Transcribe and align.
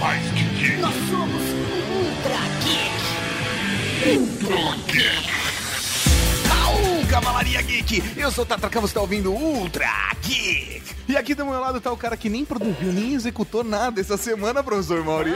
mais 0.00 0.37
Geek! 7.88 8.20
Eu 8.20 8.30
sou 8.30 8.44
o 8.44 8.46
Tata 8.46 8.68
você 8.80 8.92
tá 8.92 9.00
ouvindo 9.00 9.32
Ultra 9.32 9.88
Geek! 10.20 10.82
E 11.08 11.16
aqui 11.16 11.34
do 11.34 11.46
meu 11.46 11.58
lado 11.58 11.80
tá 11.80 11.90
o 11.90 11.96
cara 11.96 12.18
que 12.18 12.28
nem 12.28 12.44
produziu, 12.44 12.92
nem 12.92 13.14
executou 13.14 13.64
nada 13.64 13.98
essa 13.98 14.18
semana, 14.18 14.62
professor 14.62 15.02
Mauri! 15.02 15.32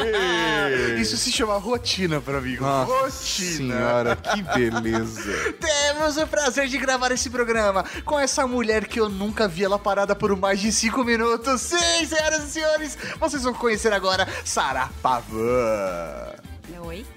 Isso 1.01 1.17
se 1.17 1.33
chama 1.33 1.57
rotina 1.57 2.21
pra 2.21 2.43
mim. 2.43 2.57
Nossa 2.57 2.93
rotina. 2.93 3.75
senhora, 3.75 4.17
que 4.17 4.43
beleza! 4.43 5.33
Temos 5.59 6.19
o 6.19 6.27
prazer 6.27 6.69
de 6.69 6.77
gravar 6.77 7.11
esse 7.11 7.31
programa 7.31 7.87
com 8.05 8.21
essa 8.21 8.47
mulher 8.47 8.87
que 8.87 9.01
eu 9.01 9.09
nunca 9.09 9.49
vi 9.49 9.65
ela 9.65 9.79
parada 9.79 10.15
por 10.15 10.37
mais 10.37 10.61
de 10.61 10.71
5 10.71 11.03
minutos. 11.05 11.63
Sim, 11.63 12.07
senhoras 12.07 12.45
e 12.45 12.51
senhores, 12.51 12.99
vocês 13.19 13.43
vão 13.43 13.55
conhecer 13.55 13.95
agora 13.95 14.29
Sara 14.45 14.91
Pavan. 15.01 16.42
Oi. 16.85 17.05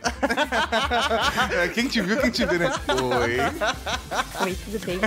É, 1.51 1.67
quem 1.67 1.87
te 1.87 2.01
viu, 2.01 2.17
quem 2.19 2.31
te 2.31 2.45
vê, 2.45 2.57
né? 2.57 2.71
Oi. 2.87 3.37
Oi, 4.45 4.57
tudo 4.65 4.85
bem? 4.85 4.99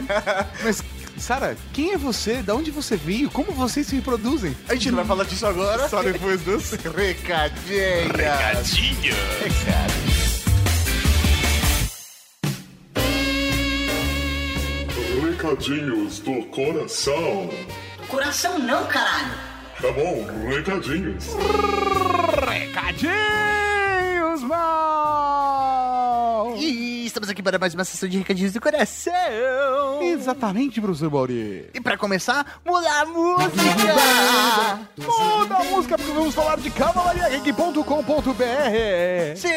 Mas, 0.62 0.83
Sara, 1.19 1.56
quem 1.73 1.92
é 1.92 1.98
você? 1.98 2.42
Da 2.42 2.55
onde 2.55 2.70
você 2.70 2.97
veio? 2.97 3.30
Como 3.30 3.52
vocês 3.52 3.87
se 3.87 3.97
reproduzem? 3.97 4.56
A 4.69 4.74
gente 4.74 4.91
não 4.91 4.97
vai 4.97 5.05
falar 5.06 5.24
disso 5.24 5.47
agora. 5.47 5.88
Só 5.88 6.02
depois 6.02 6.41
dos... 6.42 6.70
Recadinha. 6.70 8.12
Recadinho. 8.12 9.14
Recadinhos 15.23 16.20
do 16.20 16.45
coração. 16.47 17.50
Coração 18.08 18.58
não, 18.58 18.86
caralho. 18.86 19.34
Tá 19.80 19.92
bom, 19.92 20.27
recadinhos. 20.48 21.27
Recadinhos, 22.48 23.67
Guzmán. 24.28 25.77
E 27.28 27.32
aqui 27.32 27.42
para 27.42 27.58
mais 27.58 27.74
uma 27.74 27.84
sessão 27.84 28.08
de 28.08 28.16
recadinhos 28.16 28.54
do 28.54 28.60
coração. 28.60 29.12
Exatamente, 30.00 30.80
professor 30.80 31.10
Mauri. 31.10 31.68
E 31.74 31.80
para 31.80 31.98
começar, 31.98 32.58
muda 32.64 32.90
a 32.90 33.04
música. 33.04 33.58
Muda 34.96 35.56
a 35.56 35.64
música 35.64 35.98
porque 35.98 36.12
vamos 36.12 36.34
falar 36.34 36.56
de 36.56 36.70
cavalariageek.com.br. 36.70 39.36
Sim, 39.36 39.48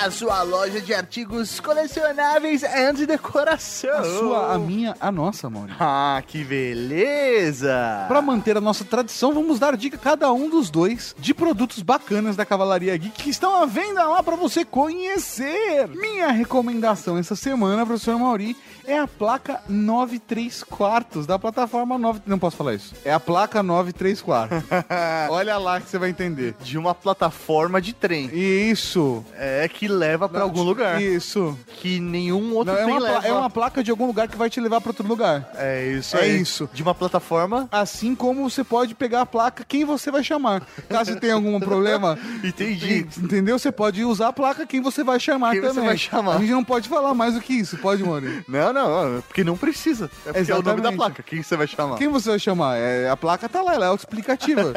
a 0.00 0.08
sua 0.12 0.42
loja 0.42 0.80
de 0.80 0.94
artigos 0.94 1.58
colecionáveis 1.58 2.62
e 2.62 2.92
de 2.92 3.04
decoração. 3.04 3.98
A 3.98 4.04
sua, 4.04 4.54
a 4.54 4.58
minha, 4.58 4.94
a 5.00 5.10
nossa, 5.10 5.50
Mauri. 5.50 5.72
Ah, 5.80 6.22
que 6.24 6.44
beleza! 6.44 8.04
Para 8.06 8.22
manter 8.22 8.56
a 8.56 8.60
nossa 8.60 8.84
tradição, 8.84 9.34
vamos 9.34 9.58
dar 9.58 9.76
dica 9.76 9.96
a 9.96 10.00
cada 10.00 10.32
um 10.32 10.48
dos 10.48 10.70
dois 10.70 11.16
de 11.18 11.34
produtos 11.34 11.82
bacanas 11.82 12.36
da 12.36 12.46
Cavalaria 12.46 12.96
Geek 12.96 13.24
que 13.24 13.30
estão 13.30 13.60
à 13.60 13.66
venda 13.66 14.04
lá 14.04 14.22
para 14.22 14.36
você 14.36 14.64
conhecer. 14.64 15.88
Minha 15.88 16.28
recomendação 16.28 17.07
essa 17.16 17.36
semana, 17.36 17.86
professor 17.86 18.18
Mauri, 18.18 18.56
é 18.88 18.98
a 18.98 19.06
placa 19.06 19.60
93 19.68 20.64
quartos 20.64 21.26
da 21.26 21.38
plataforma 21.38 21.98
9... 21.98 22.20
Não 22.26 22.38
posso 22.38 22.56
falar 22.56 22.74
isso. 22.74 22.94
É 23.04 23.12
a 23.12 23.20
placa 23.20 23.62
93 23.62 24.20
quartos. 24.22 24.62
Olha 25.30 25.56
lá 25.58 25.80
que 25.80 25.88
você 25.88 25.98
vai 25.98 26.10
entender. 26.10 26.54
De 26.62 26.78
uma 26.78 26.94
plataforma 26.94 27.80
de 27.80 27.92
trem. 27.92 28.30
Isso. 28.32 29.24
É, 29.34 29.68
que 29.68 29.86
leva 29.88 30.28
pra 30.28 30.42
algum 30.42 30.62
lugar. 30.62 31.00
Isso. 31.02 31.58
Que 31.80 32.00
nenhum 32.00 32.54
outro 32.54 32.72
Não, 32.72 32.80
é, 32.80 32.84
trem 32.84 32.94
uma, 32.96 33.00
pla- 33.06 33.14
leva. 33.14 33.26
é 33.28 33.32
uma 33.32 33.50
placa 33.50 33.82
de 33.84 33.90
algum 33.90 34.06
lugar 34.06 34.28
que 34.28 34.36
vai 34.36 34.48
te 34.50 34.60
levar 34.60 34.80
para 34.80 34.90
outro 34.90 35.06
lugar. 35.06 35.50
É 35.54 35.86
isso 35.92 36.16
É 36.16 36.26
isso. 36.26 36.68
De 36.72 36.82
uma 36.82 36.94
plataforma. 36.94 37.68
Assim 37.70 38.14
como 38.14 38.48
você 38.48 38.64
pode 38.64 38.94
pegar 38.94 39.22
a 39.22 39.26
placa, 39.26 39.64
quem 39.66 39.84
você 39.84 40.10
vai 40.10 40.22
chamar. 40.24 40.62
Caso 40.88 41.16
tenha 41.16 41.34
algum 41.34 41.58
problema, 41.60 42.18
Entendi. 42.42 43.06
entendeu? 43.18 43.58
Você 43.58 43.70
pode 43.72 44.04
usar 44.04 44.28
a 44.28 44.32
placa, 44.32 44.66
quem 44.66 44.80
você 44.80 45.02
vai 45.04 45.18
chamar 45.20 45.52
Quem 45.52 45.60
você 45.60 45.68
também. 45.68 45.84
vai 45.86 45.98
chamar. 45.98 46.36
A 46.36 46.38
gente 46.38 46.50
não 46.52 46.64
pode 46.64 46.88
falar 46.88 47.14
mais 47.14 47.34
do 47.34 47.40
que 47.40 47.52
isso, 47.52 47.76
pode, 47.78 48.02
Mori? 48.02 48.42
Não, 48.48 48.72
não, 48.72 48.77
porque 49.26 49.44
não 49.44 49.56
precisa. 49.56 50.10
É 50.26 50.32
porque 50.32 50.52
é 50.52 50.56
o 50.56 50.62
nome 50.62 50.80
da 50.80 50.92
placa. 50.92 51.22
Quem 51.22 51.42
você 51.42 51.56
vai 51.56 51.66
chamar? 51.66 51.96
Quem 51.96 52.08
você 52.08 52.30
vai 52.30 52.38
chamar? 52.38 52.76
É, 52.76 53.08
a 53.08 53.16
placa 53.16 53.48
tá 53.48 53.62
lá, 53.62 53.74
ela 53.74 53.90
é 53.90 53.94
explicativa. 53.94 54.72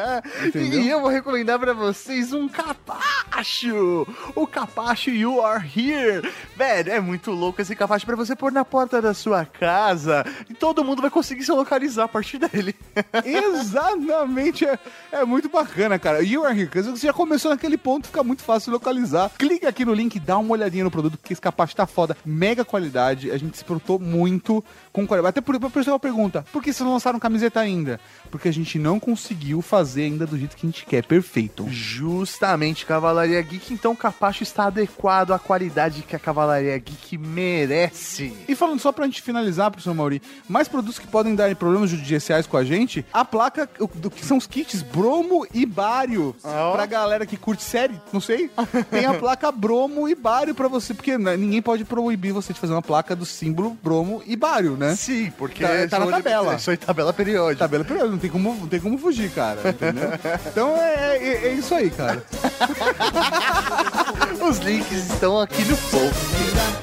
Entendeu? 0.44 0.80
E 0.80 0.88
eu 0.88 1.00
vou 1.00 1.10
recomendar 1.10 1.58
pra 1.58 1.72
vocês 1.72 2.32
um 2.32 2.48
capacho! 2.48 4.06
O 4.34 4.46
capacho 4.46 5.10
You 5.10 5.44
Are 5.44 5.64
Here! 5.64 6.30
Velho, 6.56 6.92
é 6.92 7.00
muito 7.00 7.30
louco 7.30 7.60
esse 7.60 7.74
capacho 7.74 8.06
pra 8.06 8.16
você 8.16 8.34
pôr 8.34 8.52
na 8.52 8.64
porta 8.64 9.00
da 9.00 9.14
sua 9.14 9.44
casa 9.44 10.24
e 10.48 10.54
todo 10.54 10.84
mundo 10.84 11.02
vai 11.02 11.10
conseguir 11.10 11.44
se 11.44 11.52
localizar 11.52 12.04
a 12.04 12.08
partir 12.08 12.38
dele. 12.38 12.74
Exatamente, 13.24 14.64
é, 14.64 14.78
é 15.12 15.24
muito 15.24 15.48
bacana, 15.48 15.98
cara. 15.98 16.22
You 16.22 16.44
are 16.44 16.58
here, 16.58 16.70
você 16.82 17.06
já 17.06 17.12
começou 17.12 17.50
naquele 17.50 17.76
ponto, 17.76 18.06
fica 18.06 18.22
muito 18.22 18.42
fácil 18.42 18.72
localizar. 18.72 19.30
Clique 19.38 19.66
aqui 19.66 19.84
no 19.84 19.94
link, 19.94 20.18
dá 20.18 20.38
uma 20.38 20.52
olhadinha 20.52 20.84
no 20.84 20.90
produto, 20.90 21.18
porque 21.18 21.32
esse 21.32 21.42
capaz 21.42 21.74
tá 21.74 21.86
foda, 21.86 22.16
mega 22.24 22.64
qualidade, 22.64 23.30
a 23.30 23.36
gente 23.36 23.45
se 23.54 23.64
preocupou 23.64 23.98
muito 23.98 24.64
com 24.92 25.06
qualidade. 25.06 25.30
Até 25.30 25.40
por 25.40 25.56
a 25.56 25.70
pessoa 25.70 25.98
pergunta, 25.98 26.44
por 26.52 26.62
que 26.62 26.72
vocês 26.72 26.84
não 26.84 26.92
lançaram 26.94 27.18
camiseta 27.18 27.60
ainda? 27.60 28.00
Porque 28.30 28.48
a 28.48 28.52
gente 28.52 28.78
não 28.78 28.98
conseguiu 28.98 29.60
fazer 29.62 30.04
ainda 30.04 30.26
do 30.26 30.38
jeito 30.38 30.56
que 30.56 30.66
a 30.66 30.70
gente 30.70 30.84
quer, 30.86 31.04
perfeito. 31.04 31.66
Justamente, 31.68 32.86
Cavalaria 32.86 33.40
Geek, 33.42 33.74
então 33.74 33.92
o 33.92 33.96
capacho 33.96 34.42
está 34.42 34.64
adequado 34.66 35.32
à 35.32 35.38
qualidade 35.38 36.02
que 36.02 36.16
a 36.16 36.18
Cavalaria 36.18 36.76
Geek 36.78 37.18
merece. 37.18 38.32
E 38.48 38.54
falando 38.54 38.80
só 38.80 38.92
pra 38.92 39.04
gente 39.04 39.20
finalizar, 39.20 39.70
professor 39.70 39.94
Mauri, 39.94 40.22
mais 40.48 40.68
produtos 40.68 40.98
que 40.98 41.06
podem 41.06 41.34
dar 41.34 41.54
problemas 41.56 41.90
judiciais 41.90 42.46
com 42.46 42.56
a 42.56 42.64
gente, 42.64 43.04
a 43.12 43.24
placa, 43.24 43.68
o- 43.78 43.86
do 43.94 44.10
que 44.10 44.24
são 44.24 44.36
os 44.38 44.46
kits 44.46 44.82
bromo 44.82 45.46
e 45.52 45.66
bário. 45.66 46.34
Ó. 46.44 46.72
Pra 46.72 46.86
galera 46.86 47.26
que 47.26 47.36
curte 47.36 47.62
série, 47.62 48.00
não 48.12 48.20
sei, 48.20 48.50
tem 48.90 49.04
a 49.04 49.14
placa 49.14 49.50
bromo 49.52 50.08
e 50.08 50.14
bário 50.14 50.54
pra 50.54 50.68
você, 50.68 50.94
porque 50.94 51.18
né, 51.18 51.36
ninguém 51.36 51.60
pode 51.60 51.84
proibir 51.84 52.32
você 52.32 52.52
de 52.52 52.60
fazer 52.60 52.72
uma 52.72 52.82
placa 52.82 53.14
do 53.16 53.25
símbolo 53.26 53.76
bromo 53.82 54.22
e 54.26 54.34
bário, 54.36 54.76
né? 54.76 54.94
Sim, 54.96 55.30
porque 55.36 55.62
Tá- 55.62 55.88
tá 55.88 55.98
na 55.98 56.06
tabela. 56.06 56.54
Isso 56.54 56.70
aí, 56.70 56.76
tabela 56.76 57.12
periódica. 57.12 57.58
Tabela 57.64 57.84
periódica, 57.84 58.12
não 58.12 58.18
tem 58.18 58.30
como, 58.30 58.54
não 58.54 58.68
tem 58.68 58.80
como 58.80 58.96
fugir, 58.96 59.30
cara, 59.32 59.70
entendeu? 59.70 60.08
Então 60.50 60.76
é, 60.76 61.16
é- 61.18 61.46
é 61.48 61.52
isso 61.54 61.74
aí, 61.74 61.90
cara. 61.90 62.24
Os 64.48 64.58
links 64.58 65.10
estão 65.10 65.40
aqui 65.40 65.62
no 65.64 65.76
post. 65.76 66.76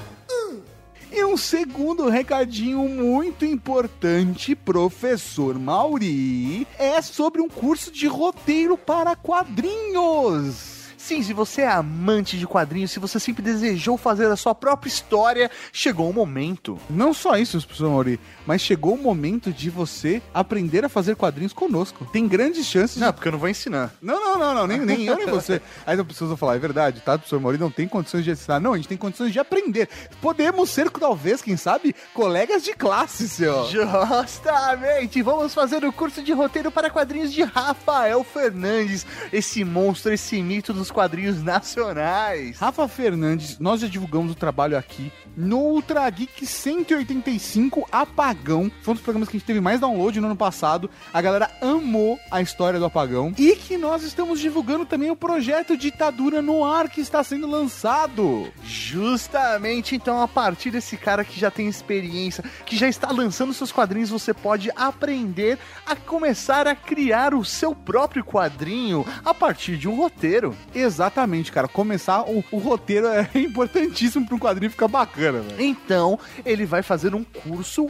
E 1.16 1.24
um 1.24 1.38
segundo 1.38 2.10
recadinho 2.10 2.80
muito 2.90 3.46
importante, 3.46 4.56
professor 4.56 5.60
Mauri, 5.60 6.68
é 6.80 7.00
sobre 7.04 7.40
um 7.40 7.48
curso 7.48 7.92
de 7.92 8.08
roteiro 8.08 8.76
para 8.76 9.16
quadrinhos. 9.16 10.73
Sim, 11.04 11.22
se 11.22 11.34
você 11.34 11.64
é 11.64 11.68
amante 11.68 12.38
de 12.38 12.48
quadrinhos, 12.48 12.92
se 12.92 12.98
você 12.98 13.20
sempre 13.20 13.44
desejou 13.44 13.98
fazer 13.98 14.28
a 14.28 14.38
sua 14.38 14.56
própria 14.56 14.88
história, 14.88 15.52
chegou 15.74 16.10
o 16.10 16.14
momento. 16.14 16.80
Não 16.90 17.14
só 17.14 17.36
isso, 17.36 17.60
professor 17.60 17.90
Mauri, 17.90 18.18
mas 18.48 18.62
chegou 18.62 18.94
o 18.94 18.98
momento 18.98 19.52
de 19.52 19.70
você 19.70 20.22
aprender 20.34 20.86
a 20.86 20.88
fazer 20.88 21.18
quadrinhos 21.18 21.52
conosco. 21.52 22.06
Tem 22.06 22.26
grandes 22.26 22.66
chances 22.66 22.96
de 22.96 23.02
Não, 23.02 23.12
porque 23.12 23.28
eu 23.28 23.34
não 23.34 23.40
vou 23.40 23.50
ensinar. 23.50 23.94
Não, 24.02 24.18
não, 24.18 24.40
não, 24.40 24.54
não, 24.54 24.66
nem, 24.66 24.80
nem 24.80 25.06
eu 25.06 25.18
nem 25.18 25.26
você. 25.26 25.62
Aí 25.86 26.00
as 26.00 26.08
pessoas 26.08 26.30
vão 26.30 26.38
falar, 26.38 26.56
é 26.56 26.60
verdade, 26.60 27.02
tá? 27.02 27.16
O 27.16 27.20
professor 27.20 27.42
Mauri 27.42 27.58
não 27.58 27.70
tem 27.70 27.86
condições 27.86 28.24
de 28.24 28.32
ensinar. 28.32 28.62
Não, 28.62 28.72
a 28.72 28.78
gente 28.78 28.88
tem 28.88 28.98
condições 28.98 29.34
de 29.34 29.40
aprender. 29.40 29.90
Podemos 30.22 30.70
ser, 30.70 30.90
talvez, 30.90 31.42
quem 31.42 31.58
sabe, 31.58 31.94
colegas 32.14 32.64
de 32.64 32.72
classe, 32.72 33.28
senhor. 33.28 33.70
Justamente! 33.70 35.22
Vamos 35.22 35.54
fazer 35.54 35.84
o 35.84 35.92
curso 35.92 36.24
de 36.24 36.32
roteiro 36.32 36.72
para 36.72 36.90
quadrinhos 36.90 37.34
de 37.34 37.44
Rafael 37.44 38.24
Fernandes, 38.24 39.06
esse 39.34 39.66
monstro, 39.66 40.14
esse 40.14 40.42
mito 40.42 40.72
dos 40.72 40.93
quadrinhos 40.94 41.44
nacionais. 41.44 42.58
Rafa 42.58 42.88
Fernandes, 42.88 43.60
nós 43.60 43.82
já 43.82 43.88
divulgamos 43.88 44.32
o 44.32 44.36
trabalho 44.36 44.78
aqui 44.78 45.12
no 45.36 45.58
Ultra 45.58 46.08
Geek 46.10 46.46
185 46.46 47.88
Apagão. 47.92 48.72
Foi 48.82 48.92
um 48.92 48.96
dos 48.96 49.04
programas 49.04 49.28
que 49.28 49.36
a 49.36 49.40
gente 49.40 49.48
teve 49.48 49.60
mais 49.60 49.80
download 49.80 50.20
no 50.22 50.28
ano 50.28 50.36
passado. 50.36 50.90
A 51.12 51.22
galera 51.22 51.50
amou 51.62 52.20
a 52.32 52.42
história 52.42 52.80
do 52.80 52.86
Apagão. 52.86 53.34
E 53.38 53.56
que 53.56 53.78
nós 53.78 54.04
estamos 54.04 54.40
divulgando 54.40 54.86
também 54.86 55.10
o 55.10 55.16
projeto 55.16 55.76
Ditadura 55.76 56.42
no 56.42 56.64
Ar 56.64 56.88
que 56.90 57.02
está 57.02 57.24
sendo 57.24 57.48
lançado. 57.48 58.52
Justamente, 58.64 59.96
então, 59.96 60.22
a 60.22 60.28
partir 60.28 60.70
desse 60.70 60.96
cara 60.96 61.26
que 61.26 61.40
já 61.40 61.50
tem 61.50 61.68
experiência, 61.68 62.44
que 62.66 62.78
já 62.78 62.88
está 62.88 63.12
lançando 63.12 63.54
seus 63.54 63.72
quadrinhos, 63.72 64.12
você 64.12 64.34
pode 64.34 64.70
aprender 64.76 65.58
a 65.86 65.96
começar 65.96 66.68
a 66.68 66.76
criar 66.76 67.34
o 67.34 67.44
seu 67.44 67.74
próprio 67.74 68.24
quadrinho 68.24 69.06
a 69.26 69.34
partir 69.34 69.78
de 69.78 69.88
um 69.88 69.96
roteiro. 69.96 70.56
Exatamente, 70.84 71.52
cara. 71.52 71.68
Começar 71.68 72.24
o, 72.24 72.44
o 72.52 72.58
roteiro 72.58 73.08
é 73.08 73.30
importantíssimo 73.36 74.26
para 74.26 74.36
um 74.36 74.40
quadrinho 74.40 74.72
ficar 74.72 74.88
bacana, 74.88 75.40
velho. 75.40 75.62
Então, 75.62 76.20
ele 76.46 76.66
vai 76.66 76.82
fazer 76.82 77.16
um 77.16 77.24
curso 77.24 77.90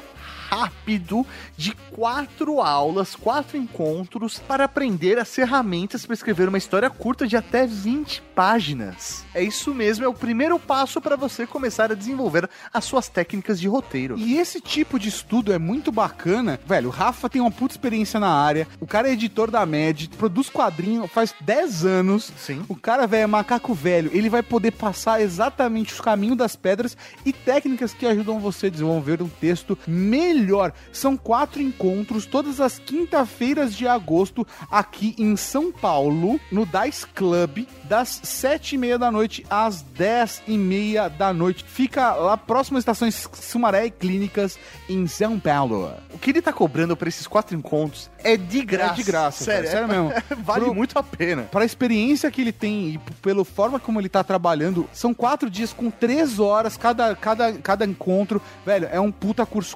rápido 0.53 1.25
de 1.57 1.73
quatro 1.91 2.61
aulas, 2.61 3.15
quatro 3.15 3.57
encontros 3.57 4.37
para 4.39 4.65
aprender 4.65 5.17
as 5.17 5.33
ferramentas 5.33 6.05
para 6.05 6.13
escrever 6.13 6.47
uma 6.47 6.57
história 6.57 6.89
curta 6.89 7.25
de 7.25 7.35
até 7.35 7.65
20 7.65 8.21
páginas. 8.35 9.23
É 9.33 9.41
isso 9.41 9.73
mesmo, 9.73 10.05
é 10.05 10.07
o 10.07 10.13
primeiro 10.13 10.59
passo 10.59 11.01
para 11.01 11.15
você 11.15 11.47
começar 11.47 11.91
a 11.91 11.95
desenvolver 11.95 12.47
as 12.71 12.85
suas 12.85 13.09
técnicas 13.09 13.59
de 13.59 13.67
roteiro. 13.67 14.17
E 14.17 14.37
esse 14.37 14.61
tipo 14.61 14.99
de 14.99 15.09
estudo 15.09 15.51
é 15.51 15.57
muito 15.57 15.91
bacana. 15.91 16.59
Velho, 16.67 16.89
o 16.89 16.91
Rafa 16.91 17.29
tem 17.29 17.41
uma 17.41 17.51
puta 17.51 17.73
experiência 17.73 18.19
na 18.19 18.29
área. 18.29 18.67
O 18.79 18.85
cara 18.85 19.09
é 19.09 19.13
editor 19.13 19.49
da 19.49 19.65
MED, 19.65 20.09
produz 20.17 20.49
quadrinho 20.49 21.07
faz 21.07 21.33
10 21.41 21.85
anos. 21.85 22.31
Sim. 22.37 22.63
O 22.69 22.75
cara, 22.75 23.07
velho, 23.07 23.23
é 23.23 23.27
macaco 23.27 23.73
velho. 23.73 24.11
Ele 24.13 24.29
vai 24.29 24.43
poder 24.43 24.71
passar 24.71 25.19
exatamente 25.19 25.93
os 25.93 26.01
caminhos 26.01 26.37
das 26.37 26.55
pedras 26.55 26.95
e 27.25 27.33
técnicas 27.33 27.93
que 27.93 28.05
ajudam 28.05 28.39
você 28.39 28.67
a 28.67 28.69
desenvolver 28.69 29.21
um 29.21 29.29
texto 29.29 29.77
melhor. 29.87 30.42
São 30.91 31.15
quatro 31.17 31.61
encontros 31.61 32.25
todas 32.25 32.59
as 32.59 32.77
quinta-feiras 32.79 33.75
de 33.75 33.87
agosto 33.87 34.45
aqui 34.69 35.15
em 35.17 35.35
São 35.35 35.71
Paulo, 35.71 36.39
no 36.51 36.65
Dice 36.65 37.05
Club, 37.07 37.67
das 37.83 38.19
sete 38.23 38.75
e 38.75 38.77
meia 38.77 38.97
da 38.97 39.11
noite 39.11 39.45
às 39.49 39.81
dez 39.81 40.41
e 40.47 40.57
meia 40.57 41.07
da 41.09 41.31
noite. 41.33 41.63
Fica 41.67 42.13
lá 42.13 42.37
próximo 42.37 42.77
às 42.77 42.81
estações 42.81 43.27
Sumaré 43.33 43.85
e 43.85 43.91
Clínicas 43.91 44.57
em 44.89 45.05
São 45.07 45.39
Paulo. 45.39 45.91
O 46.13 46.17
que 46.17 46.29
ele 46.31 46.41
tá 46.41 46.51
cobrando 46.53 46.95
por 46.95 47.07
esses 47.07 47.27
quatro 47.27 47.55
encontros 47.55 48.09
é 48.23 48.37
de 48.37 48.63
graça. 48.63 48.93
É 48.93 48.95
de 48.95 49.03
graça, 49.03 49.43
sério, 49.43 49.69
cara, 49.69 49.87
sério 49.87 50.03
mesmo. 50.03 50.23
vale 50.43 50.65
Pro- 50.65 50.73
muito 50.75 50.97
a 50.97 51.03
pena. 51.03 51.43
Para 51.43 51.61
a 51.63 51.65
experiência 51.65 52.29
que 52.31 52.41
ele 52.41 52.51
tem 52.51 52.89
e 52.89 52.97
pela 53.21 53.43
forma 53.45 53.79
como 53.79 53.99
ele 53.99 54.09
tá 54.09 54.23
trabalhando, 54.23 54.87
são 54.93 55.13
quatro 55.13 55.49
dias 55.49 55.73
com 55.73 55.89
três 55.91 56.39
horas 56.39 56.77
cada, 56.77 57.15
cada, 57.15 57.53
cada 57.53 57.85
encontro. 57.85 58.41
Velho, 58.65 58.87
é 58.91 58.99
um 58.99 59.11
puta 59.11 59.45
curso 59.45 59.75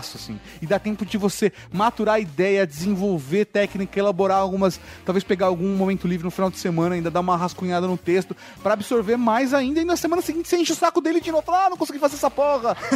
completaço, 0.00 0.16
assim. 0.16 0.40
E 0.60 0.66
dá 0.66 0.78
tempo 0.78 1.04
de 1.04 1.16
você 1.18 1.52
maturar 1.72 2.16
a 2.16 2.20
ideia, 2.20 2.66
desenvolver 2.66 3.44
técnica, 3.46 3.98
elaborar 3.98 4.38
algumas. 4.38 4.80
Talvez 5.04 5.22
pegar 5.22 5.46
algum 5.46 5.76
momento 5.76 6.08
livre 6.08 6.24
no 6.24 6.30
final 6.30 6.50
de 6.50 6.58
semana, 6.58 6.94
ainda 6.94 7.10
dar 7.10 7.20
uma 7.20 7.36
rascunhada 7.36 7.86
no 7.86 7.96
texto, 7.96 8.36
para 8.62 8.74
absorver 8.74 9.16
mais 9.16 9.52
ainda. 9.54 9.80
E 9.80 9.84
na 9.84 9.96
semana 9.96 10.22
seguinte 10.22 10.48
você 10.48 10.56
enche 10.56 10.72
o 10.72 10.76
saco 10.76 11.00
dele 11.00 11.20
de 11.20 11.30
novo. 11.30 11.42
Fala, 11.44 11.66
ah, 11.66 11.70
não 11.70 11.76
consegui 11.76 11.98
fazer 11.98 12.16
essa 12.16 12.30
porra. 12.30 12.76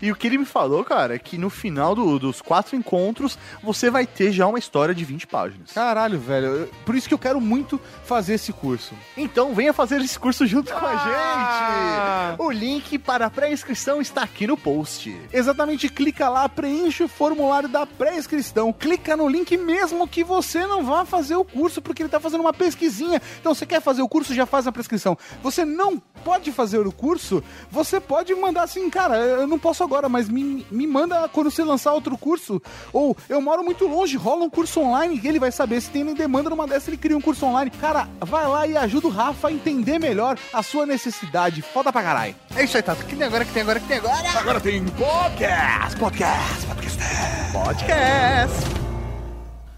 E 0.00 0.12
o 0.12 0.16
que 0.16 0.26
ele 0.28 0.38
me 0.38 0.44
falou, 0.44 0.84
cara, 0.84 1.14
é 1.16 1.18
que 1.18 1.36
no 1.36 1.50
final 1.50 1.94
do- 1.94 2.18
dos 2.18 2.40
quatro 2.40 2.76
encontros 2.76 3.36
você 3.62 3.90
vai 3.90 4.06
ter 4.06 4.30
já 4.32 4.46
uma 4.46 4.58
história 4.58 4.94
de 4.94 5.04
20 5.04 5.26
páginas. 5.26 5.72
Caralho, 5.72 6.18
velho. 6.20 6.68
Por 6.84 6.94
isso 6.94 7.08
que 7.08 7.14
eu 7.14 7.18
quero 7.18 7.40
muito 7.40 7.80
fazer 8.04 8.34
esse 8.34 8.52
curso. 8.52 8.94
Então 9.16 9.54
venha 9.54 9.72
fazer 9.72 10.00
esse 10.00 10.18
curso 10.18 10.46
junto 10.46 10.72
com 10.72 10.78
Ah! 10.86 12.28
a 12.28 12.30
gente. 12.36 12.42
O 12.42 12.50
link 12.50 12.98
para 12.98 13.26
a 13.26 13.30
pré-inscrição 13.30 14.00
está 14.00 14.22
aqui 14.22 14.46
no 14.46 14.56
post. 14.56 15.14
Exatamente, 15.32 15.88
clica 16.18 16.28
lá, 16.28 16.48
preenche 16.48 17.04
o 17.04 17.08
formulário 17.08 17.68
da 17.68 17.86
pré-inscrição. 17.86 18.72
Clica 18.72 19.16
no 19.16 19.28
link 19.28 19.56
mesmo 19.56 20.08
que 20.08 20.24
você 20.24 20.66
não 20.66 20.82
vá 20.82 21.04
fazer 21.04 21.36
o 21.36 21.44
curso, 21.44 21.80
porque 21.80 22.02
ele 22.02 22.10
tá 22.10 22.18
fazendo 22.18 22.40
uma 22.40 22.52
pesquisinha. 22.52 23.22
Então, 23.40 23.54
você 23.54 23.64
quer 23.64 23.80
fazer 23.80 24.02
o 24.02 24.08
curso, 24.08 24.34
já 24.34 24.44
faz 24.44 24.66
a 24.66 24.72
prescrição. 24.72 25.16
Você 25.44 25.64
não 25.64 26.02
pode 26.24 26.50
fazer 26.50 26.84
o 26.84 26.90
curso, 26.90 27.42
você 27.70 28.00
pode 28.00 28.34
mandar 28.34 28.64
assim, 28.64 28.90
cara, 28.90 29.16
eu 29.16 29.46
não 29.46 29.60
posso 29.60 29.84
agora, 29.84 30.08
mas 30.08 30.28
me, 30.28 30.66
me 30.70 30.86
manda 30.88 31.28
quando 31.28 31.52
você 31.52 31.62
lançar 31.62 31.92
outro 31.92 32.18
curso. 32.18 32.60
Ou 32.92 33.16
eu 33.28 33.40
moro 33.40 33.62
muito 33.62 33.86
longe, 33.86 34.16
rola 34.16 34.44
um 34.44 34.50
curso 34.50 34.80
online, 34.80 35.20
e 35.22 35.28
ele 35.28 35.38
vai 35.38 35.52
saber 35.52 35.80
se 35.80 35.88
tem 35.90 36.04
demanda 36.14 36.50
numa 36.50 36.66
dessa, 36.66 36.90
ele 36.90 36.96
cria 36.96 37.16
um 37.16 37.20
curso 37.20 37.46
online. 37.46 37.70
Cara, 37.70 38.08
vai 38.20 38.46
lá 38.48 38.66
e 38.66 38.76
ajuda 38.76 39.06
o 39.06 39.10
Rafa 39.10 39.48
a 39.48 39.52
entender 39.52 40.00
melhor 40.00 40.36
a 40.52 40.64
sua 40.64 40.84
necessidade. 40.84 41.62
Foda 41.62 41.92
pra 41.92 42.02
caralho. 42.02 42.34
É 42.56 42.64
isso 42.64 42.76
aí, 42.76 42.82
Tato. 42.82 43.04
Que 43.04 43.14
tem 43.14 43.26
agora, 43.26 43.44
que 43.44 43.52
tem 43.52 43.62
agora, 43.62 43.78
que 43.78 43.86
tem 43.86 43.98
agora? 43.98 44.38
Agora 44.38 44.60
tem 44.60 44.84
podcast, 44.84 45.96
podcast, 46.08 46.64
podcast. 46.66 47.52
Podcast. 47.52 48.78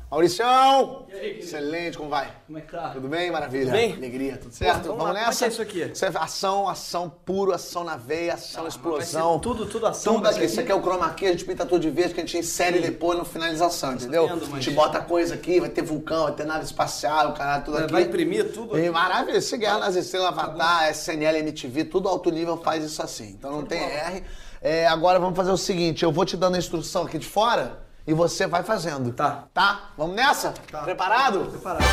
Mauricião! 0.09 1.07
Excelente, 1.11 1.99
como 1.99 2.09
vai? 2.09 2.31
Como 2.47 2.57
é 2.59 2.61
que 2.61 2.71
tá? 2.71 2.91
Tudo 2.91 3.09
bem? 3.09 3.33
Maravilha. 3.33 3.65
Tudo 3.67 3.73
bem? 3.73 3.93
Alegria, 3.95 4.37
tudo 4.37 4.55
certo? 4.55 4.75
vamos 4.75 4.87
vamos 4.99 5.03
lá, 5.03 5.09
como 5.09 5.19
é 5.19 5.27
nessa? 5.27 5.39
que 5.39 5.45
é 5.45 5.49
isso 5.49 5.63
aqui? 5.63 5.83
Isso 5.93 6.05
é 6.05 6.09
ação, 6.15 6.69
ação 6.69 7.11
puro, 7.25 7.53
ação 7.53 7.83
na 7.83 7.97
veia, 7.97 8.35
ação, 8.35 8.69
explosão. 8.69 9.35
ser 9.35 9.41
tudo- 9.41 9.67
tudo 9.67 9.87
ação, 9.89 10.15
Tudo 10.15 10.23
vai 10.25 10.35
aqui. 10.35 10.45
Isso 10.45 10.61
aqui? 10.61 10.71
é 10.71 10.75
o 10.75 10.81
chroma 10.81 11.11
key, 11.15 11.27
a 11.27 11.33
gente 11.33 11.45
pinta 11.45 11.67
tudo 11.67 11.81
de 11.81 11.91
verde, 11.91 12.15
que 12.15 12.21
a 12.21 12.25
gente 12.25 12.39
insere 12.39 12.79
depois 12.81 13.19
na 13.19 13.25
finalização, 13.25 13.95
entendeu? 13.95 14.29
vendo, 14.29 14.45
A 14.45 14.49
mas- 14.51 14.65
gente 14.65 14.75
bota 14.75 15.01
coisa 15.01 15.35
aqui, 15.35 15.59
vai 15.59 15.69
ter 15.69 15.83
vulcão, 15.83 16.25
vai 16.25 16.33
ter 16.33 16.45
nave 16.47 16.65
espacial, 16.65 17.31
o 17.31 17.33
caralho, 17.35 17.65
tudo 17.65 17.79
aqui. 17.79 17.93
Vai 17.93 18.03
imprimir 18.03 18.53
tudo? 18.53 18.79
E 18.79 18.89
maravilha, 18.89 19.41
se 19.41 19.57
Guerra 19.57 19.79
nas 19.79 19.97
Estrelas, 19.97 20.29
Avatar, 20.29 20.91
SNL, 20.91 21.39
MTV, 21.39 21.85
tudo 21.85 22.09
alto 22.09 22.31
nível 22.31 22.57
faz 22.57 22.85
isso 22.85 23.03
assim. 23.03 23.31
Então 23.39 23.51
não 23.51 23.65
tem 23.65 23.81
R. 23.83 24.23
É, 24.63 24.87
agora 24.87 25.19
vamos 25.19 25.37
fazer 25.37 25.51
o 25.51 25.57
seguinte, 25.57 26.03
eu 26.03 26.13
vou 26.13 26.25
te 26.25 26.37
dando 26.37 26.57
a 26.57 26.59
instrução 26.59 27.05
aqui 27.05 27.19
de 27.19 27.27
fora 27.27 27.79
e 28.07 28.13
você 28.13 28.47
vai 28.47 28.63
fazendo. 28.63 29.13
Tá. 29.13 29.45
Tá? 29.55 29.91
Vamos 29.97 30.15
nessa? 30.15 30.53
Preparado? 30.85 31.47
Preparado. 31.47 31.85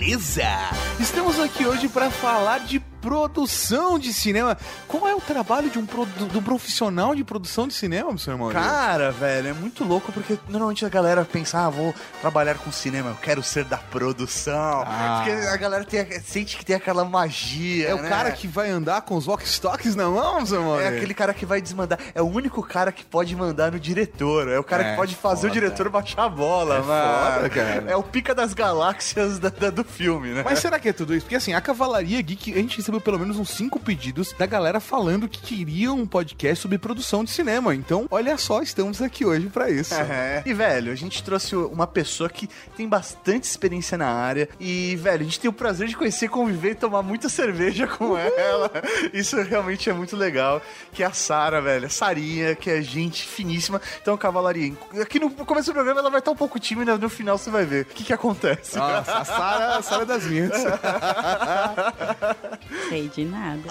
Beleza! 0.00 0.89
Estamos 1.00 1.40
aqui 1.40 1.66
hoje 1.66 1.88
para 1.88 2.10
falar 2.10 2.60
de 2.60 2.78
produção 3.00 3.98
de 3.98 4.12
cinema. 4.12 4.58
Qual 4.86 5.08
é 5.08 5.14
o 5.14 5.20
trabalho 5.22 5.70
de 5.70 5.78
um, 5.78 5.86
de 5.86 6.36
um 6.36 6.42
profissional 6.42 7.14
de 7.14 7.24
produção 7.24 7.66
de 7.66 7.72
cinema, 7.72 8.10
meu 8.12 8.34
irmão? 8.34 8.50
Cara, 8.50 9.10
velho, 9.10 9.48
é 9.48 9.52
muito 9.54 9.82
louco 9.84 10.12
porque 10.12 10.38
normalmente 10.46 10.84
a 10.84 10.88
galera 10.90 11.24
pensa, 11.24 11.60
ah, 11.64 11.70
vou 11.70 11.94
trabalhar 12.20 12.56
com 12.56 12.70
cinema, 12.70 13.08
eu 13.08 13.14
quero 13.16 13.42
ser 13.42 13.64
da 13.64 13.78
produção. 13.78 14.84
Ah. 14.86 15.22
Porque 15.24 15.30
a 15.46 15.56
galera 15.56 15.82
tem, 15.86 16.04
sente 16.20 16.58
que 16.58 16.64
tem 16.66 16.76
aquela 16.76 17.02
magia. 17.02 17.88
É 17.88 17.94
o 17.94 18.02
né? 18.02 18.08
cara 18.10 18.32
que 18.32 18.46
vai 18.46 18.68
andar 18.68 19.00
com 19.00 19.16
os 19.16 19.26
walkie-talkies 19.26 19.94
na 19.96 20.10
mão, 20.10 20.42
meu 20.44 20.54
irmão? 20.60 20.78
É 20.78 20.88
aquele 20.88 21.14
cara 21.14 21.32
que 21.32 21.46
vai 21.46 21.62
desmandar. 21.62 21.98
É 22.14 22.20
o 22.20 22.26
único 22.26 22.62
cara 22.62 22.92
que 22.92 23.02
pode 23.06 23.34
mandar 23.34 23.72
no 23.72 23.80
diretor. 23.80 24.46
É 24.46 24.58
o 24.58 24.64
cara 24.64 24.82
É, 24.82 24.90
que 24.90 24.96
pode 24.96 25.16
fazer 25.16 25.48
foda. 25.48 25.50
o 25.50 25.54
diretor 25.54 25.88
baixar 25.88 26.24
a 26.24 26.28
bola, 26.28 26.74
É 26.76 26.82
mano. 26.82 27.34
foda, 27.36 27.48
cara. 27.48 27.84
É 27.90 27.96
o 27.96 28.02
pica 28.02 28.34
das 28.34 28.52
galáxias 28.52 29.38
da- 29.38 29.48
da- 29.48 29.70
do 29.70 29.84
filme, 29.84 30.34
né? 30.34 30.42
Mas 30.44 30.58
será 30.58 30.78
que 30.78 30.89
é 30.90 30.92
tudo 30.92 31.14
isso? 31.14 31.24
Porque 31.24 31.36
assim, 31.36 31.52
a 31.52 31.60
Cavalaria 31.60 32.20
Geek, 32.20 32.52
a 32.52 32.56
gente 32.56 32.76
recebeu 32.76 33.00
pelo 33.00 33.18
menos 33.18 33.38
uns 33.38 33.50
cinco 33.50 33.78
pedidos 33.80 34.32
da 34.38 34.46
galera 34.46 34.80
falando 34.80 35.28
que 35.28 35.40
queriam 35.40 35.96
um 35.96 36.06
podcast 36.06 36.62
sobre 36.62 36.78
produção 36.78 37.24
de 37.24 37.30
cinema. 37.30 37.74
Então, 37.74 38.06
olha 38.10 38.36
só, 38.36 38.62
estamos 38.62 39.00
aqui 39.00 39.24
hoje 39.24 39.46
pra 39.48 39.70
isso. 39.70 39.94
É. 39.94 40.42
E, 40.44 40.52
velho, 40.52 40.92
a 40.92 40.94
gente 40.94 41.22
trouxe 41.22 41.54
uma 41.54 41.86
pessoa 41.86 42.28
que 42.28 42.48
tem 42.76 42.88
bastante 42.88 43.44
experiência 43.44 43.96
na 43.96 44.08
área. 44.08 44.48
E, 44.58 44.96
velho, 44.96 45.22
a 45.22 45.24
gente 45.24 45.40
tem 45.40 45.48
o 45.48 45.52
prazer 45.52 45.88
de 45.88 45.96
conhecer, 45.96 46.28
conviver 46.28 46.72
e 46.72 46.74
tomar 46.74 47.02
muita 47.02 47.28
cerveja 47.28 47.86
com 47.86 48.16
ela. 48.16 48.70
Isso 49.12 49.40
realmente 49.42 49.88
é 49.88 49.92
muito 49.92 50.16
legal. 50.16 50.60
Que 50.92 51.02
é 51.02 51.06
a 51.06 51.12
Sara, 51.12 51.60
velho. 51.60 51.86
A 51.86 51.90
Sarinha, 51.90 52.54
que 52.54 52.70
é 52.70 52.82
gente 52.82 53.26
finíssima. 53.26 53.80
Então, 54.00 54.16
Cavalaria, 54.16 54.72
aqui 55.00 55.18
no 55.18 55.30
começo 55.30 55.70
do 55.70 55.74
programa 55.74 56.00
ela 56.00 56.10
vai 56.10 56.18
estar 56.20 56.30
um 56.30 56.36
pouco 56.36 56.58
tímida, 56.58 56.98
no 56.98 57.08
final 57.08 57.38
você 57.38 57.50
vai 57.50 57.64
ver 57.64 57.82
o 57.82 57.86
que, 57.86 58.04
que 58.04 58.12
acontece. 58.12 58.76
Nossa, 58.76 59.18
a 59.18 59.82
Sara 59.82 60.02
é 60.02 60.04
das 60.04 60.24
minhas. 60.24 60.50
Sei 62.88 63.08
de 63.08 63.24
nada. 63.24 63.62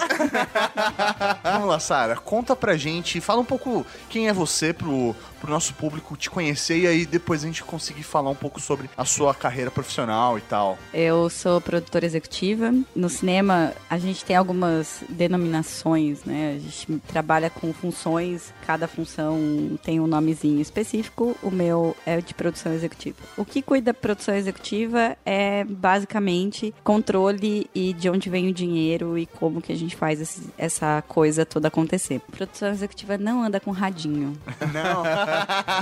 Vamos 1.43 1.67
lá, 1.67 1.79
Sara, 1.79 2.15
conta 2.15 2.55
pra 2.55 2.77
gente, 2.77 3.21
fala 3.21 3.41
um 3.41 3.45
pouco 3.45 3.85
quem 4.09 4.27
é 4.27 4.33
você 4.33 4.73
pro, 4.73 5.15
pro 5.39 5.51
nosso 5.51 5.73
público 5.73 6.15
te 6.17 6.29
conhecer 6.29 6.79
e 6.79 6.87
aí 6.87 7.05
depois 7.05 7.43
a 7.43 7.47
gente 7.47 7.63
conseguir 7.63 8.03
falar 8.03 8.29
um 8.29 8.35
pouco 8.35 8.59
sobre 8.59 8.89
a 8.97 9.05
sua 9.05 9.33
carreira 9.33 9.71
profissional 9.71 10.37
e 10.37 10.41
tal. 10.41 10.77
Eu 10.93 11.29
sou 11.29 11.59
produtora 11.61 12.05
executiva. 12.05 12.73
No 12.95 13.09
cinema, 13.09 13.73
a 13.89 13.97
gente 13.97 14.23
tem 14.25 14.35
algumas 14.35 15.03
denominações, 15.09 16.23
né? 16.25 16.55
A 16.57 16.59
gente 16.59 16.99
trabalha 17.07 17.49
com 17.49 17.71
funções, 17.73 18.53
cada 18.65 18.87
função 18.87 19.37
tem 19.83 19.99
um 19.99 20.07
nomezinho 20.07 20.61
específico. 20.61 21.35
O 21.41 21.49
meu 21.51 21.95
é 22.05 22.19
de 22.21 22.33
produção 22.33 22.73
executiva. 22.73 23.17
O 23.37 23.45
que 23.45 23.61
cuida 23.61 23.91
da 23.91 23.93
produção 23.93 24.35
executiva 24.35 25.17
é 25.25 25.63
basicamente 25.63 26.73
controle 26.83 27.69
e 27.73 27.93
de 27.93 28.09
onde 28.09 28.29
vem 28.29 28.47
o 28.49 28.53
dinheiro 28.53 29.17
e 29.17 29.25
como 29.25 29.61
que 29.61 29.71
a 29.71 29.75
gente 29.75 29.95
faz 29.95 30.19
esse- 30.21 30.49
essa 30.57 31.01
coisa 31.07 31.45
toda 31.45 31.67
acontecer. 31.69 32.19
Produção 32.31 32.69
executiva 32.69 33.17
não 33.17 33.41
anda 33.43 33.59
com 33.59 33.71
radinho. 33.71 34.33
Não. 34.73 35.03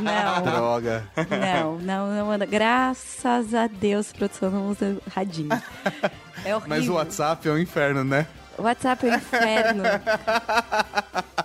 Não. 0.02 0.44
Droga. 0.44 1.04
Não, 1.30 1.78
não, 1.80 2.16
não 2.16 2.32
anda. 2.32 2.46
Graças 2.46 3.54
a 3.54 3.68
Deus, 3.68 4.12
produção 4.12 4.50
não 4.50 4.70
usa 4.70 4.98
radinho. 5.14 5.50
É 6.44 6.56
horrível. 6.56 6.64
Mas 6.70 6.88
o 6.88 6.94
WhatsApp 6.94 7.48
é 7.48 7.52
um 7.52 7.58
inferno, 7.58 8.04
né? 8.04 8.28
O 8.58 8.64
WhatsApp 8.64 9.08
é 9.08 9.12
um 9.12 9.16
inferno. 9.16 9.84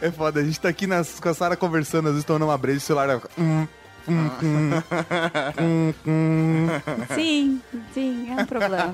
É 0.00 0.10
foda, 0.10 0.40
a 0.40 0.42
gente 0.42 0.58
tá 0.58 0.68
aqui 0.70 0.86
nas, 0.86 1.20
com 1.20 1.28
a 1.28 1.34
Sara 1.34 1.56
conversando, 1.56 2.06
às 2.06 2.12
vezes 2.14 2.24
tomando 2.24 2.46
uma 2.46 2.56
breja, 2.56 2.78
o 2.78 2.80
celular... 2.80 3.20
hum. 3.38 3.66
Sim, 7.14 7.60
sim, 7.92 8.28
é 8.30 8.42
um 8.42 8.46
problema. 8.46 8.92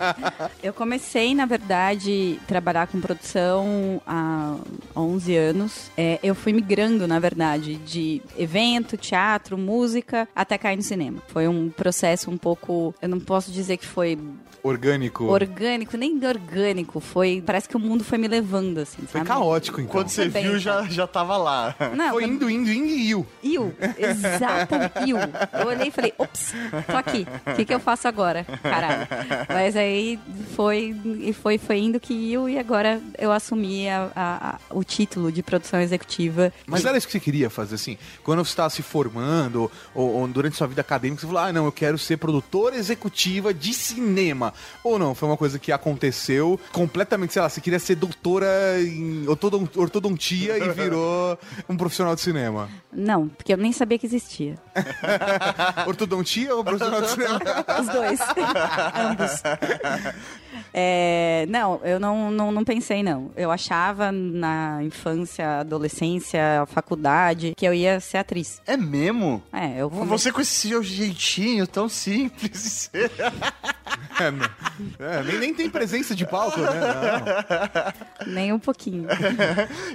Eu 0.62 0.72
comecei, 0.72 1.34
na 1.34 1.46
verdade, 1.46 2.38
trabalhar 2.46 2.86
com 2.86 3.00
produção 3.00 4.00
há 4.06 4.56
11 4.96 5.36
anos. 5.36 5.90
É, 5.96 6.18
eu 6.22 6.34
fui 6.34 6.52
migrando, 6.52 7.06
na 7.06 7.18
verdade, 7.18 7.76
de 7.76 8.22
evento, 8.36 8.96
teatro, 8.96 9.56
música, 9.56 10.28
até 10.34 10.58
cair 10.58 10.76
no 10.76 10.82
cinema. 10.82 11.22
Foi 11.28 11.46
um 11.48 11.68
processo 11.70 12.30
um 12.30 12.36
pouco. 12.36 12.94
Eu 13.00 13.08
não 13.08 13.20
posso 13.20 13.50
dizer 13.50 13.76
que 13.76 13.86
foi 13.86 14.18
Orgânico. 14.62 15.24
orgânico, 15.24 15.96
nem 15.96 16.18
orgânico. 16.26 17.00
Foi. 17.00 17.42
Parece 17.44 17.68
que 17.68 17.76
o 17.76 17.80
mundo 17.80 18.02
foi 18.04 18.18
me 18.18 18.26
levando, 18.28 18.78
assim. 18.78 19.02
Foi 19.06 19.20
sabe? 19.20 19.26
caótico, 19.26 19.80
então. 19.80 19.92
Quando 19.92 20.08
você 20.08 20.28
viu, 20.28 20.58
já, 20.58 20.84
já 20.84 21.06
tava 21.06 21.36
lá. 21.36 21.74
Não, 21.96 22.10
Foi 22.10 22.24
indo, 22.24 22.50
indo, 22.50 22.70
indo 22.70 22.86
e 22.88 23.08
iu. 23.08 23.26
Iu, 23.42 23.74
exatamente, 23.96 24.92
Iu. 25.06 25.16
Eu 25.60 25.66
olhei 25.66 25.88
e 25.88 25.90
falei, 25.90 26.12
ops, 26.18 26.52
tô 26.90 26.96
aqui. 26.96 27.26
O 27.46 27.54
que, 27.54 27.64
que 27.64 27.74
eu 27.74 27.80
faço 27.80 28.08
agora? 28.08 28.44
Caralho. 28.62 29.06
Mas 29.48 29.76
aí 29.76 30.18
foi, 30.54 30.94
e 31.20 31.32
foi, 31.32 31.58
foi 31.58 31.78
indo 31.78 32.00
que 32.00 32.12
Iu 32.14 32.48
e 32.48 32.58
agora 32.58 33.00
eu 33.18 33.30
assumi 33.32 33.88
a- 33.88 34.10
a- 34.14 34.48
a- 34.50 34.58
o 34.70 34.82
título 34.84 35.30
de 35.32 35.42
produção 35.42 35.80
executiva. 35.80 36.52
Mas 36.66 36.84
era 36.84 36.96
isso 36.96 37.06
que 37.06 37.12
você 37.12 37.20
queria 37.20 37.50
fazer, 37.50 37.74
assim? 37.76 37.96
Quando 38.22 38.44
você 38.44 38.50
estava 38.50 38.70
se 38.70 38.82
formando, 38.82 39.70
ou, 39.94 40.14
ou 40.20 40.28
durante 40.28 40.56
sua 40.56 40.66
vida 40.66 40.80
acadêmica, 40.80 41.20
você 41.20 41.26
falou, 41.26 41.42
ah, 41.42 41.52
não, 41.52 41.64
eu 41.66 41.72
quero 41.72 41.98
ser 41.98 42.16
produtora 42.16 42.76
executiva 42.76 43.52
de 43.54 43.72
cinema. 43.72 44.52
Ou 44.84 44.98
não, 44.98 45.14
foi 45.14 45.28
uma 45.28 45.36
coisa 45.36 45.58
que 45.58 45.72
aconteceu 45.72 46.58
completamente, 46.72 47.32
sei 47.32 47.42
lá, 47.42 47.48
você 47.48 47.60
queria 47.60 47.78
ser 47.78 47.94
doutora 47.96 48.46
em 48.80 49.26
ortodon- 49.28 49.68
ortodontia 49.76 50.58
e 50.58 50.68
virou 50.70 51.38
um 51.68 51.76
profissional 51.76 52.14
de 52.14 52.20
cinema. 52.20 52.68
Não, 52.92 53.28
porque 53.28 53.52
eu 53.52 53.56
nem 53.56 53.72
sabia 53.72 53.98
que 53.98 54.06
existia. 54.06 54.54
Ortodontia 55.86 56.54
ou 56.54 56.64
profissional 56.64 57.02
de 57.02 57.10
cinema? 57.10 57.40
Os 57.80 57.86
dois. 57.88 58.20
Ambos. 58.94 59.42
É, 60.72 61.46
não, 61.48 61.80
eu 61.84 61.98
não, 61.98 62.30
não, 62.30 62.52
não 62.52 62.64
pensei, 62.64 63.02
não. 63.02 63.30
Eu 63.36 63.50
achava 63.50 64.12
na 64.12 64.82
infância, 64.82 65.60
adolescência, 65.60 66.64
faculdade, 66.66 67.54
que 67.56 67.66
eu 67.66 67.72
ia 67.72 68.00
ser 68.00 68.18
atriz. 68.18 68.60
É 68.66 68.76
mesmo? 68.76 69.42
É, 69.52 69.80
eu 69.80 69.88
Você 69.88 70.30
com 70.30 70.40
esse 70.40 70.68
seu 70.68 70.82
jeitinho 70.82 71.66
tão 71.66 71.88
simples. 71.88 72.90
É, 74.20 74.30
não. 74.32 74.44
É, 74.98 75.22
nem, 75.22 75.38
nem 75.38 75.54
tem 75.54 75.70
presença 75.70 76.14
de 76.14 76.26
palco, 76.26 76.60
né? 76.60 76.70
Não. 78.26 78.32
Nem 78.32 78.52
um 78.52 78.58
pouquinho. 78.58 79.06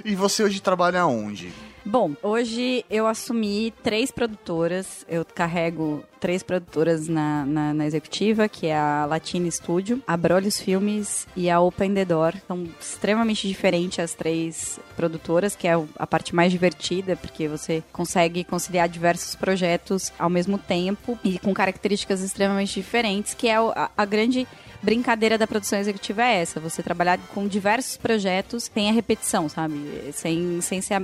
e 0.02 0.14
você 0.14 0.42
hoje 0.42 0.60
trabalha 0.60 1.06
onde? 1.06 1.52
Bom, 1.86 2.14
hoje 2.22 2.82
eu 2.88 3.06
assumi 3.06 3.70
três 3.82 4.10
produtoras. 4.10 5.04
Eu 5.06 5.22
carrego 5.22 6.02
três 6.18 6.42
produtoras 6.42 7.08
na, 7.08 7.44
na, 7.44 7.74
na 7.74 7.86
executiva, 7.86 8.48
que 8.48 8.68
é 8.68 8.74
a 8.74 9.04
Latina 9.04 9.50
Studio, 9.50 10.02
a 10.06 10.16
Brolhos 10.16 10.58
Filmes 10.58 11.28
e 11.36 11.50
a 11.50 11.60
Open 11.60 11.92
The 11.92 12.06
Door. 12.06 12.36
São 12.48 12.66
extremamente 12.80 13.46
diferentes 13.46 13.98
as 13.98 14.14
três 14.14 14.80
produtoras, 14.96 15.54
que 15.54 15.68
é 15.68 15.74
a 15.98 16.06
parte 16.06 16.34
mais 16.34 16.50
divertida, 16.50 17.16
porque 17.16 17.46
você 17.46 17.82
consegue 17.92 18.44
conciliar 18.44 18.88
diversos 18.88 19.34
projetos 19.34 20.10
ao 20.18 20.30
mesmo 20.30 20.56
tempo 20.56 21.18
e 21.22 21.38
com 21.38 21.52
características 21.52 22.22
extremamente 22.22 22.72
diferentes, 22.72 23.34
que 23.34 23.46
é 23.46 23.56
a, 23.56 23.90
a 23.94 24.04
grande 24.06 24.48
brincadeira 24.84 25.38
da 25.38 25.46
produção 25.46 25.78
executiva 25.78 26.22
é 26.22 26.42
essa, 26.42 26.60
você 26.60 26.82
trabalhar 26.82 27.18
com 27.34 27.48
diversos 27.48 27.96
projetos 27.96 28.70
sem 28.72 28.88
a 28.88 28.92
repetição, 28.92 29.48
sabe? 29.48 29.74
Sem, 30.12 30.60
sem 30.60 30.80
ser 30.80 31.00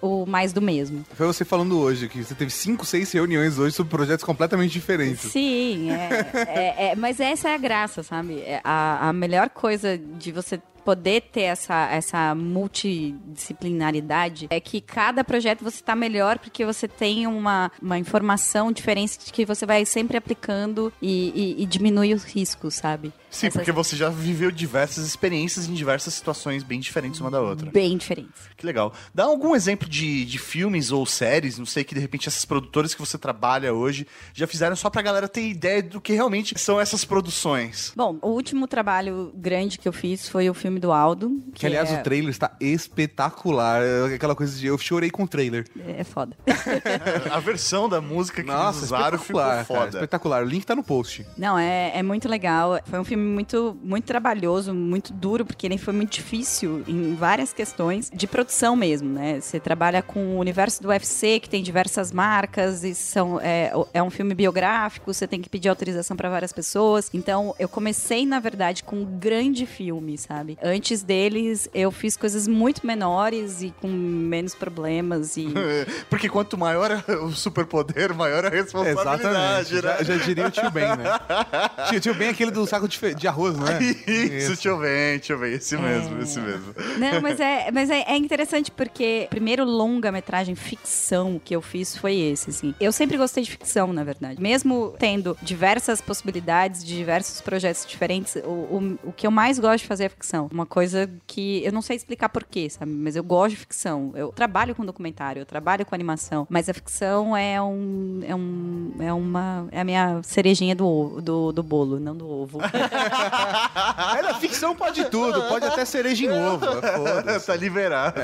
o, 0.00 0.22
o 0.22 0.26
mais 0.26 0.52
do 0.52 0.62
mesmo. 0.62 1.04
Foi 1.14 1.26
você 1.26 1.44
falando 1.44 1.78
hoje, 1.78 2.08
que 2.08 2.22
você 2.22 2.34
teve 2.34 2.50
cinco, 2.50 2.86
seis 2.86 3.10
reuniões 3.12 3.58
hoje 3.58 3.74
sobre 3.74 3.90
projetos 3.90 4.24
completamente 4.24 4.72
diferentes. 4.72 5.32
Sim, 5.32 5.90
é, 5.90 6.44
é- 6.48 6.86
é- 6.92 6.96
mas 6.96 7.20
essa 7.20 7.48
é 7.50 7.54
a 7.54 7.58
graça, 7.58 8.02
sabe? 8.02 8.40
É 8.40 8.60
A, 8.64 9.08
a 9.08 9.12
melhor 9.12 9.50
coisa 9.50 9.98
de 9.98 10.32
você 10.32 10.60
poder 10.84 11.22
ter 11.32 11.42
essa, 11.42 11.88
essa 11.90 12.34
multidisciplinaridade 12.34 14.46
é 14.50 14.60
que 14.60 14.80
cada 14.80 15.24
projeto 15.24 15.62
você 15.64 15.76
está 15.76 15.96
melhor 15.96 16.38
porque 16.38 16.64
você 16.64 16.86
tem 16.86 17.26
uma, 17.26 17.70
uma 17.80 17.98
informação 17.98 18.70
diferente 18.70 19.18
que 19.32 19.44
você 19.44 19.66
vai 19.66 19.84
sempre 19.84 20.16
aplicando 20.16 20.92
e, 21.00 21.54
e- 21.58 21.62
e 21.62 21.66
diminui 21.66 22.12
os 22.14 22.24
riscos, 22.24 22.74
sabe? 22.74 23.12
Sim, 23.34 23.46
Essas- 23.48 23.52
porque 23.60 23.72
você 23.72 23.96
já 23.96 24.08
viveu 24.08 24.50
diversas 24.50 25.06
experiências 25.06 25.66
em 25.68 25.74
diversas 25.74 26.14
situações 26.14 26.62
bem 26.62 26.78
diferentes 26.80 27.20
uma 27.20 27.30
da 27.30 27.40
outra. 27.40 27.70
Bem 27.70 27.96
diferentes. 27.96 28.32
Que 28.56 28.64
legal. 28.64 28.92
Dá 29.14 29.24
algum 29.24 29.54
exemplo 29.56 29.88
de, 29.88 30.24
de 30.24 30.38
filmes 30.38 30.92
ou 30.92 31.04
séries, 31.04 31.58
não 31.58 31.66
sei, 31.66 31.82
que 31.84 31.94
de 31.94 32.00
repente 32.00 32.28
essas 32.28 32.44
produtoras 32.44 32.94
que 32.94 33.00
você 33.00 33.18
trabalha 33.18 33.74
hoje 33.74 34.06
já 34.32 34.46
fizeram 34.46 34.76
só 34.76 34.88
pra 34.88 35.02
galera 35.02 35.28
ter 35.28 35.48
ideia 35.48 35.82
do 35.82 36.00
que 36.00 36.12
realmente 36.12 36.58
são 36.58 36.80
essas 36.80 37.04
produções. 37.04 37.92
Bom, 37.96 38.18
o 38.22 38.28
último 38.28 38.66
trabalho 38.68 39.32
grande 39.34 39.78
que 39.78 39.88
eu 39.88 39.92
fiz 39.92 40.28
foi 40.28 40.48
o 40.48 40.54
filme 40.54 40.78
do 40.78 40.92
Aldo. 40.92 41.42
Que, 41.54 41.66
aliás, 41.66 41.90
é, 41.90 41.98
o 42.00 42.02
trailer 42.02 42.30
está 42.30 42.52
espetacular. 42.60 43.82
É 43.82 44.14
Aquela 44.14 44.34
coisa 44.36 44.56
de 44.58 44.66
eu 44.66 44.78
chorei 44.78 45.10
com 45.10 45.24
o 45.24 45.28
trailer. 45.28 45.66
é 45.86 46.04
foda. 46.04 46.36
A 47.30 47.40
versão 47.40 47.88
da 47.88 48.00
música 48.00 48.42
que 48.42 48.50
eles 48.50 48.82
usaram 48.82 49.18
ficou 49.18 49.40
espetacular, 49.40 49.50
cara, 49.50 49.64
foda. 49.64 49.88
espetacular. 49.98 50.42
O 50.44 50.46
link 50.46 50.64
tá 50.64 50.74
no 50.76 50.82
post. 50.84 51.26
Não, 51.36 51.58
é, 51.58 51.92
é 51.98 52.02
muito 52.02 52.28
legal. 52.28 52.80
Foi 52.84 52.98
um 52.98 53.04
filme 53.04 53.23
muito, 53.24 53.76
muito 53.82 54.04
trabalhoso, 54.04 54.72
muito 54.74 55.12
duro, 55.12 55.44
porque 55.44 55.66
ele 55.66 55.78
foi 55.78 55.92
muito 55.92 56.12
difícil 56.12 56.82
em 56.86 57.14
várias 57.14 57.52
questões 57.52 58.10
de 58.12 58.26
produção 58.26 58.76
mesmo, 58.76 59.08
né? 59.08 59.40
Você 59.40 59.58
trabalha 59.58 60.02
com 60.02 60.36
o 60.36 60.38
universo 60.38 60.82
do 60.82 60.88
UFC, 60.88 61.40
que 61.40 61.48
tem 61.48 61.62
diversas 61.62 62.12
marcas, 62.12 62.84
e 62.84 62.94
são, 62.94 63.40
é, 63.40 63.72
é 63.92 64.02
um 64.02 64.10
filme 64.10 64.34
biográfico, 64.34 65.12
você 65.12 65.26
tem 65.26 65.40
que 65.40 65.48
pedir 65.48 65.68
autorização 65.68 66.16
para 66.16 66.28
várias 66.28 66.52
pessoas. 66.52 67.10
Então, 67.12 67.54
eu 67.58 67.68
comecei, 67.68 68.24
na 68.26 68.38
verdade, 68.40 68.82
com 68.84 68.96
um 68.96 69.04
grande 69.18 69.66
filme, 69.66 70.16
sabe? 70.18 70.58
Antes 70.62 71.02
deles, 71.02 71.68
eu 71.74 71.90
fiz 71.90 72.16
coisas 72.16 72.46
muito 72.46 72.86
menores 72.86 73.62
e 73.62 73.72
com 73.80 73.88
menos 73.88 74.54
problemas 74.54 75.36
e... 75.36 75.48
Porque 76.10 76.28
quanto 76.28 76.56
maior 76.58 77.02
o 77.22 77.30
superpoder, 77.32 78.14
maior 78.14 78.44
a 78.44 78.48
responsabilidade, 78.48 79.22
Exatamente. 79.22 79.74
né? 79.74 79.82
Já, 79.82 80.02
já 80.02 80.16
diria 80.24 80.46
o 80.46 80.50
tio 80.50 80.70
Ben, 80.70 80.88
né? 80.96 81.04
tio, 81.90 82.00
tio 82.00 82.14
Ben 82.14 82.28
é 82.28 82.30
aquele 82.30 82.50
do 82.50 82.66
saco 82.66 82.88
de, 82.88 82.98
fe- 82.98 83.13
de 83.14 83.28
arroz, 83.28 83.56
não 83.56 83.66
é? 83.66 83.78
Isso, 84.10 84.48
deixa 84.48 84.68
eu 84.68 84.78
ver, 84.78 85.18
deixa 85.18 85.32
eu 85.32 85.38
ver. 85.38 85.52
Esse 85.54 85.76
mesmo, 85.76 86.18
É. 86.18 86.22
esse 86.22 86.40
mesmo. 86.40 86.74
Não, 86.98 87.20
mas 87.20 87.40
é, 87.40 87.70
mas 87.72 87.90
é, 87.90 88.02
é 88.06 88.16
interessante 88.16 88.70
porque 88.70 89.24
o 89.26 89.30
primeiro 89.30 89.64
longa-metragem 89.64 90.54
ficção 90.54 91.40
que 91.42 91.54
eu 91.54 91.62
fiz 91.62 91.96
foi 91.96 92.16
esse, 92.16 92.50
assim. 92.50 92.74
Eu 92.80 92.92
sempre 92.92 93.16
gostei 93.16 93.42
de 93.44 93.50
ficção, 93.50 93.92
na 93.92 94.04
verdade. 94.04 94.40
Mesmo 94.40 94.94
tendo 94.98 95.36
diversas 95.42 96.00
possibilidades 96.00 96.84
de 96.84 96.94
diversos 96.96 97.40
projetos 97.40 97.84
diferentes, 97.86 98.36
o, 98.36 98.48
o, 98.48 98.98
o 99.04 99.12
que 99.12 99.26
eu 99.26 99.30
mais 99.30 99.58
gosto 99.58 99.82
de 99.82 99.88
fazer 99.88 100.04
é 100.04 100.08
ficção. 100.08 100.48
Uma 100.52 100.66
coisa 100.66 101.10
que 101.26 101.62
eu 101.64 101.72
não 101.72 101.82
sei 101.82 101.96
explicar 101.96 102.28
porquê, 102.28 102.68
sabe? 102.70 102.90
Mas 102.90 103.16
eu 103.16 103.22
gosto 103.22 103.50
de 103.50 103.56
ficção. 103.60 104.12
Eu 104.14 104.28
trabalho 104.32 104.74
com 104.74 104.84
documentário, 104.84 105.40
eu 105.40 105.46
trabalho 105.46 105.84
com 105.86 105.94
animação, 105.94 106.46
mas 106.50 106.68
a 106.68 106.74
ficção 106.74 107.36
é 107.36 107.60
um. 107.60 108.20
É, 108.26 108.34
um, 108.34 108.92
é 109.00 109.12
uma. 109.12 109.68
É 109.70 109.80
a 109.80 109.84
minha 109.84 110.20
cerejinha 110.22 110.74
do, 110.74 110.86
ovo- 110.86 111.20
do, 111.22 111.52
do 111.52 111.62
bolo, 111.62 111.98
não 112.00 112.16
do 112.16 112.28
ovo. 112.28 112.58
É, 114.16 114.22
na 114.22 114.34
ficção 114.34 114.74
pode 114.74 115.04
tudo, 115.06 115.42
pode 115.44 115.64
até 115.64 115.84
cereja 115.84 116.24
em 116.24 116.30
ovo. 116.30 116.66
foda-se. 116.66 117.46
tá 117.46 117.56
liberado. 117.56 118.20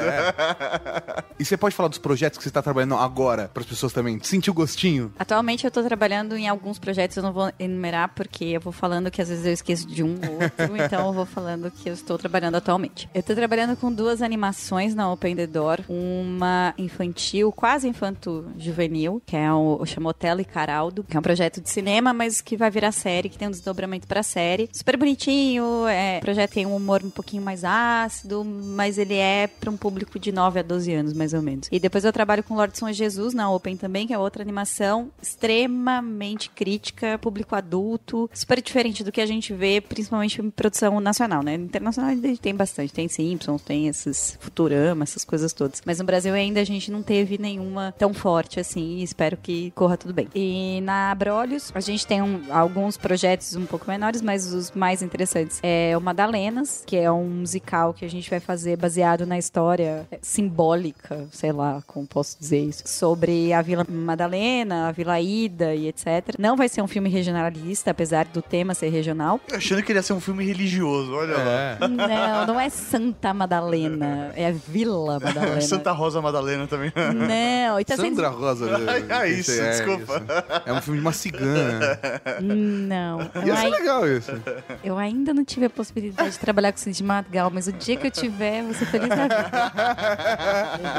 E 1.38 1.44
você 1.44 1.56
pode 1.56 1.74
falar 1.74 1.88
dos 1.88 1.98
projetos 1.98 2.38
que 2.38 2.44
você 2.44 2.50
tá 2.50 2.62
trabalhando 2.62 2.94
agora, 2.94 3.50
para 3.52 3.62
as 3.62 3.68
pessoas 3.68 3.92
também 3.92 4.20
sentir 4.22 4.50
o 4.50 4.54
gostinho? 4.54 5.12
Atualmente 5.18 5.64
eu 5.64 5.70
tô 5.70 5.82
trabalhando 5.82 6.36
em 6.36 6.48
alguns 6.48 6.78
projetos, 6.78 7.16
eu 7.16 7.22
não 7.22 7.32
vou 7.32 7.50
enumerar 7.58 8.10
porque 8.14 8.44
eu 8.44 8.60
vou 8.60 8.72
falando 8.72 9.10
que 9.10 9.20
às 9.20 9.28
vezes 9.28 9.46
eu 9.46 9.52
esqueço 9.52 9.86
de 9.86 10.02
um 10.02 10.18
ou 10.28 10.42
outro, 10.42 10.76
então 10.84 11.06
eu 11.06 11.12
vou 11.12 11.26
falando 11.26 11.70
que 11.70 11.88
eu 11.88 11.94
estou 11.94 12.18
trabalhando 12.18 12.56
atualmente. 12.56 13.08
Eu 13.14 13.22
tô 13.22 13.34
trabalhando 13.34 13.76
com 13.76 13.92
duas 13.92 14.22
animações 14.22 14.94
na 14.94 15.10
Open 15.10 15.34
The 15.36 15.46
Door, 15.46 15.80
uma 15.88 16.74
infantil, 16.76 17.52
quase 17.52 17.88
infanto-juvenil, 17.88 19.22
que 19.24 19.36
é 19.36 19.52
o, 19.52 19.78
o 19.80 19.86
chama 19.86 20.10
Otelo 20.10 20.40
e 20.40 20.44
Caraldo, 20.44 21.04
que 21.04 21.16
é 21.16 21.20
um 21.20 21.22
projeto 21.22 21.60
de 21.60 21.70
cinema, 21.70 22.12
mas 22.12 22.40
que 22.40 22.56
vai 22.56 22.70
virar 22.70 22.92
série, 22.92 23.28
que 23.28 23.38
tem 23.38 23.48
um 23.48 23.50
desdobramento 23.50 24.06
pra 24.06 24.22
série. 24.22 24.59
Super 24.72 24.96
bonitinho, 24.96 25.86
é, 25.86 26.18
o 26.18 26.20
projeto 26.20 26.52
tem 26.52 26.66
um 26.66 26.74
humor 26.76 27.02
um 27.04 27.10
pouquinho 27.10 27.42
mais 27.42 27.64
ácido, 27.64 28.44
mas 28.44 28.98
ele 28.98 29.14
é 29.14 29.46
pra 29.46 29.70
um 29.70 29.76
público 29.76 30.18
de 30.18 30.32
9 30.32 30.60
a 30.60 30.62
12 30.62 30.92
anos, 30.92 31.12
mais 31.12 31.32
ou 31.34 31.42
menos. 31.42 31.68
E 31.70 31.78
depois 31.78 32.04
eu 32.04 32.12
trabalho 32.12 32.42
com 32.42 32.54
Lorde 32.54 32.78
São 32.78 32.92
Jesus 32.92 33.34
na 33.34 33.50
Open 33.50 33.76
também, 33.76 34.06
que 34.06 34.12
é 34.12 34.18
outra 34.18 34.42
animação 34.42 35.10
extremamente 35.22 36.50
crítica, 36.50 37.18
público 37.18 37.54
adulto, 37.54 38.30
super 38.32 38.60
diferente 38.62 39.04
do 39.04 39.12
que 39.12 39.20
a 39.20 39.26
gente 39.26 39.52
vê, 39.52 39.80
principalmente 39.80 40.40
em 40.40 40.50
produção 40.50 41.00
nacional, 41.00 41.42
né? 41.42 41.54
Internacional 41.54 42.10
ainda 42.10 42.34
tem 42.36 42.54
bastante, 42.54 42.92
tem 42.92 43.08
Simpsons, 43.08 43.62
tem 43.62 43.88
esses 43.88 44.36
Futurama, 44.40 45.02
essas 45.02 45.24
coisas 45.24 45.52
todas. 45.52 45.82
Mas 45.84 45.98
no 45.98 46.04
Brasil 46.04 46.32
ainda 46.34 46.60
a 46.60 46.64
gente 46.64 46.90
não 46.90 47.02
teve 47.02 47.38
nenhuma 47.38 47.92
tão 47.98 48.12
forte 48.14 48.58
assim, 48.60 48.98
e 48.98 49.02
espero 49.02 49.36
que 49.36 49.70
corra 49.72 49.96
tudo 49.96 50.12
bem. 50.14 50.28
E 50.34 50.80
na 50.82 51.10
Abrolhos, 51.10 51.70
a 51.74 51.80
gente 51.80 52.06
tem 52.06 52.22
um- 52.22 52.40
alguns 52.50 52.96
projetos 52.96 53.54
um 53.56 53.66
pouco 53.66 53.86
menores, 53.88 54.22
mas 54.22 54.49
os 54.52 54.70
mais 54.72 55.02
interessantes 55.02 55.58
é 55.62 55.96
o 55.96 56.00
Madalenas, 56.00 56.82
que 56.86 56.96
é 56.96 57.10
um 57.10 57.24
musical 57.28 57.92
que 57.94 58.04
a 58.04 58.08
gente 58.10 58.28
vai 58.30 58.40
fazer 58.40 58.76
baseado 58.76 59.26
na 59.26 59.38
história 59.38 60.06
simbólica 60.20 61.14
história, 61.14 61.28
sei 61.32 61.52
lá 61.52 61.82
como 61.86 62.06
posso 62.06 62.36
dizer 62.38 62.60
isso, 62.60 62.82
sobre 62.86 63.52
a 63.52 63.60
Vila 63.62 63.86
Madalena, 63.88 64.88
a 64.88 64.92
Vila 64.92 65.20
Ida 65.20 65.74
e 65.74 65.88
etc. 65.88 66.34
Não 66.38 66.56
vai 66.56 66.68
ser 66.68 66.82
um 66.82 66.86
filme 66.88 67.08
regionalista, 67.08 67.90
apesar 67.90 68.26
do 68.26 68.40
tema 68.42 68.74
ser 68.74 68.88
regional. 68.88 69.40
Achando 69.52 69.82
que 69.82 69.92
ele 69.92 69.98
ia 69.98 70.02
ser 70.02 70.12
um 70.12 70.20
filme 70.20 70.44
religioso, 70.44 71.12
olha 71.14 71.36
lá. 71.36 71.50
É. 71.50 71.78
Não, 71.88 72.46
não 72.54 72.60
é 72.60 72.68
Santa 72.68 73.32
Madalena, 73.34 74.32
é 74.36 74.52
Vila 74.52 75.18
Madalena. 75.20 75.60
Santa 75.60 75.92
Rosa 75.92 76.20
Madalena 76.20 76.66
também. 76.66 76.92
Não, 76.96 77.80
e 77.80 77.84
tá 77.84 77.96
sendo... 77.96 78.08
Sandra 78.10 78.28
Rosa. 78.28 78.66
Ah, 79.10 79.26
isso, 79.26 79.50
é, 79.52 79.70
desculpa. 79.70 80.22
isso. 80.22 80.62
É 80.66 80.72
um 80.72 80.80
filme 80.80 81.00
de 81.00 81.06
uma 81.06 81.12
cigana. 81.12 81.98
Não. 82.40 83.20
Eu, 83.34 83.42
Ia 83.46 83.56
ser 83.56 83.62
ai- 83.66 83.70
legal 83.70 84.08
isso. 84.08 84.32
eu 84.82 84.96
ainda 84.98 85.34
não 85.34 85.44
tive 85.44 85.66
a 85.66 85.70
possibilidade 85.70 86.30
de 86.30 86.38
trabalhar 86.38 86.72
com 86.72 86.78
Cid 86.78 87.02
Madgal, 87.02 87.50
mas 87.50 87.66
o 87.66 87.72
dia 87.72 87.96
que 87.96 88.06
eu 88.06 88.10
tiver, 88.10 88.62
vou 88.62 88.74
ser 88.74 88.86
feliz 88.86 89.08
da 89.08 89.22
vida. 89.22 89.50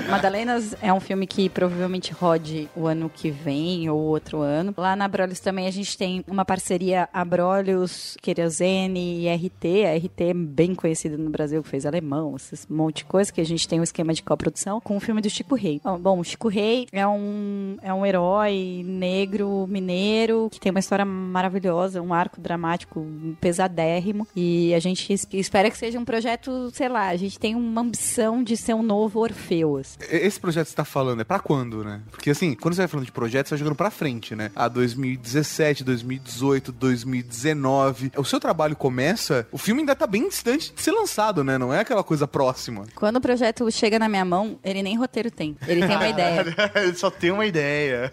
Madalenas 0.10 0.76
é 0.82 0.94
um 0.94 1.00
filme 1.00 1.26
que 1.26 1.50
provavelmente 1.50 2.14
rode 2.14 2.70
o 2.76 2.86
ano 2.86 3.10
que 3.10 3.32
vem 3.32 3.90
ou 3.90 4.00
outro 4.00 4.42
ano. 4.42 4.74
Lá 4.78 4.96
na 4.96 5.06
Abrolhos 5.06 5.40
também 5.40 5.68
a 5.68 5.72
gente 5.72 5.98
tem 5.98 6.24
uma 6.28 6.46
parceria 6.46 7.10
Abrolhos, 7.12 8.18
Querosene 8.22 9.22
e 9.22 9.34
RT. 9.34 9.86
A 9.86 9.98
RT 9.98 10.22
é 10.22 10.34
bem 10.34 10.76
conhecida 10.76 11.18
no 11.18 11.30
Brasil, 11.30 11.64
que 11.64 11.70
fez 11.70 11.86
alemão, 11.86 12.36
esses 12.36 12.68
monte 12.68 12.98
de 12.98 13.06
coisa, 13.06 13.32
que 13.32 13.42
a 13.42 13.46
gente 13.46 13.68
tem 13.68 13.80
um 13.80 13.84
esquema 13.84 14.14
de 14.14 14.22
coprodução 14.22 14.80
com 14.80 14.96
o 14.96 15.00
filme 15.00 15.22
do 15.22 15.30
Chico 15.30 15.56
Rei. 15.56 15.82
Bom, 15.84 16.12
Bom, 16.12 16.20
o 16.20 16.24
Chico 16.26 16.50
Rei 16.50 16.88
é 16.92 17.08
um, 17.08 17.78
é 17.82 17.94
um 17.94 18.06
herói 18.06 18.84
negro 18.86 19.66
mineiro 19.66 20.50
que 20.52 20.60
tem 20.60 20.70
uma 20.70 20.80
história 20.80 21.06
maravilhosa, 21.06 22.02
um 22.02 22.14
arco 22.14 22.42
dramático 22.42 23.08
pesadérrimo. 23.40 24.28
E 24.36 24.74
a 24.74 24.80
gente 24.80 25.12
es- 25.14 25.28
espera 25.34 25.70
que 25.70 25.78
seja 25.78 26.00
um 26.00 26.06
projeto, 26.06 26.70
sei 26.74 26.90
lá, 26.90 27.08
a 27.10 27.18
gente 27.18 27.38
tem 27.40 27.56
uma 27.56 27.82
ambição 27.82 28.44
de 28.44 28.56
ser 28.58 28.74
um 28.74 28.84
novo 28.84 29.20
Orfeu. 29.20 29.78
assim. 29.78 29.98
Esse 30.10 30.40
projeto 30.40 30.66
que 30.66 30.72
você 30.72 30.76
tá 30.76 30.86
falando 30.86 31.22
é 31.22 31.24
pra 31.24 31.40
quando, 31.40 31.84
né? 31.84 32.02
Porque 32.12 32.30
assim, 32.32 32.54
quando 32.56 32.74
você 32.76 32.82
vai 32.82 32.88
falando 32.88 33.06
de 33.06 33.12
projeto, 33.12 33.48
você 33.48 33.56
vai 33.56 33.60
jogando 33.60 33.76
pra 33.76 33.92
frente, 33.92 34.36
né? 34.36 34.52
A 34.56 34.68
2017, 34.68 35.84
2018, 35.84 36.72
2019. 36.72 38.12
O 38.18 38.24
seu 38.26 38.40
trabalho 38.40 38.76
começa, 38.76 39.48
o 39.52 39.58
filme 39.58 39.82
ainda 39.82 39.96
tá 39.96 40.08
bem 40.08 40.28
distante 40.28 40.74
de 40.74 40.82
ser 40.82 40.92
lançado, 40.92 41.44
né? 41.44 41.58
Não 41.58 41.74
é 41.74 41.80
aquela 41.80 42.04
coisa 42.04 42.28
próxima. 42.28 42.86
Quando 42.96 43.18
o 43.18 43.22
projeto 43.22 43.70
chega 43.72 43.98
na 44.00 44.10
minha 44.10 44.26
mão, 44.26 44.60
ele 44.64 44.82
nem 44.84 44.98
roteiro 44.98 45.30
tem. 45.32 45.56
Ele 45.68 45.86
tem 45.86 45.96
uma 45.96 46.08
ideia. 46.10 46.46
ele 46.76 46.96
só 46.96 47.10
tem 47.10 47.32
uma 47.32 47.46
ideia. 47.46 48.12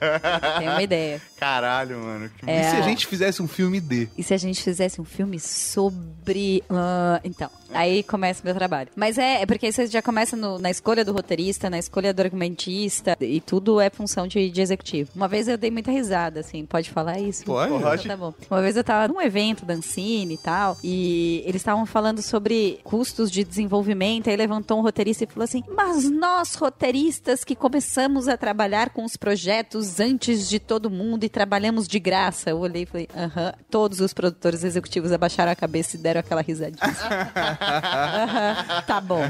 Tem 0.59 0.69
uma 0.69 0.83
ideia. 0.83 1.21
Caralho, 1.39 1.99
mano. 1.99 2.31
É. 2.47 2.61
E 2.61 2.71
se 2.71 2.77
a 2.77 2.81
gente 2.83 3.07
fizesse 3.07 3.43
um 3.43 3.49
filme 3.49 3.81
D? 3.81 4.09
E 4.17 4.23
se 4.23 4.35
a 4.35 4.37
gente 4.37 4.63
fizesse 4.63 5.01
um 5.01 5.05
filme 5.09 5.39
sobre. 5.41 6.63
ah, 6.71 7.21
então, 7.25 7.51
aí 7.73 8.03
começa 8.03 8.43
o 8.43 8.47
meu 8.47 8.55
trabalho. 8.55 8.89
Mas 8.95 9.19
é, 9.19 9.43
é 9.43 9.47
porque 9.47 9.67
aí 9.67 9.73
você 9.73 9.87
já 9.87 10.01
começa 10.03 10.37
no- 10.37 10.59
na 10.59 10.71
escolha 10.71 11.05
do 11.05 11.13
roteirista, 11.13 11.69
na 11.71 11.79
escolha 11.79 12.13
do 12.15 12.21
argumentista, 12.21 13.17
e 13.21 13.41
tudo 13.41 13.81
é 13.81 13.91
função 13.91 14.27
de, 14.27 14.51
de 14.51 14.61
executivo. 14.61 15.11
Uma 15.15 15.29
vez 15.29 15.49
eu 15.49 15.57
dei 15.59 15.71
muita 15.71 15.91
risada, 15.91 16.41
assim, 16.41 16.65
pode 16.67 16.91
falar 16.91 17.19
isso? 17.19 17.45
Pode. 17.45 17.73
Então 17.73 17.81
Pode. 17.89 18.07
tá 18.09 18.17
bom. 18.17 18.35
Uma 18.51 18.61
vez 18.63 18.77
eu 18.77 18.85
tava 18.85 19.13
num 19.13 19.21
evento 19.21 19.65
da 19.65 19.75
Ancine 19.75 20.35
e 20.35 20.39
tal, 20.39 20.77
e 20.83 21.43
eles 21.47 21.61
estavam 21.63 21.87
falando 21.87 22.23
sobre 22.23 22.81
custos 22.85 23.31
de 23.31 23.45
desenvolvimento, 23.45 24.29
aí 24.29 24.37
levantou 24.37 24.79
um 24.79 24.83
roteirista 24.83 25.25
e 25.25 25.27
falou 25.27 25.45
assim: 25.45 25.63
Mas 25.75 26.11
nós, 26.11 26.55
roteiristas, 26.55 27.45
que 27.45 27.55
começamos 27.55 28.29
a 28.29 28.37
trabalhar 28.37 28.91
com 28.91 29.05
os 29.05 29.17
projetos 29.17 30.01
antes 30.01 30.49
de 30.49 30.59
todo 30.59 30.91
mundo 30.91 31.25
e 31.25 31.29
trabalhamos 31.29 31.87
de 31.87 31.99
graça. 31.99 32.51
Eu 32.51 32.59
olhei 32.59 32.83
e 32.83 32.87
falei, 32.87 33.09
aham. 33.17 33.53
Todos 33.71 34.01
os 34.01 34.13
produtores 34.13 34.65
executivos 34.65 34.98
abaixaram 35.13 35.53
a 35.53 35.57
cabeça 35.57 35.97
e 35.97 35.99
deram 35.99 36.21
aquela 36.21 36.43
risadinha. 36.43 36.79
Tá 38.87 39.01
bom. 39.01 39.23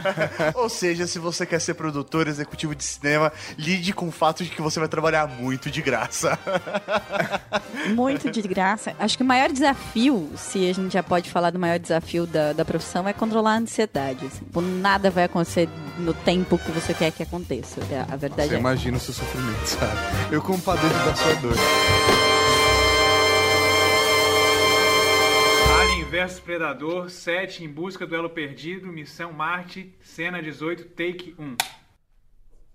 Ou 0.55 0.69
seja, 0.69 1.07
se 1.07 1.19
você 1.19 1.45
quer 1.47 1.61
ser 1.61 1.75
produtor 1.75 2.29
executivo 2.29 2.75
de 2.75 2.85
cinema, 2.85 3.33
lide 3.57 3.93
com 3.93 4.09
o 4.09 4.13
fato 4.13 4.45
de 4.45 4.51
que 4.51 4.63
você 4.63 4.79
vai 4.79 4.89
trabalhar 4.89 5.27
muito 5.27 5.71
de 5.71 5.83
graça. 5.83 6.39
Muito 7.95 8.31
de 8.31 8.43
graça. 8.43 8.95
Acho 8.99 9.17
que 9.17 9.23
o 9.23 9.27
maior 9.27 9.51
desafio, 9.51 10.31
se 10.37 10.69
a 10.69 10.75
gente 10.75 10.93
já 10.93 11.03
pode 11.03 11.31
falar 11.31 11.51
do 11.51 11.59
maior 11.59 11.79
desafio 11.79 12.27
da, 12.27 12.53
da 12.53 12.65
profissão, 12.65 13.09
é 13.09 13.13
controlar 13.13 13.55
a 13.55 13.59
ansiedade. 13.59 14.27
assim. 14.27 14.45
Tipo, 14.45 14.61
nada 14.61 15.11
vai 15.11 15.25
acontecer 15.25 15.69
no 15.99 16.13
tempo 16.15 16.59
que 16.59 16.71
você 16.71 16.95
quer 16.95 17.11
que 17.11 17.23
aconteça. 17.23 17.81
É, 17.91 18.05
A 18.13 18.17
verdade 18.17 18.49
Você 18.51 18.57
é. 18.57 18.59
imagina 18.59 18.97
o 18.97 19.01
seu 19.01 19.15
sofrimento, 19.15 19.67
sabe? 19.67 19.93
Eu 20.31 20.43
compadeço 20.43 20.95
da 21.05 21.15
sua 21.15 21.35
dor. 21.37 21.55
Vs 26.09 26.41
Predador 26.41 27.11
7 27.11 27.65
em 27.65 27.69
busca 27.69 28.07
do 28.07 28.17
elo 28.17 28.31
perdido, 28.31 28.87
missão 28.87 29.31
Marte, 29.31 29.95
cena 30.03 30.43
18, 30.43 30.87
take 30.87 31.37
1. 31.39 31.55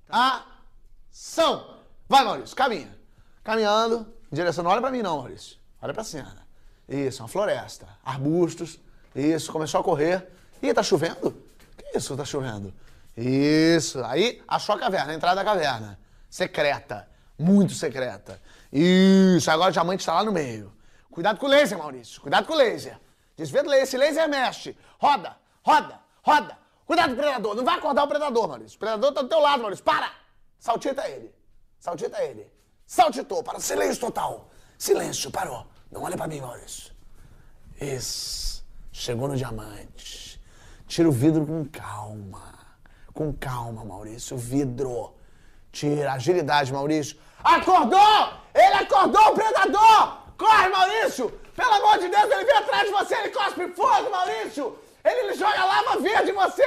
Ação! 0.07 1.79
Vai, 2.07 2.23
Maurício, 2.23 2.55
caminha. 2.55 2.95
Caminhando, 3.43 4.05
em 4.31 4.35
direção. 4.35 4.63
Não 4.63 4.69
olha 4.69 4.81
pra 4.81 4.91
mim, 4.91 5.01
não, 5.01 5.17
Maurício. 5.17 5.57
Olha 5.81 5.95
pra 5.95 6.03
cena. 6.03 6.45
Isso, 6.87 7.23
uma 7.23 7.27
floresta. 7.27 7.87
Arbustos. 8.05 8.79
Isso, 9.15 9.51
começou 9.51 9.81
a 9.81 9.83
correr. 9.83 10.27
Ih, 10.61 10.71
tá 10.71 10.83
chovendo? 10.83 11.35
Que 11.75 11.97
isso, 11.97 12.15
tá 12.15 12.23
chovendo? 12.23 12.71
Isso. 13.17 14.03
Aí, 14.03 14.43
achou 14.47 14.75
a 14.75 14.79
caverna, 14.79 15.11
a 15.11 15.15
entrada 15.15 15.37
da 15.37 15.43
caverna. 15.43 15.99
Secreta. 16.29 17.09
Muito 17.39 17.74
secreta. 17.74 18.39
Isso, 18.72 19.50
agora 19.50 19.72
o 19.72 19.74
diamante 19.74 20.01
está 20.01 20.13
lá 20.13 20.24
no 20.24 20.31
meio. 20.31 20.72
Cuidado 21.09 21.39
com 21.39 21.48
o 21.48 21.50
laser, 21.50 21.79
Maurício. 21.79 22.22
Cuidado 22.22 22.46
com 22.46 22.53
o 22.53 22.57
laser. 22.57 23.01
Desvia 23.35 23.63
do 23.63 23.69
laser. 23.69 23.83
Esse 23.83 23.98
laser 23.98 24.29
mexe. 24.29 24.77
Roda, 25.00 25.37
roda, 25.63 26.00
roda. 26.22 26.57
Cuidado 26.85 27.09
com 27.09 27.22
o 27.22 27.24
predador. 27.24 27.55
Não 27.55 27.65
vai 27.65 27.77
acordar 27.77 28.03
o 28.03 28.07
predador, 28.07 28.48
Maurício. 28.48 28.75
O 28.75 28.79
predador 28.79 29.13
tá 29.13 29.22
do 29.22 29.29
teu 29.29 29.39
lado, 29.39 29.61
Maurício. 29.61 29.83
Para! 29.83 30.11
Saltita 30.59 31.07
ele. 31.07 31.33
Saltita 31.79 32.22
ele. 32.24 32.51
Saltitou. 32.85 33.43
Para. 33.43 33.59
Silêncio 33.59 34.00
total. 34.00 34.50
Silêncio. 34.77 35.31
Parou. 35.31 35.65
Não 35.91 36.03
olha 36.03 36.15
pra 36.15 36.27
mim, 36.27 36.41
Maurício. 36.41 36.93
Isso. 37.79 38.63
Chegou 38.91 39.27
no 39.27 39.35
diamante. 39.35 40.41
Tira 40.87 41.09
o 41.09 41.11
vidro 41.11 41.46
com 41.46 41.65
calma. 41.65 42.53
Com 43.13 43.33
calma, 43.33 43.83
Maurício. 43.83 44.35
O 44.35 44.39
vidro. 44.39 45.15
Tira. 45.72 46.13
Agilidade, 46.13 46.72
Maurício. 46.72 47.17
Acordou! 47.43 48.33
Ele 48.53 48.74
acordou 48.75 49.31
o 49.31 49.33
predador! 49.33 50.23
Corre, 50.37 50.69
Maurício! 50.69 51.29
Pelo 51.55 51.74
amor 51.74 52.00
de 52.00 52.09
Deus, 52.09 52.31
ele 52.31 52.46
vem 52.46 52.57
atrás 52.57 52.85
de 52.87 52.91
você, 52.91 53.15
ele 53.15 53.29
cospe 53.29 53.67
fogo, 53.69 54.09
Maurício! 54.09 54.77
Ele, 55.03 55.19
ele 55.19 55.33
joga 55.35 55.63
lava 55.65 56.00
verde 56.00 56.31
em 56.31 56.33
você! 56.33 56.65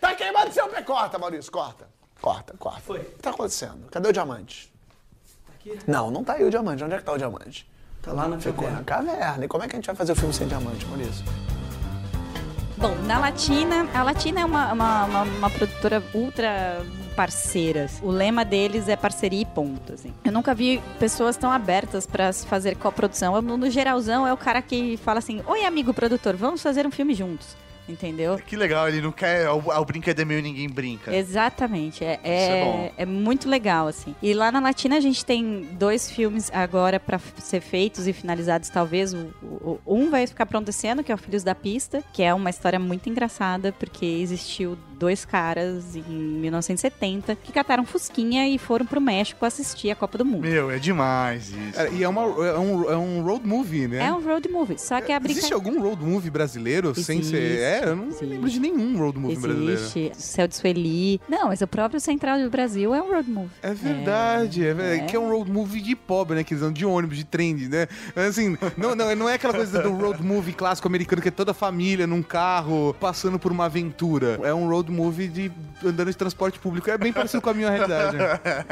Tá 0.00 0.14
queimando 0.14 0.52
seu 0.52 0.68
pé. 0.68 0.82
Corta, 0.82 1.18
Maurício, 1.18 1.50
corta. 1.50 1.88
Corta, 2.20 2.54
corta. 2.58 2.80
Foi. 2.80 3.00
O 3.00 3.04
que 3.04 3.22
tá 3.22 3.30
acontecendo? 3.30 3.88
Cadê 3.90 4.08
o 4.08 4.12
diamante? 4.12 4.72
aqui? 5.54 5.78
Não, 5.86 6.10
não 6.10 6.22
tá 6.22 6.34
aí 6.34 6.44
o 6.44 6.50
diamante. 6.50 6.84
Onde 6.84 6.94
é 6.94 6.98
que 6.98 7.04
tá 7.04 7.12
o 7.12 7.18
diamante? 7.18 7.68
Tá 8.02 8.12
lá 8.12 8.28
na 8.28 8.38
Ficou 8.38 8.64
caverna. 8.68 8.78
na 8.78 8.84
caverna. 8.84 9.44
E 9.44 9.48
como 9.48 9.64
é 9.64 9.68
que 9.68 9.74
a 9.74 9.76
gente 9.78 9.86
vai 9.86 9.96
fazer 9.96 10.12
o 10.12 10.16
filme 10.16 10.32
sem 10.32 10.46
diamante, 10.46 10.84
Maurício? 10.86 11.24
Bom, 12.76 12.94
na 13.06 13.18
Latina, 13.18 13.88
a 13.94 14.02
Latina 14.02 14.40
é 14.40 14.44
uma, 14.44 14.72
uma, 14.72 15.04
uma, 15.04 15.22
uma 15.22 15.50
produtora 15.50 16.02
ultra 16.14 16.84
parceira. 17.16 17.86
O 18.02 18.10
lema 18.10 18.44
deles 18.44 18.88
é 18.88 18.94
parceria 18.94 19.40
e 19.40 19.46
ponto, 19.46 19.94
assim. 19.94 20.12
Eu 20.24 20.30
nunca 20.32 20.54
vi 20.54 20.80
pessoas 21.00 21.36
tão 21.36 21.50
abertas 21.50 22.06
pra 22.06 22.30
se 22.32 22.46
fazer 22.46 22.76
coprodução. 22.76 23.34
Eu, 23.34 23.42
No 23.42 23.70
geralzão, 23.70 24.26
é 24.26 24.32
o 24.32 24.36
cara 24.36 24.60
que 24.62 24.96
fala 24.98 25.18
assim, 25.18 25.40
Oi, 25.46 25.64
amigo 25.64 25.92
produtor, 25.94 26.36
vamos 26.36 26.62
fazer 26.62 26.86
um 26.86 26.90
filme 26.90 27.14
juntos. 27.14 27.56
Entendeu? 27.88 28.36
Que 28.44 28.56
legal, 28.56 28.88
ele 28.88 29.00
não 29.00 29.12
quer. 29.12 29.48
O, 29.48 29.58
o 29.58 29.84
brinquedo 29.84 30.18
é 30.18 30.24
meu 30.24 30.40
e 30.40 30.42
ninguém 30.42 30.68
brinca. 30.68 31.14
Exatamente. 31.14 32.04
É, 32.04 32.14
Isso 32.14 32.20
é 32.24 32.58
é, 32.60 32.64
bom. 32.64 32.90
é 32.98 33.06
muito 33.06 33.48
legal, 33.48 33.86
assim. 33.86 34.12
E 34.20 34.34
lá 34.34 34.50
na 34.50 34.58
Latina 34.58 34.96
a 34.96 35.00
gente 35.00 35.24
tem 35.24 35.68
dois 35.70 36.10
filmes 36.10 36.50
agora 36.52 36.98
pra 36.98 37.16
f- 37.16 37.40
ser 37.40 37.60
feitos 37.60 38.08
e 38.08 38.12
finalizados, 38.12 38.70
talvez. 38.70 39.14
O- 39.14 39.28
o- 39.40 39.78
um 39.86 40.10
vai 40.10 40.26
ficar 40.26 40.46
pronto 40.46 40.68
esse 40.68 40.84
ano, 40.88 41.04
que 41.04 41.12
é 41.12 41.14
o 41.14 41.18
Filhos 41.18 41.44
da 41.44 41.54
Pista, 41.54 42.02
que 42.12 42.24
é 42.24 42.34
uma 42.34 42.50
história 42.50 42.80
muito 42.80 43.08
engraçada, 43.08 43.70
porque 43.78 44.04
existiu 44.04 44.76
dois 44.98 45.24
caras 45.24 45.94
em 45.96 46.02
1970 46.10 47.36
que 47.36 47.52
cataram 47.52 47.84
Fusquinha 47.84 48.48
e 48.48 48.58
foram 48.58 48.86
pro 48.86 49.00
México 49.00 49.44
assistir 49.44 49.90
a 49.90 49.94
Copa 49.94 50.18
do 50.18 50.24
Mundo. 50.24 50.42
Meu, 50.46 50.70
é 50.70 50.78
demais 50.78 51.48
isso. 51.50 51.72
Cara, 51.74 51.88
e 51.90 52.02
é, 52.02 52.08
uma, 52.08 52.22
é, 52.22 52.58
um, 52.58 52.90
é 52.90 52.96
um 52.96 53.22
road 53.22 53.46
movie, 53.46 53.86
né? 53.88 54.06
É 54.06 54.12
um 54.12 54.22
road 54.22 54.48
movie, 54.48 54.78
só 54.78 55.00
que 55.00 55.12
a 55.12 55.20
brincadeira... 55.20 55.32
Existe 55.38 55.52
algum 55.54 55.80
road 55.80 56.02
movie 56.04 56.30
brasileiro 56.30 56.94
sem 56.94 57.22
ser. 57.22 57.36
Existe, 57.36 57.60
É, 57.62 57.84
eu 57.84 57.96
não 57.96 58.06
existe. 58.06 58.24
lembro 58.26 58.48
de 58.50 58.60
nenhum 58.60 58.98
road 58.98 59.18
movie 59.18 59.36
brasileiro. 59.36 59.80
Existe, 59.80 60.12
Céu 60.16 60.48
de 60.48 60.56
Sueli. 60.56 61.20
Não, 61.28 61.48
mas 61.48 61.60
o 61.60 61.66
próprio 61.66 62.00
Central 62.00 62.38
do 62.38 62.50
Brasil 62.50 62.94
é 62.94 63.02
um 63.02 63.12
road 63.12 63.30
movie. 63.30 63.50
É 63.62 63.74
verdade, 63.74 64.66
é, 64.66 64.74
verdade. 64.74 65.00
É. 65.02 65.06
Que 65.06 65.16
é 65.16 65.18
um 65.20 65.30
road 65.30 65.50
movie 65.50 65.80
de 65.80 65.94
pobre, 65.94 66.36
né? 66.36 66.44
Que 66.44 66.54
eles 66.54 66.62
andam 66.62 66.72
de 66.72 66.84
ônibus, 66.86 67.16
de 67.16 67.24
trem, 67.24 67.54
né? 67.54 67.86
Mas, 68.14 68.26
Assim, 68.36 68.56
não, 68.76 68.94
não, 68.94 69.14
não 69.14 69.28
é 69.28 69.34
aquela 69.34 69.54
coisa 69.54 69.80
do 69.82 69.92
road 69.92 70.22
movie 70.22 70.52
clássico 70.52 70.86
americano 70.88 71.22
que 71.22 71.28
é 71.28 71.30
toda 71.30 71.52
a 71.52 71.54
família 71.54 72.06
num 72.06 72.22
carro 72.22 72.94
passando 72.98 73.38
por 73.38 73.52
uma 73.52 73.66
aventura. 73.66 74.38
É 74.42 74.52
um 74.52 74.68
road 74.68 74.85
road 74.86 74.92
movie 74.92 75.28
de 75.28 75.52
andando 75.84 76.10
de 76.10 76.16
transporte 76.16 76.58
público. 76.58 76.90
É 76.90 76.96
bem 76.96 77.12
parecido 77.12 77.42
com 77.42 77.50
a 77.50 77.54
minha 77.54 77.70
realidade. 77.70 78.16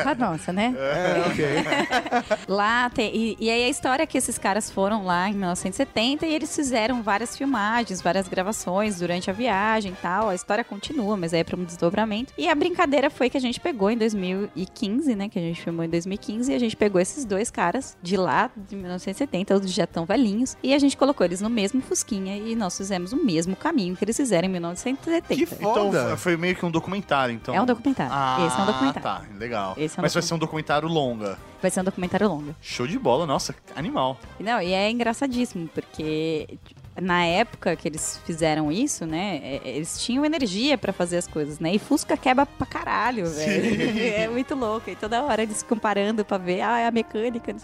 Com 0.03 0.09
a 0.09 0.14
nossa, 0.14 0.53
né? 0.53 0.74
É, 0.77 1.24
ok. 1.29 2.44
Lá 2.48 2.88
tem. 2.90 3.14
E, 3.14 3.37
e 3.40 3.50
aí 3.50 3.64
a 3.64 3.68
história 3.68 4.03
é 4.03 4.07
que 4.07 4.16
esses 4.16 4.38
caras 4.38 4.70
foram 4.70 5.05
lá 5.05 5.29
em 5.29 5.33
1970 5.33 6.27
e 6.27 6.35
eles 6.35 6.55
fizeram 6.55 7.03
várias 7.03 7.37
filmagens, 7.37 8.00
várias 8.00 8.29
gravações 8.29 8.98
durante 8.98 9.31
a 9.31 9.33
viagem 9.33 9.92
e 9.92 9.96
tal. 9.96 10.29
A 10.29 10.35
história 10.35 10.64
continua, 10.64 11.16
mas 11.16 11.35
aí 11.35 11.40
é 11.40 11.44
pra 11.44 11.57
um 11.57 11.64
desdobramento. 11.64 12.33
E 12.38 12.48
a 12.48 12.55
brincadeira 12.55 13.11
foi 13.11 13.29
que 13.29 13.37
a 13.37 13.40
gente 13.40 13.61
pegou 13.61 13.90
em 13.90 13.96
2015, 13.98 15.14
né? 15.14 15.29
Que 15.29 15.38
a 15.38 15.42
gente 15.42 15.61
filmou 15.61 15.85
em 15.85 15.88
2015, 15.88 16.53
e 16.53 16.55
a 16.55 16.59
gente 16.59 16.77
pegou 16.77 17.00
esses 17.00 17.24
dois 17.24 17.50
caras 17.50 17.96
de 18.03 18.16
lá, 18.16 18.50
de 18.57 18.77
1970, 18.77 19.55
os 19.57 19.72
já 19.72 19.87
tão 19.87 20.05
velhinhos, 20.05 20.57
e 20.62 20.74
a 20.74 20.79
gente 20.79 20.96
colocou 20.96 21.24
eles 21.24 21.40
no 21.40 21.50
mesmo 21.50 21.81
Fusquinha 21.81 22.37
e 22.37 22.55
nós 22.55 22.77
fizemos 22.77 23.12
o 23.12 23.16
mesmo 23.16 23.57
caminho 23.57 23.96
que 23.96 24.05
eles 24.05 24.16
fizeram 24.16 24.48
em 24.48 24.53
1970. 24.53 25.35
Que 25.35 25.55
Então 25.55 25.90
foda. 26.05 26.17
foi 26.17 26.37
meio 26.37 26.55
que 26.57 26.64
um 26.64 26.71
documentário, 26.71 27.35
então. 27.35 27.55
É 27.55 27.61
um 27.61 27.67
documentário. 27.67 28.12
Ah, 28.14 28.45
Esse 28.47 28.59
é 28.59 28.62
um 28.62 28.67
documentário. 28.67 29.03
tá, 29.03 29.23
legal. 29.38 29.75
É 29.77 29.85
um 29.85 30.03
Mas 30.03 30.14
vai 30.14 30.23
ser 30.23 30.35
um 30.35 30.38
documentário 30.38 30.88
longa. 30.88 31.38
Vai 31.61 31.71
ser 31.71 31.81
um 31.81 31.85
documentário 31.85 32.29
longo. 32.29 32.55
Show 32.61 32.87
de 32.87 32.99
bola, 32.99 33.27
nossa, 33.27 33.55
animal. 33.75 34.19
Não, 34.38 34.61
e 34.61 34.73
é 34.73 34.90
engraçadíssimo, 34.90 35.69
porque 35.69 36.59
na 37.00 37.24
época 37.24 37.74
que 37.76 37.88
eles 37.88 38.20
fizeram 38.24 38.70
isso, 38.70 39.04
né, 39.07 39.40
é- 39.42 39.61
eles 39.64 39.98
tinham 40.02 40.24
energia 40.24 40.76
pra 40.78 40.92
fazer 40.92 41.16
as 41.16 41.26
coisas, 41.26 41.59
né? 41.59 41.74
E 41.74 41.78
Fusca 41.78 42.16
quebra 42.16 42.46
pra 42.46 42.66
caralho, 42.66 43.26
velho. 43.26 43.64
É 44.24 44.28
muito 44.28 44.54
louco. 44.54 44.88
E 44.90 44.96
toda 44.96 45.22
hora 45.22 45.42
eles 45.42 45.59
se 45.59 45.64
comparando 45.64 46.24
pra 46.24 46.38
ver, 46.38 46.61
ah, 46.61 46.78
é 46.78 46.87
a 46.87 46.90
mecânica. 46.90 47.54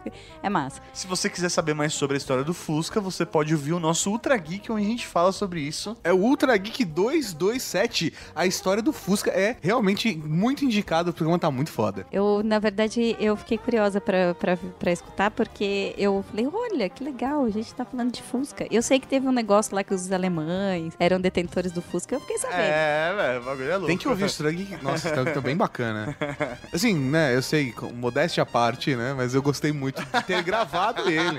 É 0.42 0.48
massa. 0.48 0.80
Se 0.92 1.06
você 1.06 1.28
quiser 1.30 1.48
saber 1.48 1.74
mais 1.74 1.92
sobre 1.94 2.16
a 2.16 2.18
história 2.18 2.42
do 2.44 2.52
Fusca, 2.54 3.00
você 3.00 3.24
pode 3.24 3.54
ouvir 3.54 3.72
o 3.72 3.80
nosso 3.80 4.10
Ultra 4.10 4.36
Geek, 4.36 4.70
onde 4.72 4.84
a 4.84 4.88
gente 4.88 5.06
fala 5.06 5.32
sobre 5.32 5.60
isso. 5.60 5.96
É 6.02 6.12
o 6.12 6.16
Ultra 6.16 6.56
Geek 6.56 6.84
227. 6.84 8.12
A 8.34 8.46
história 8.46 8.82
do 8.82 8.92
Fusca 8.92 9.30
é 9.30 9.56
realmente 9.60 10.16
muito 10.16 10.64
indicado, 10.64 11.10
o 11.10 11.12
programa 11.12 11.38
tá 11.38 11.50
muito 11.50 11.70
foda. 11.70 12.06
Eu, 12.12 12.42
na 12.44 12.58
verdade, 12.58 13.16
eu 13.20 13.36
fiquei 13.36 13.58
curiosa 13.58 14.00
pra, 14.00 14.34
pra, 14.34 14.56
pra 14.56 14.92
escutar, 14.92 15.30
porque 15.30 15.94
eu 15.96 16.24
falei, 16.30 16.48
olha, 16.52 16.88
que 16.88 17.02
legal, 17.04 17.44
a 17.44 17.50
gente 17.50 17.72
tá 17.74 17.84
falando 17.84 18.12
de 18.12 18.22
Fusca. 18.22 18.66
Eu 18.70 18.82
sei 18.82 18.98
que 19.00 19.06
teve 19.06 19.19
um 19.28 19.32
negócio 19.32 19.74
lá 19.74 19.82
que 19.84 19.92
os 19.94 20.10
alemães 20.12 20.94
eram 20.98 21.20
detentores 21.20 21.72
do 21.72 21.82
Fusca, 21.82 22.14
eu 22.14 22.20
fiquei 22.20 22.38
sabendo. 22.38 22.60
É, 22.60 23.14
velho, 23.14 23.40
o 23.40 23.44
bagulho 23.44 23.70
é 23.70 23.72
louco. 23.74 23.86
Tem 23.86 23.96
que 23.96 24.08
ouvir 24.08 24.24
o 24.24 24.26
Ultra 24.26 24.50
Geek. 24.52 24.82
Nossa, 24.82 25.10
tá, 25.10 25.24
tá 25.24 25.40
bem 25.40 25.56
bacana. 25.56 26.16
Assim, 26.72 26.94
né, 26.94 27.34
eu 27.34 27.42
sei, 27.42 27.74
modéstia 27.94 28.42
à 28.42 28.46
parte, 28.46 28.94
né, 28.96 29.14
mas 29.16 29.34
eu 29.34 29.42
gostei 29.42 29.72
muito 29.72 30.02
de 30.04 30.22
ter 30.24 30.42
gravado 30.42 31.08
ele. 31.10 31.38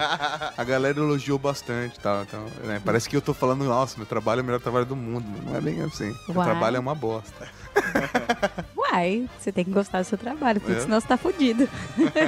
A 0.58 0.64
galera 0.64 1.00
elogiou 1.00 1.38
bastante 1.38 1.98
e 1.98 2.00
tal. 2.00 2.24
Então, 2.24 2.46
né, 2.64 2.82
parece 2.84 3.10
que 3.10 3.16
eu 3.16 3.22
tô 3.22 3.34
falando, 3.34 3.64
nossa, 3.64 3.98
meu 3.98 4.06
trabalho 4.06 4.40
é 4.40 4.42
o 4.42 4.46
melhor 4.46 4.62
trabalho 4.62 4.86
do 4.86 4.96
mundo. 4.96 5.26
mas 5.28 5.46
Não 5.46 5.56
é 5.56 5.62
bem 5.62 5.82
assim. 5.82 6.16
Meu 6.28 6.38
Uai. 6.38 6.46
trabalho 6.46 6.78
é 6.78 6.80
uma 6.80 6.96
bosta. 6.96 7.48
Uai, 8.92 9.30
você 9.40 9.52
tem 9.54 9.64
que 9.64 9.72
gostar 9.72 10.02
do 10.02 10.04
seu 10.06 10.18
trabalho, 10.18 10.60
porque 10.60 10.76
É. 10.78 10.82
senão 10.82 11.00
você 11.00 11.08
tá 11.08 11.16
fudido. 11.18 11.68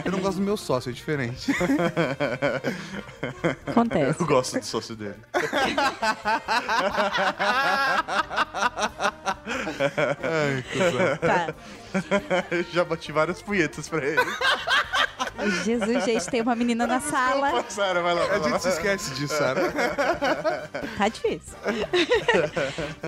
Eu 0.06 0.12
não 0.12 0.20
gosto 0.20 0.38
do 0.38 0.44
meu 0.44 0.56
sócio, 0.56 0.90
é 0.90 0.94
diferente. 0.94 1.52
Acontece. 3.68 4.22
Eu 4.22 4.26
gosto 4.28 4.60
do 4.60 4.66
sócio 4.66 4.96
dele. 4.96 5.16
Ai, 10.24 10.64
cuzão. 10.72 11.18
Tá. 11.18 11.54
Eu 12.52 12.64
já 12.72 12.84
bati 12.86 13.12
várias 13.12 13.42
punhetas 13.42 13.88
pra 13.90 14.06
ele. 14.06 14.22
Jesus, 15.66 16.06
gente, 16.06 16.26
tem 16.30 16.42
uma 16.42 16.56
menina 16.56 16.86
na 16.86 17.00
sala. 17.02 17.64
Vai 17.76 18.14
lá. 18.14 18.24
A 18.24 18.28
Vai 18.28 18.40
lá. 18.40 18.50
gente 18.50 18.62
se 18.62 18.70
esquece 18.70 19.14
disso, 19.16 19.36
Sara. 19.36 19.62
Tá 20.98 21.08
difícil. 21.10 21.54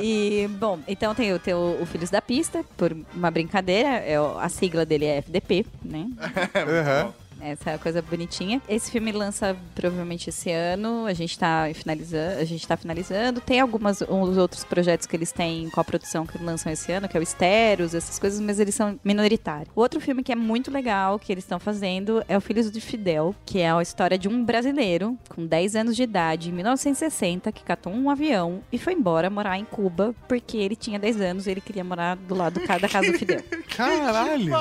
e, 0.01 0.47
bom, 0.59 0.79
então 0.87 1.13
tem 1.13 1.33
o, 1.33 1.39
tem 1.39 1.53
o, 1.53 1.85
Filhos 1.85 2.09
da 2.09 2.21
Pista, 2.21 2.63
por 2.75 2.95
uma 3.13 3.29
brincadeira. 3.31 3.89
É, 3.99 4.19
o- 4.19 4.37
a 4.39 4.49
sigla 4.49 4.85
dele 4.85 5.05
é 5.05 5.17
FDP, 5.17 5.65
né? 5.83 6.07
Aham. 6.55 7.13
Essa 7.39 7.71
é 7.71 7.73
a 7.75 7.77
coisa 7.77 8.01
bonitinha. 8.01 8.61
Esse 8.67 8.91
filme 8.91 9.11
lança 9.11 9.55
provavelmente 9.73 10.29
esse 10.29 10.51
ano. 10.51 11.05
A 11.05 11.13
gente 11.13 11.37
tá 11.37 11.69
finalizando. 11.73 12.39
A 12.39 12.43
gente 12.43 12.67
tá 12.67 12.77
finalizando. 12.77 13.41
Tem 13.41 13.59
algumas 13.59 14.01
uns 14.01 14.37
outros 14.37 14.63
projetos 14.63 15.05
que 15.05 15.15
eles 15.15 15.31
têm 15.31 15.69
com 15.69 15.79
a 15.79 15.83
produção 15.83 16.25
que 16.25 16.37
lançam 16.37 16.71
esse 16.71 16.91
ano, 16.91 17.07
que 17.07 17.15
é 17.15 17.19
o 17.19 17.23
Esteros, 17.23 17.93
essas 17.93 18.17
coisas, 18.19 18.39
mas 18.39 18.59
eles 18.59 18.75
são 18.75 18.99
minoritários. 19.03 19.69
O 19.75 19.81
outro 19.81 19.99
filme 19.99 20.23
que 20.23 20.31
é 20.31 20.35
muito 20.35 20.71
legal 20.71 21.19
que 21.19 21.31
eles 21.31 21.43
estão 21.43 21.59
fazendo 21.59 22.23
é 22.27 22.37
o 22.37 22.41
Filhos 22.41 22.71
de 22.71 22.81
Fidel, 22.81 23.35
que 23.45 23.59
é 23.59 23.71
a 23.71 23.81
história 23.81 24.17
de 24.17 24.27
um 24.27 24.43
brasileiro 24.43 25.17
com 25.29 25.45
10 25.45 25.75
anos 25.75 25.95
de 25.95 26.03
idade, 26.03 26.49
em 26.49 26.53
1960, 26.53 27.51
que 27.51 27.63
catou 27.63 27.93
um 27.93 28.09
avião 28.09 28.61
e 28.71 28.77
foi 28.77 28.93
embora 28.93 29.29
morar 29.29 29.57
em 29.57 29.65
Cuba 29.65 30.15
porque 30.27 30.57
ele 30.57 30.75
tinha 30.75 30.99
10 30.99 31.21
anos 31.21 31.47
e 31.47 31.51
ele 31.51 31.61
queria 31.61 31.83
morar 31.83 32.15
do 32.15 32.35
lado 32.35 32.59
da 32.59 32.89
casa 32.89 33.11
do 33.11 33.17
Fidel. 33.17 33.43
Caralho. 33.75 34.51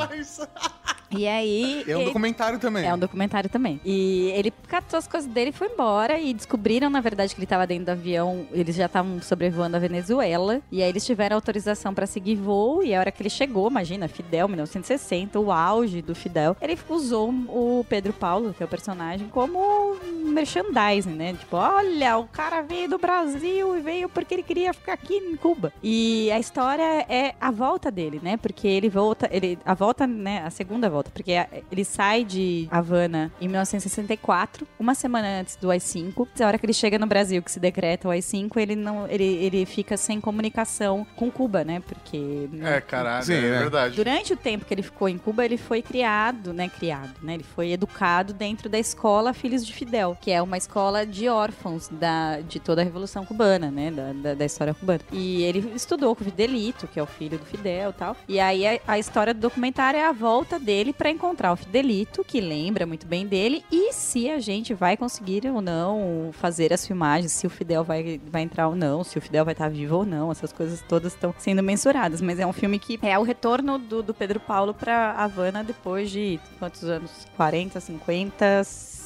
E 1.17 1.27
aí. 1.27 1.85
É 1.87 1.97
um 1.97 2.01
ele- 2.01 2.05
documentário 2.07 2.59
também. 2.59 2.85
é 2.87 2.95
um 2.95 2.99
documentário 2.99 3.49
também. 3.51 3.81
E 3.85 4.31
ele 4.35 4.53
catou 4.69 4.99
as 4.99 5.07
coisas 5.07 5.31
dele 5.31 5.51
e 5.51 5.53
foi 5.53 5.69
embora. 5.69 6.19
E 6.19 6.33
descobriram, 6.35 6.89
na 6.91 7.01
verdade, 7.01 7.35
que 7.35 7.41
ele 7.41 7.45
estava 7.47 7.67
dentro 7.67 7.87
do 7.87 7.91
avião. 7.91 8.47
Eles 8.53 8.75
já 8.77 8.87
estavam 8.87 9.21
sobrevoando 9.23 9.77
a 9.77 9.81
Venezuela. 9.81 10.61
E 10.71 10.83
aí 10.83 10.89
eles 10.89 11.05
tiveram 11.05 11.37
autorização 11.37 11.95
para 11.95 12.07
seguir 12.07 12.37
voo. 12.37 12.83
E 12.83 12.95
a 12.95 13.01
hora 13.01 13.11
que 13.13 13.23
ele 13.23 13.31
chegou, 13.31 13.69
imagina, 13.69 14.09
Fidel, 14.09 14.49
1960, 14.49 15.39
o 15.39 15.51
auge 15.53 16.03
do 16.03 16.15
Fidel. 16.15 16.57
Ele 16.61 16.79
usou 16.89 17.31
o 17.31 17.85
Pedro 17.89 18.13
Paulo, 18.13 18.53
que 18.55 18.63
é 18.63 18.67
o 18.67 18.69
personagem, 18.69 19.29
como 19.29 19.97
merchandising, 20.35 21.11
né? 21.13 21.33
Tipo, 21.35 21.57
olha, 21.57 22.19
o 22.19 22.25
cara 22.27 22.63
veio 22.63 22.89
do 22.89 22.99
Brasil 22.99 23.77
e 23.77 23.81
veio 23.81 24.09
porque 24.09 24.35
ele 24.35 24.43
queria 24.43 24.73
ficar 24.75 24.93
aqui 24.95 25.15
em 25.15 25.37
Cuba. 25.37 25.73
E 25.83 26.31
a 26.33 26.39
história 26.39 27.05
é 27.09 27.35
a 27.41 27.51
volta 27.51 27.91
dele, 27.91 28.21
né? 28.23 28.37
Porque 28.37 28.67
ele 28.67 28.89
volta, 28.89 29.29
ele 29.33 29.59
a 29.65 29.75
volta, 29.75 30.07
né, 30.07 30.43
a 30.45 30.51
segunda 30.51 30.89
volta, 30.91 31.04
porque 31.13 31.33
a- 31.33 31.49
ele 31.71 31.85
sai 31.85 32.25
de 32.25 32.67
Havana 32.71 33.33
em 33.41 33.49
1964, 33.49 34.67
uma 34.79 34.95
semana 34.95 35.41
antes 35.41 35.57
do 35.57 35.71
AI-5. 35.71 36.27
A 36.41 36.47
hora 36.47 36.59
que 36.59 36.67
ele 36.67 36.73
chega 36.73 36.99
no 36.99 37.07
Brasil, 37.07 37.43
que 37.43 37.51
se 37.51 37.61
decreta 37.61 38.09
o 38.09 38.11
AI-5, 38.11 38.57
ele 38.59 38.77
não 38.77 39.07
ele, 39.09 39.25
ele 39.25 39.67
fica 39.67 39.97
sem 39.97 40.21
comunicação 40.21 41.07
com 41.17 41.31
Cuba, 41.31 41.65
né? 41.65 41.81
Porque 41.81 42.49
É, 42.63 42.81
caralho, 42.81 43.25
Sim, 43.25 43.35
é 43.35 43.41
né? 43.41 43.59
verdade. 43.59 43.97
Durante 43.97 44.33
o 44.33 44.37
tempo 44.37 44.65
que 44.65 44.73
ele 44.75 44.83
ficou 44.83 45.09
em 45.09 45.19
Cuba, 45.19 45.45
ele 45.45 45.57
foi 45.57 45.83
criado, 45.83 46.53
né? 46.53 46.69
Criado, 46.69 47.15
né? 47.23 47.35
Ele 47.35 47.43
foi 47.45 47.73
educado 47.73 48.33
dentro 48.33 48.69
da 48.69 48.79
escola 48.79 49.33
Filhos 49.33 49.65
de 49.67 49.73
Fidel, 49.73 50.17
que 50.21 50.31
é 50.31 50.41
uma 50.41 50.57
escola 50.57 51.05
de 51.07 51.29
órfãos 51.29 51.89
da, 51.89 52.41
de 52.41 52.59
toda 52.61 52.81
a 52.81 52.85
Revolução 52.85 53.25
Cubana, 53.25 53.71
né? 53.71 53.91
Da, 53.91 54.13
da, 54.13 54.35
da 54.35 54.45
história 54.45 54.73
cubana. 54.75 55.01
E 55.13 55.43
ele 55.43 55.73
estudou 55.75 56.15
com 56.15 56.23
o 56.23 56.25
Fidelito, 56.25 56.87
que 56.89 56.99
é 56.99 57.03
o 57.03 57.07
filho 57.07 57.39
do 57.39 57.45
Fidel 57.45 57.91
e 57.91 57.93
tal. 57.93 58.17
E 58.29 58.41
aí 58.41 58.67
a, 58.67 58.79
a 58.87 58.99
história 58.99 59.35
do 59.35 59.41
documentário 59.41 59.99
é 59.99 60.07
a 60.07 60.13
volta 60.13 60.59
dele 60.59 60.93
para 60.97 61.11
encontrar 61.11 61.53
o 61.53 61.57
Fidelito, 61.57 62.25
que 62.25 62.41
lembra 62.41 62.87
muito 62.87 63.07
bem 63.07 63.27
dele, 63.27 63.65
e 63.71 63.93
se 63.93 64.31
a 64.31 64.39
gente 64.39 64.75
vai 64.75 64.97
conseguir 64.97 65.47
ou 65.47 65.61
não 65.61 66.31
fazer 66.33 66.73
as 66.73 66.87
filmagens, 66.87 67.33
se 67.33 67.47
o 67.47 67.51
Fidel 67.51 67.85
vai, 67.85 68.21
vai 68.31 68.43
entrar 68.43 68.69
ou 68.69 68.77
não, 68.77 69.03
se 69.03 69.19
o 69.19 69.21
Fidel 69.21 69.45
vai 69.45 69.53
estar 69.53 69.69
vivo 69.69 69.97
ou 69.97 70.07
não, 70.07 70.31
essas 70.31 70.53
coisas 70.53 70.83
todas 70.89 71.13
estão 71.13 71.35
sendo 71.39 71.63
mensuradas. 71.63 72.21
Mas 72.21 72.39
é 72.39 72.47
um 72.47 72.53
filme 72.53 72.79
que 72.79 72.99
é 73.03 73.19
o 73.19 73.23
retorno 73.23 73.79
do, 73.79 74.03
do 74.03 74.15
Pedro 74.15 74.41
Paulo 74.41 74.73
pra 74.73 75.13
Havana 75.13 75.65
depois 75.65 76.11
de 76.11 76.41
quantos 76.59 76.85
anos? 76.85 77.11
40, 77.37 77.81
50, 77.81 78.63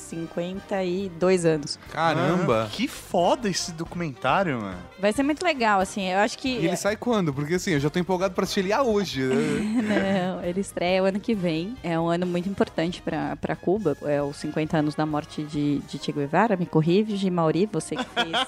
52 0.09 1.44
anos. 1.44 1.79
Caramba. 1.92 2.64
Ah, 2.66 2.68
que 2.71 2.88
foda 2.88 3.49
esse 3.49 3.73
documentário, 3.73 4.61
mano. 4.61 4.79
Vai 4.99 5.12
ser 5.12 5.23
muito 5.23 5.44
legal, 5.44 5.81
assim. 5.81 6.11
Eu 6.11 6.18
acho 6.18 6.37
que. 6.38 6.49
E 6.49 6.66
ele 6.66 6.77
sai 6.77 6.97
quando? 6.97 7.33
Porque 7.33 7.55
assim, 7.55 7.73
eu 7.73 7.81
já 7.81 7.88
tô 7.90 7.99
empolgado 7.99 8.35
pra 8.35 8.44
assistir 8.44 8.61
ele 8.61 8.73
a 8.73 8.83
hoje. 8.83 9.23
né? 9.23 10.33
Não, 10.35 10.42
ele 10.44 10.61
estreia 10.61 11.03
o 11.03 11.07
ano 11.07 11.21
que 11.21 11.35
vem. 11.35 11.77
É 11.83 11.99
um 11.99 12.09
ano 12.09 12.27
muito 12.27 12.49
importante 12.49 13.01
pra, 13.03 13.37
pra 13.37 13.55
Cuba. 13.57 13.97
É 14.03 14.23
os 14.23 14.37
50 14.37 14.77
anos 14.77 14.94
da 14.94 15.05
morte 15.07 15.42
de, 15.42 15.79
de 15.81 15.99
Che 15.99 16.12
Guevara. 16.12 16.57
Me 16.57 16.66
corrige, 16.66 17.31
Mauri, 17.31 17.68
você 17.71 17.97
que 17.97 18.05
fez 18.05 18.29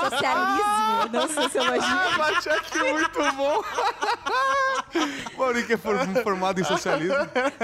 socialismo, 0.00 1.08
não 1.12 1.28
sociologia. 1.28 2.18
Bate 2.18 2.48
aqui 2.48 2.78
muito 2.92 3.32
bom. 3.36 3.62
Maurício 5.38 5.66
que 5.66 5.72
é 5.72 5.76
for- 5.76 5.98
formado 6.22 6.60
em 6.60 6.64
socialismo. 6.64 7.16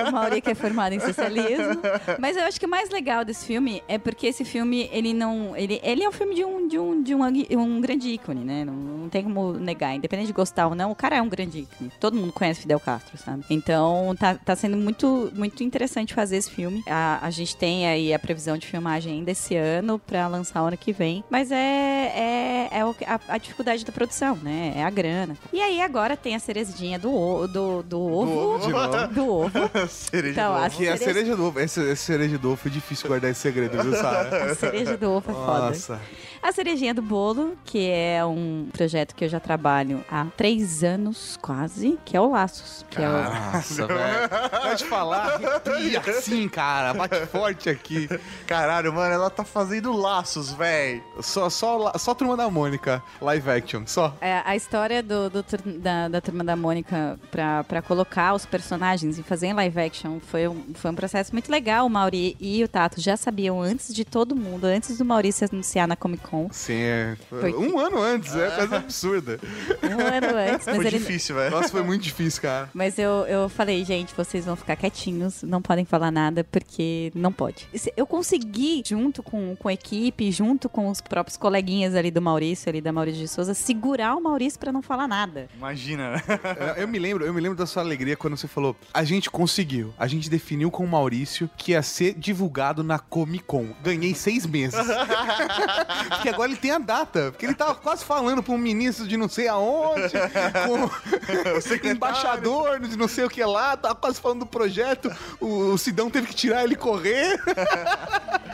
O 0.09 0.13
Mauri 0.13 0.41
que 0.41 0.51
é 0.51 0.55
formado 0.55 0.93
em 0.95 1.01
socialismo. 1.01 1.81
Mas 2.19 2.37
eu 2.37 2.45
acho 2.45 2.59
que 2.59 2.67
o 2.67 2.69
mais 2.69 2.91
legal 2.91 3.25
desse 3.25 3.47
filme 3.47 3.83
é 3.89 3.99
porque 3.99 4.27
esse 4.27 4.45
filme, 4.45 4.89
ele 4.93 5.13
não... 5.13 5.57
Ele, 5.57 5.81
ele 5.83 6.03
é 6.03 6.09
um 6.09 6.13
filme 6.13 6.35
de 6.35 6.45
um, 6.45 6.69
de 6.69 6.79
um, 6.79 7.03
de 7.03 7.15
um, 7.15 7.61
um 7.61 7.81
grande 7.81 8.09
ícone, 8.09 8.45
né? 8.45 8.65
Não, 8.65 8.75
não 8.75 9.09
tem 9.09 9.23
como 9.23 9.53
negar. 9.55 9.95
Independente 9.95 10.29
de 10.29 10.33
gostar 10.33 10.67
ou 10.69 10.75
não, 10.75 10.91
o 10.91 10.95
cara 10.95 11.17
é 11.17 11.23
um 11.23 11.29
grande 11.29 11.61
ícone. 11.61 11.91
Todo 12.01 12.17
mundo 12.17 12.33
conhece 12.33 12.61
Fidel 12.63 12.81
Castro, 12.81 13.17
sabe? 13.19 13.45
Então, 13.51 14.15
tá, 14.19 14.35
tá 14.35 14.57
sendo 14.57 14.77
muito, 14.77 15.31
muito 15.35 15.63
interessante 15.63 16.15
fazer 16.15 16.37
esse 16.37 16.51
filme. 16.51 16.83
A, 16.87 17.19
a 17.25 17.31
gente 17.31 17.57
tem 17.57 17.87
aí 17.87 18.13
a 18.13 18.19
previsão 18.19 18.57
de 18.57 18.67
filmagem 18.67 19.13
ainda 19.13 19.31
esse 19.31 19.55
ano 19.57 19.99
pra 19.99 20.27
lançar 20.29 20.63
o 20.63 20.67
ano 20.67 20.77
que 20.77 20.93
vem. 20.93 21.25
Mas 21.31 21.51
é, 21.51 21.57
é, 21.57 22.69
é 22.73 22.81
a, 23.07 23.21
a 23.29 23.39
dificuldade 23.39 23.85
da 23.85 23.93
produção, 23.93 24.37
né? 24.43 24.73
É 24.77 24.83
a 24.85 24.91
grana. 24.91 25.37
E 25.53 25.61
aí 25.61 25.81
agora 25.81 26.17
tem 26.17 26.35
a 26.35 26.39
cerejinha 26.39 26.99
do 26.99 27.47
do, 27.47 27.83
do 27.83 28.01
ovo. 28.01 28.59
De 28.67 28.73
novo. 28.73 29.07
Do 29.15 29.29
ovo. 29.29 29.51
Cereja 29.89 30.33
Então, 30.33 30.53
do 30.53 30.59
a 30.59 30.67
ovo. 30.67 30.77
Que 30.77 30.87
é 30.87 30.93
a 30.93 30.97
cereja, 30.97 31.15
cereja 31.15 31.37
do 31.37 31.47
ovo. 31.47 31.61
Essa, 31.77 31.83
essa 31.91 32.03
cereja 32.05 32.39
do 32.39 32.49
ovo 32.49 32.57
foi 32.57 32.71
difícil 32.71 33.07
guardar 33.07 33.31
esse 33.31 33.41
segredo, 33.41 33.83
viu, 33.83 33.93
Sara? 33.93 34.55
cereja 34.57 34.97
do 34.97 35.11
ovo 35.11 35.31
é 35.31 35.35
foda. 35.35 35.59
Nossa. 35.69 36.01
A 36.47 36.53
Cerejinha 36.53 36.95
do 36.95 37.03
Bolo, 37.03 37.59
que 37.65 37.91
é 37.91 38.25
um 38.25 38.69
projeto 38.73 39.17
que 39.17 39.25
eu 39.25 39.29
já 39.29 39.41
trabalho 39.41 40.05
há 40.09 40.27
três 40.37 40.85
anos 40.85 41.37
quase, 41.43 41.99
que 42.05 42.17
é 42.17 42.21
o 42.21 42.31
Laços. 42.31 42.87
Que 42.89 43.03
é 43.03 43.09
o... 43.09 43.13
Nossa, 43.13 43.85
velho. 43.89 44.29
Pode 44.63 44.85
falar, 44.85 45.35
arrepia 45.35 45.99
assim, 46.07 46.49
cara. 46.49 46.95
Bate 46.95 47.27
forte 47.27 47.69
aqui. 47.69 48.09
Caralho, 48.47 48.93
mano, 48.93 49.13
ela 49.13 49.29
tá 49.29 49.43
fazendo 49.43 49.93
laços, 49.93 50.53
véi. 50.53 51.03
Só, 51.21 51.51
só, 51.51 51.93
só 51.99 52.13
a 52.13 52.15
turma 52.15 52.37
da 52.37 52.49
Mônica, 52.49 53.03
live 53.21 53.51
action, 53.51 53.83
só. 53.85 54.15
É, 54.21 54.41
a 54.45 54.55
história 54.55 55.03
do, 55.03 55.29
do 55.29 55.45
da, 55.81 56.07
da 56.07 56.21
Turma 56.21 56.45
da 56.45 56.55
Mônica 56.55 57.19
pra, 57.29 57.65
pra 57.65 57.83
colocar 57.83 58.35
os 58.35 58.47
personagens 58.47 59.19
e 59.19 59.23
fazer 59.25 59.49
em 59.49 59.53
live 59.53 59.81
action 59.81 60.21
foi 60.21 60.47
um, 60.47 60.63
foi 60.75 60.93
um 60.93 60.95
processo 60.95 61.33
muito 61.33 61.51
legal. 61.51 61.87
O 61.87 61.91
Mauri 61.91 62.37
e 62.39 62.63
o 62.63 62.69
Tato 62.69 63.01
já 63.01 63.17
sabiam 63.17 63.61
antes 63.61 63.93
de 63.93 64.05
todo 64.05 64.37
mundo, 64.37 64.67
antes 64.67 64.97
do 64.97 65.05
Maurício 65.05 65.49
anunciar 65.51 65.89
na 65.89 65.97
Comic 65.97 66.23
Con, 66.36 66.36
Sim, 66.51 66.75
é. 66.81 67.17
Porque- 67.29 67.55
Um 67.57 67.79
ano 67.79 68.01
antes, 68.01 68.35
é 68.35 68.51
coisa 68.51 68.77
absurda. 68.77 69.39
um 69.83 70.01
ano 70.01 70.37
antes. 70.53 70.67
Mas 70.67 70.77
Foi 70.77 70.87
ele, 70.87 70.99
difícil, 70.99 71.35
velho. 71.37 71.51
Nossa, 71.51 71.69
foi 71.69 71.83
muito 71.83 72.03
difícil, 72.03 72.43
cara. 72.43 72.69
Mas 72.75 72.99
eu, 72.99 73.25
eu 73.27 73.49
falei, 73.49 73.85
gente, 73.85 74.15
vocês 74.15 74.45
vão 74.45 74.57
ficar 74.57 74.77
quietinhos, 74.77 75.43
não 75.43 75.61
podem 75.63 75.85
falar 75.85 76.11
nada, 76.11 76.45
porque 76.45 77.11
não 77.15 77.33
pode. 77.33 77.69
Eu 77.97 78.07
consegui, 78.07 78.83
junto 78.87 79.23
com, 79.23 79.57
com 79.57 79.69
a 79.69 79.73
equipe, 79.73 80.31
junto 80.31 80.69
com 80.69 80.89
os 80.89 81.01
próprios 81.01 81.37
coleguinhas 81.37 81.95
ali 81.95 82.11
do 82.11 82.21
Maurício, 82.23 82.69
ali 82.69 82.81
da 82.81 82.93
Maurício 82.93 83.21
de 83.21 83.29
Souza, 83.29 83.55
segurar 83.55 84.15
o 84.17 84.21
Maurício 84.23 84.59
pra 84.59 84.71
não 84.73 84.83
falar 84.83 85.07
nada. 85.09 85.49
Imagina. 85.57 86.23
Eu- 86.77 86.87
Eu 86.87 86.89
me 86.89 86.99
lembro, 86.99 87.25
eu 87.25 87.33
me 87.35 87.41
lembro 87.41 87.57
da 87.59 87.67
sua 87.67 87.83
alegria 87.83 88.17
quando 88.17 88.37
você 88.37 88.47
falou: 88.47 88.77
a 88.93 89.03
gente 89.03 89.31
conseguiu, 89.31 89.93
a 89.99 90.07
gente 90.07 90.29
definiu 90.31 90.71
com 90.71 90.85
o 90.85 90.89
Maurício 90.89 91.51
que 91.57 91.73
ia 91.73 91.83
ser 91.83 92.15
divulgado 92.15 92.83
na 92.85 92.99
Comic 92.99 93.45
Con. 93.45 93.69
Ganhei 93.83 94.15
seis 94.15 94.47
meses. 94.47 94.79
porque 96.17 96.29
agora 96.29 96.51
ele 96.51 96.59
tem 96.59 96.71
a 96.73 96.79
data. 96.79 97.31
Porque 97.31 97.47
ele 97.47 97.55
tava 97.55 97.75
quase 97.75 98.05
falando 98.05 98.43
pra 98.43 98.53
um 98.55 98.59
ministro 98.59 99.07
de 99.07 99.17
não 99.17 99.29
sei 99.29 99.49
aonde, 99.49 100.13
com 100.67 100.85
o 101.89 101.91
embaixador 101.93 102.81
de 102.81 102.97
não 102.97 103.09
sei 103.09 103.25
o 103.25 103.31
que 103.31 103.45
lá, 103.45 103.77
tava 103.77 103.95
quase 103.95 104.21
falando 104.21 104.41
do 104.41 104.47
projeto. 104.47 105.11
O, 105.41 105.73
o 105.73 105.79
Sidão 105.79 106.11
teve 106.11 106.27
que 106.29 106.35
tirar 106.35 106.65
ele 106.65 106.75
e 106.75 106.77
correr. 106.77 107.41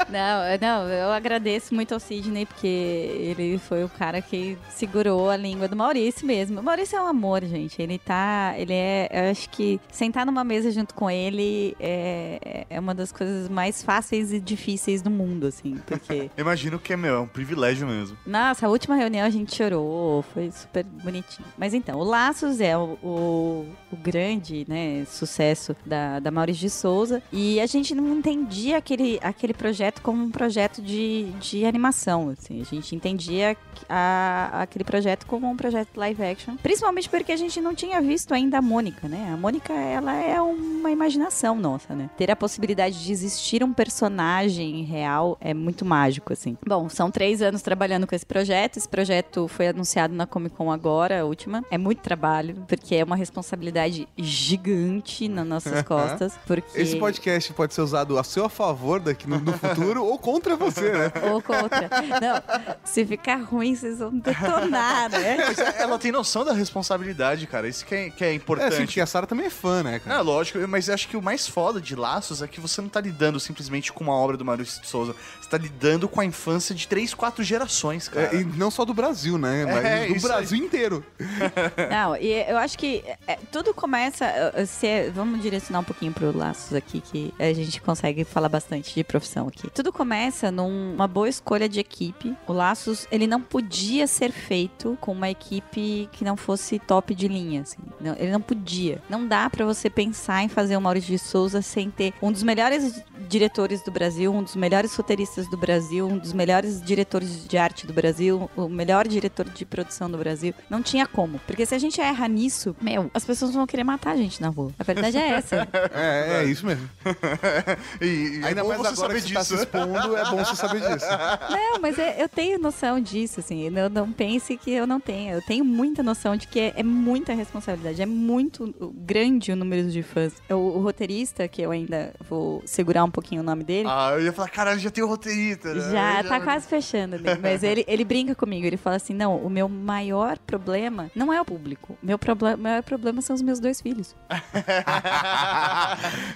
Não, 0.09 0.44
eu- 0.44 0.59
não, 0.61 0.88
eu 0.88 1.11
agradeço 1.11 1.75
muito 1.75 1.94
ao 1.94 2.01
Sidney, 2.01 2.44
porque 2.44 2.66
ele 2.66 3.59
foi 3.59 3.83
o 3.83 3.88
cara 3.88 4.20
que 4.20 4.59
segurou 4.68 5.31
a 5.31 5.37
língua 5.37 5.68
do 5.68 5.75
Maurício 5.77 6.27
mesmo. 6.27 6.61
O 6.61 6.62
Maurício 6.62 6.98
é 6.98 7.03
um 7.03 7.07
amor, 7.07 7.42
gente. 7.44 7.81
Ele 7.81 7.98
tá. 7.98 8.53
Ele 8.59 8.75
é. 8.75 9.09
Eu 9.11 9.31
acho 9.31 9.48
que 9.48 9.81
sentar 9.90 10.27
numa 10.27 10.44
mesa 10.44 10.70
junto 10.70 10.92
com 10.94 11.11
ele 11.11 11.75
é, 11.81 12.66
é 12.68 12.79
uma 12.81 12.94
das 12.94 13.11
coisas 13.11 13.48
mais 13.48 13.83
fáceis 13.83 14.33
e 14.33 14.40
difíceis 14.40 15.01
do 15.01 15.09
mundo, 15.09 15.46
assim. 15.46 15.77
Porque. 15.87 16.31
Imagino 16.37 16.79
que 16.79 16.92
é, 16.92 16.96
meu, 16.96 17.14
é 17.16 17.20
um 17.20 17.27
privilégio 17.27 17.51
mesmo. 17.56 18.16
Nossa, 18.26 18.66
a 18.66 18.70
última 18.70 18.94
reunião 18.96 19.26
a 19.26 19.30
gente 19.30 19.54
chorou, 19.54 20.22
foi 20.22 20.50
super 20.50 20.84
bonitinho. 20.84 21.46
Mas 21.58 21.74
então, 21.74 21.98
o 21.98 22.04
Laços 22.04 22.60
é 22.60 22.76
o, 22.76 22.98
o, 23.02 23.66
o 23.92 23.96
grande 23.96 24.64
né, 24.68 25.04
sucesso 25.06 25.74
da, 25.84 26.18
da 26.20 26.30
Maurício 26.30 26.60
de 26.62 26.70
Souza. 26.70 27.22
E 27.32 27.60
a 27.60 27.66
gente 27.66 27.94
não 27.94 28.16
entendia 28.16 28.76
aquele, 28.78 29.18
aquele 29.22 29.52
projeto 29.54 30.00
como 30.02 30.22
um 30.22 30.30
projeto 30.30 30.80
de, 30.82 31.24
de 31.40 31.64
animação. 31.64 32.30
Assim. 32.30 32.60
A 32.60 32.64
gente 32.64 32.94
entendia 32.94 33.56
a- 33.88 34.62
aquele 34.62 34.84
projeto 34.84 35.26
como 35.26 35.48
um 35.50 35.56
projeto 35.56 35.88
live 35.96 36.22
action. 36.22 36.56
Principalmente 36.56 37.08
porque 37.08 37.32
a 37.32 37.36
gente 37.36 37.60
não 37.60 37.74
tinha 37.74 38.00
visto 38.00 38.32
ainda 38.32 38.58
a 38.58 38.62
Mônica, 38.62 39.08
né? 39.08 39.30
A 39.32 39.36
Mônica, 39.36 39.72
ela 39.72 40.14
é 40.14 40.40
uma 40.40 40.90
imaginação 40.90 41.54
nossa, 41.56 41.94
né? 41.94 42.08
Ter 42.16 42.30
a 42.30 42.36
possibilidade 42.36 43.02
de 43.04 43.12
existir 43.12 43.62
um 43.64 43.72
personagem 43.72 44.82
real 44.84 45.36
é 45.40 45.52
muito 45.52 45.84
mágico, 45.84 46.32
assim. 46.32 46.56
Bom, 46.66 46.88
são 46.88 47.10
três 47.10 47.41
anos 47.42 47.62
trabalhando 47.62 48.07
com 48.07 48.14
esse 48.14 48.24
projeto. 48.24 48.76
Esse 48.76 48.88
projeto 48.88 49.48
foi 49.48 49.68
anunciado 49.68 50.14
na 50.14 50.26
Comic 50.26 50.57
Con 50.57 50.70
agora, 50.70 51.20
a 51.20 51.24
última. 51.24 51.64
É 51.70 51.76
muito 51.76 52.00
trabalho, 52.00 52.64
porque 52.68 52.94
é 52.94 53.05
uma 53.05 53.16
responsabilidade 53.16 54.09
gigante 54.16 55.28
nas 55.28 55.46
nossas 55.46 55.83
costas. 55.83 56.35
Porque... 56.46 56.81
Esse 56.81 56.96
podcast 56.96 57.52
pode 57.52 57.74
ser 57.74 57.83
usado 57.83 58.18
a 58.18 58.24
seu 58.24 58.48
favor 58.48 59.00
daqui 59.00 59.28
no, 59.28 59.38
no 59.38 59.52
futuro 59.52 60.05
ou 60.05 60.18
contra 60.18 60.57
você, 60.57 60.92
né? 60.92 61.12
Ou 61.33 61.42
contra. 61.42 61.88
Não, 62.20 62.78
se 62.85 63.05
ficar 63.05 63.37
ruim, 63.37 63.74
vocês 63.74 63.98
vão 63.98 64.16
detonar, 64.16 65.11
né? 65.11 65.37
Mas 65.46 65.59
ela 65.59 65.98
tem 65.98 66.12
noção 66.12 66.44
da 66.44 66.52
responsabilidade, 66.52 67.46
cara. 67.46 67.68
Isso 67.68 67.85
que 67.85 67.94
é, 67.94 68.11
que 68.11 68.24
é 68.24 68.28
É 68.28 68.31
assim, 68.31 68.37
importante. 68.37 69.00
a 69.00 69.07
Sarah 69.07 69.26
também 69.26 69.46
é 69.46 69.50
fã, 69.50 69.83
né, 69.83 69.98
cara? 69.98 70.18
É, 70.18 70.22
lógico, 70.22 70.59
mas 70.68 70.88
acho 70.88 71.09
que 71.09 71.16
o 71.16 71.22
mais 71.22 71.46
foda 71.48 71.81
de 71.81 71.94
Laços 71.94 72.42
é 72.42 72.46
que 72.46 72.61
você 72.61 72.81
não 72.81 72.88
tá 72.88 73.00
lidando 73.00 73.38
simplesmente 73.40 73.92
com 73.92 74.05
uma 74.05 74.14
obra 74.14 74.37
do 74.37 74.44
de 74.57 74.87
Souza. 74.87 75.14
Você 75.40 75.48
tá 75.48 75.57
lidando 75.57 76.09
com 76.09 76.20
a 76.20 76.24
infância 76.24 76.74
de 76.74 76.87
três, 76.87 77.14
quatro 77.33 77.42
gerações, 77.42 78.09
cara. 78.09 78.37
É, 78.37 78.40
e 78.40 78.45
não 78.45 78.71
só 78.71 78.85
do 78.85 78.92
Brasil, 78.92 79.38
né? 79.38 79.64
Mas 79.64 79.85
É, 79.85 80.07
do 80.07 80.21
Brasil 80.21 80.59
inteiro. 80.59 81.05
Não, 81.90 82.16
e 82.16 82.31
eu 82.49 82.59
acho 82.59 82.79
que 82.79 83.03
é, 83.27 83.38
tudo 83.51 83.73
começa. 83.73 84.27
Se, 84.66 84.87
é- 84.87 85.11
vamos 85.11 85.40
direcionar 85.40 85.81
um 85.81 85.85
pouquinho 85.85 86.12
pro 86.12 86.37
Laços 86.37 86.75
aqui, 86.75 87.01
que 87.01 87.33
a 87.38 87.53
gente 87.53 87.81
consegue 87.81 88.25
falar 88.25 88.49
bastante 88.49 88.95
de 88.95 89.03
profissão 89.05 89.49
aqui. 89.49 89.71
Tudo 89.71 89.92
começa 89.92 90.51
numa 90.51 91.09
boa 91.09 91.29
escolha 91.29 91.68
de 91.68 91.81
equipe. 91.81 92.37
O 92.47 92.53
Laços, 92.53 93.07
ele 93.11 93.27
não 93.27 93.40
podia 93.40 94.07
ser 94.07 94.31
feito 94.31 94.97
com 95.01 95.12
uma 95.12 95.31
equipe 95.31 96.09
que 96.12 96.25
não 96.25 96.37
fosse 96.37 96.79
top 96.79 97.14
de 97.14 97.29
linha, 97.29 97.62
assim. 97.62 97.79
Não, 98.01 98.14
ele 98.16 98.31
não 98.31 98.40
podia. 98.40 99.01
Não 99.09 99.27
dá 99.27 99.49
pra 99.49 99.64
você 99.64 99.88
pensar 99.88 100.42
em 100.42 100.49
fazer 100.49 100.77
o 100.77 100.81
Maurício 100.81 101.11
de 101.11 101.18
Souza 101.18 101.62
sem 101.62 101.90
ter 101.90 102.12
um 102.21 102.31
dos 102.31 102.42
melhores 102.42 103.03
diretores 103.29 103.83
do 103.83 103.90
Brasil, 103.90 104.33
um 104.33 104.42
dos 104.42 104.57
melhores 104.57 104.95
roteiristas 104.95 105.49
do 105.49 105.57
Brasil, 105.57 106.07
um 106.07 106.18
dos 106.18 106.33
melhores 106.33 106.83
diretores 106.83 107.21
de 107.22 107.56
arte 107.58 107.87
do 107.87 107.92
Brasil, 107.92 108.50
o 108.56 108.68
melhor 108.68 109.06
diretor 109.08 109.48
de 109.48 109.64
produção 109.64 110.11
do 110.11 110.18
Brasil. 110.18 110.54
Não 110.68 110.82
tinha 110.82 111.06
como. 111.06 111.38
Porque 111.46 111.64
se 111.66 111.74
a 111.74 111.78
gente 111.78 112.00
erra 112.00 112.26
nisso, 112.28 112.74
meu, 112.80 113.11
as 113.14 113.24
pessoas 113.24 113.52
vão 113.54 113.66
querer 113.66 113.85
matar 113.85 114.12
a 114.12 114.16
gente 114.16 114.40
na 114.40 114.48
rua. 114.48 114.72
A 114.78 114.85
verdade 114.85 115.16
é 115.18 115.28
essa. 115.30 115.68
É, 115.94 116.42
é 116.42 116.44
isso 116.44 116.64
mesmo. 116.66 116.88
E, 118.00 118.40
e 118.40 118.44
Ainda 118.44 118.61
é 118.61 118.62
bom 118.62 118.68
mais 118.68 118.80
você 118.80 118.88
agora 118.88 118.94
saber 118.94 119.22
que 119.22 119.28
você 119.28 119.35
tá 119.35 119.44
se 119.44 119.50
disso. 119.52 119.62
expondo, 119.62 120.16
é 120.16 120.24
bom 120.30 120.37
você 120.44 120.56
saber 120.56 120.80
disso. 120.80 121.06
Não, 121.50 121.80
mas 121.80 121.98
é- 121.98 122.22
eu 122.22 122.28
tenho 122.28 122.58
noção 122.58 123.00
disso, 123.00 123.40
assim. 123.40 123.70
Não, 123.70 123.88
não 123.88 124.12
pense 124.12 124.56
que 124.56 124.70
eu 124.70 124.87
não 124.87 125.00
tenho. 125.00 125.35
Eu 125.35 125.42
tenho 125.42 125.64
muita 125.64 126.02
noção 126.02 126.37
de 126.37 126.46
que 126.46 126.58
é, 126.61 126.72
é 126.76 126.82
muita 126.82 127.32
responsabilidade. 127.35 128.00
É 128.02 128.06
muito 128.06 128.74
grande 129.04 129.52
o 129.52 129.56
número 129.56 129.88
de 129.90 130.02
fãs. 130.02 130.32
O, 130.50 130.54
o 130.54 130.82
roteirista, 130.82 131.46
que 131.48 131.62
eu 131.62 131.70
ainda 131.70 132.12
vou 132.28 132.62
segurar 132.66 133.04
um 133.04 133.11
pouquinho 133.11 133.40
o 133.42 133.44
nome 133.44 133.64
dele. 133.64 133.88
Ah, 133.90 134.12
eu 134.14 134.22
ia 134.22 134.32
falar, 134.32 134.48
caralho, 134.48 134.80
já 134.80 134.90
tem 134.90 135.02
o 135.04 135.06
roteirista. 135.06 135.72
né? 135.74 135.90
Já 135.90 136.24
tá 136.28 136.40
quase 136.40 136.66
fechando, 136.66 137.12
né? 137.18 137.38
mas 137.40 137.62
ele, 137.62 137.85
ele 137.87 138.05
brinca 138.05 138.35
comigo. 138.35 138.66
Ele 138.66 138.77
fala 138.77 138.96
assim: 138.96 139.14
não, 139.14 139.37
o 139.37 139.51
meu 139.51 139.68
maior 139.68 140.38
problema 140.38 141.11
não 141.14 141.33
é 141.33 141.40
o 141.40 141.44
público. 141.44 141.96
Meu 142.03 142.18
problema, 142.18 142.57
maior 142.57 142.83
problema 142.83 143.20
são 143.22 143.35
os 143.35 143.42
meus 143.42 143.59
dois 143.61 143.81
filhos. 143.81 144.14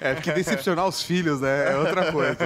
É, 0.01 0.15
porque 0.15 0.33
decepcionar 0.33 0.87
os 0.87 1.03
filhos, 1.03 1.41
né? 1.41 1.73
É 1.73 1.77
outra 1.77 2.12
coisa. 2.12 2.37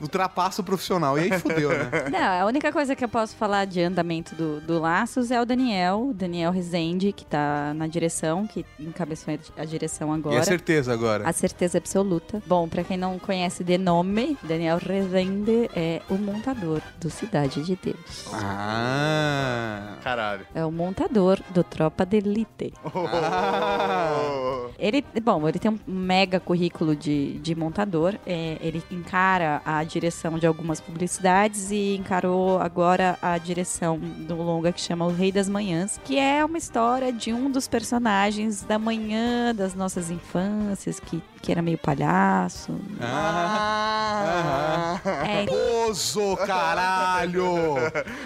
Ultrapassa 0.00 0.60
o 0.60 0.64
profissional. 0.64 1.18
E 1.18 1.22
aí 1.22 1.38
fudeu, 1.38 1.70
né? 1.70 1.90
Não, 2.10 2.42
a 2.42 2.46
única 2.46 2.72
coisa 2.72 2.94
que 2.94 3.04
eu 3.04 3.08
posso 3.08 3.34
falar 3.36 3.64
de 3.64 3.80
andamento 3.82 4.34
do, 4.34 4.60
do 4.60 4.78
Laços 4.80 5.30
é 5.30 5.40
o 5.40 5.44
Daniel, 5.44 6.12
Daniel 6.14 6.52
Rezende, 6.52 7.12
que 7.12 7.24
tá 7.24 7.72
na 7.74 7.86
direção, 7.86 8.46
que 8.46 8.64
encabeçou 8.78 9.38
a 9.56 9.64
direção 9.64 10.14
E 10.14 10.18
agora. 10.18 10.40
a 10.40 10.44
certeza 10.44 10.92
agora. 10.92 11.28
A 11.28 11.32
certeza 11.32 11.78
absoluta. 11.78 12.42
Bom, 12.46 12.68
pra 12.68 12.84
quem 12.84 12.96
não 12.96 13.18
conhece 13.18 13.64
de 13.64 13.78
nome, 13.78 14.36
Daniel 14.42 14.78
Rezende 14.78 15.70
é 15.74 16.02
o 16.08 16.14
montador 16.14 16.80
do 17.00 17.10
Cidade 17.10 17.45
de 17.48 17.78
Deus. 17.82 18.28
Ah. 18.32 19.96
Caralho. 20.02 20.46
É 20.54 20.64
o 20.64 20.70
montador 20.70 21.40
do 21.50 21.62
Tropa 21.64 22.04
de 22.04 22.18
Elite. 22.18 22.72
Ah. 22.84 24.68
Ele, 24.78 25.04
bom, 25.22 25.48
ele 25.48 25.58
tem 25.58 25.70
um 25.70 25.78
mega 25.86 26.38
currículo 26.38 26.94
de, 26.94 27.38
de 27.38 27.54
montador. 27.54 28.14
É, 28.26 28.58
ele 28.60 28.82
encara 28.90 29.62
a 29.64 29.82
direção 29.84 30.38
de 30.38 30.46
algumas 30.46 30.80
publicidades 30.80 31.70
e 31.70 31.96
encarou 31.96 32.60
agora 32.60 33.18
a 33.22 33.38
direção 33.38 33.98
do 33.98 34.36
longa 34.36 34.72
que 34.72 34.80
chama 34.80 35.06
O 35.06 35.12
Rei 35.12 35.32
das 35.32 35.48
Manhãs, 35.48 36.00
que 36.04 36.18
é 36.18 36.44
uma 36.44 36.58
história 36.58 37.12
de 37.12 37.32
um 37.32 37.50
dos 37.50 37.66
personagens 37.66 38.62
da 38.62 38.78
manhã 38.78 39.54
das 39.54 39.74
nossas 39.74 40.10
infâncias, 40.10 41.00
que, 41.00 41.22
que 41.46 41.52
era 41.52 41.62
meio 41.62 41.78
palhaço. 41.78 42.76
Ah. 43.00 45.00
É, 45.24 45.46
Oso, 45.88 46.36
caralho! 46.44 47.76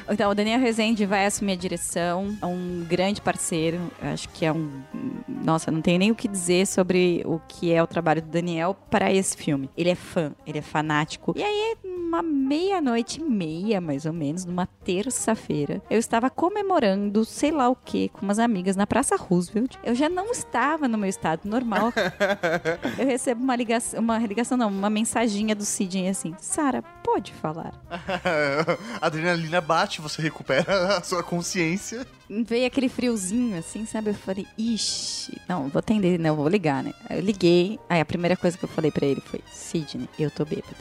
Então, 0.09 0.30
o 0.30 0.35
Daniel 0.35 0.59
Rezende 0.59 1.04
vai 1.04 1.26
assumir 1.26 1.52
a 1.52 1.56
direção, 1.56 2.35
é 2.40 2.46
um 2.46 2.87
grande 2.88 3.20
parceiro, 3.20 3.78
acho 4.00 4.26
que 4.30 4.46
é 4.46 4.52
um... 4.52 4.70
Nossa, 5.28 5.70
não 5.70 5.83
tenho 5.83 5.98
nem 5.98 6.11
o 6.11 6.14
que 6.14 6.26
dizer 6.26 6.66
sobre 6.66 7.22
o 7.26 7.38
que 7.46 7.70
é 7.70 7.83
o 7.83 7.87
trabalho 7.87 8.22
do 8.22 8.28
Daniel 8.28 8.74
para 8.88 9.12
esse 9.12 9.37
filme. 9.37 9.68
Ele 9.76 9.90
é 9.90 9.94
fã, 9.94 10.33
ele 10.46 10.59
é 10.59 10.62
fanático. 10.62 11.35
E 11.37 11.42
aí, 11.42 11.76
uma 11.85 12.22
meia-noite 12.22 13.20
e 13.20 13.24
meia, 13.24 13.80
mais 13.80 14.06
ou 14.06 14.12
menos, 14.12 14.44
numa 14.44 14.66
terça-feira. 14.66 15.80
Eu 15.88 15.98
estava 15.98 16.30
comemorando 16.30 17.24
sei 17.24 17.50
lá 17.50 17.68
o 17.68 17.76
que 17.76 18.09
com 18.09 18.22
umas 18.22 18.38
amigas 18.38 18.76
na 18.76 18.87
Praça 18.87 19.14
Roosevelt. 19.14 19.76
Eu 19.85 19.94
já 19.94 20.09
não 20.09 20.33
estava 20.33 20.88
no 20.88 20.98
meu 20.98 21.09
estado 21.09 21.42
normal. 21.44 21.92
eu 22.98 23.10
recebo 23.11 23.42
uma 23.42 23.57
ligação, 23.57 24.01
uma 24.01 24.18
ligação 24.18 24.57
não, 24.57 24.68
uma 24.68 24.88
mensaginha 24.88 25.55
do 25.55 25.64
Sidney 25.64 26.09
assim: 26.09 26.35
Sara, 26.38 26.83
pode 27.11 27.33
falar. 27.33 27.75
A 27.90 28.79
adrenalina 29.07 29.61
bate, 29.61 30.01
você 30.01 30.23
recupera 30.23 30.99
a 30.99 31.03
sua 31.03 31.25
consciência. 31.25 32.07
Veio 32.29 32.64
aquele 32.64 32.88
friozinho 32.88 33.59
assim, 33.59 33.85
sabe? 33.85 34.11
Eu 34.11 34.14
falei, 34.14 34.46
ixi, 34.57 35.37
não, 35.49 35.68
vou 35.68 35.81
atender, 35.81 36.16
né? 36.16 36.29
Eu 36.29 36.37
vou 36.37 36.46
ligar, 36.46 36.85
né? 36.85 36.94
Aí 37.09 37.18
eu 37.18 37.25
liguei, 37.25 37.81
aí 37.88 38.01
a 38.01 38.05
primeira 38.05 38.37
coisa 38.37 38.57
que 38.57 38.64
eu 38.64 38.68
falei 38.68 38.92
pra 38.92 39.05
ele 39.05 39.20
foi: 39.20 39.40
Sidney, 39.51 40.09
eu 40.16 40.31
tô 40.31 40.44
bêbada. 40.44 40.77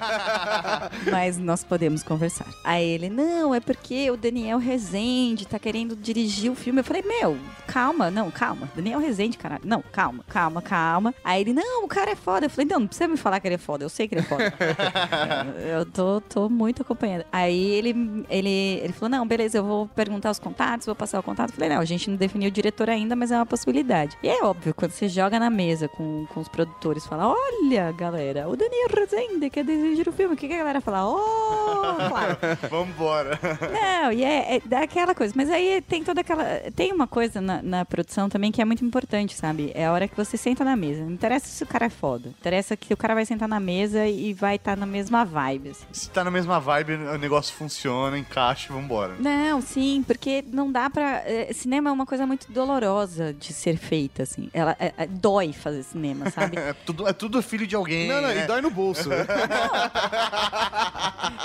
Mas 1.12 1.36
nós 1.36 1.62
podemos 1.62 2.02
conversar. 2.02 2.46
Aí 2.64 2.88
ele, 2.88 3.10
não, 3.10 3.54
é 3.54 3.60
porque 3.60 4.10
o 4.10 4.16
Daniel 4.16 4.56
Rezende 4.56 5.46
tá 5.46 5.58
querendo 5.58 5.94
dirigir 5.94 6.50
o 6.50 6.54
filme. 6.54 6.80
Eu 6.80 6.84
falei, 6.84 7.02
meu, 7.02 7.36
calma, 7.66 8.10
não, 8.10 8.30
calma. 8.30 8.70
Daniel 8.74 8.98
Rezende, 8.98 9.36
caralho. 9.36 9.62
Não, 9.66 9.82
calma, 9.82 10.24
calma, 10.26 10.62
calma. 10.62 11.14
Aí 11.22 11.42
ele, 11.42 11.52
não, 11.52 11.84
o 11.84 11.88
cara 11.88 12.12
é 12.12 12.16
foda. 12.16 12.46
Eu 12.46 12.50
falei, 12.50 12.66
não, 12.70 12.80
não 12.80 12.86
precisa 12.86 13.08
me 13.08 13.18
falar 13.18 13.40
que 13.40 13.48
ele 13.48 13.56
é 13.56 13.58
foda, 13.58 13.84
eu 13.84 13.90
sei 13.90 14.08
que 14.08 14.14
ele 14.14 14.22
é 14.22 14.24
foda. 14.24 14.54
eu 15.44 15.86
tô, 15.86 16.20
tô 16.20 16.48
muito 16.48 16.82
acompanhando. 16.82 17.24
Aí 17.32 17.70
ele, 17.72 18.24
ele, 18.28 18.80
ele 18.82 18.92
falou, 18.92 19.10
não, 19.10 19.26
beleza, 19.26 19.58
eu 19.58 19.64
vou 19.64 19.88
perguntar 19.88 20.30
os 20.30 20.38
contatos, 20.38 20.86
vou 20.86 20.94
passar 20.94 21.18
o 21.20 21.22
contato. 21.22 21.50
Eu 21.50 21.54
falei, 21.54 21.70
não, 21.70 21.80
a 21.80 21.84
gente 21.84 22.08
não 22.10 22.16
definiu 22.16 22.48
o 22.48 22.52
diretor 22.52 22.88
ainda, 22.88 23.14
mas 23.16 23.30
é 23.30 23.36
uma 23.36 23.46
possibilidade. 23.46 24.16
E 24.22 24.28
é 24.28 24.42
óbvio, 24.42 24.74
quando 24.74 24.92
você 24.92 25.08
joga 25.08 25.38
na 25.38 25.50
mesa 25.50 25.88
com, 25.88 26.26
com 26.26 26.40
os 26.40 26.48
produtores, 26.48 27.06
fala, 27.06 27.28
olha, 27.28 27.92
galera, 27.92 28.48
o 28.48 28.56
Daniel 28.56 28.88
Rezende 28.94 29.50
quer 29.50 29.64
dirigir 29.64 30.08
o 30.08 30.12
filme. 30.12 30.34
O 30.34 30.36
que, 30.36 30.48
que 30.48 30.54
a 30.54 30.58
galera 30.58 30.80
fala? 30.80 31.08
Oh, 31.08 31.96
claro. 32.08 32.38
Vambora. 32.70 33.38
Não, 33.72 34.12
e 34.12 34.24
é, 34.24 34.56
é 34.56 34.60
daquela 34.64 35.14
coisa. 35.14 35.32
Mas 35.36 35.50
aí 35.50 35.82
tem 35.82 36.04
toda 36.04 36.20
aquela. 36.20 36.44
Tem 36.74 36.92
uma 36.92 37.06
coisa 37.06 37.40
na, 37.40 37.62
na 37.62 37.84
produção 37.84 38.28
também 38.28 38.52
que 38.52 38.60
é 38.60 38.64
muito 38.64 38.84
importante, 38.84 39.34
sabe? 39.34 39.72
É 39.74 39.86
a 39.86 39.92
hora 39.92 40.08
que 40.08 40.16
você 40.16 40.36
senta 40.36 40.64
na 40.64 40.76
mesa. 40.76 41.04
Não 41.04 41.12
interessa 41.12 41.46
se 41.46 41.62
o 41.62 41.66
cara 41.66 41.86
é 41.86 41.90
foda. 41.90 42.28
Interessa 42.28 42.76
que 42.76 42.92
o 42.92 42.96
cara 42.96 43.14
vai 43.14 43.24
sentar 43.24 43.48
na 43.48 43.60
mesa 43.60 44.06
e 44.06 44.32
vai 44.32 44.56
estar 44.56 44.76
na 44.76 44.86
mesma 44.86 45.21
vibe. 45.24 45.70
assim. 45.70 45.84
Se 45.92 46.10
tá 46.10 46.22
na 46.24 46.30
mesma 46.30 46.58
vibe, 46.60 46.94
o 46.94 47.18
negócio 47.18 47.54
funciona, 47.54 48.18
encaixa 48.18 48.70
e 48.70 48.74
vambora. 48.74 49.14
Não, 49.18 49.60
sim, 49.60 50.02
porque 50.06 50.44
não 50.52 50.70
dá 50.70 50.88
pra. 50.90 51.22
eh, 51.26 51.50
cinema 51.52 51.90
é 51.90 51.92
uma 51.92 52.06
coisa 52.06 52.26
muito 52.26 52.50
dolorosa 52.52 53.32
de 53.32 53.52
ser 53.52 53.76
feita, 53.76 54.22
assim. 54.22 54.48
Ela 54.52 54.76
é- 54.78 54.92
é- 54.96 55.06
dói 55.06 55.52
fazer 55.52 55.82
cinema, 55.82 56.30
sabe? 56.30 56.56
É 56.62 56.72
tudo, 56.72 57.08
é 57.08 57.12
tudo 57.12 57.42
filho 57.42 57.66
de 57.66 57.74
alguém. 57.74 58.08
Não, 58.08 58.20
não, 58.20 58.28
né? 58.28 58.44
e 58.44 58.46
dói 58.46 58.60
no 58.60 58.70
bolso. 58.70 59.08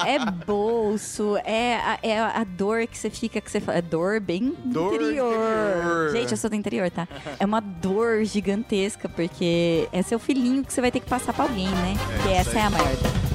É 0.06 0.20
bolso, 0.46 1.38
é 1.44 1.76
a, 1.76 2.00
é 2.02 2.20
a 2.20 2.44
dor 2.44 2.88
que 2.88 2.98
você 2.98 3.10
fica, 3.10 3.42
que 3.42 3.50
você 3.52 3.60
fala. 3.60 3.78
É 3.78 3.82
dor 3.82 4.20
bem 4.20 4.56
Dor 4.66 4.94
interior. 4.94 5.34
interior. 5.34 6.12
Gente, 6.12 6.32
eu 6.32 6.38
sou 6.38 6.50
do 6.50 6.56
interior, 6.56 6.90
tá? 6.90 7.08
É 7.40 7.46
uma 7.46 7.60
dor 7.60 8.24
gigantesca, 8.24 9.10
porque 9.10 9.88
é 9.92 10.02
seu 10.02 10.20
filhinho 10.20 10.64
que 10.64 10.72
você 10.74 10.82
vai 10.82 10.92
ter 10.92 11.00
que 11.00 11.08
passar 11.10 11.34
pra 11.34 11.44
alguém, 11.44 11.68
né? 11.70 11.96
que 12.24 12.30
essa 12.30 12.58
é 12.58 12.62
a 12.64 12.70
maior 12.70 12.96
dor. 12.96 13.27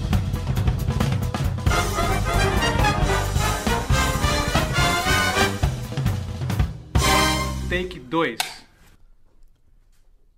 Take 7.73 8.01
2. 8.01 8.39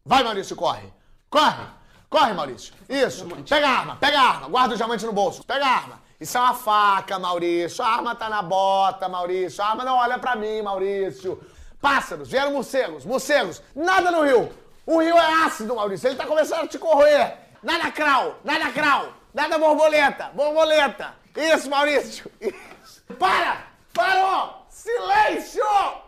Vai, 0.05 0.23
Maurício, 0.23 0.55
corre. 0.55 0.87
Corre. 1.29 1.67
Corre, 2.09 2.33
Maurício. 2.33 2.73
Isso. 2.89 3.27
Pega 3.49 3.67
a 3.67 3.71
arma, 3.71 3.97
pega 3.97 4.21
a 4.21 4.23
arma. 4.23 4.49
Guarda 4.49 4.75
o 4.75 4.77
diamante 4.77 5.05
no 5.05 5.13
bolso. 5.13 5.43
Pega 5.43 5.67
a 5.67 5.69
arma. 5.69 6.03
Isso 6.21 6.39
é 6.39 6.41
uma 6.41 6.55
faca, 6.55 7.19
Maurício. 7.19 7.85
A 7.85 7.89
arma 7.89 8.15
tá 8.15 8.29
na 8.29 8.41
bota, 8.41 9.09
Maurício. 9.09 9.65
A 9.65 9.71
arma 9.71 9.85
não 9.85 9.97
olha 9.97 10.17
pra 10.17 10.37
mim, 10.37 10.63
Maurício. 10.63 11.45
Pássaros, 11.81 12.31
vieram 12.31 12.53
morcegos, 12.53 13.05
morcegos. 13.05 13.61
Nada 13.75 14.13
no 14.13 14.23
rio. 14.23 14.57
O 14.87 15.01
rio 15.01 15.17
é 15.17 15.45
ácido, 15.45 15.75
Maurício. 15.75 16.07
Ele 16.07 16.15
tá 16.15 16.27
começando 16.27 16.67
a 16.67 16.69
te 16.69 16.79
corroer. 16.79 17.37
Nada 17.65 17.91
crau, 17.91 18.39
nada 18.45 18.71
crau. 18.71 19.13
Nada 19.35 19.59
borboleta, 19.59 20.31
borboleta. 20.35 21.17
Isso, 21.37 21.69
Maurício. 21.69 22.31
Isso. 22.41 23.03
Para! 23.19 23.67
Parou! 23.93 24.65
Silêncio! 24.69 26.04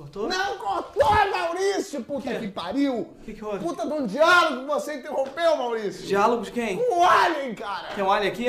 Cortou? 0.00 0.30
Não 0.30 0.56
cortou, 0.56 1.10
Maurício! 1.30 2.02
Puta 2.02 2.34
que 2.34 2.48
pariu! 2.48 3.06
Que 3.22 3.34
que 3.34 3.44
houve? 3.44 3.58
Puta 3.58 3.86
de 3.86 3.92
um 3.92 4.06
diálogo 4.06 4.60
que 4.62 4.66
você 4.66 4.94
interrompeu, 4.94 5.56
Maurício! 5.58 6.06
Diálogo 6.06 6.42
de 6.42 6.52
quem? 6.52 6.78
O 6.78 7.04
Alien, 7.04 7.54
cara! 7.54 7.88
Tem 7.94 8.02
um 8.02 8.10
alho 8.10 8.26
aqui? 8.26 8.46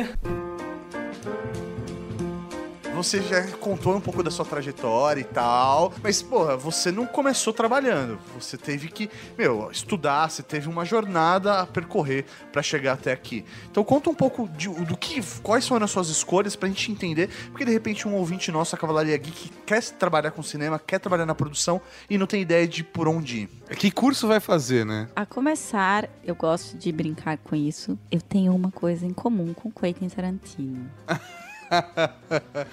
Você 3.01 3.21
já 3.23 3.41
contou 3.57 3.95
um 3.95 3.99
pouco 4.01 4.21
da 4.21 4.29
sua 4.29 4.45
trajetória 4.45 5.21
e 5.21 5.23
tal, 5.23 5.91
mas, 6.03 6.21
porra, 6.21 6.55
você 6.55 6.91
não 6.91 7.05
começou 7.07 7.51
trabalhando. 7.51 8.19
Você 8.39 8.57
teve 8.57 8.89
que, 8.89 9.09
meu, 9.37 9.69
estudar, 9.71 10.29
você 10.29 10.43
teve 10.43 10.69
uma 10.69 10.85
jornada 10.85 11.61
a 11.61 11.65
percorrer 11.65 12.25
pra 12.51 12.61
chegar 12.61 12.93
até 12.93 13.11
aqui. 13.11 13.43
Então 13.71 13.83
conta 13.83 14.09
um 14.09 14.13
pouco 14.13 14.47
de- 14.49 14.69
do 14.69 14.95
que, 14.95 15.19
quais 15.41 15.67
foram 15.67 15.85
as 15.85 15.91
suas 15.91 16.09
escolhas 16.09 16.55
pra 16.55 16.69
gente 16.69 16.91
entender, 16.91 17.29
porque 17.49 17.65
de 17.65 17.71
repente 17.71 18.07
um 18.07 18.13
ouvinte 18.13 18.51
nosso, 18.51 18.75
a 18.75 18.77
Cavalaria 18.77 19.17
Geek, 19.17 19.49
quer 19.65 19.81
trabalhar 19.83 20.31
com 20.31 20.43
cinema, 20.43 20.77
quer 20.79 20.99
trabalhar 20.99 21.25
na 21.25 21.33
produção 21.35 21.81
e 22.09 22.17
não 22.17 22.27
tem 22.27 22.41
ideia 22.41 22.67
de 22.67 22.83
por 22.83 23.07
onde 23.07 23.41
ir. 23.41 23.49
que 23.77 23.89
curso 23.89 24.27
vai 24.27 24.39
fazer, 24.39 24.85
né? 24.85 25.07
A 25.15 25.25
começar, 25.25 26.07
eu 26.23 26.35
gosto 26.35 26.77
de 26.77 26.91
brincar 26.91 27.37
com 27.39 27.55
isso. 27.55 27.97
Eu 28.11 28.21
tenho 28.21 28.53
uma 28.53 28.69
coisa 28.71 29.05
em 29.05 29.13
comum 29.13 29.53
com 29.53 29.71
Quentin 29.71 30.07
Tarantino. 30.07 30.89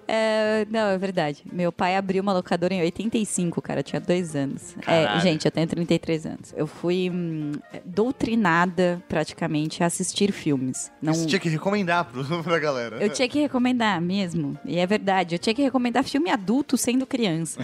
É, 0.08 0.66
não, 0.70 0.90
é 0.90 0.98
verdade. 0.98 1.44
Meu 1.52 1.72
pai 1.72 1.96
abriu 1.96 2.22
uma 2.22 2.34
locadora 2.34 2.74
em 2.74 2.82
85, 2.82 3.62
cara. 3.62 3.80
Eu 3.80 3.84
tinha 3.84 4.00
dois 4.00 4.36
anos. 4.36 4.76
É, 4.86 5.20
gente, 5.20 5.46
eu 5.46 5.52
tenho 5.52 5.68
33 5.68 6.26
anos. 6.26 6.54
Eu 6.56 6.68
fui 6.68 7.10
hum, 7.12 7.54
doutrinada, 7.84 9.02
praticamente, 9.10 9.84
a 9.84 9.88
assistir 9.88 10.32
filmes. 10.32 10.92
Não... 11.02 11.14
Você 11.14 11.26
tinha 11.26 11.40
que 11.40 11.50
recomendar 11.50 12.06
pro, 12.06 12.24
pra 12.44 12.60
galera. 12.60 13.04
Eu 13.04 13.10
tinha 13.10 13.28
que 13.28 13.40
recomendar 13.40 14.00
mesmo. 14.02 14.58
E 14.66 14.78
é 14.78 14.86
verdade. 14.86 15.36
Eu 15.36 15.40
tinha 15.40 15.54
que 15.54 15.62
recomendar 15.62 16.04
filme 16.04 16.30
adulto 16.30 16.78
sendo 16.78 17.06
criança. 17.06 17.60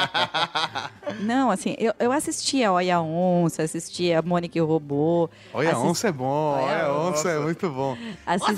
Não, 1.20 1.50
assim, 1.50 1.74
eu, 1.78 1.92
eu 1.98 2.12
assistia 2.12 2.72
Olha 2.72 2.96
a 2.96 3.02
Onça, 3.02 3.62
assistia 3.62 4.22
Mônica 4.22 4.56
e 4.56 4.60
o 4.60 4.66
Robô. 4.66 5.28
Olha, 5.52 5.59
assisti- 5.68 5.86
onça 5.88 6.08
é 6.08 6.12
bom, 6.12 6.58
olha, 6.62 6.92
onça 6.92 7.30
é 7.30 7.38
muito 7.38 7.68
bom. 7.70 7.96
Assisti... 8.26 8.54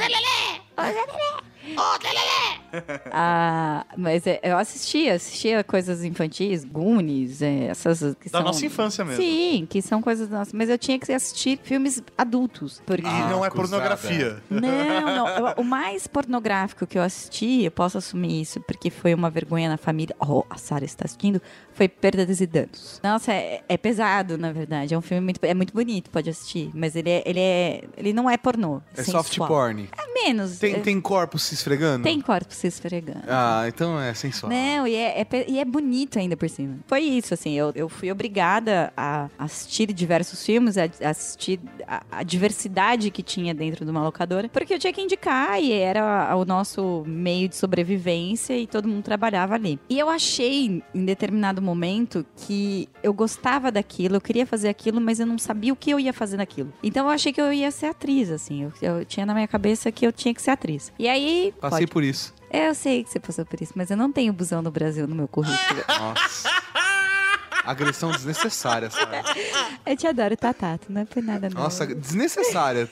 Ah, 3.13 3.85
mas 3.97 4.27
é, 4.27 4.41
eu 4.43 4.57
assistia, 4.57 5.15
assistia 5.15 5.63
coisas 5.63 6.03
infantis, 6.03 6.65
Goonies, 6.65 7.43
é, 7.43 7.67
essas 7.67 7.99
que 8.19 8.31
Da 8.31 8.39
são... 8.39 8.47
nossa 8.47 8.65
infância 8.65 9.05
mesmo. 9.05 9.23
Sim, 9.23 9.67
que 9.69 9.83
são 9.83 10.01
coisas 10.03 10.29
nossas. 10.29 10.53
Mas 10.55 10.69
eu 10.71 10.79
tinha 10.79 10.99
que 10.99 11.13
assistir 11.13 11.59
filmes 11.63 12.03
adultos. 12.17 12.83
Porque... 12.87 13.07
E 13.07 13.25
não 13.31 13.45
é 13.45 13.51
pornografia. 13.51 14.43
Não, 14.49 14.61
não. 15.03 15.29
Eu- 15.29 15.55
O 15.59 15.65
mais 15.65 16.07
pornográfico 16.07 16.87
que 16.87 16.99
eu 16.99 17.03
assisti, 17.03 17.63
eu 17.65 17.71
posso 17.71 17.99
assumir 17.99 18.41
isso, 18.41 18.61
porque 18.63 18.91
foi 18.91 19.13
uma 19.15 19.29
vergonha 19.31 19.69
na 19.69 19.77
família. 19.77 20.17
Oh, 20.19 20.45
a 20.49 20.57
Sarah 20.57 20.85
está 20.85 21.05
assistindo. 21.05 21.41
Foi 21.75 21.89
Perdas 21.89 22.41
e 22.41 22.47
Danos. 22.47 23.01
Nossa, 23.03 23.33
é, 23.33 23.63
é 23.69 23.77
pesado, 23.77 24.37
na 24.37 24.53
verdade. 24.53 24.95
É 24.95 24.99
um 24.99 25.03
filme 25.03 25.23
muito, 25.25 25.43
é 25.43 25.55
muito 25.55 25.73
bonito, 25.73 26.11
pode 26.11 26.29
assistir. 26.31 26.71
Mas 26.75 26.95
ele 26.97 27.11
é, 27.11 27.23
ele 27.25 27.41
é, 27.41 27.85
ele 27.97 28.13
não 28.13 28.29
é 28.29 28.37
pornô. 28.37 28.81
É 28.97 29.03
sensual. 29.03 29.23
soft 29.25 29.39
porn. 29.39 29.89
É 29.97 30.25
menos. 30.27 30.59
Tem, 30.59 30.75
é- 30.75 30.79
tem 30.81 31.01
corpos 31.01 31.43
se 31.43 31.55
esfregando? 31.55 32.03
tem 32.05 32.21
corpo 32.21 32.53
se 32.53 32.67
esfregando. 32.67 33.23
Ah, 33.29 33.65
então 33.67 34.01
é 34.01 34.13
sensual. 34.15 34.53
Não, 34.53 34.87
e 34.87 34.95
é, 34.95 35.21
é 35.21 35.27
e 35.49 35.59
é 35.59 35.65
bonito 35.65 36.19
ainda 36.19 36.37
por 36.37 36.49
cima. 36.49 36.79
Foi 36.87 37.01
isso, 37.01 37.35
assim, 37.35 37.53
eu, 37.53 37.73
eu 37.75 37.89
fui 37.89 38.11
obrigada 38.11 38.93
a 38.97 39.29
assistir 39.39 39.93
diversos 39.93 40.45
filmes, 40.45 40.77
a, 40.77 40.85
a 41.03 41.11
assistir 41.11 41.61
a, 41.87 42.03
a 42.11 42.23
diversidade 42.23 43.11
que 43.11 43.23
tinha 43.23 43.55
dentro 43.55 43.85
de 43.85 43.91
uma 43.91 44.03
locadora, 44.03 44.49
porque 44.49 44.75
eu 44.75 44.79
tinha 44.79 44.93
que 44.93 45.01
indicar 45.01 45.61
e 45.63 45.73
era 45.73 46.35
o 46.37 46.45
nosso 46.45 47.03
meio 47.07 47.49
de 47.49 47.57
sobrevivência 47.57 48.57
e 48.57 48.67
todo 48.67 48.89
mundo 48.89 49.03
trabalhava 49.03 49.55
ali. 49.55 49.79
E 49.89 49.99
eu 49.99 50.09
achei, 50.09 50.83
em 50.95 51.05
determinado 51.05 51.62
momento, 51.63 52.25
que 52.37 52.89
eu 53.03 53.13
gostava 53.13 53.71
daquilo, 53.71 54.17
eu 54.17 54.21
queria 54.21 54.47
fazer 54.47 54.69
aquilo, 54.69 55.01
mas 55.01 55.21
eu 55.21 55.27
não 55.27 55.39
sabia 55.39 55.73
o 55.73 55.77
que 55.77 55.91
eu 55.91 56.01
ia 56.01 56.13
fazer 56.13 56.37
naquilo. 56.37 56.73
Então 56.83 57.07
eu 57.07 57.11
achei 57.11 57.33
que 57.33 57.41
eu 57.41 57.53
ia 57.53 57.71
ser 57.71 57.87
atriz, 57.87 58.31
assim, 58.31 58.65
eu, 58.65 58.73
eu 58.99 59.05
tinha 59.05 59.25
na 59.27 59.35
minha 59.35 59.49
cabeça 59.49 59.91
que 59.93 60.07
eu 60.07 60.13
tinha 60.13 60.35
que 60.35 60.43
ser 60.43 60.51
atriz. 60.51 60.93
E 60.99 61.09
aí... 61.09 61.55
Passei 61.61 61.81
pode- 61.87 61.93
por 61.93 62.03
isso. 62.03 62.35
é, 62.51 62.69
eu 62.69 62.75
sei 62.75 63.05
que 63.05 63.11
você 63.11 63.21
passou 63.21 63.45
por 63.47 63.61
isso, 63.61 63.73
mas 63.77 63.91
eu 63.91 63.97
não 63.97 64.11
tenho 64.13 64.33
busão 64.33 64.61
no 64.63 64.71
Brasil 64.71 65.07
no 65.07 65.15
meu 65.15 65.29
currículo. 65.29 65.81
Nossa. 65.89 66.49
Agressão 67.65 68.11
desnecessária, 68.11 68.91
sabe? 68.91 69.17
eu 69.87 69.97
te 69.97 70.07
adoro, 70.07 70.37
Tatato, 70.37 70.93
não 70.93 71.03
é 71.03 71.05
por 71.05 71.23
nada 71.23 71.49
não. 71.49 71.63
Nossa, 71.63 71.87
desnecessária. 71.87 72.89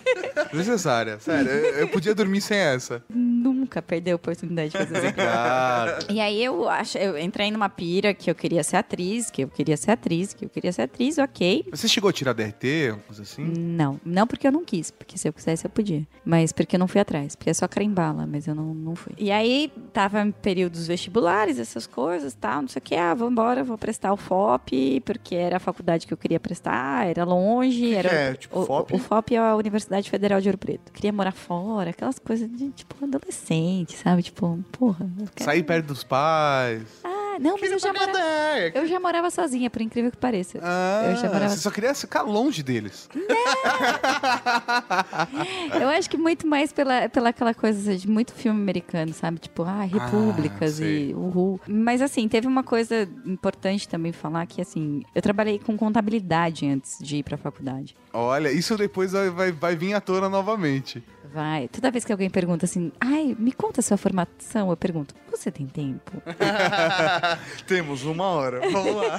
Desnecessária. 0.53 1.19
Sério, 1.21 1.51
eu, 1.51 1.75
eu 1.81 1.89
podia 1.89 2.15
dormir 2.15 2.41
sem 2.41 2.59
essa. 2.59 3.03
nunca 3.09 3.83
perder 3.83 4.13
a 4.13 4.17
oportunidade 4.17 4.71
de 4.71 4.79
fazer 4.79 5.07
isso. 5.07 5.15
Cara, 5.15 5.99
E 6.09 6.21
aí 6.21 6.43
eu 6.43 6.69
acho, 6.69 6.99
eu 6.99 7.19
entrei 7.19 7.51
numa 7.51 7.69
pira 7.69 8.15
que 8.15 8.31
eu 8.31 8.35
queria 8.35 8.63
ser 8.63 8.77
atriz, 8.77 9.31
que 9.31 9.45
eu 9.45 9.49
queria 9.49 9.77
ser 9.77 9.93
atriz, 9.93 10.33
que 10.33 10.45
eu 10.45 10.49
queria 10.49 10.73
ser 10.73 10.83
atriz, 10.83 11.19
ok. 11.19 11.65
você 11.71 11.89
chegou 11.89 12.11
a 12.11 12.13
tirar 12.13 12.33
DRT, 12.33 12.95
coisa 13.07 13.23
assim? 13.23 13.45
Não, 13.45 14.01
não 14.05 14.27
porque 14.27 14.47
eu 14.47 14.53
não 14.53 14.65
quis, 14.65 14.91
porque 14.91 15.19
se 15.19 15.29
eu 15.29 15.33
quisesse 15.33 15.65
eu 15.65 15.71
podia. 15.71 16.07
Mas 16.25 16.53
porque 16.53 16.77
eu 16.77 16.81
não 16.81 16.89
fui 16.89 17.01
atrás, 17.01 17.35
porque 17.35 17.51
é 17.51 17.55
só 17.55 17.67
crembala, 17.69 18.27
mas 18.27 18.47
eu 18.47 18.55
não, 18.55 18.75
não 18.75 18.95
fui. 18.95 19.13
E 19.19 19.31
aí 19.31 19.73
tava 19.93 20.21
em 20.21 20.31
períodos 20.31 20.87
vestibulares, 20.87 21.59
essas 21.59 21.87
coisas, 21.87 22.35
tal, 22.35 22.63
não 22.63 22.69
sei 22.69 22.81
o 22.81 22.83
que, 22.83 22.95
ah, 22.95 23.15
vou 23.15 23.31
embora, 23.31 23.63
vou 23.65 23.79
prestar 23.79 24.13
o 24.13 24.17
FOP, 24.17 24.60
porque 25.05 25.35
era 25.35 25.57
a 25.57 25.61
faculdade 25.61 26.07
que 26.07 26.13
eu 26.13 26.17
queria 26.19 26.39
prestar, 26.41 27.07
era 27.07 27.25
longe, 27.25 27.79
que 27.81 27.95
era 27.95 28.09
é, 28.09 28.35
tipo, 28.35 28.61
o, 28.61 28.67
FOP? 28.67 28.95
O, 28.95 28.99
FOP 28.99 29.35
é 29.35 29.39
a 29.39 29.57
Universidade 29.57 30.09
Federal 30.11 30.41
de 30.41 30.49
Ouro 30.49 30.59
Preto. 30.59 30.93
Queria 30.93 31.13
morar 31.13 31.33
fora, 31.33 31.91
aquelas 31.91 32.19
coisas 32.19 32.49
de 32.51 32.71
tipo 32.71 32.95
adolescente, 33.03 33.97
sabe? 33.97 34.23
Tipo, 34.23 34.59
porra. 34.73 35.09
quero- 35.35 35.45
Sair 35.45 35.63
perto 35.63 35.87
dos 35.87 36.05
pais. 36.05 36.83
Ah, 37.41 37.43
não, 37.43 37.57
mas 37.59 37.73
eu 37.73 37.79
já 37.79 37.93
morava 37.93 38.19
eu 38.75 38.87
já 38.87 39.01
morava 39.01 39.31
sozinha, 39.31 39.71
por 39.71 39.81
incrível 39.81 40.11
que 40.11 40.19
pareça. 40.19 40.59
Ah, 40.63 41.07
eu 41.11 41.17
já 41.17 41.29
morava 41.29 41.49
você 41.49 41.61
só 41.61 41.71
queria 41.71 41.95
ficar 41.95 42.23
longe 42.23 42.63
deles. 42.63 43.09
Eu 45.81 45.89
acho 45.89 46.11
que 46.11 46.17
muito 46.17 46.47
mais 46.47 46.73
pela, 46.73 47.09
pela 47.09 47.31
aquela 47.31 47.55
coisa 47.55 47.97
de 47.97 48.09
muito 48.09 48.33
filme 48.35 48.61
americano, 48.61 49.13
sabe? 49.13 49.39
Tipo, 49.39 49.63
ah, 49.63 49.83
repúblicas 49.83 50.75
sei. 50.75 51.11
e 51.11 51.15
uhul. 51.15 51.61
Mas 51.67 52.03
assim, 52.03 52.29
teve 52.29 52.47
uma 52.47 52.63
coisa 52.63 53.09
importante 53.25 53.89
também 53.89 54.13
falar 54.13 54.47
que 54.47 54.61
assim, 54.61 55.03
eu 55.15 55.23
trabalhei 55.23 55.59
com 55.59 55.77
contabilidade 55.77 56.67
antes 56.67 56.99
de 57.01 57.19
ir 57.19 57.23
pra 57.23 57.37
faculdade. 57.37 57.97
Olha, 58.13 58.51
isso 58.51 58.77
depois 58.77 59.13
vai, 59.13 59.31
vai, 59.31 59.53
vai 59.53 59.77
vir 59.77 59.95
à 59.95 60.01
tona 60.01 60.29
novamente. 60.29 61.03
Vai. 61.33 61.69
Toda 61.69 61.91
vez 61.91 62.05
que 62.05 62.13
alguém 62.13 62.29
pergunta 62.29 62.65
assim, 62.65 62.91
ai, 63.01 63.37
me 63.39 63.53
conta 63.53 63.81
a 63.81 63.83
sua 63.83 63.97
formação, 63.97 64.71
eu 64.71 64.77
pergunto, 64.77 65.15
você 65.31 65.51
tem 65.51 65.67
tempo? 65.67 66.21
Temos 67.67 68.05
uma 68.05 68.25
hora. 68.25 68.61
Vamos 68.71 68.97
lá. 68.97 69.17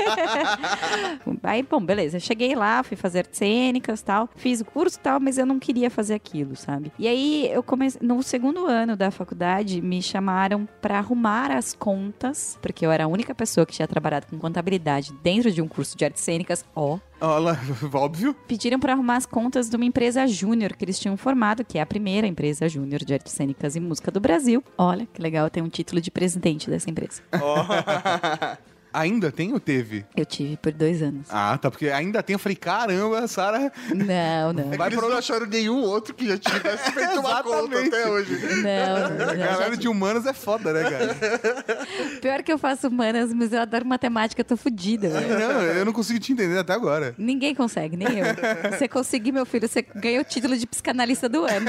Aí, 1.44 1.64
bom, 1.64 1.84
beleza. 1.84 2.20
Cheguei 2.20 2.54
lá, 2.56 2.84
fui 2.84 2.98
fazer 2.98 3.20
artes 3.20 3.38
cênicas 3.40 4.02
tal. 4.02 4.30
Fiz 4.36 4.62
o 4.62 4.66
curso 4.66 5.00
tal, 5.00 5.20
mas 5.20 5.38
eu 5.38 5.46
não 5.46 5.58
queria 5.60 5.90
fazer 5.90 6.14
aquilo, 6.14 6.56
sabe? 6.56 6.92
E 7.00 7.08
aí, 7.08 7.50
eu 7.52 7.64
comecei. 7.64 8.00
No 8.02 8.22
segundo 8.22 8.68
ano 8.68 8.96
da 8.96 9.10
faculdade, 9.10 9.82
me 9.82 10.02
chamaram 10.02 10.68
pra 10.82 10.98
arrumar 11.00 11.52
as 11.52 11.74
contas, 11.74 12.58
porque 12.62 12.86
eu 12.86 12.92
era 12.92 13.06
a 13.06 13.08
única 13.08 13.34
pessoa 13.34 13.66
que 13.66 13.74
tinha 13.74 13.88
trabalhado 13.88 14.28
com 14.28 14.38
contabilidade 14.38 15.14
dentro 15.24 15.52
de 15.52 15.62
um 15.62 15.68
curso 15.68 15.98
de 15.98 16.06
artes 16.06 16.22
cênicas. 16.22 16.66
Ó. 16.76 17.00
Olha, 17.22 17.58
óbvio. 17.94 18.34
Pediram 18.48 18.80
pra 18.80 18.94
arrumar 18.94 19.18
as 19.18 19.28
contas 19.28 19.70
de 19.70 19.76
uma 19.76 19.86
empresa 19.86 20.26
júnior 20.26 20.76
que 20.76 20.84
eles 20.84 21.00
tinham 21.00 21.16
formado, 21.16 21.64
que 21.64 21.78
é 21.78 21.82
a 21.82 21.86
primeira 21.86 22.26
empresa 22.26 22.68
júnior 22.68 23.06
de 23.06 23.14
artes 23.14 23.34
cênicas 23.34 23.76
e 23.76 23.80
música 23.80 24.10
do 24.10 24.20
Brasil. 24.20 24.64
Olha, 24.78 25.06
que 25.06 25.22
legal, 25.22 25.50
tem 25.50 25.62
um 25.62 25.70
título 25.70 26.02
de 26.02 26.10
presidente 26.10 26.70
dessa 26.70 26.90
empresa. 26.90 27.22
Ainda 28.94 29.32
tem 29.32 29.54
ou 29.54 29.60
teve? 29.60 30.06
Eu 30.16 30.26
tive 30.26 30.58
por 30.58 30.72
dois 30.72 31.02
anos. 31.02 31.28
Ah, 31.30 31.58
tá, 31.58 31.72
porque 31.72 31.88
ainda 31.90 32.22
tem. 32.22 32.34
Eu 32.34 32.40
falei, 32.40 32.56
caramba, 32.56 33.20
a 33.20 33.28
Sara. 33.28 33.72
Não, 33.90 34.54
não. 34.54 34.72
Vai 34.78 34.88
eles 34.90 35.00
pro- 35.00 35.10
não 35.10 35.18
acharam 35.18 35.46
nenhum 35.46 35.82
outro 35.82 36.14
que 36.14 36.28
já 36.28 36.38
tivesse 36.38 36.92
feito 36.92 37.20
uma 37.20 37.42
conta 37.44 37.80
até 37.80 38.08
hoje. 38.10 38.38
Não, 38.58 39.18
não, 39.26 39.30
A 39.32 39.36
galera 39.36 39.78
de 39.78 39.88
humanas 39.88 40.26
é 40.26 40.34
foda, 40.34 40.74
né, 40.74 40.90
cara? 40.90 41.18
Pior 42.22 42.44
que 42.44 42.52
eu 42.52 42.58
faço 42.58 42.88
humanas, 42.88 43.34
mas 43.34 43.54
eu 43.54 43.62
adoro 43.62 43.86
matemática, 43.86 44.42
eu 44.42 44.46
tô 44.46 44.58
fodida. 44.58 45.10
velho. 45.10 45.40
Não, 45.40 45.62
eu 45.62 45.86
não 45.86 45.94
consigo 45.94 46.20
te 46.20 46.34
entender 46.34 46.58
até 46.58 46.74
agora. 46.74 47.16
Ninguém 47.18 47.56
consegue, 47.56 47.96
nem 47.98 48.20
eu. 48.20 48.26
Você 48.72 48.88
conseguir, 48.88 49.32
meu 49.32 49.46
filho, 49.46 49.68
você 49.68 49.82
ganhou 49.96 50.22
o 50.22 50.26
título 50.26 50.58
de 50.58 50.66
psicanalista 50.68 51.28
do 51.30 51.46
ano. 51.46 51.68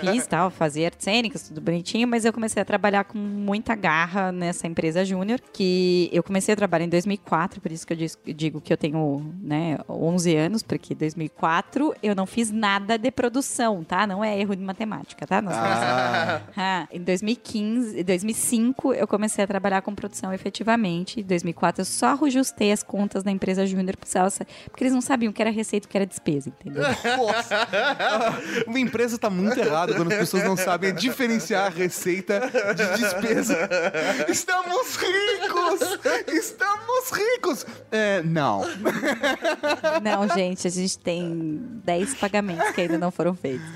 Fiz, 0.00 0.26
tal, 0.26 0.50
fazia 0.50 0.86
artes 0.86 1.04
cênicas, 1.04 1.48
tudo 1.48 1.60
bonitinho, 1.60 2.06
mas 2.08 2.24
eu 2.24 2.32
comecei 2.32 2.60
a 2.62 2.64
trabalhar 2.64 3.04
com 3.04 3.18
muita 3.18 3.74
garra 3.74 4.32
nessa 4.32 4.66
empresa 4.66 5.04
júnior, 5.04 5.40
que 5.52 6.08
eu 6.12 6.22
comecei 6.22 6.53
a 6.54 6.56
trabalhar 6.56 6.84
em 6.84 6.88
2004, 6.88 7.60
por 7.60 7.70
isso 7.70 7.86
que 7.86 7.92
eu 7.92 8.34
digo 8.34 8.60
que 8.60 8.72
eu 8.72 8.76
tenho, 8.76 9.34
né, 9.40 9.78
11 9.88 10.36
anos, 10.36 10.62
porque 10.62 10.94
em 10.94 10.96
2004 10.96 11.94
eu 12.02 12.14
não 12.14 12.26
fiz 12.26 12.50
nada 12.50 12.96
de 12.96 13.10
produção, 13.10 13.84
tá? 13.84 14.06
Não 14.06 14.24
é 14.24 14.38
erro 14.38 14.56
de 14.56 14.62
matemática, 14.62 15.26
tá? 15.26 15.42
Ah, 15.46 16.40
ah, 16.56 16.88
em 16.90 17.00
2015, 17.00 18.00
em 18.00 18.04
2005 18.04 18.94
eu 18.94 19.06
comecei 19.06 19.44
a 19.44 19.46
trabalhar 19.46 19.82
com 19.82 19.94
produção 19.94 20.32
efetivamente. 20.32 21.20
Em 21.20 21.24
2004 21.24 21.82
eu 21.82 21.84
só 21.84 22.18
ajustei 22.24 22.72
as 22.72 22.82
contas 22.82 23.22
da 23.22 23.30
empresa 23.30 23.66
Júnior 23.66 23.96
pro 23.96 24.08
Celsa, 24.08 24.46
porque 24.66 24.84
eles 24.84 24.94
não 24.94 25.00
sabiam 25.00 25.30
o 25.30 25.32
que 25.32 25.42
era 25.42 25.50
receita 25.50 25.86
e 25.86 25.88
o 25.88 25.90
que 25.90 25.96
era 25.96 26.06
despesa, 26.06 26.48
entendeu? 26.48 26.84
uma 28.66 28.78
empresa 28.78 29.18
tá 29.18 29.28
muito 29.28 29.58
errada 29.58 29.94
quando 29.94 30.12
as 30.12 30.18
pessoas 30.18 30.44
não 30.44 30.56
sabem 30.56 30.94
diferenciar 30.94 31.66
a 31.66 31.68
receita 31.68 32.40
de 32.74 33.00
despesa. 33.00 33.68
Estamos 34.28 34.96
ricos! 34.96 35.98
Estamos 36.44 37.10
ricos! 37.10 37.66
É, 37.90 38.22
não. 38.22 38.62
não, 40.02 40.28
gente, 40.28 40.66
a 40.66 40.70
gente 40.70 40.98
tem 40.98 41.58
10 41.84 42.16
pagamentos 42.16 42.70
que 42.72 42.82
ainda 42.82 42.98
não 42.98 43.10
foram 43.10 43.34
feitos. 43.34 43.66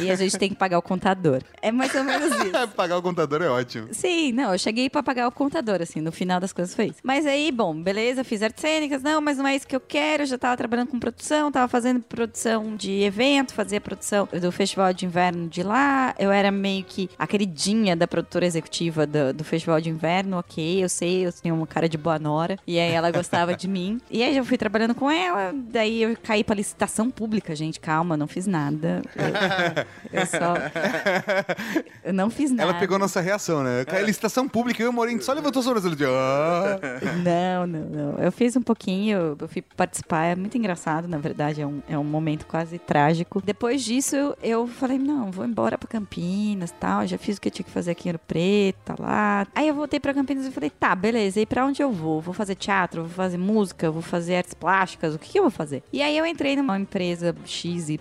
E 0.00 0.10
a 0.10 0.16
gente 0.16 0.38
tem 0.38 0.48
que 0.48 0.54
pagar 0.54 0.78
o 0.78 0.82
contador. 0.82 1.42
É 1.60 1.70
mais 1.70 1.94
ou 1.94 2.04
menos 2.04 2.28
isso. 2.34 2.68
Pagar 2.74 2.98
o 2.98 3.02
contador 3.02 3.42
é 3.42 3.48
ótimo. 3.48 3.88
Sim, 3.92 4.32
não, 4.32 4.52
eu 4.52 4.58
cheguei 4.58 4.88
pra 4.90 5.02
pagar 5.02 5.28
o 5.28 5.32
contador, 5.32 5.80
assim, 5.80 6.00
no 6.00 6.10
final 6.10 6.40
das 6.40 6.52
coisas 6.52 6.74
foi 6.74 6.86
isso. 6.86 6.98
Mas 7.02 7.26
aí, 7.26 7.50
bom, 7.52 7.74
beleza, 7.74 8.24
fiz 8.24 8.42
artes 8.42 8.60
cênicas, 8.60 9.02
não, 9.02 9.20
mas 9.20 9.38
não 9.38 9.46
é 9.46 9.54
isso 9.54 9.66
que 9.66 9.76
eu 9.76 9.80
quero, 9.80 10.22
eu 10.22 10.26
já 10.26 10.38
tava 10.38 10.56
trabalhando 10.56 10.88
com 10.88 10.98
produção, 10.98 11.52
tava 11.52 11.68
fazendo 11.68 12.00
produção 12.00 12.76
de 12.76 13.02
evento, 13.02 13.54
fazia 13.54 13.80
produção 13.80 14.28
do 14.40 14.50
festival 14.50 14.92
de 14.92 15.06
inverno 15.06 15.48
de 15.48 15.62
lá, 15.62 16.14
eu 16.18 16.30
era 16.32 16.50
meio 16.50 16.84
que 16.84 17.08
a 17.18 17.26
queridinha 17.26 17.94
da 17.94 18.06
produtora 18.06 18.46
executiva 18.46 19.06
do, 19.06 19.32
do 19.32 19.44
festival 19.44 19.80
de 19.80 19.90
inverno, 19.90 20.38
ok, 20.38 20.82
eu 20.82 20.88
sei, 20.88 21.26
eu 21.26 21.32
tinha 21.32 21.54
uma 21.54 21.66
cara 21.66 21.88
de 21.88 21.98
boa 21.98 22.18
nora, 22.18 22.58
e 22.66 22.78
aí 22.78 22.92
ela 22.92 23.10
gostava 23.10 23.54
de 23.54 23.68
mim, 23.68 24.00
e 24.10 24.22
aí 24.22 24.36
eu 24.36 24.44
fui 24.44 24.56
trabalhando 24.58 24.94
com 24.94 25.10
ela, 25.10 25.52
daí 25.54 26.02
eu 26.02 26.16
caí 26.22 26.42
pra 26.42 26.54
licitação 26.54 27.10
pública, 27.10 27.54
gente, 27.54 27.80
calma, 27.80 28.16
não 28.16 28.26
fiz 28.26 28.46
nada. 28.46 29.02
Eu, 29.16 29.24
eu 30.12 30.26
só... 30.26 30.54
Eu 32.04 32.12
não 32.12 32.28
fiz 32.28 32.50
nada. 32.50 32.70
Ela 32.70 32.78
pegou 32.78 32.98
nossa 32.98 33.20
reação, 33.20 33.62
né? 33.62 33.84
Caiu 33.84 34.06
licitação 34.06 34.48
pública 34.48 34.82
e 34.82 34.86
eu 34.86 34.92
morei 34.92 35.14
só 35.20 35.32
levantou 35.32 35.60
a 35.60 35.62
sobrancelha 35.62 35.96
de. 35.96 36.04
Não, 36.04 37.66
não, 37.66 37.84
não. 37.88 38.18
Eu 38.18 38.30
fiz 38.30 38.56
um 38.56 38.62
pouquinho, 38.62 39.36
eu 39.40 39.48
fui 39.48 39.62
participar, 39.62 40.24
é 40.24 40.36
muito 40.36 40.56
engraçado, 40.58 41.08
na 41.08 41.18
verdade, 41.18 41.62
é 41.62 41.66
um, 41.66 41.80
é 41.88 41.98
um 41.98 42.04
momento 42.04 42.46
quase 42.46 42.78
trágico. 42.78 43.40
Depois 43.42 43.82
disso, 43.82 44.36
eu, 44.42 44.66
falei, 44.66 44.98
não, 44.98 45.30
vou 45.30 45.44
embora 45.44 45.78
pra 45.78 45.88
Campinas 45.88 46.70
e 46.70 46.74
tal, 46.74 47.06
já 47.06 47.16
fiz 47.16 47.36
o 47.36 47.40
que 47.40 47.48
eu 47.48 47.52
tinha 47.52 47.64
que 47.64 47.70
fazer 47.70 47.92
aqui 47.92 48.08
em 48.08 48.12
Ouro 48.12 48.20
Preto, 48.26 48.76
tá 48.84 48.94
lá. 48.98 49.46
Aí 49.54 49.68
eu 49.68 49.74
voltei 49.74 49.98
pra 49.98 50.12
Campinas 50.12 50.46
e 50.46 50.50
falei, 50.50 50.70
tá, 50.70 50.94
beleza, 50.94 51.40
e 51.40 51.46
pra 51.46 51.64
onde 51.64 51.82
eu 51.82 51.90
vou? 51.90 52.20
Vou 52.20 52.34
fazer 52.34 52.54
teatro, 52.54 53.02
vou 53.02 53.10
fazer 53.10 53.38
música, 53.38 53.90
vou 53.90 54.02
fazer 54.02 54.36
artes 54.36 54.54
plásticas, 54.54 55.14
o 55.14 55.18
que, 55.18 55.30
que 55.30 55.38
eu 55.38 55.44
vou 55.44 55.50
fazer? 55.50 55.82
E 55.92 56.02
aí 56.02 56.16
eu 56.16 56.26
entrei 56.26 56.56
numa 56.56 56.78
empresa 56.78 57.34
XYZ 57.44 57.98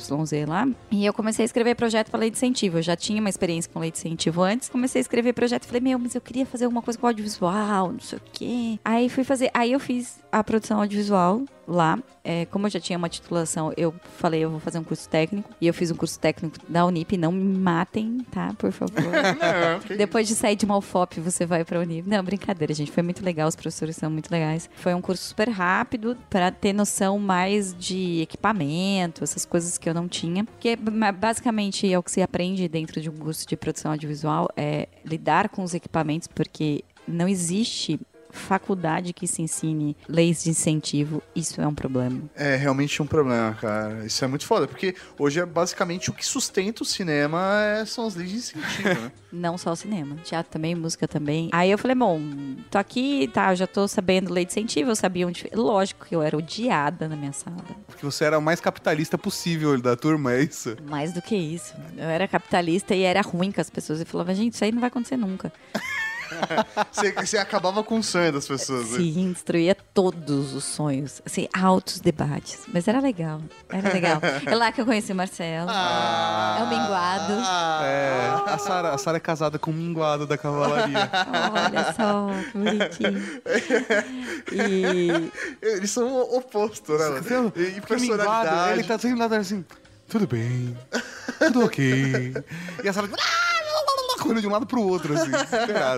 lá, 0.47 0.67
e 0.91 1.05
eu 1.05 1.13
comecei 1.13 1.43
a 1.43 1.45
escrever 1.45 1.62
projeto 1.75 2.09
pra 2.09 2.19
lei 2.19 2.29
de 2.29 2.37
incentivo. 2.37 2.79
Eu 2.79 2.81
já 2.81 2.95
tinha 2.95 3.19
uma 3.19 3.29
experiência 3.29 3.71
com 3.71 3.79
lei 3.79 3.91
de 3.91 3.97
incentivo 3.97 4.41
antes, 4.41 4.69
comecei 4.69 4.99
a 4.99 5.03
escrever 5.03 5.33
projeto 5.33 5.63
e 5.63 5.67
falei, 5.67 5.81
meu, 5.81 5.97
mas 5.97 6.15
eu 6.15 6.21
queria 6.21 6.45
fazer 6.45 6.65
alguma 6.65 6.81
coisa 6.81 6.99
com 6.99 7.07
audiovisual, 7.07 7.91
não 7.91 7.99
sei 7.99 8.17
o 8.17 8.21
quê. 8.33 8.79
Aí 8.83 9.07
fui 9.07 9.23
fazer, 9.23 9.49
aí 9.53 9.71
eu 9.71 9.79
fiz 9.79 10.19
a 10.31 10.43
produção 10.43 10.79
audiovisual 10.79 11.43
lá. 11.67 11.99
É, 12.23 12.45
como 12.45 12.67
eu 12.67 12.71
já 12.71 12.79
tinha 12.79 12.97
uma 12.97 13.09
titulação, 13.09 13.73
eu 13.75 13.93
falei, 14.17 14.43
eu 14.43 14.49
vou 14.49 14.59
fazer 14.59 14.79
um 14.79 14.83
curso 14.83 15.07
técnico. 15.09 15.49
E 15.59 15.67
eu 15.67 15.73
fiz 15.73 15.91
um 15.91 15.95
curso 15.95 16.19
técnico 16.19 16.57
da 16.67 16.85
Unip. 16.85 17.17
Não 17.17 17.31
me 17.31 17.57
matem, 17.57 18.19
tá? 18.31 18.53
Por 18.57 18.71
favor. 18.71 18.95
Depois 19.97 20.27
de 20.27 20.35
sair 20.35 20.55
de 20.55 20.65
uma 20.65 20.77
UFOP, 20.77 21.19
você 21.19 21.45
vai 21.45 21.65
pra 21.65 21.79
Unip. 21.79 22.07
Não, 22.07 22.23
brincadeira, 22.23 22.73
gente. 22.73 22.91
Foi 22.91 23.03
muito 23.03 23.23
legal, 23.23 23.47
os 23.47 23.55
professores 23.55 23.95
são 23.95 24.09
muito 24.09 24.31
legais. 24.31 24.69
Foi 24.75 24.93
um 24.93 25.01
curso 25.01 25.23
super 25.23 25.49
rápido 25.49 26.17
para 26.29 26.49
ter 26.51 26.73
noção 26.73 27.19
mais 27.19 27.73
de 27.73 28.21
equipamento, 28.21 29.23
essas 29.23 29.45
coisas 29.45 29.77
que 29.77 29.89
eu 29.89 29.93
não 29.93 30.07
tinha. 30.07 30.45
Que 30.59 30.75
basicamente 30.75 31.42
é 31.91 31.99
o 31.99 32.03
que 32.03 32.11
se 32.11 32.21
aprende 32.21 32.67
dentro 32.67 33.01
de 33.01 33.09
um 33.09 33.17
curso 33.17 33.47
de 33.47 33.55
produção 33.55 33.91
audiovisual, 33.91 34.49
é 34.55 34.87
lidar 35.05 35.49
com 35.49 35.63
os 35.63 35.73
equipamentos, 35.73 36.27
porque 36.27 36.83
não 37.07 37.27
existe 37.27 37.99
faculdade 38.33 39.13
que 39.13 39.27
se 39.27 39.41
ensine 39.41 39.95
leis 40.07 40.43
de 40.43 40.49
incentivo, 40.49 41.21
isso 41.35 41.61
é 41.61 41.67
um 41.67 41.73
problema. 41.75 42.21
É 42.35 42.55
realmente 42.55 43.01
um 43.01 43.05
problema, 43.05 43.53
cara. 43.59 44.05
Isso 44.05 44.23
é 44.25 44.27
muito 44.27 44.45
foda, 44.45 44.67
porque 44.67 44.95
hoje 45.17 45.39
é 45.39 45.45
basicamente 45.45 46.09
o 46.09 46.13
que 46.13 46.25
sustenta 46.25 46.83
o 46.83 46.85
cinema 46.85 47.39
é- 47.63 47.85
são 47.85 48.05
as 48.07 48.15
leis 48.15 48.29
de 48.31 48.37
incentivo, 48.37 48.89
né? 49.01 49.11
Não 49.31 49.57
só 49.57 49.71
o 49.71 49.75
cinema, 49.75 50.15
teatro 50.23 50.51
também, 50.51 50.75
música 50.75 51.07
também. 51.07 51.49
Aí 51.51 51.71
eu 51.71 51.77
falei, 51.77 51.95
bom, 51.95 52.19
tô 52.69 52.77
aqui, 52.77 53.27
tá, 53.33 53.51
eu 53.51 53.55
já 53.55 53.65
tô 53.67 53.87
sabendo 53.87 54.31
lei 54.31 54.45
de 54.45 54.51
incentivo, 54.51 54.91
eu 54.91 54.95
sabia 54.95 55.27
onde. 55.27 55.49
Lógico 55.53 56.05
que 56.05 56.15
eu 56.15 56.21
era 56.21 56.37
odiada 56.37 57.07
na 57.07 57.15
minha 57.15 57.33
sala. 57.33 57.63
Porque 57.87 58.05
você 58.05 58.25
era 58.25 58.37
o 58.37 58.41
mais 58.41 58.59
capitalista 58.59 59.17
possível 59.17 59.79
da 59.81 59.95
turma, 59.95 60.33
é 60.33 60.43
isso? 60.43 60.75
Mais 60.87 61.13
do 61.13 61.21
que 61.21 61.35
isso. 61.35 61.73
Eu 61.97 62.03
era 62.09 62.27
capitalista 62.27 62.93
e 62.95 63.01
era 63.01 63.21
ruim 63.21 63.51
com 63.51 63.61
as 63.61 63.69
pessoas. 63.69 63.99
Eu 63.99 64.05
falava, 64.05 64.33
gente, 64.35 64.53
isso 64.53 64.63
aí 64.63 64.71
não 64.71 64.79
vai 64.79 64.87
acontecer 64.89 65.17
nunca. 65.17 65.51
Você, 66.91 67.11
você 67.11 67.37
acabava 67.37 67.83
com 67.83 67.97
o 67.99 68.03
sonho 68.03 68.31
das 68.31 68.47
pessoas. 68.47 68.91
né? 68.91 68.97
Sim, 68.97 69.31
destruía 69.33 69.75
todos 69.93 70.53
os 70.53 70.63
sonhos, 70.63 71.21
assim, 71.25 71.47
altos 71.53 71.99
debates. 71.99 72.59
Mas 72.71 72.87
era 72.87 72.99
legal, 72.99 73.41
era 73.69 73.91
legal. 73.91 74.21
É 74.45 74.55
lá 74.55 74.71
que 74.71 74.79
eu 74.81 74.85
conheci 74.85 75.11
o 75.11 75.15
Marcelo. 75.15 75.69
é 75.69 76.63
o 76.63 76.67
Minguado. 76.69 77.33
É, 77.83 78.51
a 78.53 78.57
Sara, 78.57 78.89
a 78.93 78.97
Sara 78.97 79.17
é 79.17 79.19
casada 79.19 79.57
com 79.57 79.71
o 79.71 79.73
minguado 79.73 80.25
da 80.27 80.37
cavalaria. 80.37 81.09
Olha 81.65 81.93
só, 81.93 82.29
que 82.51 82.57
bonitinho. 82.57 83.41
E 84.51 85.31
Eles 85.61 85.91
são 85.91 86.07
o 86.07 86.37
oposto, 86.37 86.93
né? 86.93 87.05
E 87.55 87.79
Porque 87.81 87.95
o 87.95 87.99
minguado, 87.99 88.23
personalidade. 88.23 88.71
ele 88.79 88.83
tá 88.87 88.99
sempre 88.99 89.19
lá 89.19 89.37
assim, 89.37 89.65
tudo 90.07 90.27
bem, 90.27 90.77
tudo 91.39 91.65
ok. 91.65 92.33
E 92.83 92.87
a 92.89 92.93
Sara 92.93 93.07
correndo 94.23 94.41
de 94.41 94.47
um 94.47 94.51
lado 94.51 94.65
pro 94.65 94.81
outro, 94.81 95.13
assim, 95.13 95.29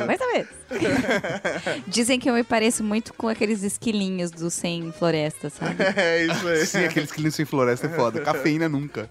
mais 0.06 0.20
ou 0.22 0.34
menos. 0.34 0.48
Dizem 1.88 2.20
que 2.20 2.30
eu 2.30 2.34
me 2.34 2.44
pareço 2.44 2.84
muito 2.84 3.14
com 3.14 3.28
aqueles 3.28 3.64
esquilinhos 3.64 4.32
do 4.32 4.50
Sem 4.50 4.92
Floresta, 4.92 5.50
sabe? 5.50 5.76
É 5.96 6.26
isso 6.26 6.48
aí. 6.48 6.66
Sim, 6.66 6.84
aqueles 6.86 7.12
que 7.12 7.32
sem 7.32 7.46
floresta 7.46 7.88
é 7.88 7.90
foda. 7.90 8.22
Cafeína 8.22 8.68
nunca. 8.70 9.10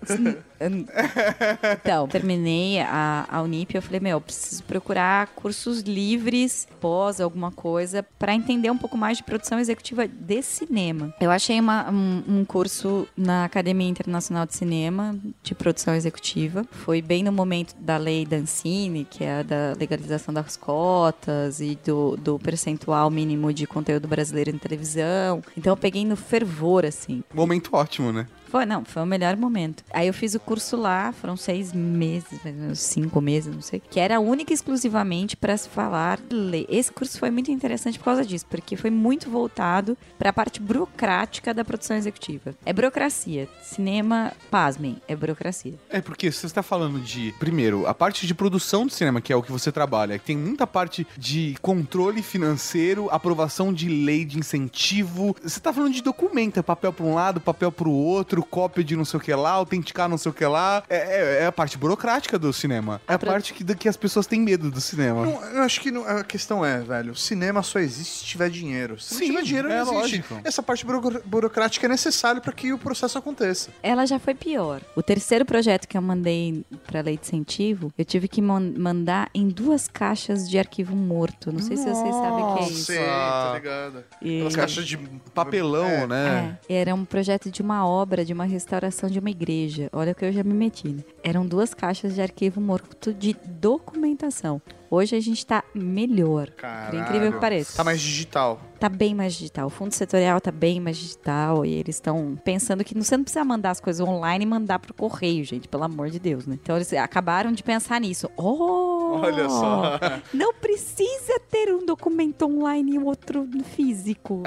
Então, 1.80 2.06
terminei 2.08 2.80
a, 2.80 3.26
a 3.30 3.42
Unip 3.42 3.74
e 3.74 3.78
eu 3.78 3.82
falei, 3.82 4.00
meu, 4.00 4.20
preciso 4.20 4.62
procurar 4.64 5.26
cursos 5.28 5.80
livres, 5.82 6.66
pós, 6.80 7.20
alguma 7.20 7.50
coisa, 7.50 8.02
pra 8.18 8.34
entender 8.34 8.70
um 8.70 8.76
pouco 8.78 8.96
mais 8.96 9.18
de 9.18 9.22
produção 9.24 9.58
executiva 9.58 10.06
de 10.06 10.42
cinema. 10.42 11.12
Eu 11.20 11.30
achei 11.30 11.58
uma- 11.60 11.90
um, 11.90 12.22
um 12.28 12.44
curso 12.44 13.06
na 13.16 13.44
Academia 13.44 13.88
Internacional 13.88 14.46
de 14.46 14.54
Cinema 14.56 15.16
de 15.42 15.54
produção 15.54 15.94
executiva. 15.94 16.64
Foi 16.70 17.00
bem 17.02 17.22
no 17.22 17.32
momento 17.32 17.74
da 17.78 17.96
lei 17.96 18.24
Dancini, 18.24 19.03
que 19.04 19.24
é 19.24 19.40
a 19.40 19.42
da 19.42 19.74
legalização 19.78 20.32
das 20.32 20.56
cotas 20.56 21.60
e 21.60 21.78
do, 21.84 22.16
do 22.16 22.38
percentual 22.38 23.10
mínimo 23.10 23.52
de 23.52 23.66
conteúdo 23.66 24.08
brasileiro 24.08 24.50
em 24.50 24.58
televisão. 24.58 25.42
Então 25.56 25.72
eu 25.72 25.76
peguei 25.76 26.04
no 26.04 26.16
fervor, 26.16 26.84
assim. 26.84 27.22
Momento 27.32 27.70
ótimo, 27.74 28.12
né? 28.12 28.26
Foi, 28.54 28.64
não, 28.64 28.84
foi 28.84 29.02
o 29.02 29.06
melhor 29.06 29.36
momento. 29.36 29.82
Aí 29.92 30.06
eu 30.06 30.14
fiz 30.14 30.36
o 30.36 30.38
curso 30.38 30.76
lá, 30.76 31.10
foram 31.10 31.36
seis 31.36 31.72
meses, 31.72 32.38
cinco 32.76 33.20
meses, 33.20 33.52
não 33.52 33.60
sei, 33.60 33.80
que 33.80 33.98
era 33.98 34.20
única 34.20 34.52
e 34.52 34.54
exclusivamente 34.54 35.36
para 35.36 35.56
se 35.56 35.68
falar 35.68 36.20
lei. 36.30 36.64
Esse 36.68 36.92
curso 36.92 37.18
foi 37.18 37.32
muito 37.32 37.50
interessante 37.50 37.98
por 37.98 38.04
causa 38.04 38.24
disso, 38.24 38.46
porque 38.48 38.76
foi 38.76 38.90
muito 38.90 39.28
voltado 39.28 39.98
para 40.16 40.30
a 40.30 40.32
parte 40.32 40.60
burocrática 40.60 41.52
da 41.52 41.64
produção 41.64 41.96
executiva. 41.96 42.54
É 42.64 42.72
burocracia. 42.72 43.48
Cinema, 43.60 44.32
pasmem, 44.52 45.02
é 45.08 45.16
burocracia. 45.16 45.74
É 45.90 46.00
porque 46.00 46.30
você 46.30 46.46
está 46.46 46.62
falando 46.62 47.00
de, 47.00 47.34
primeiro, 47.40 47.88
a 47.88 47.92
parte 47.92 48.24
de 48.24 48.34
produção 48.36 48.86
de 48.86 48.94
cinema, 48.94 49.20
que 49.20 49.32
é 49.32 49.36
o 49.36 49.42
que 49.42 49.50
você 49.50 49.72
trabalha, 49.72 50.16
que 50.16 50.26
tem 50.26 50.36
muita 50.36 50.64
parte 50.64 51.04
de 51.18 51.56
controle 51.60 52.22
financeiro, 52.22 53.10
aprovação 53.10 53.74
de 53.74 53.88
lei 53.88 54.24
de 54.24 54.38
incentivo. 54.38 55.34
Você 55.42 55.58
está 55.58 55.72
falando 55.72 55.92
de 55.92 56.04
documento, 56.04 56.60
é 56.60 56.62
papel 56.62 56.92
para 56.92 57.04
um 57.04 57.14
lado, 57.16 57.40
papel 57.40 57.72
para 57.72 57.88
o 57.88 57.92
outro, 57.92 58.43
cópia 58.44 58.84
de 58.84 58.96
não 58.96 59.04
sei 59.04 59.18
o 59.18 59.22
que 59.22 59.34
lá, 59.34 59.50
autenticar 59.52 60.08
não 60.08 60.18
sei 60.18 60.30
o 60.30 60.34
que 60.34 60.44
lá. 60.44 60.82
É, 60.88 60.96
é- 60.96 61.42
é 61.42 61.46
a 61.46 61.52
parte 61.52 61.76
burocrática 61.78 62.38
do 62.38 62.52
cinema. 62.52 63.00
É 63.08 63.14
a 63.14 63.18
pro- 63.18 63.30
parte 63.30 63.52
que, 63.54 63.64
que 63.74 63.88
as 63.88 63.96
pessoas 63.96 64.26
têm 64.26 64.40
medo 64.40 64.70
do 64.70 64.80
cinema. 64.80 65.24
Não, 65.26 65.42
eu 65.44 65.62
acho 65.62 65.80
que 65.80 65.90
não- 65.90 66.06
a 66.06 66.22
questão 66.24 66.64
é, 66.64 66.78
velho, 66.80 67.12
o 67.12 67.16
cinema 67.16 67.62
só 67.62 67.78
existe 67.78 68.18
se 68.20 68.24
tiver 68.24 68.50
dinheiro. 68.50 68.98
Se 69.00 69.14
Sim, 69.14 69.28
não 69.32 69.42
tiver 69.42 69.42
dinheiro, 69.42 69.68
é 69.70 69.84
não 69.84 70.00
existe. 70.04 70.24
lógico. 70.30 70.40
Essa 70.44 70.62
parte 70.62 70.84
buro- 70.84 71.22
burocrática 71.24 71.86
é 71.86 71.88
necessária 71.88 72.40
para 72.40 72.52
que 72.52 72.72
o 72.72 72.78
processo 72.78 73.16
aconteça. 73.18 73.70
Ela 73.82 74.06
já 74.06 74.18
foi 74.18 74.34
pior. 74.34 74.80
O 74.96 75.02
terceiro 75.02 75.44
projeto 75.44 75.86
que 75.88 75.96
eu 75.96 76.02
mandei 76.02 76.64
para 76.86 77.00
lei 77.00 77.16
de 77.16 77.22
incentivo, 77.26 77.92
eu 77.96 78.04
tive 78.04 78.28
que 78.28 78.40
man- 78.42 78.72
mandar 78.76 79.28
em 79.34 79.48
duas 79.48 79.88
caixas 79.88 80.48
de 80.48 80.58
arquivo 80.58 80.94
morto. 80.96 81.52
Não 81.52 81.60
sei 81.60 81.76
se 81.76 81.84
vocês 81.84 82.14
sabem 82.14 82.44
o 82.44 82.54
que 82.56 82.62
é 82.64 82.68
isso. 82.68 82.84
Sei, 82.84 82.98
tá 83.04 83.52
ligado. 83.54 84.04
E- 84.20 84.34
Aquelas 84.36 84.56
caixas 84.56 84.86
de 84.86 84.96
Papelão, 85.34 85.86
É. 85.86 86.06
né? 86.06 86.58
É, 86.68 86.80
era 86.80 86.94
um 86.94 87.04
projeto 87.04 87.50
de 87.50 87.62
uma 87.62 87.86
obra, 87.86 88.24
de 88.24 88.32
uma 88.34 88.44
restauração 88.44 89.08
de 89.08 89.18
uma 89.18 89.30
igreja. 89.30 89.88
Olha 89.92 90.12
o 90.12 90.14
que 90.14 90.24
eu 90.24 90.32
já 90.32 90.42
me 90.42 90.52
meti, 90.52 90.88
né? 90.88 91.02
Eram 91.22 91.46
duas 91.46 91.72
caixas 91.72 92.14
de 92.14 92.20
arquivo 92.20 92.60
morto 92.60 93.14
de 93.14 93.34
documentação. 93.46 94.60
Hoje 94.90 95.16
a 95.16 95.20
gente 95.20 95.44
tá 95.44 95.64
melhor. 95.74 96.50
Caralho. 96.50 97.00
incrível 97.00 97.32
que 97.32 97.40
pareça. 97.40 97.76
Tá 97.76 97.84
mais 97.84 98.00
digital. 98.00 98.60
Tá 98.78 98.88
bem 98.88 99.14
mais 99.14 99.34
digital. 99.34 99.66
O 99.66 99.70
fundo 99.70 99.92
setorial 99.92 100.40
tá 100.40 100.50
bem 100.50 100.78
mais 100.80 100.96
digital 100.96 101.64
e 101.64 101.72
eles 101.72 101.96
estão 101.96 102.38
pensando 102.44 102.84
que 102.84 102.94
você 102.94 103.16
não 103.16 103.24
precisa 103.24 103.44
mandar 103.44 103.70
as 103.70 103.80
coisas 103.80 104.06
online 104.06 104.44
e 104.44 104.48
mandar 104.48 104.78
pro 104.78 104.92
correio, 104.92 105.44
gente, 105.44 105.66
pelo 105.68 105.84
amor 105.84 106.10
de 106.10 106.18
Deus, 106.18 106.46
né? 106.46 106.58
Então 106.62 106.76
eles 106.76 106.92
acabaram 106.92 107.50
de 107.50 107.62
pensar 107.62 108.00
nisso. 108.00 108.28
Oh! 108.36 109.20
Olha 109.22 109.48
só. 109.48 109.98
Não 110.34 110.52
precisa 110.54 111.38
ter 111.50 111.72
um 111.72 111.86
documento 111.86 112.46
online 112.46 112.94
e 112.94 112.98
outro 112.98 113.48
físico. 113.76 114.42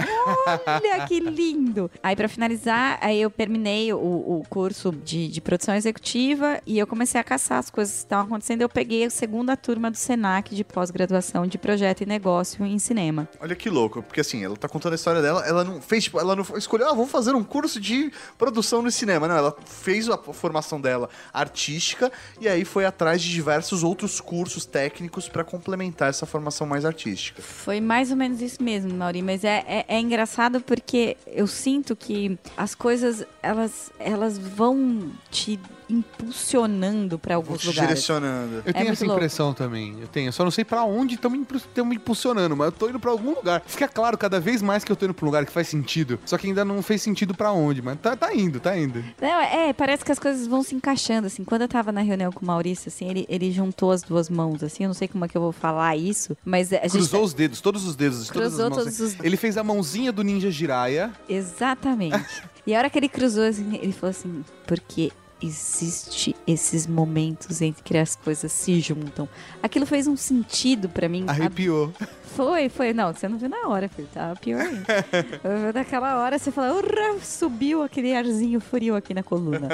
Olha 0.67 1.05
que 1.07 1.19
lindo! 1.19 1.89
Aí 2.03 2.15
pra 2.15 2.27
finalizar, 2.27 2.99
aí 3.01 3.21
eu 3.21 3.29
terminei 3.29 3.93
o, 3.93 3.97
o 3.97 4.43
curso 4.49 4.91
de, 4.91 5.27
de 5.29 5.41
produção 5.41 5.75
executiva 5.75 6.59
e 6.65 6.77
eu 6.77 6.85
comecei 6.85 7.19
a 7.19 7.23
caçar 7.23 7.59
as 7.59 7.69
coisas 7.69 7.93
que 7.93 7.99
estavam 7.99 8.25
acontecendo. 8.25 8.61
Eu 8.61 8.69
peguei 8.69 9.05
a 9.05 9.09
segunda 9.09 9.55
turma 9.55 9.89
do 9.89 9.97
De 10.51 10.63
pós-graduação 10.63 11.47
de 11.47 11.57
projeto 11.57 12.01
e 12.01 12.05
negócio 12.05 12.65
em 12.65 12.77
cinema. 12.79 13.27
Olha 13.39 13.55
que 13.55 13.69
louco, 13.69 14.03
porque 14.03 14.21
assim, 14.21 14.43
ela 14.43 14.55
tá 14.55 14.67
contando 14.67 14.93
a 14.93 14.95
história 14.95 15.21
dela, 15.21 15.45
ela 15.45 15.63
não 15.63 15.81
fez, 15.81 16.05
tipo, 16.05 16.19
ela 16.19 16.35
não 16.35 16.43
escolheu, 16.57 16.87
ah, 16.87 16.93
vamos 16.93 17.09
fazer 17.09 17.33
um 17.33 17.43
curso 17.43 17.79
de 17.79 18.11
produção 18.37 18.81
no 18.81 18.91
cinema. 18.91 19.27
Não, 19.27 19.35
ela 19.35 19.55
fez 19.65 20.09
a 20.09 20.17
formação 20.17 20.79
dela 20.79 21.09
artística 21.33 22.11
e 22.39 22.47
aí 22.47 22.65
foi 22.65 22.85
atrás 22.85 23.21
de 23.21 23.31
diversos 23.31 23.83
outros 23.83 24.19
cursos 24.19 24.65
técnicos 24.65 25.27
pra 25.27 25.43
complementar 25.43 26.09
essa 26.09 26.25
formação 26.25 26.67
mais 26.67 26.85
artística. 26.85 27.41
Foi 27.41 27.79
mais 27.81 28.11
ou 28.11 28.17
menos 28.17 28.41
isso 28.41 28.61
mesmo, 28.61 28.93
Mauri, 28.93 29.21
mas 29.21 29.43
é, 29.43 29.63
é, 29.67 29.85
é 29.87 29.99
engraçado 29.99 30.61
porque 30.61 31.17
eu 31.25 31.47
sinto 31.47 31.95
que 31.95 32.37
as 32.55 32.75
coisas, 32.75 33.25
elas, 33.41 33.91
elas 33.99 34.37
vão 34.37 35.11
te 35.31 35.59
impulsionando 35.89 37.17
pra 37.17 37.35
Vou 37.35 37.43
alguns 37.43 37.61
te 37.61 37.67
lugares. 37.67 37.87
direcionando. 37.89 38.57
Eu 38.65 38.73
tenho 38.73 38.77
muito 38.85 38.91
essa 38.93 39.05
louco. 39.05 39.17
impressão 39.19 39.53
também. 39.53 39.97
Eu 40.01 40.07
tenho. 40.07 40.27
Eu 40.27 40.31
só 40.31 40.43
não 40.43 40.51
sei 40.51 40.63
pra 40.65 40.83
onde 40.83 41.15
estão 41.15 41.29
me, 41.31 41.37
me 41.39 41.95
impulsionando, 41.95 42.55
mas 42.55 42.65
eu 42.67 42.71
tô 42.71 42.89
indo 42.89 42.99
pra 42.99 43.11
algum 43.11 43.33
lugar. 43.33 43.61
Fica 43.65 43.87
claro 43.87 44.17
cada 44.17 44.39
vez 44.39 44.61
mais 44.61 44.83
que 44.83 44.91
eu 44.91 44.95
tô 44.95 45.05
indo 45.05 45.13
pra 45.13 45.25
um 45.25 45.27
lugar 45.27 45.45
que 45.45 45.51
faz 45.51 45.67
sentido. 45.67 46.19
Só 46.25 46.37
que 46.37 46.47
ainda 46.47 46.63
não 46.65 46.81
fez 46.81 47.01
sentido 47.01 47.33
pra 47.33 47.51
onde, 47.51 47.81
mas 47.81 47.99
tá, 47.99 48.15
tá 48.15 48.33
indo, 48.33 48.59
tá 48.59 48.77
indo. 48.77 49.03
Não, 49.21 49.39
é, 49.41 49.73
parece 49.73 50.03
que 50.03 50.11
as 50.11 50.19
coisas 50.19 50.47
vão 50.47 50.63
se 50.63 50.75
encaixando, 50.75 51.27
assim. 51.27 51.43
Quando 51.43 51.63
eu 51.63 51.67
tava 51.67 51.91
na 51.91 52.01
reunião 52.01 52.31
com 52.31 52.43
o 52.43 52.45
Maurício, 52.47 52.89
assim, 52.89 53.09
ele, 53.09 53.25
ele 53.29 53.51
juntou 53.51 53.91
as 53.91 54.01
duas 54.03 54.29
mãos, 54.29 54.63
assim. 54.63 54.83
Eu 54.83 54.87
não 54.89 54.93
sei 54.93 55.07
como 55.07 55.25
é 55.25 55.27
que 55.27 55.37
eu 55.37 55.41
vou 55.41 55.51
falar 55.51 55.95
isso, 55.95 56.35
mas 56.43 56.71
a 56.73 56.77
gente... 56.77 56.91
Cruzou 56.91 57.23
os 57.23 57.33
dedos, 57.33 57.61
todos 57.61 57.85
os 57.85 57.95
dedos, 57.95 58.25
de 58.25 58.31
todas 58.31 58.47
as 58.53 58.53
Cruzou 58.59 58.69
mãos. 58.69 58.83
todos 58.83 58.99
os- 58.99 59.19
Ele 59.23 59.37
fez 59.37 59.57
a 59.57 59.63
mãozinha 59.63 60.11
do 60.11 60.23
Ninja 60.23 60.51
Jiraiya. 60.51 61.11
Exatamente. 61.29 62.43
e 62.67 62.75
a 62.75 62.79
hora 62.79 62.89
que 62.89 62.97
ele 62.99 63.09
cruzou, 63.09 63.43
assim, 63.43 63.79
ele 63.81 63.91
falou 63.93 64.11
assim, 64.11 64.43
porque 64.65 65.11
existe 65.41 66.35
esses 66.45 66.87
momentos 66.87 67.61
entre 67.61 67.83
que 67.83 67.97
as 67.97 68.15
coisas 68.15 68.51
se 68.51 68.79
juntam. 68.79 69.27
Aquilo 69.61 69.85
fez 69.85 70.07
um 70.07 70.15
sentido 70.15 70.89
pra 70.89 71.07
mim. 71.07 71.25
Arrepiou. 71.27 71.93
Foi, 72.35 72.69
foi. 72.69 72.93
Não, 72.93 73.13
você 73.13 73.27
não 73.27 73.37
viu 73.37 73.49
na 73.49 73.67
hora, 73.67 73.89
filho. 73.89 74.07
Tava 74.13 74.35
pior 74.35 74.61
ainda. 74.61 74.85
Naquela 75.73 76.19
hora 76.19 76.37
você 76.37 76.51
fala, 76.51 76.73
urra, 76.73 77.19
subiu 77.21 77.81
aquele 77.81 78.15
arzinho 78.15 78.59
frio 78.59 78.95
aqui 78.95 79.13
na 79.13 79.23
coluna. 79.23 79.67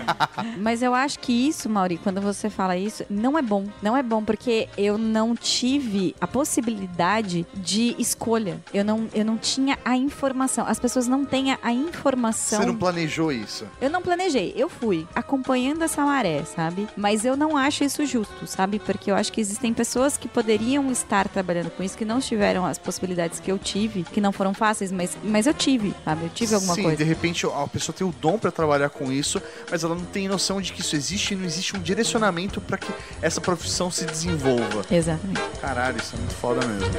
Mas 0.58 0.82
eu 0.82 0.94
acho 0.94 1.18
que 1.18 1.32
isso, 1.32 1.68
Mauri, 1.68 1.98
quando 1.98 2.20
você 2.20 2.50
fala 2.50 2.76
isso, 2.76 3.04
não 3.08 3.38
é 3.38 3.42
bom. 3.42 3.66
Não 3.82 3.96
é 3.96 4.02
bom, 4.02 4.24
porque 4.24 4.68
eu 4.76 4.98
não 4.98 5.34
tive 5.36 6.14
a 6.20 6.26
possibilidade 6.26 7.46
de 7.54 7.94
escolha. 7.98 8.60
Eu 8.72 8.84
não, 8.84 9.08
eu 9.14 9.24
não 9.24 9.36
tinha 9.36 9.78
a 9.84 9.96
informação. 9.96 10.66
As 10.66 10.80
pessoas 10.80 11.06
não 11.06 11.24
têm 11.24 11.52
a, 11.52 11.58
a 11.62 11.72
informação. 11.72 12.60
Você 12.60 12.66
não 12.66 12.76
planejou 12.76 13.30
isso. 13.30 13.66
Eu 13.80 13.90
não 13.90 14.02
planejei, 14.02 14.52
eu 14.56 14.68
fui 14.68 14.99
acompanhando 15.14 15.82
essa 15.82 16.04
maré, 16.04 16.44
sabe? 16.44 16.88
Mas 16.96 17.24
eu 17.24 17.36
não 17.36 17.56
acho 17.56 17.84
isso 17.84 18.04
justo, 18.06 18.46
sabe? 18.46 18.78
Porque 18.78 19.10
eu 19.10 19.14
acho 19.14 19.32
que 19.32 19.40
existem 19.40 19.72
pessoas 19.72 20.16
que 20.16 20.28
poderiam 20.28 20.90
estar 20.90 21.28
trabalhando 21.28 21.70
com 21.70 21.82
isso, 21.82 21.96
que 21.96 22.04
não 22.04 22.20
tiveram 22.20 22.64
as 22.66 22.78
possibilidades 22.78 23.40
que 23.40 23.50
eu 23.50 23.58
tive, 23.58 24.02
que 24.04 24.20
não 24.20 24.32
foram 24.32 24.54
fáceis, 24.54 24.90
mas, 24.92 25.16
mas 25.22 25.46
eu 25.46 25.54
tive, 25.54 25.94
sabe? 26.04 26.24
Eu 26.24 26.30
tive 26.30 26.54
alguma 26.54 26.74
Sim, 26.74 26.82
coisa. 26.82 26.96
de 26.96 27.04
repente 27.04 27.46
a 27.46 27.66
pessoa 27.68 27.94
tem 27.96 28.06
o 28.06 28.12
dom 28.12 28.38
pra 28.38 28.50
trabalhar 28.50 28.90
com 28.90 29.10
isso, 29.12 29.40
mas 29.70 29.84
ela 29.84 29.94
não 29.94 30.04
tem 30.04 30.28
noção 30.28 30.60
de 30.60 30.72
que 30.72 30.80
isso 30.80 30.96
existe 30.96 31.34
e 31.34 31.36
não 31.36 31.44
existe 31.44 31.76
um 31.76 31.80
direcionamento 31.80 32.60
pra 32.60 32.76
que 32.78 32.92
essa 33.22 33.40
profissão 33.40 33.90
se 33.90 34.04
desenvolva. 34.04 34.84
Exatamente. 34.90 35.40
Caralho, 35.60 35.96
isso 35.98 36.14
é 36.14 36.18
muito 36.18 36.34
foda 36.34 36.66
mesmo. 36.66 36.90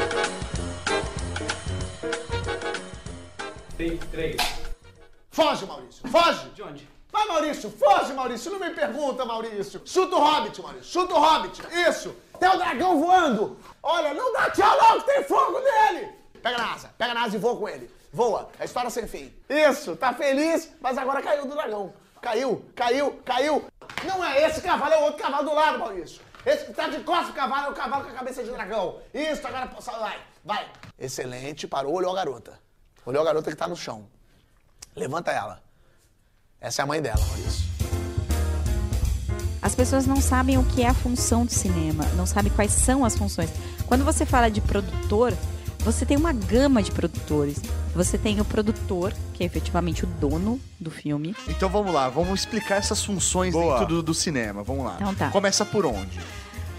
Take 3.78 3.97
3. 4.12 4.36
Foge, 5.32 5.66
Maurício, 5.66 6.08
foge! 6.10 6.49
De 6.54 6.62
onde? 6.62 6.88
Vai, 7.12 7.28
Maurício, 7.28 7.70
foge, 7.70 8.14
Maurício, 8.14 8.51
não 8.51 8.59
me 8.59 8.70
pergunta, 8.70 9.26
Maurício. 9.26 9.82
Chuta 9.86 10.16
o 10.16 10.20
Hobbit, 10.20 10.62
Maurício, 10.62 10.86
chuta 10.91 11.14
o 11.14 11.20
Hobbit, 11.20 11.62
isso. 11.89 12.16
Tem 12.39 12.49
o 12.49 12.57
dragão 12.57 12.99
voando. 12.99 13.57
Olha, 13.84 14.14
não 14.14 14.32
dá 14.32 14.49
tchau 14.49 14.78
não, 14.78 14.99
que 15.01 15.05
tem 15.07 15.24
fogo 15.24 15.59
nele. 15.59 16.09
Pega 16.41 16.57
na 16.57 16.74
asa, 16.74 16.93
pega 16.97 17.14
na 17.14 17.24
asa 17.24 17.36
e 17.36 17.39
voa 17.39 17.57
com 17.57 17.68
ele. 17.68 17.93
Voa, 18.14 18.49
é 18.57 18.66
história 18.66 18.89
sem 18.89 19.07
fim. 19.07 19.34
Isso, 19.49 19.95
tá 19.95 20.14
feliz, 20.14 20.72
mas 20.80 20.97
agora 20.97 21.22
caiu 21.22 21.45
do 21.45 21.53
dragão. 21.53 21.93
Caiu, 22.22 22.66
caiu, 22.76 23.20
caiu. 23.26 23.66
Não 24.05 24.24
é 24.24 24.43
esse 24.43 24.62
cavalo, 24.62 24.93
é 24.93 24.97
o 24.97 25.03
outro 25.03 25.22
cavalo 25.22 25.49
do 25.49 25.53
lado, 25.53 25.80
Maurício. 25.80 26.22
Esse 26.45 26.66
que 26.66 26.74
tá 26.74 26.88
de 26.88 27.01
costas 27.01 27.30
o 27.30 27.34
cavalo 27.34 27.68
é 27.68 27.70
o 27.70 27.74
cavalo 27.74 28.03
com 28.03 28.09
a 28.09 28.14
cabeça 28.14 28.43
de 28.43 28.51
dragão. 28.51 28.99
Isso, 29.14 29.45
agora 29.45 29.70
vai, 29.99 30.20
vai. 30.43 30.72
Excelente, 30.97 31.68
parou, 31.68 31.93
olhou 31.93 32.12
a 32.12 32.16
garota. 32.16 32.59
Olhou 33.05 33.22
a 33.22 33.26
garota 33.26 33.51
que 33.51 33.57
tá 33.57 33.68
no 33.68 33.76
chão. 33.76 34.07
Levanta 34.95 35.32
ela. 35.32 35.62
Essa 36.62 36.84
é 36.84 36.84
a 36.84 36.86
mãe 36.86 37.01
dela, 37.01 37.20
Maurício. 37.26 37.66
As 39.59 39.74
pessoas 39.74 40.05
não 40.05 40.18
sabem 40.18 40.59
o 40.59 40.64
que 40.64 40.84
é 40.84 40.88
a 40.88 40.93
função 40.93 41.43
do 41.43 41.51
cinema, 41.51 42.05
não 42.16 42.28
sabem 42.28 42.51
quais 42.51 42.72
são 42.72 43.03
as 43.03 43.18
funções. 43.18 43.49
Quando 43.88 44.05
você 44.05 44.28
fala 44.28 44.47
de 44.47 44.62
produtor, 44.62 45.34
você 45.80 46.05
tem 46.05 46.16
uma 46.16 46.32
gama 46.32 46.84
de 46.84 46.91
produtores. 46.91 47.59
Você 47.95 48.16
tem 48.16 48.39
o 48.39 48.45
produtor, 48.45 49.12
que 49.34 49.43
é 49.43 49.45
efetivamente 49.45 50.03
o 50.03 50.07
dono 50.07 50.62
do 50.80 50.91
filme. 50.91 51.36
Então 51.47 51.68
vamos 51.68 51.91
lá, 51.91 52.07
vamos 52.09 52.41
explicar 52.41 52.76
essas 52.76 53.03
funções 53.03 53.53
Boa. 53.53 53.80
dentro 53.80 53.95
do, 53.95 54.03
do 54.03 54.14
cinema. 54.14 54.62
Vamos 54.62 54.86
lá. 54.86 54.97
Então 55.01 55.16
tá. 55.16 55.30
Começa 55.32 55.66
por 55.66 55.86
onde? 55.86 56.20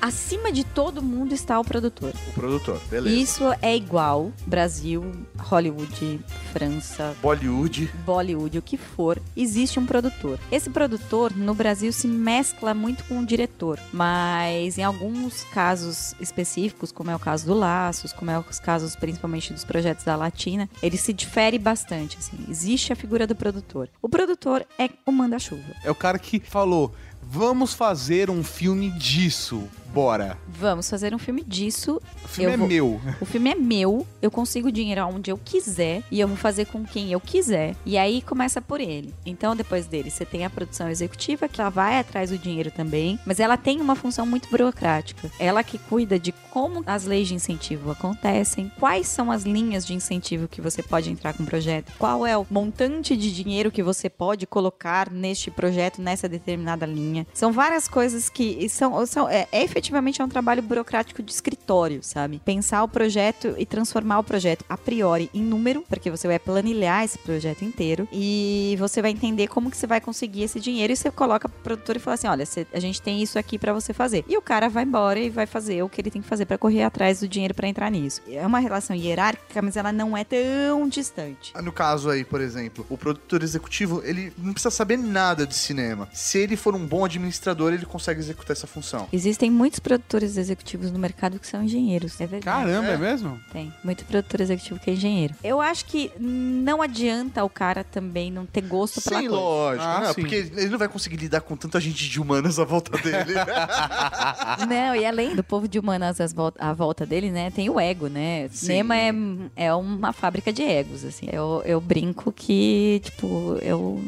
Acima 0.03 0.51
de 0.51 0.65
todo 0.65 1.01
mundo 1.01 1.33
está 1.33 1.61
o 1.61 1.65
produtor. 1.65 2.13
O 2.27 2.33
produtor, 2.33 2.81
beleza. 2.91 3.15
Isso 3.15 3.45
é 3.63 3.77
igual 3.77 4.33
Brasil, 4.45 5.13
Hollywood, 5.39 6.19
França, 6.53 7.15
Bollywood. 7.23 7.89
Bollywood, 8.05 8.59
o 8.59 8.63
que 8.63 8.77
for, 8.77 9.23
existe 9.37 9.79
um 9.79 9.87
produtor. 9.87 10.41
Esse 10.51 10.69
produtor 10.71 11.33
no 11.37 11.55
Brasil 11.55 11.93
se 11.93 12.09
mescla 12.09 12.75
muito 12.75 13.05
com 13.05 13.21
o 13.21 13.25
diretor, 13.25 13.79
mas 13.93 14.77
em 14.77 14.83
alguns 14.83 15.45
casos 15.45 16.17
específicos, 16.21 16.91
como 16.91 17.13
é 17.13 17.15
o 17.15 17.21
caso 17.21 17.47
do 17.47 17.55
Laços, 17.55 18.13
como 18.13 18.33
é 18.33 18.37
os 18.41 18.59
casos 18.59 18.97
principalmente 18.97 19.53
dos 19.53 19.65
projetos 19.65 20.05
da 20.05 20.17
Latina, 20.17 20.69
ele 20.83 20.97
se 20.97 21.13
difere 21.13 21.61
bastante. 21.61 22.19
Assim. 22.19 22.45
Existe 22.49 22.93
a 22.93 22.97
figura 22.97 23.25
do 23.25 23.37
produtor. 23.37 23.89
O 24.03 24.09
produtor 24.09 24.67
é 24.77 24.91
o 25.07 25.13
manda-chuva. 25.13 25.77
É 25.85 25.93
o 25.93 25.95
cara 25.95 26.19
que 26.19 26.41
falou: 26.41 26.93
vamos 27.23 27.73
fazer 27.73 28.29
um 28.29 28.43
filme 28.43 28.91
disso. 28.91 29.69
Bora. 29.93 30.39
Vamos 30.49 30.89
fazer 30.89 31.15
um 31.15 31.19
filme 31.19 31.43
disso. 31.45 32.01
O 32.25 32.29
filme 32.29 32.51
Eu 32.51 32.55
é 32.55 32.57
vou- 32.57 32.69
meu. 32.69 33.01
O 33.21 33.25
filme 33.27 33.51
é 33.51 33.55
meu, 33.55 34.07
eu 34.23 34.31
consigo 34.31 34.73
dinheiro 34.73 35.03
aonde 35.03 35.31
eu 35.31 35.37
quiser 35.39 36.03
e 36.11 36.19
eu 36.21 36.29
vou 36.29 36.37
fazer 36.37 36.67
com 36.67 36.85
quem 36.85 37.13
eu 37.13 37.21
quiser. 37.21 37.77
E 37.85 37.99
aí 37.99 38.23
começa 38.23 38.61
por 38.61 38.81
ele. 38.81 39.13
Então, 39.27 39.55
depois 39.55 39.87
dele, 39.87 40.11
você 40.11 40.25
tem 40.25 40.45
a 40.45 40.51
produção 40.51 40.89
executiva, 40.89 41.49
que 41.49 41.61
ela 41.61 41.71
vai 41.71 41.99
atrás 41.99 42.31
do 42.31 42.39
dinheiro 42.39 42.71
também, 42.71 43.19
mas 43.27 43.39
ela 43.39 43.57
tem 43.57 43.81
uma 43.81 43.95
função 43.95 44.25
muito 44.25 44.49
burocrática. 44.49 45.31
Ela 45.39 45.63
que 45.63 45.79
cuida 45.79 46.19
de 46.19 46.33
como 46.51 46.83
as 46.87 47.05
leis 47.05 47.29
de 47.29 47.35
incentivo 47.35 47.91
acontecem, 47.91 48.71
quais 48.79 49.09
são 49.09 49.31
as 49.31 49.43
linhas 49.43 49.85
de 49.87 49.95
incentivo 49.95 50.49
que 50.49 50.61
você 50.61 50.83
pode 50.83 51.11
entrar 51.11 51.33
com 51.35 51.43
o 51.43 51.47
projeto, 51.47 51.93
qual 51.99 52.27
é 52.27 52.37
o 52.37 52.47
montante 52.51 53.17
de 53.17 53.33
dinheiro 53.33 53.71
que 53.71 53.83
você 53.83 54.09
pode 54.09 54.47
colocar 54.47 55.11
neste 55.11 55.51
projeto, 55.51 56.01
nessa 56.01 56.29
determinada 56.29 56.87
linha. 56.87 57.27
São 57.35 57.53
várias 57.53 57.89
coisas 57.89 58.29
que 58.29 58.69
são, 58.69 59.05
são 59.07 59.29
é, 59.29 59.47
é 59.53 59.63
efetivamente 59.83 60.23
é 60.23 60.25
um 60.25 60.29
trabalho 60.29 60.63
burocrático 60.63 61.23
de 61.23 61.33
escritório, 61.33 62.03
sabe? 62.03 62.41
Pensar 62.45 62.85
o 62.85 62.89
projeto 62.89 63.55
e 63.59 63.67
transformar 63.67 64.21
o 64.21 64.25
projeto 64.25 64.65
a 64.69 64.79
priori 64.79 65.29
em 65.35 65.43
número, 65.43 65.85
porque 65.89 66.09
você 66.09 66.29
vai 66.29 66.39
planilhar 66.39 67.03
esse 67.03 67.19
projeto 67.19 67.65
inteiro 67.65 68.07
e 68.13 68.77
você 68.79 69.03
vai 69.03 69.11
entender 69.11 69.49
como 69.49 69.71
que 69.71 69.77
você 69.77 69.87
vai 69.87 70.01
conseguir 70.01 70.45
esse 70.45 70.61
dinheiro 70.61 70.93
e 70.93 70.97
você 70.97 71.11
coloca 71.11 71.49
pro 71.49 71.61
produtor 71.63 71.97
e 71.97 71.99
fala 71.99 72.15
assim, 72.15 72.29
olha, 72.29 72.45
a 72.73 72.79
gente 72.79 73.03
tem 73.03 73.21
isso 73.21 73.39
aqui 73.39 73.59
pra 73.59 73.73
você 73.73 73.93
fazer. 73.93 74.25
E 74.29 74.37
o 74.37 74.43
cara 74.43 74.69
vai 74.69 74.85
embora 74.85 75.19
e 75.19 75.29
vai 75.29 75.47
fazer 75.47 75.83
o 75.83 75.89
que 75.89 76.01
ele 76.01 76.11
tem 76.11 76.23
que 76.23 76.29
fazer 76.29 76.47
pra 76.47 76.57
correr 76.57 76.85
atrás 76.85 77.19
do 77.21 77.27
dinheiro 77.27 77.53
pra 77.53 77.67
entrar 77.67 77.91
nisso. 77.91 78.23
É 78.29 78.47
uma 78.47 78.61
relação 78.61 78.95
hierárquica, 78.95 79.61
mas 79.61 79.77
ela 79.77 79.91
não 79.91 80.17
é 80.17 80.23
tão 80.23 80.89
distante. 80.89 81.53
No 81.61 81.73
caso 81.73 82.09
aí, 82.09 82.25
por 82.25 82.41
exemplo, 82.41 82.87
o 82.89 82.97
produtor 82.97 83.43
executivo, 83.43 84.01
ele 84.05 84.33
não 84.39 84.53
precisa 84.53 84.71
saber 84.71 84.97
nada 84.97 85.45
de 85.45 85.57
cinema. 85.57 86.09
Se 86.13 86.39
ele 86.39 86.57
for 86.57 86.77
um 86.77 86.87
bom 86.87 87.05
administrador, 87.05 87.73
ele 87.73 87.85
consegue 87.85 88.21
executar 88.21 88.53
essa 88.57 88.67
função. 88.69 89.09
Existem 89.13 89.51
muitos 89.51 89.72
produtores 89.79 90.37
executivos 90.37 90.91
no 90.91 90.99
mercado 90.99 91.39
que 91.39 91.47
são 91.47 91.63
engenheiros, 91.63 92.21
é 92.21 92.27
verdade. 92.27 92.45
Caramba, 92.67 92.89
é, 92.89 92.95
É. 92.95 92.97
mesmo? 92.99 93.41
Tem. 93.53 93.73
Muito 93.83 94.05
produtor 94.05 94.41
executivo 94.41 94.79
que 94.81 94.91
é 94.91 94.95
engenheiro. 94.95 95.35
Eu 95.43 95.61
acho 95.61 95.85
que 95.87 96.11
não 96.19 96.83
adianta 96.83 97.45
o 97.45 97.49
cara 97.49 97.83
também 97.85 98.31
não 98.31 98.45
ter 98.47 98.63
gosto 98.63 99.01
pela 99.03 99.21
Sim, 99.21 99.29
coisa. 99.29 99.43
lógico. 99.43 99.85
Ah, 99.85 100.01
não, 100.01 100.15
sim. 100.15 100.21
Porque 100.23 100.35
ele 100.35 100.69
não 100.69 100.79
vai 100.79 100.89
conseguir 100.89 101.17
lidar 101.17 101.41
com 101.41 101.57
tanta 101.57 101.81
gente 101.81 102.09
de 102.09 102.21
humanas 102.21 102.59
à 102.59 102.65
volta 102.65 102.97
dele. 102.99 103.35
Não, 104.69 104.95
e 104.95 105.05
além 105.05 105.35
do 105.35 105.43
povo 105.43 105.67
de 105.69 105.79
humanas 105.79 106.19
à 106.59 106.73
volta 106.73 107.05
dele, 107.07 107.31
né, 107.31 107.51
tem 107.51 107.69
o 107.71 107.79
ego, 107.81 108.09
né? 108.09 108.49
Cinema 108.51 108.97
é, 108.97 109.11
é 109.57 109.75
uma 109.75 110.13
fábrica 110.13 110.53
de 110.53 110.63
egos, 110.63 111.05
assim. 111.05 111.27
Eu, 111.33 111.63
eu 111.65 111.81
brinco 111.81 112.31
que, 112.33 113.01
tipo, 113.05 113.57
eu 113.63 114.01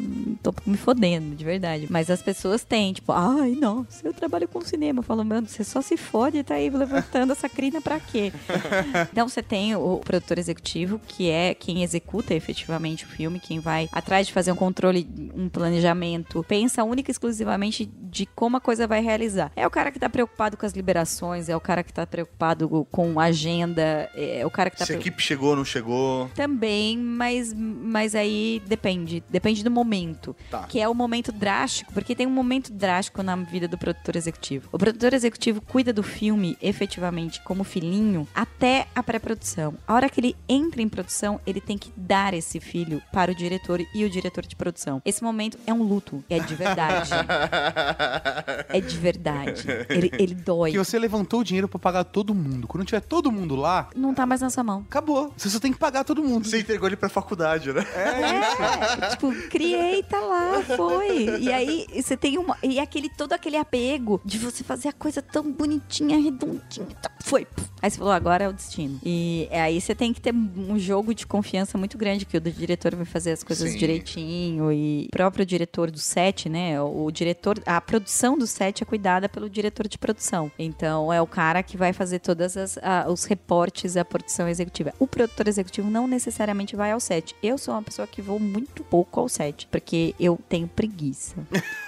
tô 0.42 0.54
me 0.66 0.76
fodendo, 0.76 1.34
de 1.34 1.44
verdade. 1.44 1.86
Mas 1.90 2.10
as 2.10 2.22
pessoas 2.22 2.64
têm, 2.64 2.92
tipo, 2.92 3.12
ai, 3.12 3.52
nossa, 3.52 4.06
eu 4.06 4.12
trabalho 4.12 4.48
com 4.48 4.60
cinema. 4.60 5.00
Eu 5.00 5.02
falo, 5.02 5.24
mano, 5.24 5.46
você 5.54 5.64
só 5.64 5.80
se 5.80 5.96
fode 5.96 6.38
e 6.38 6.44
tá 6.44 6.54
aí 6.54 6.68
levantando 6.68 7.32
essa 7.32 7.48
crina 7.48 7.80
pra 7.80 8.00
quê? 8.00 8.32
Então 9.12 9.28
você 9.28 9.42
tem 9.42 9.74
o 9.76 9.98
produtor 9.98 10.38
executivo, 10.38 11.00
que 11.06 11.30
é 11.30 11.54
quem 11.54 11.82
executa 11.82 12.34
efetivamente 12.34 13.04
o 13.04 13.08
filme, 13.08 13.38
quem 13.38 13.60
vai 13.60 13.88
atrás 13.92 14.26
de 14.26 14.32
fazer 14.32 14.50
um 14.50 14.56
controle, 14.56 15.06
um 15.34 15.48
planejamento, 15.48 16.44
pensa 16.48 16.82
única 16.82 17.10
e 17.10 17.12
exclusivamente 17.12 17.86
de 17.86 18.26
como 18.26 18.56
a 18.56 18.60
coisa 18.60 18.86
vai 18.86 19.00
realizar. 19.00 19.52
É 19.54 19.66
o 19.66 19.70
cara 19.70 19.90
que 19.92 19.98
tá 19.98 20.08
preocupado 20.08 20.56
com 20.56 20.66
as 20.66 20.72
liberações, 20.72 21.48
é 21.48 21.56
o 21.56 21.60
cara 21.60 21.82
que 21.82 21.92
tá 21.92 22.06
preocupado 22.06 22.86
com 22.90 23.20
a 23.20 23.24
agenda, 23.24 24.10
é 24.14 24.44
o 24.44 24.50
cara 24.50 24.70
que 24.70 24.76
tá 24.78 24.86
Se 24.86 24.92
a 24.92 24.96
equipe 24.96 25.22
chegou 25.22 25.50
ou 25.50 25.56
não 25.56 25.64
chegou. 25.64 26.28
também, 26.34 26.96
mas, 26.98 27.52
mas 27.54 28.14
aí 28.14 28.62
depende. 28.66 29.22
Depende 29.28 29.62
do 29.62 29.70
momento. 29.70 30.34
Tá. 30.50 30.64
Que 30.64 30.80
é 30.80 30.88
o 30.88 30.94
momento 30.94 31.30
drástico, 31.30 31.92
porque 31.92 32.14
tem 32.14 32.26
um 32.26 32.30
momento 32.30 32.72
drástico 32.72 33.22
na 33.22 33.36
vida 33.36 33.68
do 33.68 33.78
produtor 33.78 34.16
executivo. 34.16 34.68
O 34.72 34.78
produtor 34.78 35.12
executivo 35.12 35.43
cuida 35.52 35.92
do 35.92 36.02
filme 36.02 36.56
efetivamente 36.60 37.40
como 37.42 37.64
filhinho 37.64 38.26
até 38.34 38.86
a 38.94 39.02
pré-produção. 39.02 39.74
A 39.86 39.94
hora 39.94 40.08
que 40.08 40.20
ele 40.20 40.36
entra 40.48 40.80
em 40.82 40.88
produção, 40.88 41.40
ele 41.46 41.60
tem 41.60 41.76
que 41.78 41.92
dar 41.96 42.34
esse 42.34 42.60
filho 42.60 43.02
para 43.12 43.32
o 43.32 43.34
diretor 43.34 43.80
e 43.94 44.04
o 44.04 44.10
diretor 44.10 44.46
de 44.46 44.56
produção. 44.56 45.00
Esse 45.04 45.22
momento 45.22 45.58
é 45.66 45.72
um 45.72 45.82
luto. 45.82 46.22
É 46.30 46.38
de 46.38 46.54
verdade. 46.54 47.10
é 48.68 48.80
de 48.80 48.96
verdade. 48.96 49.66
Ele, 49.88 50.10
ele 50.18 50.34
dói. 50.34 50.72
Que 50.72 50.78
você 50.78 50.98
levantou 50.98 51.40
o 51.40 51.44
dinheiro 51.44 51.68
pra 51.68 51.78
pagar 51.78 52.04
todo 52.04 52.34
mundo. 52.34 52.66
Quando 52.66 52.84
tiver 52.84 53.00
todo 53.00 53.30
mundo 53.30 53.54
lá, 53.56 53.88
Não 53.94 54.14
tá 54.14 54.26
mais 54.26 54.40
na 54.40 54.50
sua 54.50 54.62
mão. 54.62 54.84
acabou. 54.88 55.32
Você 55.36 55.48
só 55.48 55.58
tem 55.58 55.72
que 55.72 55.78
pagar 55.78 56.04
todo 56.04 56.22
mundo. 56.22 56.46
Você 56.48 56.60
entregou 56.60 56.88
ele 56.88 56.96
pra 56.96 57.08
faculdade, 57.08 57.72
né? 57.72 57.84
É, 57.94 59.08
tipo, 59.10 59.32
criei, 59.48 60.02
tá 60.02 60.20
lá, 60.20 60.62
foi. 60.76 61.40
E 61.40 61.52
aí 61.52 61.86
você 61.94 62.16
tem 62.16 62.38
uma. 62.38 62.56
E 62.62 62.78
aquele, 62.78 63.08
todo 63.08 63.32
aquele 63.32 63.56
apego 63.56 64.20
de 64.24 64.38
você 64.38 64.62
fazer 64.64 64.88
a 64.88 64.92
coisa 64.92 65.22
tão 65.32 65.50
bonitinha, 65.52 66.18
redondinha. 66.18 66.86
Tá, 67.02 67.10
foi. 67.20 67.46
Aí 67.82 67.90
você 67.90 67.98
falou, 67.98 68.12
agora 68.12 68.44
é 68.44 68.48
o 68.48 68.52
destino. 68.52 68.98
E 69.04 69.46
é, 69.50 69.60
aí 69.60 69.80
você 69.80 69.94
tem 69.94 70.12
que 70.12 70.20
ter 70.20 70.32
um 70.34 70.78
jogo 70.78 71.14
de 71.14 71.26
confiança 71.26 71.76
muito 71.76 71.98
grande, 71.98 72.24
que 72.24 72.36
o 72.36 72.40
diretor 72.40 72.94
vai 72.94 73.04
fazer 73.04 73.32
as 73.32 73.42
coisas 73.42 73.70
Sim. 73.72 73.78
direitinho. 73.78 74.72
E 74.72 75.06
o 75.08 75.10
próprio 75.10 75.44
diretor 75.44 75.90
do 75.90 75.98
set, 75.98 76.48
né? 76.48 76.80
O 76.80 77.10
diretor. 77.10 77.60
A 77.66 77.80
produção 77.80 78.38
do 78.38 78.46
set 78.46 78.82
é 78.82 78.86
cuidada 78.86 79.28
pelo 79.28 79.50
diretor 79.50 79.86
de 79.88 79.98
produção. 79.98 80.50
Então 80.58 81.12
é 81.12 81.20
o 81.20 81.26
cara 81.26 81.62
que 81.62 81.76
vai 81.76 81.92
fazer 81.92 82.20
todas 82.20 82.56
as 82.56 82.78
a- 82.78 83.06
os 83.10 83.24
reportes 83.24 83.96
à 83.96 84.04
produção 84.04 84.48
executiva. 84.48 84.92
O 84.98 85.06
produtor 85.06 85.46
executivo 85.48 85.90
não 85.90 86.06
necessariamente 86.06 86.74
vai 86.76 86.92
ao 86.92 87.00
set. 87.00 87.34
Eu 87.42 87.58
sou 87.58 87.74
uma 87.74 87.82
pessoa 87.82 88.06
que 88.06 88.22
vou 88.22 88.38
muito 88.40 88.82
pouco 88.84 89.20
ao 89.20 89.28
set, 89.28 89.66
porque 89.70 90.14
eu 90.18 90.38
tenho 90.48 90.66
preguiça. 90.68 91.34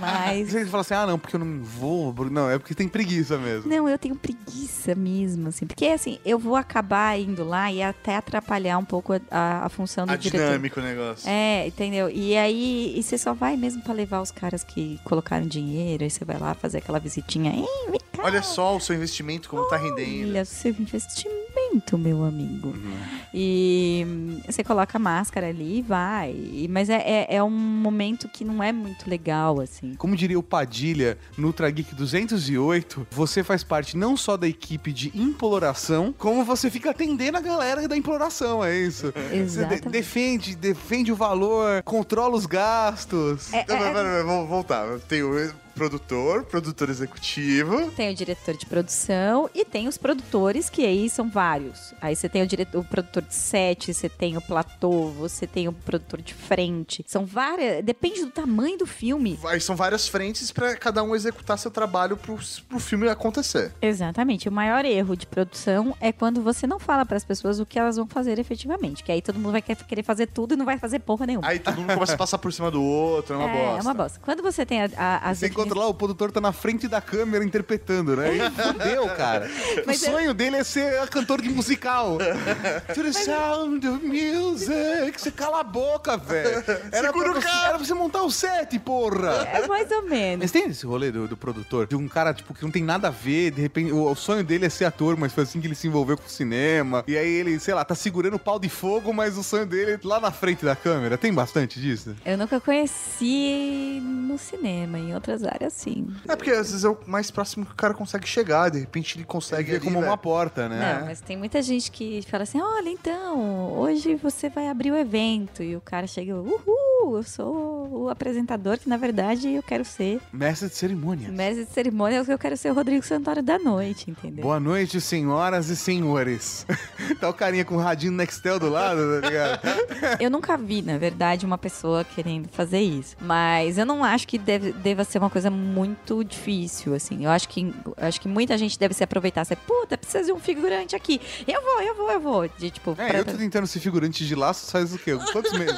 Mas 0.00 0.50
Você 0.50 0.66
fala 0.66 0.80
assim, 0.82 0.94
ah, 0.94 1.06
não, 1.06 1.18
porque 1.18 1.36
eu 1.36 1.40
não 1.40 1.62
vou. 1.62 2.14
Não, 2.30 2.50
é 2.50 2.58
porque 2.58 2.74
tem 2.74 2.88
preguiça 2.88 3.38
mesmo. 3.38 3.68
não, 3.70 3.88
eu 3.88 3.98
tenho 3.98 4.14
preguiça 4.16 4.94
mesmo, 4.94 5.48
assim. 5.48 5.66
Porque, 5.66 5.86
assim, 5.86 6.18
eu 6.24 6.38
vou 6.38 6.56
acabar 6.56 7.18
indo 7.18 7.44
lá 7.44 7.70
e 7.72 7.82
até 7.82 8.16
atrapalhar 8.16 8.78
um 8.78 8.84
pouco 8.84 9.12
a, 9.30 9.64
a 9.64 9.68
função 9.68 10.06
do 10.06 10.12
A 10.12 10.16
diretor. 10.16 10.46
dinâmica 10.46 10.80
o 10.80 10.84
negócio. 10.84 11.28
É, 11.28 11.66
entendeu? 11.66 12.08
E 12.10 12.36
aí, 12.36 12.94
e 12.96 13.02
você 13.02 13.16
só 13.18 13.32
vai 13.34 13.56
mesmo 13.56 13.82
pra 13.82 13.92
levar 13.92 14.20
os 14.20 14.30
caras 14.30 14.62
que 14.64 14.98
colocaram 15.04 15.46
dinheiro, 15.46 16.04
aí 16.04 16.10
você 16.10 16.24
vai 16.24 16.38
lá 16.38 16.54
fazer 16.54 16.78
aquela 16.78 16.98
visitinha. 16.98 17.52
Ei, 17.52 17.90
vem 17.90 18.00
cá, 18.12 18.22
Olha 18.24 18.42
só 18.42 18.76
o 18.76 18.80
seu 18.80 18.94
investimento 18.96 19.48
como 19.48 19.66
tá 19.68 19.76
rendendo. 19.76 20.28
Olha, 20.30 20.44
seu 20.44 20.74
investimento, 20.78 21.96
meu 21.98 22.24
amigo. 22.24 22.68
Uhum. 22.68 22.98
E 23.32 24.04
hum, 24.06 24.40
você 24.46 24.62
coloca 24.64 24.96
a 24.96 25.00
máscara 25.00 25.48
ali 25.48 25.78
e 25.78 25.82
vai. 25.82 26.30
E- 26.32 26.68
Mas 26.70 26.88
é, 26.90 26.96
é, 26.98 27.36
é 27.36 27.42
um 27.42 27.50
momento 27.50 28.28
que 28.28 28.44
não 28.44 28.62
é 28.62 28.72
muito 28.72 29.08
legal, 29.08 29.19
assim. 29.60 29.94
Como 29.94 30.16
diria 30.16 30.38
o 30.38 30.42
Padilha 30.42 31.18
no 31.36 31.48
Ultra 31.48 31.70
Geek 31.70 31.94
208, 31.94 33.06
você 33.10 33.42
faz 33.44 33.62
parte 33.62 33.96
não 33.96 34.16
só 34.16 34.36
da 34.36 34.48
equipe 34.48 34.92
de 34.92 35.12
imploração, 35.14 36.14
como 36.16 36.44
você 36.44 36.70
fica 36.70 36.90
atendendo 36.90 37.38
a 37.38 37.40
galera 37.40 37.86
da 37.86 37.96
imploração, 37.96 38.64
é 38.64 38.76
isso. 38.76 39.12
Você 39.12 39.28
de- 39.28 39.36
Exatamente. 39.36 39.88
defende, 39.90 40.56
defende 40.56 41.12
o 41.12 41.16
valor, 41.16 41.82
controla 41.82 42.36
os 42.36 42.46
gastos. 42.46 43.52
É, 43.52 43.58
é- 43.60 43.64
pera, 43.64 44.24
vamos 44.24 44.48
voltar. 44.48 44.98
Tenho- 45.08 45.52
produtor, 45.74 46.44
produtor 46.44 46.88
executivo. 46.90 47.90
Tem 47.92 48.10
o 48.10 48.14
diretor 48.14 48.56
de 48.56 48.66
produção 48.66 49.48
e 49.54 49.64
tem 49.64 49.88
os 49.88 49.96
produtores, 49.96 50.68
que 50.68 50.84
aí 50.84 51.08
são 51.08 51.28
vários. 51.30 51.94
Aí 52.00 52.14
você 52.14 52.28
tem 52.28 52.42
o, 52.42 52.46
diretor, 52.46 52.80
o 52.80 52.84
produtor 52.84 53.22
de 53.22 53.34
set, 53.34 53.92
você 53.92 54.08
tem 54.08 54.36
o 54.36 54.40
platô, 54.40 55.08
você 55.10 55.46
tem 55.46 55.68
o 55.68 55.72
produtor 55.72 56.20
de 56.20 56.34
frente. 56.34 57.04
São 57.06 57.24
várias. 57.24 57.84
Depende 57.84 58.24
do 58.24 58.30
tamanho 58.30 58.78
do 58.78 58.86
filme. 58.86 59.38
Aí 59.44 59.60
são 59.60 59.76
várias 59.76 60.08
frentes 60.08 60.50
pra 60.52 60.76
cada 60.76 61.02
um 61.02 61.14
executar 61.14 61.58
seu 61.58 61.70
trabalho 61.70 62.16
pro, 62.16 62.38
pro 62.68 62.78
filme 62.78 63.08
acontecer. 63.08 63.72
Exatamente. 63.80 64.48
O 64.48 64.52
maior 64.52 64.84
erro 64.84 65.16
de 65.16 65.26
produção 65.26 65.96
é 66.00 66.12
quando 66.12 66.42
você 66.42 66.66
não 66.66 66.78
fala 66.78 67.04
pras 67.06 67.24
pessoas 67.24 67.60
o 67.60 67.66
que 67.66 67.78
elas 67.78 67.96
vão 67.96 68.06
fazer 68.06 68.38
efetivamente. 68.38 69.02
Que 69.04 69.12
aí 69.12 69.22
todo 69.22 69.38
mundo 69.38 69.52
vai 69.52 69.62
quer- 69.62 69.76
querer 69.76 70.02
fazer 70.02 70.26
tudo 70.26 70.54
e 70.54 70.56
não 70.56 70.64
vai 70.64 70.78
fazer 70.78 70.98
porra 71.00 71.26
nenhuma. 71.26 71.46
Aí 71.46 71.58
todo 71.58 71.80
mundo 71.80 71.94
começa 71.94 72.14
a 72.14 72.18
passar 72.18 72.38
por 72.38 72.52
cima 72.52 72.70
do 72.70 72.82
outro, 72.82 73.34
é 73.34 73.38
uma 73.38 73.48
é, 73.48 73.52
bosta. 73.52 73.78
é 73.78 73.82
uma 73.82 73.94
bosta. 73.94 74.20
Quando 74.22 74.42
você 74.42 74.66
tem 74.66 74.82
a, 74.82 74.90
a, 74.96 75.30
as 75.30 75.38
Encontra 75.60 75.78
lá, 75.78 75.86
o 75.88 75.94
produtor 75.94 76.32
tá 76.32 76.40
na 76.40 76.52
frente 76.52 76.88
da 76.88 77.00
câmera 77.00 77.44
interpretando, 77.44 78.16
né? 78.16 78.36
E 78.36 78.50
fudeu, 78.50 79.06
cara. 79.16 79.48
Mas 79.86 80.02
o 80.02 80.06
é- 80.06 80.10
sonho 80.10 80.34
dele 80.34 80.56
é 80.56 80.64
ser 80.64 81.06
cantor 81.08 81.40
de 81.42 81.48
musical. 81.50 82.18
To 82.94 83.02
the 83.02 83.12
sound 83.12 83.86
of 83.86 84.04
music. 84.04 85.20
Você 85.20 85.30
cala 85.30 85.60
a 85.60 85.64
boca, 85.64 86.16
velho. 86.16 86.62
Era, 86.92 87.06
Segura 87.08 87.30
pra 87.30 87.38
o 87.38 87.42
você, 87.42 87.48
cara. 87.48 87.68
era 87.68 87.76
pra 87.78 87.86
você 87.86 87.94
montar 87.94 88.22
o 88.22 88.30
set, 88.30 88.78
porra. 88.78 89.30
É 89.52 89.66
mais 89.66 89.90
ou 89.90 90.02
menos. 90.02 90.42
Mas 90.44 90.50
tem 90.52 90.66
esse 90.68 90.84
rolê 90.86 91.10
do, 91.10 91.28
do 91.28 91.36
produtor, 91.36 91.86
de 91.86 91.96
um 91.96 92.08
cara, 92.08 92.32
tipo, 92.32 92.54
que 92.54 92.62
não 92.62 92.70
tem 92.70 92.82
nada 92.82 93.08
a 93.08 93.10
ver, 93.10 93.50
de 93.52 93.60
repente, 93.60 93.92
o, 93.92 94.10
o 94.10 94.14
sonho 94.14 94.42
dele 94.44 94.66
é 94.66 94.68
ser 94.68 94.84
ator, 94.86 95.16
mas 95.16 95.32
foi 95.32 95.44
assim 95.44 95.60
que 95.60 95.66
ele 95.66 95.74
se 95.74 95.86
envolveu 95.86 96.16
com 96.16 96.26
o 96.26 96.30
cinema. 96.30 97.04
E 97.06 97.16
aí 97.16 97.28
ele, 97.28 97.58
sei 97.60 97.74
lá, 97.74 97.84
tá 97.84 97.94
segurando 97.94 98.34
o 98.34 98.38
pau 98.38 98.58
de 98.58 98.68
fogo, 98.68 99.12
mas 99.12 99.36
o 99.36 99.42
sonho 99.42 99.66
dele 99.66 99.92
é 99.92 100.00
lá 100.02 100.20
na 100.20 100.30
frente 100.30 100.64
da 100.64 100.74
câmera. 100.76 101.16
Tem 101.18 101.32
bastante 101.32 101.80
disso? 101.80 102.14
Eu 102.24 102.36
nunca 102.38 102.60
conheci 102.60 104.00
no 104.02 104.38
cinema, 104.38 104.98
em 104.98 105.14
outras 105.14 105.42
áreas 105.42 105.49
sim. 105.70 106.06
É 106.28 106.36
porque 106.36 106.50
às 106.50 106.70
vezes 106.70 106.84
é 106.84 106.88
o 106.88 106.98
mais 107.06 107.30
próximo 107.30 107.64
que 107.66 107.72
o 107.72 107.76
cara 107.76 107.94
consegue 107.94 108.26
chegar, 108.26 108.70
de 108.70 108.78
repente 108.80 109.16
ele 109.16 109.24
consegue 109.24 109.72
É 109.72 109.76
ali, 109.76 109.84
como 109.84 110.00
né? 110.00 110.06
uma 110.06 110.16
porta, 110.16 110.68
né? 110.68 110.98
Não, 111.00 111.06
mas 111.06 111.20
tem 111.20 111.36
muita 111.36 111.60
gente 111.62 111.90
que 111.90 112.22
fala 112.30 112.42
assim: 112.44 112.60
olha, 112.60 112.88
então, 112.88 113.72
hoje 113.72 114.14
você 114.14 114.48
vai 114.48 114.68
abrir 114.68 114.90
o 114.90 114.96
evento. 114.96 115.62
E 115.62 115.76
o 115.76 115.80
cara 115.80 116.06
chega, 116.06 116.34
uhul, 116.36 117.16
eu 117.16 117.22
sou 117.22 117.88
o 117.92 118.08
apresentador, 118.08 118.78
que 118.78 118.88
na 118.88 118.96
verdade 118.96 119.50
eu 119.52 119.62
quero 119.62 119.84
ser. 119.84 120.20
Mestre 120.32 120.68
de 120.68 120.74
cerimônia. 120.74 121.28
Mestre 121.30 121.64
de 121.64 121.70
cerimônia, 121.72 122.24
eu 122.26 122.38
quero 122.38 122.56
ser 122.56 122.70
o 122.70 122.74
Rodrigo 122.74 123.04
Santoro 123.04 123.42
da 123.42 123.58
noite, 123.58 124.10
entendeu? 124.10 124.42
Boa 124.42 124.60
noite, 124.60 125.00
senhoras 125.00 125.68
e 125.68 125.76
senhores. 125.76 126.66
tá 127.20 127.28
o 127.28 127.34
carinha 127.34 127.64
com 127.64 127.76
o 127.76 127.78
radinho 127.78 128.12
Nextel 128.12 128.58
do 128.58 128.68
lado, 128.68 129.00
tá 129.20 129.28
ligado? 129.28 129.60
Eu 130.20 130.30
nunca 130.30 130.56
vi, 130.56 130.82
na 130.82 130.98
verdade, 130.98 131.46
uma 131.46 131.56
pessoa 131.58 132.04
querendo 132.04 132.48
fazer 132.48 132.80
isso. 132.80 133.16
Mas 133.20 133.78
eu 133.78 133.86
não 133.86 134.02
acho 134.04 134.26
que 134.26 134.36
deve, 134.38 134.72
deva 134.72 135.04
ser 135.04 135.18
uma 135.18 135.30
coisa 135.30 135.39
muito 135.48 136.22
difícil, 136.24 136.94
assim. 136.94 137.24
Eu 137.24 137.30
acho 137.30 137.48
que, 137.48 137.72
eu 137.86 137.94
acho 137.96 138.20
que 138.20 138.28
muita 138.28 138.58
gente 138.58 138.78
deve 138.78 138.92
se 138.92 139.02
aproveitar. 139.02 139.44
Você, 139.44 139.56
puta, 139.56 139.96
precisa 139.96 140.24
de 140.24 140.32
um 140.32 140.38
figurante 140.40 140.94
aqui. 140.94 141.20
Eu 141.46 141.62
vou, 141.62 141.80
eu 141.80 141.94
vou, 141.94 142.10
eu 142.10 142.20
vou. 142.20 142.48
De, 142.58 142.70
tipo, 142.70 142.90
É, 142.98 143.08
pra- 143.08 143.18
eu 143.18 143.24
tô 143.24 143.32
tentando 143.32 143.66
ser 143.66 143.80
figurante 143.80 144.26
de 144.26 144.34
laço 144.34 144.70
faz 144.70 144.92
o 144.92 144.98
quê? 144.98 145.16
Quantos 145.32 145.52
meses? 145.52 145.76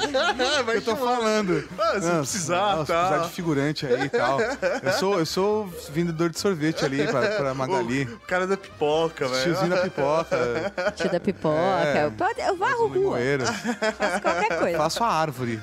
Vai 0.65 0.75
eu 0.77 0.81
tô 0.81 0.95
chamando. 0.95 1.15
falando. 1.15 1.69
Ah, 1.79 1.99
se 2.01 2.07
Não, 2.07 2.17
precisar, 2.19 2.75
não, 2.77 2.85
se 2.85 2.91
tá. 2.91 2.99
precisar 3.07 3.27
de 3.27 3.33
figurante 3.33 3.85
aí 3.85 4.01
e 4.05 4.09
tal. 4.09 4.39
Eu 4.41 4.91
sou, 4.99 5.19
eu 5.19 5.25
sou 5.25 5.67
vendedor 5.91 6.29
de 6.29 6.39
sorvete 6.39 6.83
ali 6.83 7.05
pra, 7.07 7.21
pra 7.37 7.53
Magali. 7.53 8.03
O 8.05 8.19
cara 8.21 8.47
da 8.47 8.57
pipoca, 8.57 9.27
velho. 9.27 9.43
Tiozinho 9.43 9.69
da 9.69 9.77
pipoca. 9.81 10.73
tio 10.95 11.11
da 11.11 11.19
pipoca. 11.19 11.55
É. 11.83 12.09
Pode, 12.09 12.41
eu 12.41 12.57
varro 12.57 12.87
rua. 12.87 13.17
Faço 13.97 14.21
qualquer 14.21 14.59
coisa. 14.59 14.77
Faço 14.77 15.03
a 15.03 15.07
árvore. 15.07 15.59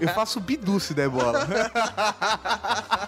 Eu 0.00 0.08
faço 0.08 0.40
bidu 0.40 0.78
se 0.80 0.94
der 0.94 1.08
bola. 1.08 1.46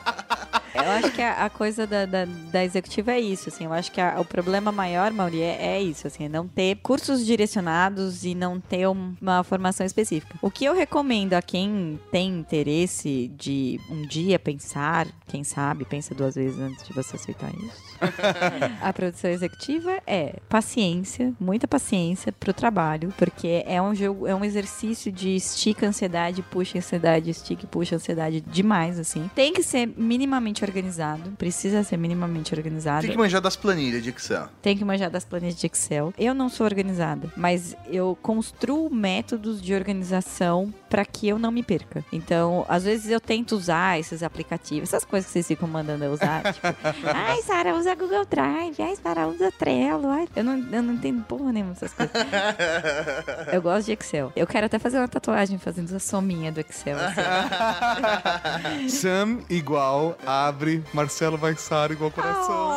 Eu 0.74 0.90
acho 0.92 1.10
que 1.12 1.22
a, 1.22 1.46
a 1.46 1.50
coisa 1.50 1.86
da, 1.86 2.04
da, 2.06 2.26
da 2.26 2.62
executiva 2.62 3.10
é 3.12 3.18
isso, 3.18 3.48
assim. 3.48 3.64
Eu 3.64 3.72
acho 3.72 3.90
que 3.90 4.00
a- 4.00 4.20
o 4.20 4.24
problema 4.24 4.70
maior, 4.70 5.10
Mauri, 5.10 5.40
é, 5.40 5.76
é 5.78 5.82
isso, 5.82 6.06
assim. 6.06 6.24
É 6.24 6.28
não 6.28 6.46
ter 6.46 6.76
cursos 6.82 7.24
direcionados 7.24 8.24
e 8.24 8.34
não 8.34 8.60
ter 8.60 8.86
um- 8.86 9.14
uma 9.20 9.42
formação 9.42 9.84
específica. 9.86 10.36
O 10.42 10.50
que 10.50 10.64
eu 10.66 10.74
recomendo 10.74 11.32
a 11.32 11.40
quem 11.42 11.98
tem 12.12 12.28
interesse 12.38 13.28
de 13.36 13.80
um 13.90 14.02
dia 14.02 14.38
pensar, 14.38 15.08
quem 15.26 15.42
sabe, 15.42 15.84
pensa 15.86 16.14
duas 16.14 16.34
vezes 16.34 16.58
antes 16.60 16.86
de 16.86 16.92
você 16.92 17.16
aceitar 17.16 17.50
isso. 17.54 17.95
a 18.80 18.92
produção 18.92 19.30
executiva 19.30 20.00
é 20.06 20.36
paciência, 20.48 21.32
muita 21.38 21.66
paciência 21.66 22.32
pro 22.32 22.52
trabalho, 22.52 23.12
porque 23.16 23.64
é 23.66 23.80
um 23.80 23.94
jogo, 23.94 24.26
é 24.26 24.34
um 24.34 24.44
exercício 24.44 25.10
de 25.10 25.34
estica 25.34 25.86
ansiedade, 25.86 26.42
puxa 26.42 26.78
ansiedade, 26.78 27.30
estica 27.30 27.64
e 27.64 27.66
puxa 27.66 27.96
ansiedade 27.96 28.40
demais, 28.40 28.98
assim. 28.98 29.30
Tem 29.34 29.52
que 29.52 29.62
ser 29.62 29.86
minimamente 29.96 30.64
organizado, 30.64 31.32
precisa 31.32 31.82
ser 31.82 31.96
minimamente 31.96 32.54
organizado. 32.54 33.02
Tem 33.02 33.10
que 33.10 33.18
manjar 33.18 33.40
das 33.40 33.56
planilhas 33.56 34.02
de 34.02 34.10
Excel. 34.10 34.48
Tem 34.62 34.76
que 34.76 34.84
manjar 34.84 35.10
das 35.10 35.24
planilhas 35.24 35.56
de 35.56 35.66
Excel. 35.66 36.12
Eu 36.18 36.34
não 36.34 36.48
sou 36.48 36.66
organizada, 36.66 37.32
mas 37.36 37.76
eu 37.86 38.16
construo 38.22 38.92
métodos 38.92 39.60
de 39.60 39.74
organização 39.74 40.72
para 40.96 41.04
que 41.04 41.28
eu 41.28 41.38
não 41.38 41.52
me 41.52 41.62
perca. 41.62 42.02
Então, 42.10 42.64
às 42.70 42.84
vezes 42.84 43.10
eu 43.10 43.20
tento 43.20 43.52
usar 43.52 44.00
esses 44.00 44.22
aplicativos, 44.22 44.88
essas 44.88 45.04
coisas 45.04 45.26
que 45.26 45.32
vocês 45.34 45.46
ficam 45.46 45.68
mandando 45.68 46.02
eu 46.02 46.10
usar. 46.10 46.54
tipo, 46.54 46.66
ai, 47.14 47.42
Sara, 47.42 47.74
usa 47.74 47.94
Google 47.94 48.24
Drive. 48.24 48.80
Ai, 48.80 48.96
Sara, 48.96 49.26
usa 49.26 49.52
Trello. 49.52 50.08
Ai, 50.08 50.26
eu, 50.34 50.42
não, 50.42 50.56
eu 50.72 50.82
não 50.82 50.94
entendo 50.94 51.22
porra 51.24 51.52
nenhuma 51.52 51.74
dessas 51.74 51.92
coisas. 51.92 52.14
Eu 53.52 53.60
gosto 53.60 53.86
de 53.86 53.92
Excel. 53.92 54.32
Eu 54.34 54.46
quero 54.46 54.64
até 54.64 54.78
fazer 54.78 54.96
uma 54.96 55.06
tatuagem 55.06 55.58
fazendo 55.58 55.94
a 55.94 55.98
sominha 55.98 56.50
do 56.50 56.60
Excel. 56.60 56.96
assim. 56.98 58.88
Sam 58.88 59.40
igual, 59.50 60.16
abre, 60.24 60.82
Marcelo 60.94 61.36
vai 61.36 61.54
Sara 61.56 61.92
igual 61.92 62.10
coração. 62.10 62.70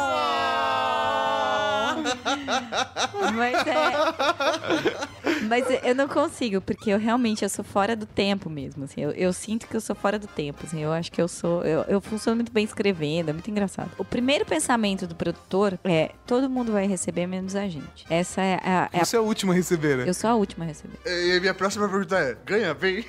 Mas 3.34 3.56
é. 3.66 5.29
Mas 5.48 5.66
eu 5.84 5.96
não 5.96 6.08
consigo, 6.08 6.60
porque 6.62 6.90
eu 6.90 6.98
realmente 7.00 7.44
eu 7.44 7.50
sou 7.50 7.64
fora 7.64 7.96
do 7.96 8.06
tempo 8.06 8.50
mesmo. 8.50 8.84
Assim, 8.86 9.02
eu, 9.02 9.12
eu 9.12 9.32
sinto 9.34 9.68
que 9.68 9.76
eu 9.76 9.82
sou 9.82 9.96
fora 9.96 10.18
do 10.20 10.28
tempo. 10.28 10.60
Assim, 10.66 10.82
eu 10.82 10.92
acho 10.92 11.12
que 11.12 11.22
eu 11.22 11.28
sou. 11.28 11.64
Eu, 11.64 11.82
eu 11.88 12.02
funciono 12.02 12.36
muito 12.38 12.52
bem 12.52 12.64
escrevendo, 12.66 13.30
é 13.30 13.34
muito 13.34 13.50
engraçado. 13.50 13.92
O 13.98 14.04
primeiro 14.06 14.46
pensamento 14.46 15.06
do 15.08 15.16
produtor 15.16 15.80
é: 15.84 16.12
todo 16.26 16.50
mundo 16.50 16.72
vai 16.72 16.88
receber 16.88 17.28
menos 17.28 17.56
a 17.56 17.68
gente. 17.68 18.06
Essa 18.10 18.42
é 18.42 18.60
a. 18.64 18.90
é 18.92 19.00
a- 19.02 19.06
Você 19.06 19.16
é 19.16 19.20
o 19.20 19.24
último 19.24 19.52
a 19.52 19.56
receber, 19.56 19.98
né? 19.98 20.04
eu 20.08 20.14
sou 20.14 20.30
a 20.30 20.36
última 20.36 20.66
a 20.66 20.68
receber. 20.68 20.98
E 21.06 21.38
a 21.38 21.40
minha 21.40 21.54
próxima 21.54 21.88
pergunta 21.88 22.18
é: 22.18 22.36
ganha 22.46 22.74
bem? 22.74 23.06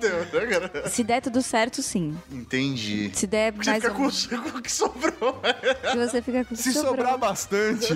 Deu, 0.00 0.18
né, 0.18 0.46
cara? 0.46 0.88
Se 0.88 1.02
der 1.04 1.20
tudo 1.20 1.42
certo, 1.42 1.82
sim. 1.82 2.16
Entendi. 2.30 3.10
Se 3.14 3.26
der 3.26 3.52
Porque 3.52 3.64
você 3.64 3.70
mais 3.70 3.82
fica 3.82 4.36
ou 4.36 4.50
com, 4.52 4.58
o 4.58 4.62
que 4.62 4.72
sobrou. 4.72 5.40
Se 5.90 5.96
você 5.98 6.22
fica 6.22 6.44
com 6.44 6.54
Se 6.56 6.72
sobrou. 6.72 6.90
sobrar 6.96 7.18
bastante, 7.18 7.94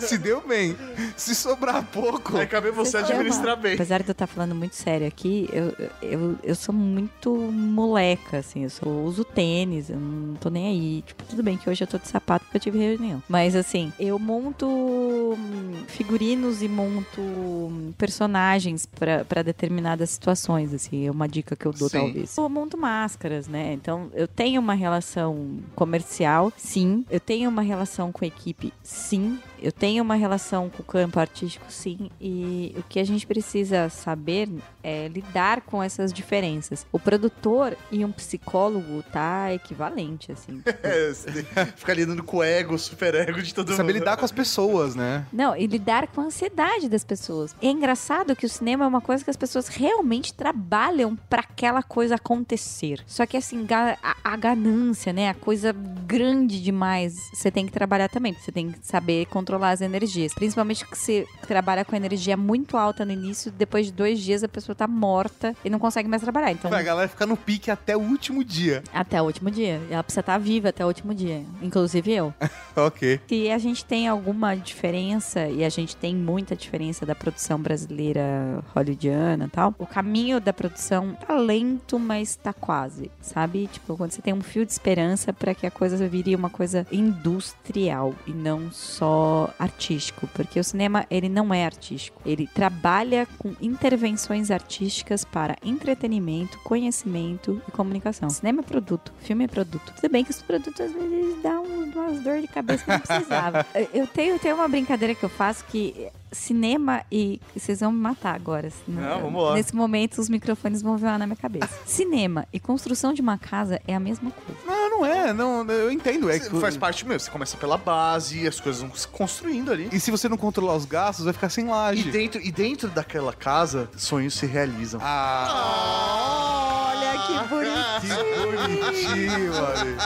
se 0.00 0.18
deu 0.18 0.40
bem. 0.46 0.76
Se 1.16 1.34
sobrar 1.34 1.82
pouco, 1.84 2.32
Vai 2.32 2.46
caber 2.46 2.72
você 2.72 2.93
Administrar 2.94 3.56
bem. 3.56 3.74
Apesar 3.74 4.02
de 4.02 4.08
eu 4.08 4.12
estar 4.12 4.26
falando 4.26 4.54
muito 4.54 4.76
sério 4.76 5.06
aqui, 5.06 5.48
eu, 5.52 5.74
eu, 6.02 6.38
eu 6.42 6.54
sou 6.54 6.74
muito 6.74 7.30
moleca, 7.34 8.38
assim. 8.38 8.64
Eu 8.64 8.70
sou, 8.70 9.04
uso 9.04 9.24
tênis, 9.24 9.90
eu 9.90 9.98
não 9.98 10.34
tô 10.36 10.48
nem 10.50 10.66
aí. 10.66 11.02
Tipo, 11.02 11.24
tudo 11.24 11.42
bem 11.42 11.56
que 11.56 11.68
hoje 11.68 11.82
eu 11.82 11.88
tô 11.88 11.98
de 11.98 12.08
sapato 12.08 12.44
porque 12.44 12.56
eu 12.56 12.60
tive 12.60 12.78
reunião. 12.78 13.22
Mas, 13.28 13.56
assim, 13.56 13.92
eu 13.98 14.18
monto 14.18 14.66
hum, 14.66 15.84
figurinos 15.88 16.62
e 16.62 16.68
monto 16.68 17.20
hum, 17.20 17.92
personagens 17.96 18.86
pra 18.86 19.24
pra 19.24 19.42
determinadas 19.42 20.10
situações, 20.10 20.72
assim. 20.72 21.06
É 21.06 21.10
uma 21.10 21.28
dica 21.28 21.56
que 21.56 21.66
eu 21.66 21.72
dou, 21.72 21.88
Sim. 21.88 21.98
talvez. 21.98 22.36
Eu 22.36 22.48
monto 22.48 22.76
máscaras, 22.76 23.48
né? 23.48 23.72
Então, 23.72 24.10
eu 24.14 24.28
tenho 24.28 24.60
uma 24.60 24.74
relação 24.74 25.58
comercial, 25.74 26.52
sim. 26.56 27.04
Eu 27.10 27.20
tenho 27.20 27.50
uma 27.50 27.62
relação 27.62 28.12
com 28.12 28.24
a 28.24 28.28
equipe, 28.28 28.72
sim. 28.82 29.38
Eu 29.64 29.72
tenho 29.72 30.02
uma 30.04 30.14
relação 30.14 30.68
com 30.68 30.82
o 30.82 30.84
campo 30.84 31.18
artístico, 31.18 31.64
sim. 31.70 32.10
E 32.20 32.74
o 32.78 32.82
que 32.82 33.00
a 33.00 33.04
gente 33.04 33.26
precisa 33.26 33.88
saber 33.88 34.48
é 34.82 35.08
lidar 35.08 35.62
com 35.62 35.82
essas 35.82 36.12
diferenças. 36.12 36.86
O 36.92 36.98
produtor 36.98 37.74
e 37.90 38.04
um 38.04 38.12
psicólogo 38.12 39.02
tá 39.10 39.52
equivalente, 39.54 40.30
assim. 40.30 40.62
É, 40.84 41.08
você 41.14 41.30
tem- 41.42 41.66
fica 41.76 41.94
lidando 41.94 42.22
com 42.22 42.36
o 42.38 42.42
ego, 42.42 42.74
o 42.74 42.78
super 42.78 43.14
ego 43.14 43.40
de 43.42 43.54
todo 43.54 43.68
mundo. 43.68 43.76
saber 43.78 43.92
lidar 43.94 44.18
com 44.18 44.24
as 44.26 44.32
pessoas, 44.32 44.94
né? 44.94 45.24
Não, 45.32 45.56
e 45.56 45.66
lidar 45.66 46.08
com 46.08 46.20
a 46.20 46.24
ansiedade 46.24 46.88
das 46.90 47.04
pessoas. 47.04 47.56
É 47.62 47.68
engraçado 47.68 48.36
que 48.36 48.44
o 48.44 48.48
cinema 48.48 48.84
é 48.84 48.88
uma 48.88 49.00
coisa 49.00 49.24
que 49.24 49.30
as 49.30 49.36
pessoas 49.36 49.68
realmente 49.68 50.34
trabalham 50.34 51.16
pra 51.16 51.40
aquela 51.40 51.82
coisa 51.82 52.16
acontecer. 52.16 53.02
Só 53.06 53.24
que 53.24 53.36
assim, 53.38 53.66
a, 54.02 54.16
a 54.22 54.36
ganância, 54.36 55.10
né? 55.12 55.30
A 55.30 55.34
coisa 55.34 55.72
grande 55.72 56.60
demais, 56.62 57.16
você 57.32 57.50
tem 57.50 57.64
que 57.64 57.72
trabalhar 57.72 58.08
também. 58.10 58.34
Você 58.34 58.52
tem 58.52 58.70
que 58.72 58.78
saber 58.86 59.24
controlar 59.26 59.53
controlar 59.54 59.70
as 59.70 59.80
energias. 59.80 60.34
Principalmente 60.34 60.84
que 60.84 60.96
você 60.98 61.26
trabalha 61.46 61.84
com 61.84 61.94
energia 61.94 62.36
muito 62.36 62.76
alta 62.76 63.04
no 63.04 63.12
início, 63.12 63.52
depois 63.52 63.86
de 63.86 63.92
dois 63.92 64.18
dias 64.20 64.42
a 64.42 64.48
pessoa 64.48 64.74
tá 64.74 64.86
morta 64.86 65.54
e 65.64 65.70
não 65.70 65.78
consegue 65.78 66.08
mais 66.08 66.22
trabalhar. 66.22 66.50
Então, 66.52 66.72
A 66.72 66.82
galera 66.82 67.08
fica 67.08 67.24
no 67.26 67.36
pique 67.36 67.70
até 67.70 67.96
o 67.96 68.00
último 68.00 68.42
dia. 68.44 68.82
até 68.92 69.20
o 69.22 69.24
último 69.24 69.50
dia. 69.50 69.80
Ela 69.90 70.02
precisa 70.02 70.20
estar 70.20 70.38
viva 70.38 70.68
até 70.70 70.84
o 70.84 70.88
último 70.88 71.14
dia. 71.14 71.44
Inclusive 71.62 72.12
eu. 72.12 72.34
ok. 72.76 73.20
Se 73.28 73.50
a 73.50 73.58
gente 73.58 73.84
tem 73.84 74.08
alguma 74.08 74.54
diferença, 74.56 75.46
e 75.48 75.64
a 75.64 75.68
gente 75.68 75.94
tem 75.96 76.14
muita 76.14 76.56
diferença 76.56 77.06
da 77.06 77.14
produção 77.14 77.58
brasileira 77.60 78.62
hollywoodiana 78.74 79.44
e 79.46 79.48
tal, 79.48 79.74
o 79.78 79.86
caminho 79.86 80.40
da 80.40 80.52
produção 80.52 81.14
tá 81.14 81.34
lento, 81.34 81.98
mas 81.98 82.36
tá 82.36 82.52
quase, 82.52 83.10
sabe? 83.20 83.68
Tipo, 83.72 83.96
quando 83.96 84.12
você 84.12 84.22
tem 84.22 84.34
um 84.34 84.42
fio 84.42 84.64
de 84.66 84.72
esperança 84.72 85.32
para 85.32 85.54
que 85.54 85.66
a 85.66 85.70
coisa 85.70 86.08
vire 86.08 86.34
uma 86.34 86.50
coisa 86.50 86.86
industrial 86.90 88.14
e 88.26 88.32
não 88.32 88.70
só 88.72 89.43
artístico, 89.58 90.28
porque 90.34 90.58
o 90.58 90.64
cinema, 90.64 91.06
ele 91.10 91.28
não 91.28 91.52
é 91.52 91.64
artístico. 91.64 92.20
Ele 92.24 92.46
trabalha 92.46 93.26
com 93.38 93.54
intervenções 93.60 94.50
artísticas 94.50 95.24
para 95.24 95.56
entretenimento, 95.64 96.58
conhecimento 96.60 97.60
e 97.68 97.70
comunicação. 97.70 98.28
Cinema 98.30 98.60
é 98.60 98.64
produto, 98.64 99.12
filme 99.20 99.44
é 99.44 99.48
produto. 99.48 99.92
Tudo 99.96 100.10
bem 100.10 100.24
que 100.24 100.30
os 100.30 100.42
produtos 100.42 100.80
às 100.80 100.92
vezes 100.92 101.42
dão 101.42 101.64
umas 101.64 102.22
dor 102.22 102.40
de 102.40 102.48
cabeça 102.48 102.84
que 102.84 102.90
não 102.90 103.00
precisava. 103.00 103.66
Eu 103.92 104.06
tenho, 104.06 104.38
tenho 104.38 104.56
uma 104.56 104.68
brincadeira 104.68 105.14
que 105.14 105.24
eu 105.24 105.28
faço 105.28 105.64
que 105.66 106.08
cinema 106.34 107.02
e 107.10 107.40
vocês 107.56 107.80
vão 107.80 107.90
me 107.92 107.98
matar 108.00 108.34
agora. 108.34 108.70
Não, 108.86 109.20
vamos 109.22 109.42
lá. 109.42 109.54
Nesse 109.54 109.74
momento 109.74 110.18
os 110.20 110.28
microfones 110.28 110.82
vão 110.82 110.96
voar 110.96 111.18
na 111.18 111.26
minha 111.26 111.36
cabeça. 111.36 111.68
cinema 111.86 112.46
e 112.52 112.58
construção 112.60 113.12
de 113.12 113.20
uma 113.22 113.38
casa 113.38 113.80
é 113.86 113.94
a 113.94 114.00
mesma 114.00 114.30
coisa. 114.30 114.60
Não, 114.66 114.90
não 114.90 115.06
é. 115.06 115.32
Não, 115.32 115.64
eu 115.70 115.90
entendo. 115.90 116.30
É 116.30 116.38
que- 116.38 116.50
Faz 116.60 116.76
parte 116.76 117.06
mesmo. 117.06 117.20
Você 117.20 117.30
começa 117.30 117.56
pela 117.56 117.76
base, 117.78 118.46
as 118.46 118.58
coisas 118.60 118.82
vão 118.82 118.94
se 118.94 119.06
construindo 119.08 119.70
ali. 119.72 119.88
E 119.92 119.98
se 120.00 120.10
você 120.10 120.28
não 120.28 120.36
controlar 120.36 120.74
os 120.76 120.84
gastos, 120.84 121.24
vai 121.24 121.32
ficar 121.34 121.48
sem 121.48 121.66
E 121.66 121.68
laje. 121.68 122.10
dentro, 122.10 122.40
e 122.42 122.50
dentro 122.52 122.88
daquela 122.88 123.32
casa, 123.32 123.88
sonhos 123.96 124.34
se 124.34 124.46
realizam. 124.46 125.00
Ah, 125.02 126.92
olha 126.94 127.12
que 127.26 127.34
bonitinho. 127.48 128.16
Que 128.24 128.40
bonitinho, 128.46 129.52
mano. 129.52 129.96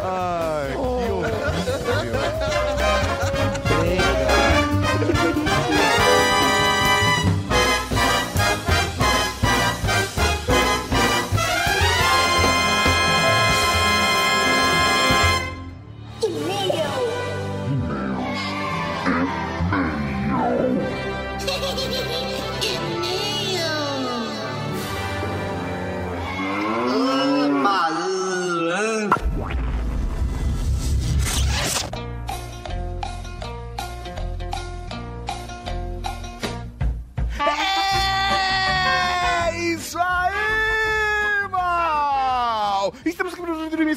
Ai, 0.00 0.72
que 0.72 0.76
horrível. 1.12 2.16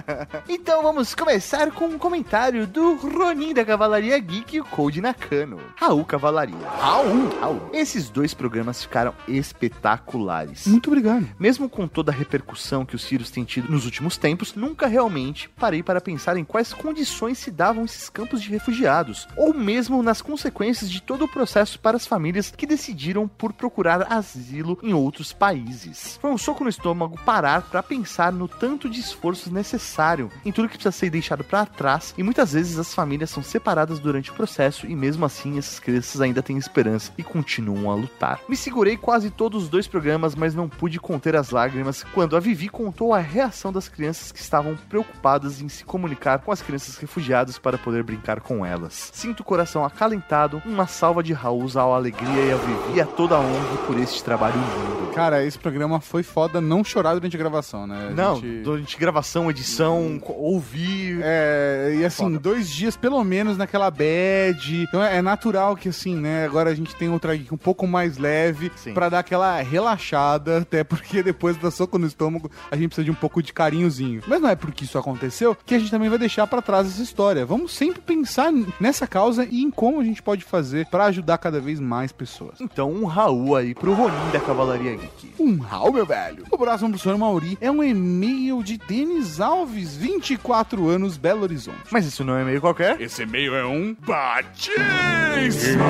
Então 0.48 0.82
vamos 0.82 1.14
começar 1.14 1.70
com 1.72 1.89
um 1.90 1.98
comentário 1.98 2.66
do 2.68 2.94
Ronin 2.94 3.52
da 3.52 3.64
Cavalaria 3.64 4.16
Geek 4.18 4.56
e 4.56 4.60
o 4.60 4.64
Code 4.64 5.00
Nakano. 5.00 5.58
Raul 5.74 6.04
Cavalaria. 6.04 6.68
Raul, 6.78 7.28
Raul. 7.40 7.70
Esses 7.72 8.08
dois 8.08 8.32
programas 8.32 8.82
ficaram 8.82 9.12
espetaculares. 9.26 10.66
muito 10.66 10.88
obrigado. 10.88 11.28
Mesmo 11.38 11.68
com 11.68 11.88
toda 11.88 12.12
a 12.12 12.14
repercussão 12.14 12.86
que 12.86 12.94
os 12.94 13.02
Sirius 13.02 13.30
têm 13.30 13.44
tido 13.44 13.70
nos 13.70 13.84
últimos 13.84 14.16
tempos, 14.16 14.54
nunca 14.54 14.86
realmente 14.86 15.48
parei 15.48 15.82
para 15.82 16.00
pensar 16.00 16.36
em 16.36 16.44
quais 16.44 16.72
condições 16.72 17.38
se 17.38 17.50
davam 17.50 17.84
esses 17.84 18.08
campos 18.08 18.40
de 18.40 18.50
refugiados, 18.50 19.26
ou 19.36 19.52
mesmo 19.52 20.02
nas 20.02 20.22
consequências 20.22 20.90
de 20.90 21.02
todo 21.02 21.24
o 21.24 21.28
processo 21.28 21.78
para 21.80 21.96
as 21.96 22.06
famílias 22.06 22.52
que 22.56 22.66
decidiram 22.66 23.26
por 23.26 23.52
procurar 23.52 24.12
asilo 24.12 24.78
em 24.82 24.92
outros 24.92 25.32
países. 25.32 26.18
Foi 26.20 26.30
um 26.30 26.38
soco 26.38 26.62
no 26.62 26.70
estômago 26.70 27.18
parar 27.24 27.62
para 27.62 27.82
pensar 27.82 28.32
no 28.32 28.46
tanto 28.46 28.88
de 28.88 29.00
esforço 29.00 29.52
necessário 29.52 30.30
em 30.44 30.52
tudo 30.52 30.68
que 30.68 30.74
precisa 30.74 30.92
ser 30.92 31.10
deixado 31.10 31.42
para 31.42 31.66
trás, 31.80 32.12
e 32.18 32.22
muitas 32.22 32.52
vezes 32.52 32.78
as 32.78 32.92
famílias 32.92 33.30
são 33.30 33.42
separadas 33.42 33.98
durante 33.98 34.30
o 34.30 34.34
processo 34.34 34.86
e 34.86 34.94
mesmo 34.94 35.24
assim 35.24 35.56
essas 35.56 35.80
crianças 35.80 36.20
ainda 36.20 36.42
têm 36.42 36.58
esperança 36.58 37.10
e 37.16 37.22
continuam 37.22 37.90
a 37.90 37.94
lutar. 37.94 38.38
Me 38.46 38.54
segurei 38.54 38.98
quase 38.98 39.30
todos 39.30 39.62
os 39.62 39.68
dois 39.70 39.86
programas, 39.86 40.34
mas 40.34 40.54
não 40.54 40.68
pude 40.68 41.00
conter 41.00 41.34
as 41.34 41.48
lágrimas 41.48 42.04
quando 42.12 42.36
a 42.36 42.40
Vivi 42.40 42.68
contou 42.68 43.14
a 43.14 43.18
reação 43.18 43.72
das 43.72 43.88
crianças 43.88 44.30
que 44.30 44.38
estavam 44.40 44.76
preocupadas 44.90 45.62
em 45.62 45.68
se 45.70 45.82
comunicar 45.82 46.40
com 46.40 46.52
as 46.52 46.60
crianças 46.60 46.98
refugiadas 46.98 47.58
para 47.58 47.78
poder 47.78 48.02
brincar 48.02 48.40
com 48.40 48.64
elas. 48.66 49.08
Sinto 49.14 49.40
o 49.40 49.44
coração 49.44 49.82
acalentado, 49.82 50.60
uma 50.66 50.86
salva 50.86 51.22
de 51.22 51.32
Raul 51.32 51.66
ao 51.76 51.94
Alegria 51.94 52.44
e 52.44 52.52
a 52.52 52.56
Vivi 52.56 52.96
e 52.96 53.00
a 53.00 53.06
toda 53.06 53.36
a 53.36 53.40
ONG 53.40 53.78
por 53.86 53.98
este 53.98 54.22
trabalho 54.22 54.56
lindo. 54.56 55.12
Cara, 55.14 55.42
esse 55.44 55.58
programa 55.58 56.00
foi 56.00 56.22
foda 56.22 56.60
não 56.60 56.84
chorar 56.84 57.14
durante 57.14 57.34
a 57.36 57.38
gravação, 57.38 57.86
né? 57.86 58.08
A 58.10 58.14
Não, 58.14 58.36
gente- 58.36 58.62
durante 58.62 58.96
gravação, 58.98 59.50
edição, 59.50 60.20
ouvir. 60.26 61.20
É, 61.22 61.69
e 61.94 62.04
assim, 62.04 62.24
Foda. 62.24 62.38
dois 62.38 62.68
dias 62.70 62.96
pelo 62.96 63.22
menos 63.24 63.56
naquela 63.56 63.90
bad. 63.90 64.82
Então 64.88 65.02
é 65.02 65.20
natural 65.22 65.76
que 65.76 65.88
assim, 65.88 66.16
né? 66.16 66.44
Agora 66.44 66.70
a 66.70 66.74
gente 66.74 66.94
tem 66.96 67.08
outra 67.08 67.36
geek 67.36 67.52
um 67.52 67.56
pouco 67.58 67.86
mais 67.86 68.18
leve 68.18 68.70
pra 68.94 69.08
dar 69.08 69.20
aquela 69.20 69.60
relaxada, 69.60 70.58
até 70.62 70.84
porque 70.84 71.22
depois 71.22 71.56
da 71.56 71.70
soco 71.70 71.98
no 71.98 72.06
estômago 72.06 72.50
a 72.70 72.76
gente 72.76 72.88
precisa 72.88 73.04
de 73.04 73.10
um 73.10 73.14
pouco 73.14 73.42
de 73.42 73.52
carinhozinho. 73.52 74.22
Mas 74.26 74.40
não 74.40 74.48
é 74.48 74.56
porque 74.56 74.84
isso 74.84 74.98
aconteceu 74.98 75.56
que 75.66 75.74
a 75.74 75.78
gente 75.78 75.90
também 75.90 76.08
vai 76.08 76.18
deixar 76.18 76.46
pra 76.46 76.62
trás 76.62 76.86
essa 76.86 77.02
história. 77.02 77.44
Vamos 77.46 77.72
sempre 77.72 78.00
pensar 78.00 78.52
nessa 78.80 79.06
causa 79.06 79.46
e 79.50 79.62
em 79.62 79.70
como 79.70 80.00
a 80.00 80.04
gente 80.04 80.22
pode 80.22 80.44
fazer 80.44 80.86
pra 80.86 81.06
ajudar 81.06 81.38
cada 81.38 81.60
vez 81.60 81.80
mais 81.80 82.12
pessoas. 82.12 82.60
Então, 82.60 82.90
um 82.90 83.04
Raul 83.04 83.56
aí 83.56 83.74
pro 83.74 83.92
Ronin 83.94 84.30
da 84.32 84.40
Cavalaria 84.40 84.96
Geek. 84.96 85.34
Um 85.38 85.58
rau, 85.58 85.92
meu 85.92 86.04
velho. 86.06 86.44
O 86.50 86.58
próximo 86.58 86.90
pro 86.90 86.98
senhor 86.98 87.16
Mauri 87.18 87.56
é 87.60 87.70
um 87.70 87.82
e-mail 87.82 88.62
de 88.62 88.76
Denis 88.78 89.40
Alves, 89.40 89.96
24 89.96 90.88
anos, 90.88 91.16
Belo 91.16 91.42
Horizonte. 91.42 91.59
Mas 91.90 92.06
isso 92.06 92.24
não 92.24 92.36
é 92.36 92.44
meio 92.44 92.60
qualquer? 92.60 93.00
Esse 93.00 93.22
e-mail 93.22 93.54
é 93.54 93.64
um 93.66 93.96
batismo. 94.06 95.80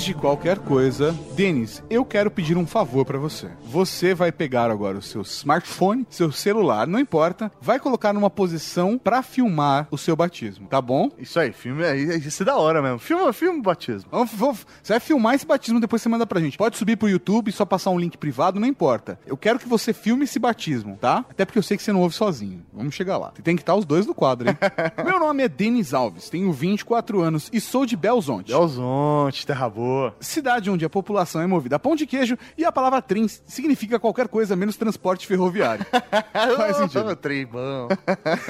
Antes 0.00 0.14
de 0.14 0.14
qualquer 0.14 0.58
coisa, 0.60 1.14
Denis, 1.36 1.82
eu 1.90 2.06
quero 2.06 2.30
pedir 2.30 2.56
um 2.56 2.66
favor 2.66 3.04
pra 3.04 3.18
você. 3.18 3.50
Você 3.66 4.14
vai 4.14 4.32
pegar 4.32 4.70
agora 4.70 4.96
o 4.96 5.02
seu 5.02 5.20
smartphone, 5.20 6.06
seu 6.08 6.32
celular, 6.32 6.86
não 6.86 6.98
importa, 6.98 7.52
vai 7.60 7.78
colocar 7.78 8.14
numa 8.14 8.30
posição 8.30 8.96
pra 8.96 9.22
filmar 9.22 9.86
o 9.90 9.98
seu 9.98 10.16
batismo, 10.16 10.66
tá 10.68 10.80
bom? 10.80 11.10
Isso 11.18 11.38
aí, 11.38 11.52
filme 11.52 11.82
é 11.84 11.94
isso 11.98 12.42
é 12.42 12.46
da 12.46 12.56
hora 12.56 12.80
mesmo. 12.80 12.98
Filma, 12.98 13.30
filma 13.34 13.58
o 13.58 13.62
batismo. 13.62 14.08
Vamos- 14.10 14.30
vamos- 14.32 14.66
Você 14.82 14.94
vai 14.94 15.00
filmar 15.00 15.34
esse 15.34 15.44
batismo, 15.46 15.78
depois 15.78 16.00
você 16.00 16.08
manda 16.08 16.26
pra 16.26 16.40
gente. 16.40 16.56
Pode 16.56 16.78
subir 16.78 16.96
pro 16.96 17.06
YouTube, 17.06 17.52
só 17.52 17.66
passar 17.66 17.90
um 17.90 17.98
link 17.98 18.16
privado, 18.16 18.58
não 18.58 18.66
importa. 18.66 19.20
Eu 19.26 19.36
quero 19.36 19.58
que 19.58 19.68
você 19.68 19.92
filme 19.92 20.24
esse 20.24 20.38
batismo, 20.38 20.96
tá? 20.98 21.26
Até 21.28 21.44
porque 21.44 21.58
eu 21.58 21.62
sei 21.62 21.76
que 21.76 21.82
você 21.82 21.92
não 21.92 22.00
ouve 22.00 22.14
sozinho. 22.14 22.62
Vamos 22.72 22.94
chegar 22.94 23.18
lá. 23.18 23.32
Tem 23.44 23.54
que 23.54 23.60
estar 23.60 23.74
os 23.74 23.84
dois 23.84 24.06
no 24.06 24.14
quadro, 24.14 24.48
hein? 24.48 24.56
Meu 25.04 25.20
nome 25.20 25.42
é 25.42 25.48
Denis 25.48 25.92
Alves, 25.92 26.30
tenho 26.30 26.50
24 26.50 27.20
anos 27.20 27.50
e 27.52 27.60
sou 27.60 27.84
de 27.84 27.98
Belzonte. 27.98 28.50
Belzonte, 28.50 29.46
terra 29.46 29.68
boa. 29.68 29.89
Cidade 30.20 30.70
onde 30.70 30.84
a 30.84 30.90
população 30.90 31.40
é 31.40 31.46
movida 31.46 31.76
a 31.76 31.78
pão 31.78 31.94
de 31.94 32.06
queijo 32.06 32.36
e 32.56 32.64
a 32.64 32.72
palavra 32.72 33.00
trem 33.00 33.26
significa 33.28 33.98
qualquer 33.98 34.28
coisa 34.28 34.56
menos 34.56 34.76
transporte 34.76 35.26
ferroviário. 35.26 35.84
Faz 36.56 36.76
sentido. 36.76 37.16
Trem 37.16 37.46
bom. 37.46 37.88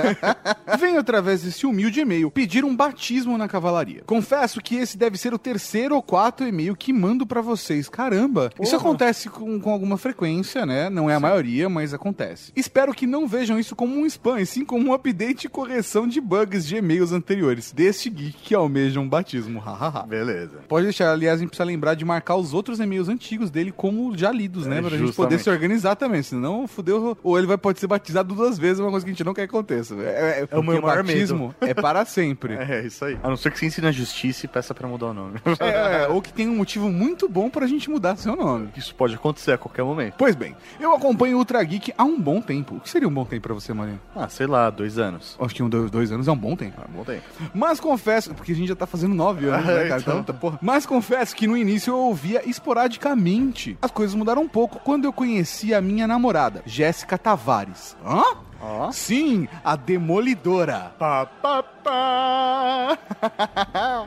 Venho 0.78 1.00
através 1.00 1.42
desse 1.42 1.66
humilde 1.66 2.00
e-mail 2.00 2.30
pedir 2.30 2.64
um 2.64 2.74
batismo 2.74 3.36
na 3.36 3.48
cavalaria. 3.48 4.02
Confesso 4.06 4.60
que 4.60 4.76
esse 4.76 4.96
deve 4.96 5.18
ser 5.18 5.34
o 5.34 5.38
terceiro 5.38 5.94
ou 5.94 6.02
quarto 6.02 6.44
e-mail 6.44 6.76
que 6.76 6.92
mando 6.92 7.26
pra 7.26 7.40
vocês. 7.40 7.88
Caramba! 7.88 8.50
Isso 8.60 8.76
acontece 8.76 9.28
com, 9.28 9.60
com 9.60 9.70
alguma 9.70 9.96
frequência, 9.96 10.64
né? 10.64 10.88
Não 10.90 11.10
é 11.10 11.14
a 11.14 11.20
maioria, 11.20 11.68
mas 11.68 11.94
acontece. 11.94 12.52
Espero 12.54 12.94
que 12.94 13.06
não 13.06 13.26
vejam 13.26 13.58
isso 13.58 13.76
como 13.76 13.96
um 13.96 14.06
spam, 14.06 14.40
e 14.40 14.46
sim 14.46 14.64
como 14.64 14.90
um 14.90 14.92
update 14.92 15.46
e 15.46 15.50
correção 15.50 16.06
de 16.06 16.20
bugs 16.20 16.66
de 16.66 16.76
e-mails 16.76 17.12
anteriores 17.12 17.72
deste 17.72 18.10
geek 18.10 18.38
que 18.42 18.54
almeja 18.54 19.00
um 19.00 19.08
batismo. 19.08 19.60
Hahaha. 19.60 20.06
Beleza. 20.06 20.60
Pode 20.68 20.84
deixar, 20.84 21.14
aliás, 21.30 21.40
a 21.40 21.42
gente 21.42 21.50
precisa 21.50 21.64
lembrar 21.64 21.94
de 21.94 22.04
marcar 22.04 22.36
os 22.36 22.52
outros 22.52 22.80
e-mails 22.80 23.08
antigos 23.08 23.50
dele 23.50 23.72
como 23.72 24.16
já 24.16 24.30
lidos, 24.30 24.66
né? 24.66 24.78
É, 24.78 24.80
pra 24.80 24.90
gente 24.90 25.00
justamente. 25.06 25.16
poder 25.16 25.38
se 25.38 25.50
organizar 25.50 25.96
também, 25.96 26.22
senão 26.22 26.66
fudeu. 26.66 27.16
Ou 27.22 27.38
ele 27.38 27.46
vai 27.46 27.56
pode 27.58 27.78
ser 27.80 27.86
batizado 27.86 28.34
duas 28.34 28.58
vezes, 28.58 28.80
uma 28.80 28.90
coisa 28.90 29.04
que 29.04 29.10
a 29.10 29.14
gente 29.14 29.24
não 29.24 29.34
quer 29.34 29.46
que 29.46 29.54
aconteça. 29.54 29.94
É, 29.94 30.46
É 30.50 30.58
o 30.58 30.62
meu 30.62 30.80
maior 30.82 31.02
batismo 31.02 31.54
é 31.60 31.74
para 31.74 32.04
sempre. 32.04 32.58
É, 32.70 32.84
isso 32.86 33.04
aí. 33.04 33.18
A 33.22 33.28
não 33.28 33.36
ser 33.36 33.50
que 33.50 33.58
você 33.58 33.66
ensine 33.66 33.86
a 33.88 33.92
justiça 33.92 34.44
e 34.46 34.48
peça 34.48 34.72
pra 34.74 34.86
mudar 34.86 35.06
o 35.06 35.14
nome. 35.14 35.38
É, 35.60 36.06
ou 36.08 36.20
que 36.22 36.32
tem 36.32 36.48
um 36.48 36.56
motivo 36.56 36.90
muito 36.90 37.28
bom 37.28 37.48
pra 37.50 37.66
gente 37.66 37.88
mudar 37.90 38.16
seu 38.16 38.36
nome. 38.36 38.68
Isso 38.76 38.94
pode 38.94 39.14
acontecer 39.14 39.52
a 39.52 39.58
qualquer 39.58 39.82
momento. 39.82 40.14
Pois 40.16 40.34
bem, 40.34 40.54
eu 40.78 40.94
acompanho 40.94 41.36
o 41.36 41.38
Ultra 41.38 41.62
Geek 41.62 41.92
há 41.96 42.04
um 42.04 42.20
bom 42.20 42.40
tempo. 42.40 42.76
O 42.76 42.80
que 42.80 42.88
seria 42.88 43.08
um 43.08 43.12
bom 43.12 43.24
tempo 43.24 43.42
pra 43.42 43.54
você, 43.54 43.72
Marinho? 43.72 44.00
Ah, 44.14 44.28
sei 44.28 44.46
lá, 44.46 44.70
dois 44.70 44.98
anos. 44.98 45.36
Acho 45.40 45.54
que 45.54 45.62
um, 45.62 45.68
dois, 45.68 45.90
dois 45.90 46.12
anos 46.12 46.28
é 46.28 46.32
um 46.32 46.36
bom 46.36 46.54
tempo. 46.56 46.80
Ah, 46.82 46.86
bom 46.88 47.04
tempo. 47.04 47.22
Mas 47.54 47.80
confesso, 47.80 48.34
porque 48.34 48.52
a 48.52 48.54
gente 48.54 48.68
já 48.68 48.76
tá 48.76 48.86
fazendo 48.86 49.14
nove 49.14 49.46
anos, 49.48 49.66
né, 49.66 49.84
cara? 49.88 50.00
Então. 50.00 50.20
Então, 50.20 50.22
tá, 50.24 50.32
porra. 50.32 50.58
Mas 50.62 50.86
confesso 50.86 51.19
que 51.34 51.46
no 51.46 51.56
início 51.56 51.92
eu 51.92 51.98
ouvia 51.98 52.48
esporadicamente. 52.48 53.76
As 53.82 53.90
coisas 53.90 54.14
mudaram 54.14 54.42
um 54.42 54.48
pouco 54.48 54.80
quando 54.80 55.04
eu 55.04 55.12
conheci 55.12 55.74
a 55.74 55.80
minha 55.80 56.06
namorada, 56.06 56.62
Jéssica 56.64 57.18
Tavares. 57.18 57.94
Hã? 58.04 58.49
Ó. 58.60 58.90
Sim, 58.92 59.48
a 59.64 59.74
Demolidora. 59.76 60.92
Pá, 60.98 61.26
pá, 61.26 61.62
pá. 61.62 62.98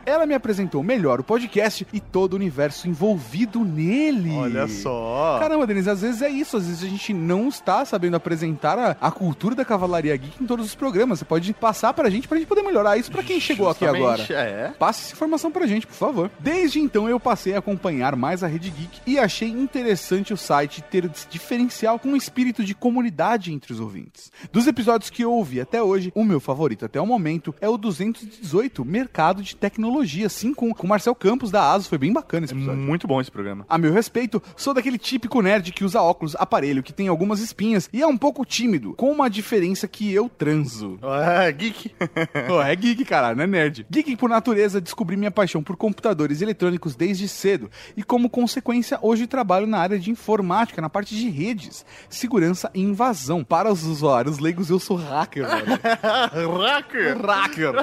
Ela 0.06 0.26
me 0.26 0.34
apresentou 0.34 0.84
melhor 0.84 1.20
o 1.20 1.24
podcast 1.24 1.88
e 1.92 2.00
todo 2.00 2.34
o 2.34 2.36
universo 2.36 2.88
envolvido 2.88 3.64
nele. 3.66 4.36
Olha 4.36 4.68
só. 4.68 5.38
Caramba, 5.40 5.66
Denise, 5.66 5.90
às 5.90 6.02
vezes 6.02 6.22
é 6.22 6.30
isso. 6.30 6.58
Às 6.58 6.68
vezes 6.68 6.84
a 6.84 6.88
gente 6.88 7.14
não 7.14 7.48
está 7.48 7.84
sabendo 7.86 8.16
apresentar 8.16 8.78
a, 8.78 8.96
a 9.02 9.12
cultura 9.12 9.56
da 9.56 9.66
Cavalaria 9.66 10.16
Geek 10.16 10.44
em 10.44 10.46
todos 10.48 10.66
os 10.68 10.76
programas. 10.76 11.20
Você 11.20 11.26
pode 11.26 11.52
passar 11.54 11.94
pra 11.94 12.10
gente 12.10 12.28
pra 12.28 12.38
gente 12.38 12.48
poder 12.48 12.62
melhorar 12.62 12.98
isso 12.98 13.12
pra 13.12 13.24
quem 13.24 13.40
chegou 13.40 13.70
aqui 13.70 13.86
agora. 13.86 14.18
Justamente, 14.18 14.34
É. 14.54 14.74
Passe 14.78 15.06
essa 15.06 15.14
informação 15.14 15.52
pra 15.52 15.66
gente, 15.66 15.88
por 15.88 15.96
favor. 15.96 16.30
Desde 16.40 16.80
então 16.80 17.10
eu 17.10 17.20
passei 17.20 17.56
a 17.56 17.60
acompanhar 17.60 18.16
mais 18.16 18.44
a 18.44 18.48
Rede 18.48 18.70
Geek 18.70 19.02
e 19.06 19.18
achei 19.18 19.50
interessante 19.50 20.34
o 20.34 20.38
site 20.38 20.82
ter 20.82 21.06
esse 21.06 21.28
diferencial 21.28 21.98
com 21.98 22.10
um 22.10 22.16
espírito 22.16 22.64
de 22.64 22.76
comunidade 22.76 23.52
entre 23.54 23.74
os 23.74 23.80
ouvintes. 23.80 24.32
Dos 24.52 24.68
episódios 24.68 25.10
que 25.10 25.24
eu 25.24 25.32
ouvi 25.32 25.62
até 25.62 25.82
hoje, 25.82 26.12
o 26.16 26.24
meu 26.24 26.40
favorito 26.40 26.86
até 26.86 27.00
o 27.00 27.06
momento 27.06 27.54
é 27.62 27.70
o 27.70 27.78
218, 27.78 28.84
Mercado 28.84 29.42
de 29.42 29.56
Tecnologia, 29.56 30.28
sim, 30.30 30.54
com 30.54 30.72
o 30.72 30.88
Marcel 30.88 31.16
Campos 31.16 31.52
da 31.52 31.72
ASUS. 31.72 31.88
Foi 31.88 31.98
bem 31.98 32.12
bacana 32.12 32.46
esse 32.46 32.54
episódio. 32.54 32.80
Muito 32.80 33.08
bom 33.08 33.22
esse 33.22 33.32
programa. 33.32 33.66
A 33.70 33.78
meu 33.78 33.94
respeito, 33.94 34.42
sou 34.56 34.74
daquele 34.74 34.98
típico 34.98 35.42
nerd 35.42 35.72
que 35.72 35.84
usa 35.84 36.02
óculos, 36.02 36.36
aparelho, 36.38 36.84
que 36.84 36.94
tem 36.94 37.08
algumas 37.08 37.40
espinhas 37.40 37.90
e 37.94 38.02
é 38.02 38.08
um 38.08 38.18
pouco 38.18 38.46
tímido, 38.46 38.94
com 38.94 39.12
uma 39.12 39.30
diferença 39.30 39.88
que 39.88 40.12
eu 40.12 40.30
transo. 40.30 41.00
É, 41.04 41.52
geek. 41.52 41.90
Pô, 42.48 42.62
é 42.62 42.76
geek, 42.76 43.06
cara, 43.06 43.36
não 43.36 43.44
é 43.44 43.48
nerd. 43.48 43.86
Geek 43.90 44.16
por 44.16 44.30
natureza, 44.30 44.82
descobri 44.82 45.16
minha 45.16 45.32
paixão 45.32 45.64
por 45.64 45.76
computadores 45.76 46.42
eletrônicos 46.42 46.96
desde 46.96 47.28
cedo 47.28 47.70
e, 47.96 48.04
como 48.04 48.30
consequência, 48.30 49.00
hoje 49.02 49.28
trabalho 49.28 49.68
na 49.68 49.80
área 49.80 50.00
de 50.00 50.12
informática, 50.12 50.82
na 50.82 50.90
parte 50.90 51.16
de 51.16 51.30
redes, 51.30 51.86
segurança 52.10 52.70
e 52.74 52.82
invasão. 52.82 53.44
Para 53.44 53.72
os 53.72 53.84
usuários 53.84 54.33
leigos, 54.40 54.70
eu 54.70 54.80
sou 54.80 54.98
hacker, 54.98 55.44
mano. 55.48 55.66
Hacker. 56.64 57.18
hacker. 57.26 57.74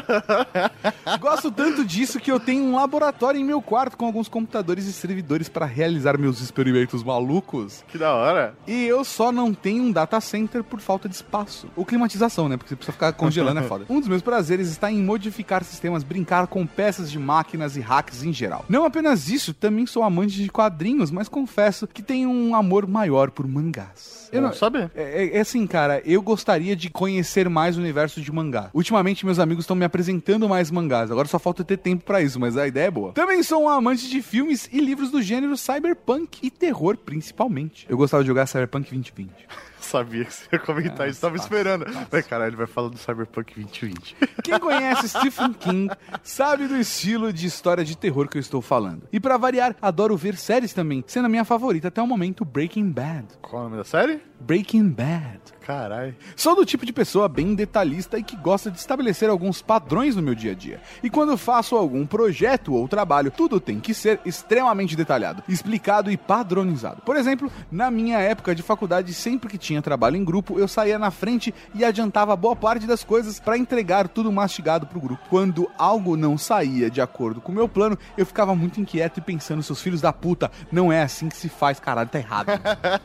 Gosto 1.21 1.51
tanto 1.51 1.85
disso 1.85 2.19
que 2.21 2.31
eu 2.31 2.39
tenho 2.41 2.65
um 2.65 2.77
laboratório 2.77 3.41
em 3.41 3.45
meu 3.45 3.61
quarto 3.63 3.97
com 3.97 4.07
alguns 4.07 4.29
computadores 4.29 4.87
e 4.87 4.93
servidores 4.93 5.49
para 5.49 5.67
realizar 5.67 6.19
meus 6.19 6.41
experimentos 6.41 7.03
malucos. 7.03 7.85
Que 7.89 7.99
da 7.99 8.13
hora. 8.15 8.55
E 8.67 8.85
eu 8.87 9.05
só 9.05 9.31
não 9.33 9.53
tenho 9.53 9.83
um 9.85 9.93
data 9.93 10.21
center 10.21 10.63
por 10.65 10.81
falta 10.81 11.09
de 11.09 11.15
espaço. 11.15 11.69
Ou 11.77 11.85
climatização, 11.85 12.49
né? 12.49 12.57
Porque 12.57 12.71
você 12.71 12.77
precisa 12.77 12.93
ficar 12.93 13.13
congelando 13.13 13.61
é 13.61 13.63
foda. 13.65 13.85
Um 13.91 13.99
dos 13.99 14.09
meus 14.09 14.23
prazeres 14.23 14.69
está 14.71 14.91
em 14.91 15.03
modificar 15.03 15.65
sistemas, 15.65 16.03
brincar 16.05 16.47
com 16.47 16.67
peças 16.67 17.11
de 17.11 17.19
máquinas 17.19 17.77
e 17.77 17.81
hacks 17.81 18.23
em 18.23 18.33
geral. 18.33 18.65
Não 18.69 18.85
apenas 18.85 19.29
isso, 19.29 19.53
também 19.53 19.87
sou 19.87 20.03
amante 20.03 20.35
de 20.37 20.49
quadrinhos, 20.49 21.11
mas 21.11 21.29
confesso 21.29 21.87
que 21.87 22.03
tenho 22.03 22.31
um 22.31 22.55
amor 22.55 22.87
maior 22.87 23.31
por 23.31 23.47
mangás. 23.47 24.29
Eu 24.33 24.41
Bom 24.43 24.49
não, 24.49 24.55
saber. 24.55 24.91
é, 24.95 25.25
é- 25.25 25.37
é 25.39 25.41
assim, 25.41 25.67
cara, 25.67 26.01
eu 26.05 26.23
gostaria 26.41 26.75
de 26.75 26.89
conhecer 26.89 27.51
mais 27.51 27.77
o 27.77 27.81
universo 27.81 28.19
de 28.19 28.33
mangá. 28.33 28.71
Ultimamente, 28.73 29.27
meus 29.27 29.39
amigos 29.39 29.65
estão 29.65 29.77
me 29.77 29.85
apresentando 29.85 30.49
mais 30.49 30.71
mangás. 30.71 31.11
Agora 31.11 31.29
só 31.29 31.39
falta 31.39 31.63
ter 31.63 31.77
tempo 31.77 32.03
pra 32.03 32.23
isso, 32.23 32.41
mas 32.41 32.57
a 32.57 32.67
ideia 32.67 32.87
é 32.87 32.91
boa. 32.91 33.13
Também 33.13 33.43
sou 33.43 33.65
um 33.65 33.69
amante 33.69 34.09
de 34.09 34.23
filmes 34.23 34.67
e 34.73 34.81
livros 34.81 35.11
do 35.11 35.21
gênero 35.21 35.55
cyberpunk 35.55 36.39
e 36.43 36.51
terror, 36.51 36.97
principalmente. 36.97 37.85
Eu 37.91 37.97
gostava 37.99 38.23
de 38.23 38.29
jogar 38.29 38.47
Cyberpunk 38.47 38.89
2020. 38.89 39.31
Sabia 39.91 40.25
que 40.25 40.33
você 40.33 40.49
ia 40.53 40.59
comentar 40.61 41.09
isso. 41.09 41.21
Tava 41.21 41.35
esperando. 41.35 41.85
Mas, 42.11 42.27
caralho, 42.27 42.51
ele 42.51 42.57
vai 42.57 42.69
falar 42.69 42.89
do 42.89 42.97
Cyberpunk 42.97 43.55
2020. 43.55 44.17
Quem 44.45 44.59
conhece 44.61 45.09
Stephen 45.09 45.53
King 45.53 45.93
sabe 46.23 46.69
do 46.69 46.77
estilo 46.77 47.33
de 47.33 47.47
história 47.47 47.85
de 47.85 47.97
terror 47.97 48.29
que 48.29 48.39
eu 48.39 48.41
estou 48.41 48.63
falando. 48.63 49.09
E 49.13 49.19
pra 49.19 49.37
variar, 49.37 49.75
adoro 49.83 50.17
ver 50.17 50.37
séries 50.37 50.73
também, 50.73 51.03
sendo 51.09 51.27
a 51.27 51.29
minha 51.29 51.45
favorita 51.45 51.89
até 51.89 52.01
o 52.01 52.07
momento 52.07 52.45
Breaking 52.45 52.91
Bad. 52.93 53.27
Qual 53.43 53.63
é 53.63 53.67
o 53.67 53.69
nome 53.69 53.79
da 53.79 53.85
série? 53.85 54.21
Breaking 54.41 54.89
Bad. 54.89 55.41
Caralho. 55.61 56.17
Sou 56.35 56.57
do 56.57 56.65
tipo 56.65 56.87
de 56.87 56.93
pessoa 56.93 57.29
bem 57.29 57.55
detalhista 57.55 58.19
e 58.19 58.23
que 58.23 58.37
gosta 58.37 58.71
de 58.71 58.79
estabelecer 58.79 59.29
alguns 59.29 59.61
padrões 59.61 60.17
no 60.17 60.23
meu 60.23 60.35
dia 60.35 60.53
a 60.53 60.55
dia. 60.55 60.81
E 61.03 61.11
quando 61.11 61.37
faço 61.37 61.77
algum 61.77 62.07
projeto 62.07 62.75
ou 62.75 62.89
trabalho, 62.89 63.31
tudo 63.31 63.61
tem 63.61 63.79
que 63.79 63.93
ser 63.93 64.19
extremamente 64.25 64.97
detalhado, 64.97 65.45
explicado 65.49 66.11
e 66.11 66.17
padronizado. 66.17 67.03
Por 67.03 67.17
exemplo, 67.17 67.53
na 67.71 67.91
minha 67.91 68.19
época 68.19 68.55
de 68.55 68.63
faculdade, 68.63 69.13
sempre 69.13 69.49
que 69.49 69.59
tinha 69.59 69.80
trabalho 69.83 70.17
em 70.17 70.25
grupo, 70.25 70.59
eu 70.59 70.69
saía 70.69 70.99
na 70.99 71.11
frente 71.11 71.55
e 71.75 71.85
adiantava 71.85 72.37
boa 72.37 72.57
parte 72.57 72.87
das 72.87 73.05
coisas 73.05 73.41
para 73.41 73.59
entregar 73.59 74.09
tudo 74.09 74.31
mastigado 74.33 74.87
pro 74.87 75.01
grupo. 75.01 75.23
Quando 75.29 75.71
algo 75.79 76.17
não 76.17 76.37
saía 76.37 76.91
de 76.91 77.01
acordo 77.01 77.41
com 77.41 77.53
o 77.53 77.55
meu 77.55 77.69
plano, 77.69 77.99
eu 78.17 78.27
ficava 78.27 78.55
muito 78.55 78.81
inquieto 78.81 79.19
e 79.19 79.21
pensando, 79.21 79.63
seus 79.63 79.81
filhos 79.81 80.01
da 80.01 80.13
puta, 80.13 80.51
não 80.71 80.93
é 80.93 81.03
assim 81.03 81.29
que 81.29 81.37
se 81.37 81.49
faz, 81.49 81.81
caralho, 81.81 82.09
tá 82.09 82.19
errado. 82.19 82.49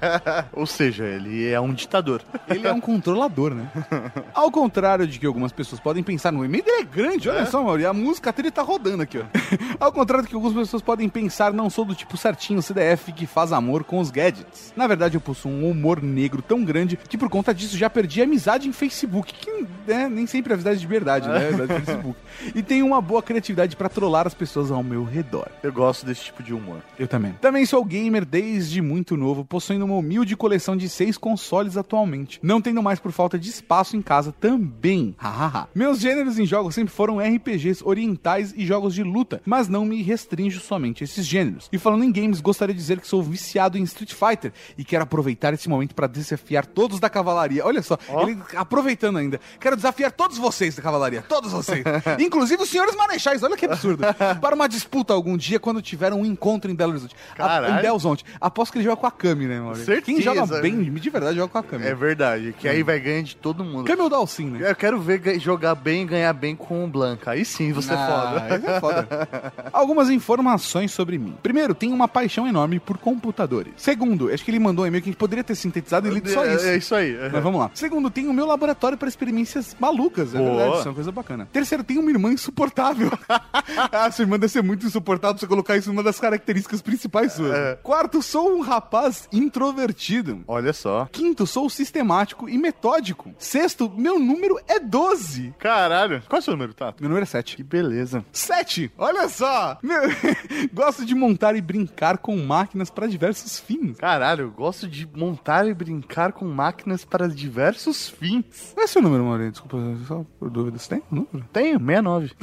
Ou 0.53 0.65
seja, 0.65 1.05
ele 1.05 1.49
é 1.49 1.59
um 1.59 1.73
ditador. 1.73 2.21
Ele 2.47 2.67
é 2.67 2.73
um 2.73 2.81
controlador, 2.81 3.53
né? 3.53 3.69
Ao 4.33 4.51
contrário 4.51 5.07
de 5.07 5.19
que 5.19 5.25
algumas 5.25 5.51
pessoas 5.51 5.79
podem 5.79 6.03
pensar, 6.03 6.31
no 6.31 6.43
e-mail 6.43 6.63
dele 6.63 6.81
é 6.81 6.83
grande, 6.83 7.29
olha 7.29 7.45
só, 7.45 7.63
mano, 7.63 7.79
e 7.79 7.85
a 7.85 7.93
música 7.93 8.31
dele 8.31 8.51
tá 8.51 8.61
rodando 8.61 9.03
aqui, 9.03 9.19
ó. 9.19 9.23
Ao 9.79 9.91
contrário 9.91 10.25
do 10.25 10.29
que 10.29 10.35
algumas 10.35 10.55
pessoas 10.55 10.81
podem 10.81 11.07
pensar, 11.07 11.53
não 11.53 11.69
sou 11.69 11.85
do 11.85 11.95
tipo 11.95 12.17
certinho 12.17 12.61
CDF 12.61 13.11
que 13.11 13.25
faz 13.25 13.51
amor 13.51 13.83
com 13.83 13.99
os 13.99 14.09
gadgets. 14.09 14.73
Na 14.75 14.87
verdade, 14.87 15.15
eu 15.15 15.21
possuo 15.21 15.51
um 15.51 15.69
humor 15.69 16.01
negro 16.01 16.41
tão 16.41 16.63
grande 16.65 16.97
que 16.97 17.17
por 17.17 17.29
conta 17.29 17.53
disso 17.53 17.77
já 17.77 17.89
perdi 17.89 18.21
amizade 18.21 18.67
em 18.67 18.73
Facebook, 18.73 19.33
que 19.33 19.65
né, 19.87 20.09
nem 20.09 20.25
sempre 20.27 20.51
é 20.51 20.55
amizade 20.55 20.79
de 20.79 20.87
verdade, 20.87 21.27
né? 21.29 21.49
Amizade 21.49 21.73
de 21.73 21.81
Facebook. 21.85 22.19
E 22.53 22.63
tenho 22.63 22.85
uma 22.85 22.99
boa 23.01 23.21
criatividade 23.21 23.75
pra 23.75 23.87
trollar 23.89 24.27
as 24.27 24.33
pessoas 24.33 24.71
ao 24.71 24.83
meu 24.83 25.03
redor. 25.03 25.47
Eu 25.63 25.71
gosto 25.71 26.05
desse 26.05 26.25
tipo 26.25 26.41
de 26.43 26.53
humor. 26.53 26.81
Eu 26.97 27.07
também. 27.07 27.33
Também 27.39 27.65
sou 27.65 27.83
gamer 27.85 28.25
desde 28.25 28.81
muito 28.81 29.15
novo, 29.15 29.45
possuindo 29.45 29.85
uma 29.85 29.95
humilde 29.95 30.35
coleção 30.35 30.75
de 30.75 30.89
seis 30.89 31.17
consoles 31.17 31.77
atualmente. 31.77 32.39
não 32.41 32.61
tendo 32.61 32.81
mais 32.81 32.99
por 32.99 33.11
falta 33.11 33.37
de 33.37 33.49
espaço 33.49 33.95
em 33.95 34.01
casa 34.01 34.31
também. 34.31 35.15
Hahaha. 35.17 35.67
Meus 35.75 35.99
gêneros 35.99 36.39
em 36.39 36.45
jogos 36.45 36.75
sempre 36.75 36.93
foram 36.93 37.19
RPGs 37.19 37.83
orientais 37.83 38.53
e 38.55 38.65
jogos 38.65 38.93
de 38.93 39.03
luta, 39.03 39.41
mas 39.45 39.67
não 39.67 39.85
me 39.85 40.01
restringo 40.01 40.53
somente 40.59 41.03
a 41.03 41.05
esses 41.05 41.25
gêneros. 41.25 41.69
E 41.71 41.77
falando 41.77 42.03
em 42.03 42.11
games, 42.11 42.41
gostaria 42.41 42.73
de 42.73 42.79
dizer 42.79 42.99
que 42.99 43.07
sou 43.07 43.21
viciado 43.21 43.77
em 43.77 43.83
Street 43.83 44.13
Fighter 44.13 44.51
e 44.77 44.83
quero 44.83 45.03
aproveitar 45.03 45.53
esse 45.53 45.69
momento 45.69 45.93
para 45.95 46.07
desafiar 46.55 46.65
todos 46.65 46.99
da 46.99 47.09
cavalaria. 47.09 47.65
Olha 47.65 47.81
só, 47.81 47.97
ele 48.21 48.37
aproveitando 48.55 49.17
ainda. 49.17 49.39
Quero 49.59 49.75
desafiar 49.75 50.11
todos 50.11 50.37
vocês 50.37 50.75
da 50.75 50.81
cavalaria, 50.81 51.21
todos 51.21 51.51
vocês. 51.51 51.83
Inclusive 52.19 52.63
os 52.63 52.69
senhores 52.69 52.95
marechais, 52.95 53.43
olha 53.43 53.57
que 53.57 53.65
absurdo. 53.65 54.03
para 54.41 54.55
uma 54.55 54.67
disputa 54.67 55.13
algum 55.13 55.35
dia 55.37 55.59
quando 55.59 55.81
tiver 55.81 56.13
um 56.13 56.25
encontro 56.25 56.71
em 56.71 56.75
Belo 56.75 56.91
Horizonte. 56.91 57.15
A- 57.33 57.35
Caralho. 57.35 57.73
em 57.73 57.81
Belo 57.81 57.93
Horizonte. 57.95 58.25
Aposto 58.39 58.71
que 58.73 58.77
ele 58.79 58.85
joga 58.85 58.97
com 58.97 59.07
a 59.07 59.11
Kami, 59.11 59.45
né, 59.45 59.59
Mauro? 59.59 59.77
Certeza. 59.77 60.01
Quem 60.05 60.21
joga 60.21 60.45
bem, 60.61 60.83
de 60.83 61.09
verdade, 61.09 61.35
joga 61.37 61.49
com 61.51 61.57
a 61.57 61.63
Kami. 61.63 61.85
É 61.85 61.93
verdade, 61.95 62.55
que 62.57 62.67
aí 62.67 62.83
vai 62.83 62.99
ganhar 62.99 63.23
de 63.23 63.35
todo 63.35 63.63
mundo. 63.63 63.85
Kami 63.85 64.01
ou 64.01 64.09
Dalsin, 64.09 64.45
né? 64.51 64.69
Eu 64.71 64.75
quero 64.75 64.99
ver 64.99 65.19
ga- 65.19 65.37
jogar 65.37 65.75
bem 65.75 66.03
e 66.03 66.05
ganhar 66.05 66.33
bem 66.33 66.55
com 66.55 66.83
o 66.85 66.87
Blanca. 66.87 67.31
Aí 67.31 67.43
sim 67.43 67.71
você 67.73 67.91
é 67.91 67.95
Ah, 67.95 68.31
foda. 68.47 68.55
esse 68.55 68.67
é 68.67 68.79
foda. 68.79 69.07
Algumas 69.73 70.09
informações 70.09 70.91
sobre 70.91 71.17
mim. 71.17 71.35
Primeiro, 71.43 71.73
tenho 71.75 71.93
uma 71.93 72.07
paixão 72.07 72.47
enorme 72.47 72.79
por 72.79 72.97
computadores. 72.97 73.73
Segundo, 73.77 74.31
acho 74.31 74.43
que 74.43 74.51
ele 74.51 74.59
mandou 74.59 74.85
um 74.85 74.87
e-mail 74.87 75.01
que 75.03 75.09
a 75.09 75.11
gente 75.11 75.19
poderia 75.19 75.43
ter 75.43 75.55
sintetizado 75.55 76.07
e 76.07 76.11
lido 76.11 76.29
só 76.29 76.44
isso. 76.53 76.65
É, 76.65 76.73
é 76.73 76.77
isso 76.77 76.95
aí. 76.95 77.17
Mas 77.31 77.43
vamos 77.43 77.59
lá. 77.59 77.71
Segundo, 77.73 78.09
tenho 78.09 78.29
o 78.29 78.33
meu 78.33 78.45
laboratório 78.45 78.97
para 78.97 79.07
experiências 79.09 79.75
malucas. 79.79 80.33
É 80.33 80.37
Boa. 80.37 80.49
verdade, 80.55 80.77
isso 80.79 80.87
é 80.87 80.89
uma 80.89 80.95
coisa 80.95 81.11
bacana. 81.11 81.47
Terceiro, 81.51 81.83
tenho 81.83 82.01
uma 82.01 82.11
irmã 82.11 82.31
insuportável. 82.31 83.11
ah, 83.91 84.11
sua 84.11 84.23
irmã 84.23 84.37
deve 84.37 84.51
ser 84.51 84.61
muito 84.63 84.85
insuportável 84.85 85.37
você 85.37 85.47
colocar 85.47 85.77
isso 85.77 85.89
numa 85.89 86.03
das 86.03 86.19
características 86.19 86.81
principais 86.81 87.33
suas. 87.33 87.53
É. 87.53 87.75
Quarto, 87.81 88.21
sou 88.21 88.55
um 88.55 88.61
rapaz 88.61 89.27
introvertido. 89.31 90.43
Olha 90.47 90.73
só. 90.73 91.07
Quinto, 91.11 91.45
sou 91.47 91.69
sistemático 91.69 92.47
e 92.49 92.57
metódico. 92.57 93.33
Sexto, 93.37 93.91
meu 93.95 94.19
número 94.19 94.59
é 94.67 94.79
12. 94.79 95.53
Caralho. 95.57 96.21
Qual 96.27 96.37
é 96.37 96.41
o 96.41 96.43
seu 96.43 96.53
número, 96.53 96.73
Tato? 96.73 97.01
Meu 97.01 97.09
número 97.09 97.23
é 97.23 97.27
7. 97.27 97.55
Que 97.55 97.63
beleza. 97.63 98.23
7. 98.31 98.91
Olha 98.97 99.27
só. 99.29 99.77
Meu- 99.81 100.01
Gosto 100.73 101.05
de 101.05 101.15
montar 101.15 101.55
e 101.55 101.61
brincar 101.61 102.17
com 102.17 102.35
máquinas 102.37 102.89
para 102.89 103.07
diversos 103.07 103.59
fins. 103.59 103.97
Caralho, 103.97 104.43
eu 104.45 104.51
gosto 104.51 104.87
de 104.87 105.07
montar 105.15 105.67
e 105.67 105.73
brincar 105.73 106.24
com 106.31 106.45
máquinas 106.45 107.03
para 107.05 107.27
diversos 107.27 108.09
fins. 108.09 108.71
Qual 108.73 108.83
é 108.83 108.87
seu 108.87 109.01
número, 109.01 109.23
Maurício? 109.25 109.51
Desculpa, 109.51 109.77
só 110.07 110.25
por 110.39 110.49
dúvida. 110.49 110.77
Você 110.77 110.89
tem 110.89 110.99
um 111.11 111.15
número? 111.15 111.45
Tenho, 111.51 111.79
69. 111.79 112.31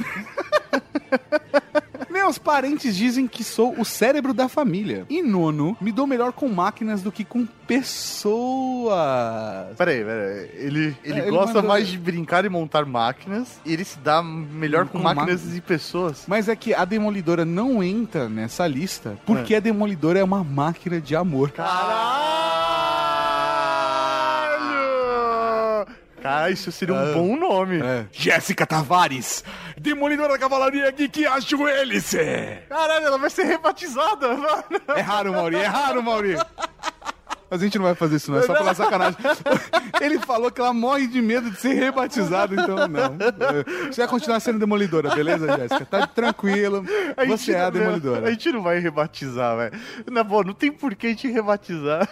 Meus 2.09 2.37
parentes 2.37 2.95
dizem 2.95 3.27
que 3.27 3.43
sou 3.43 3.77
o 3.79 3.83
cérebro 3.83 4.33
da 4.33 4.47
família. 4.47 5.05
E 5.09 5.21
nono, 5.21 5.75
me 5.81 5.91
dou 5.91 6.05
melhor 6.07 6.31
com 6.31 6.47
máquinas 6.47 7.01
do 7.01 7.11
que 7.11 7.25
com 7.25 7.45
pessoas. 7.67 8.95
Peraí, 9.77 10.03
peraí. 10.03 10.49
Ele, 10.53 10.95
ele 11.03 11.19
É, 11.19 11.23
ele 11.23 11.31
gosta 11.31 11.55
mandou- 11.55 11.63
mais 11.69 11.87
de 11.87 11.97
brincar 11.97 12.45
e 12.45 12.49
montar 12.49 12.85
máquinas. 12.85 13.59
E 13.65 13.73
ele 13.73 13.83
se 13.83 13.97
dá 13.99 14.21
melhor 14.23 14.85
com, 14.85 14.99
Com 14.99 15.03
máquinas 15.03 15.55
e 15.55 15.59
pessoas. 15.61 16.23
Mas 16.27 16.47
é 16.47 16.55
que 16.55 16.73
a 16.73 16.85
Demolidora 16.85 17.43
não 17.45 17.83
entra 17.83 18.29
nessa 18.29 18.65
lista 18.67 19.17
porque 19.25 19.55
a 19.55 19.59
Demolidora 19.59 20.19
é 20.19 20.23
uma 20.23 20.43
máquina 20.43 21.01
de 21.01 21.15
amor. 21.15 21.51
Caralho! 21.51 22.72
Cara, 26.23 26.49
isso 26.49 26.71
seria 26.71 26.95
um 26.95 27.09
É. 27.09 27.13
bom 27.13 27.35
nome. 27.35 27.81
É. 27.83 28.05
Jéssica 28.11 28.65
Tavares, 28.65 29.43
Demolidora 29.77 30.29
da 30.29 30.39
Cavalaria 30.39 30.89
Geek 30.89 31.25
Hélice. 31.67 32.17
Caralho, 32.69 33.05
ela 33.05 33.17
vai 33.17 33.29
ser 33.29 33.43
rebatizada, 33.43 34.29
mano. 34.33 34.63
É 34.95 35.01
raro, 35.01 35.33
Mauri, 35.33 35.57
é 35.57 35.65
raro, 35.67 36.01
Mauri. 36.01 36.35
Mas 37.53 37.61
a 37.61 37.65
gente 37.65 37.77
não 37.77 37.85
vai 37.85 37.93
fazer 37.93 38.15
isso, 38.15 38.31
não. 38.31 38.39
É 38.39 38.41
só 38.41 38.53
pela 38.55 38.73
sacanagem. 38.73 39.15
Ele 40.01 40.17
falou 40.17 40.49
que 40.49 40.59
ela 40.59 40.73
morre 40.73 41.05
de 41.05 41.21
medo 41.21 41.51
de 41.51 41.57
ser 41.59 41.73
rebatizada, 41.75 42.51
então 42.55 42.87
não. 42.87 43.15
É, 43.19 43.91
Você 43.91 44.01
vai 44.01 44.07
continuar 44.07 44.39
sendo 44.39 44.57
demolidora, 44.57 45.13
beleza, 45.13 45.45
Jéssica? 45.55 45.85
Tá 45.85 46.07
tranquilo. 46.07 46.83
Você 47.27 47.51
é 47.51 47.61
a 47.61 47.69
demolidora. 47.69 48.27
A 48.27 48.31
gente 48.31 48.51
não 48.51 48.63
vai 48.63 48.79
rebatizar, 48.79 49.55
velho. 49.55 49.71
Na 50.09 50.23
boa, 50.23 50.43
não 50.43 50.53
tem 50.53 50.71
por 50.71 50.95
que 50.95 51.05
a 51.05 51.09
gente 51.11 51.27
rebatizar. 51.29 52.09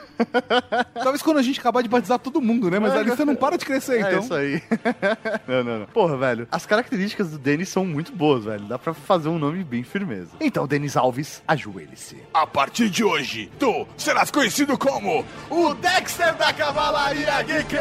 Talvez 0.93 1.23
quando 1.23 1.37
a 1.37 1.41
gente 1.41 1.59
acabar 1.59 1.81
de 1.81 1.89
batizar 1.89 2.19
todo 2.19 2.39
mundo, 2.39 2.69
né? 2.69 2.77
Mas 2.77 2.93
a 2.93 3.01
lista 3.01 3.25
não 3.25 3.35
para 3.35 3.57
de 3.57 3.65
crescer, 3.65 3.95
É 4.03 4.09
então. 4.09 4.19
isso 4.19 4.33
aí. 4.35 4.61
não, 5.47 5.63
não, 5.63 5.79
não. 5.79 5.85
Porra, 5.87 6.15
velho, 6.17 6.47
as 6.51 6.67
características 6.67 7.31
do 7.31 7.39
Denis 7.39 7.67
são 7.69 7.83
muito 7.83 8.11
boas, 8.11 8.45
velho. 8.45 8.65
Dá 8.65 8.77
pra 8.77 8.93
fazer 8.93 9.27
um 9.29 9.39
nome 9.39 9.63
bem 9.63 9.81
firmeza. 9.81 10.29
Então, 10.39 10.67
Denis 10.67 10.95
Alves, 10.95 11.41
ajoelhe-se. 11.47 12.17
A 12.31 12.45
partir 12.45 12.91
de 12.91 13.03
hoje, 13.03 13.51
tu 13.57 13.87
serás 13.97 14.29
conhecido 14.29 14.77
como 14.77 15.25
O 15.49 15.73
Dexter 15.73 16.33
da 16.35 16.53
Cavalaria 16.53 17.41
Geek! 17.43 17.75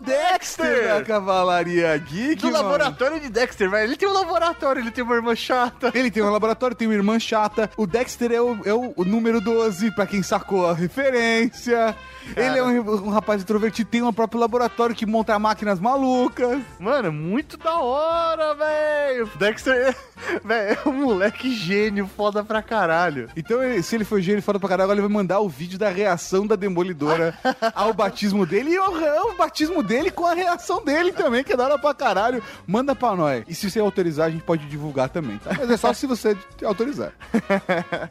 Dexter 0.00 0.88
da 0.88 1.04
Cavalaria 1.04 1.96
Geek, 1.98 2.36
Do 2.42 2.50
mano. 2.50 2.64
laboratório 2.64 3.20
de 3.20 3.28
Dexter, 3.28 3.70
velho. 3.70 3.84
Ele 3.84 3.96
tem 3.96 4.08
um 4.08 4.12
laboratório, 4.12 4.80
ele 4.82 4.90
tem 4.90 5.04
uma 5.04 5.14
irmã 5.14 5.34
chata. 5.34 5.90
Ele 5.94 6.10
tem 6.10 6.22
um 6.22 6.30
laboratório, 6.30 6.76
tem 6.76 6.88
uma 6.88 6.94
irmã 6.94 7.18
chata. 7.18 7.70
O 7.76 7.86
Dexter 7.86 8.32
é 8.32 8.40
o, 8.40 8.58
é 8.64 8.72
o, 8.74 8.94
número 9.04 9.40
12, 9.40 9.94
pra 9.94 10.06
quem 10.06 10.22
sacou 10.22 10.68
a 10.68 10.74
referência. 10.74 11.94
Ele 12.36 12.58
é 12.58 12.62
um, 12.62 13.06
um 13.06 13.08
rapaz 13.10 13.42
introvertido, 13.42 13.88
tem 13.90 14.02
um 14.02 14.12
próprio 14.12 14.40
laboratório 14.40 14.94
que 14.94 15.06
monta 15.06 15.38
máquinas 15.38 15.80
malucas. 15.80 16.60
Mano, 16.78 17.12
muito 17.12 17.56
da 17.56 17.78
hora, 17.80 18.54
velho. 18.54 19.30
Dexter, 19.36 19.96
velho, 20.44 20.78
é 20.84 20.88
um 20.88 20.92
moleque 20.92 21.50
gênio, 21.54 22.08
foda 22.16 22.44
pra 22.44 22.62
caralho. 22.62 23.28
Então, 23.36 23.62
ele- 23.62 23.82
se 23.82 23.94
ele 23.96 24.04
for 24.04 24.20
gênio 24.20 24.42
fora 24.42 24.58
pra 24.60 24.68
caralho, 24.68 24.84
agora 24.84 24.98
ele 25.00 25.06
vai 25.08 25.16
mandar 25.16 25.40
o 25.40 25.48
vídeo 25.48 25.78
da 25.78 25.88
reação 25.88 26.46
da 26.46 26.56
Demolidora 26.56 27.34
ao 27.74 27.92
batismo 27.94 28.44
dele. 28.46 28.70
E 28.74 28.78
o, 28.78 29.30
o 29.30 29.36
batismo 29.36 29.82
dele 29.90 30.10
com 30.12 30.24
a 30.24 30.34
reação 30.34 30.84
dele 30.84 31.10
também, 31.10 31.42
que 31.42 31.52
é 31.52 31.56
da 31.56 31.64
hora 31.64 31.78
pra 31.78 31.92
caralho. 31.92 32.40
Manda 32.64 32.94
pra 32.94 33.16
nós. 33.16 33.42
E 33.48 33.54
se 33.56 33.68
você 33.68 33.80
autorizar, 33.80 34.28
a 34.28 34.30
gente 34.30 34.44
pode 34.44 34.64
divulgar 34.66 35.08
também, 35.08 35.36
tá? 35.38 35.50
Mas 35.58 35.68
é 35.68 35.76
só 35.76 35.92
se 35.92 36.06
você 36.06 36.36
autorizar. 36.64 37.12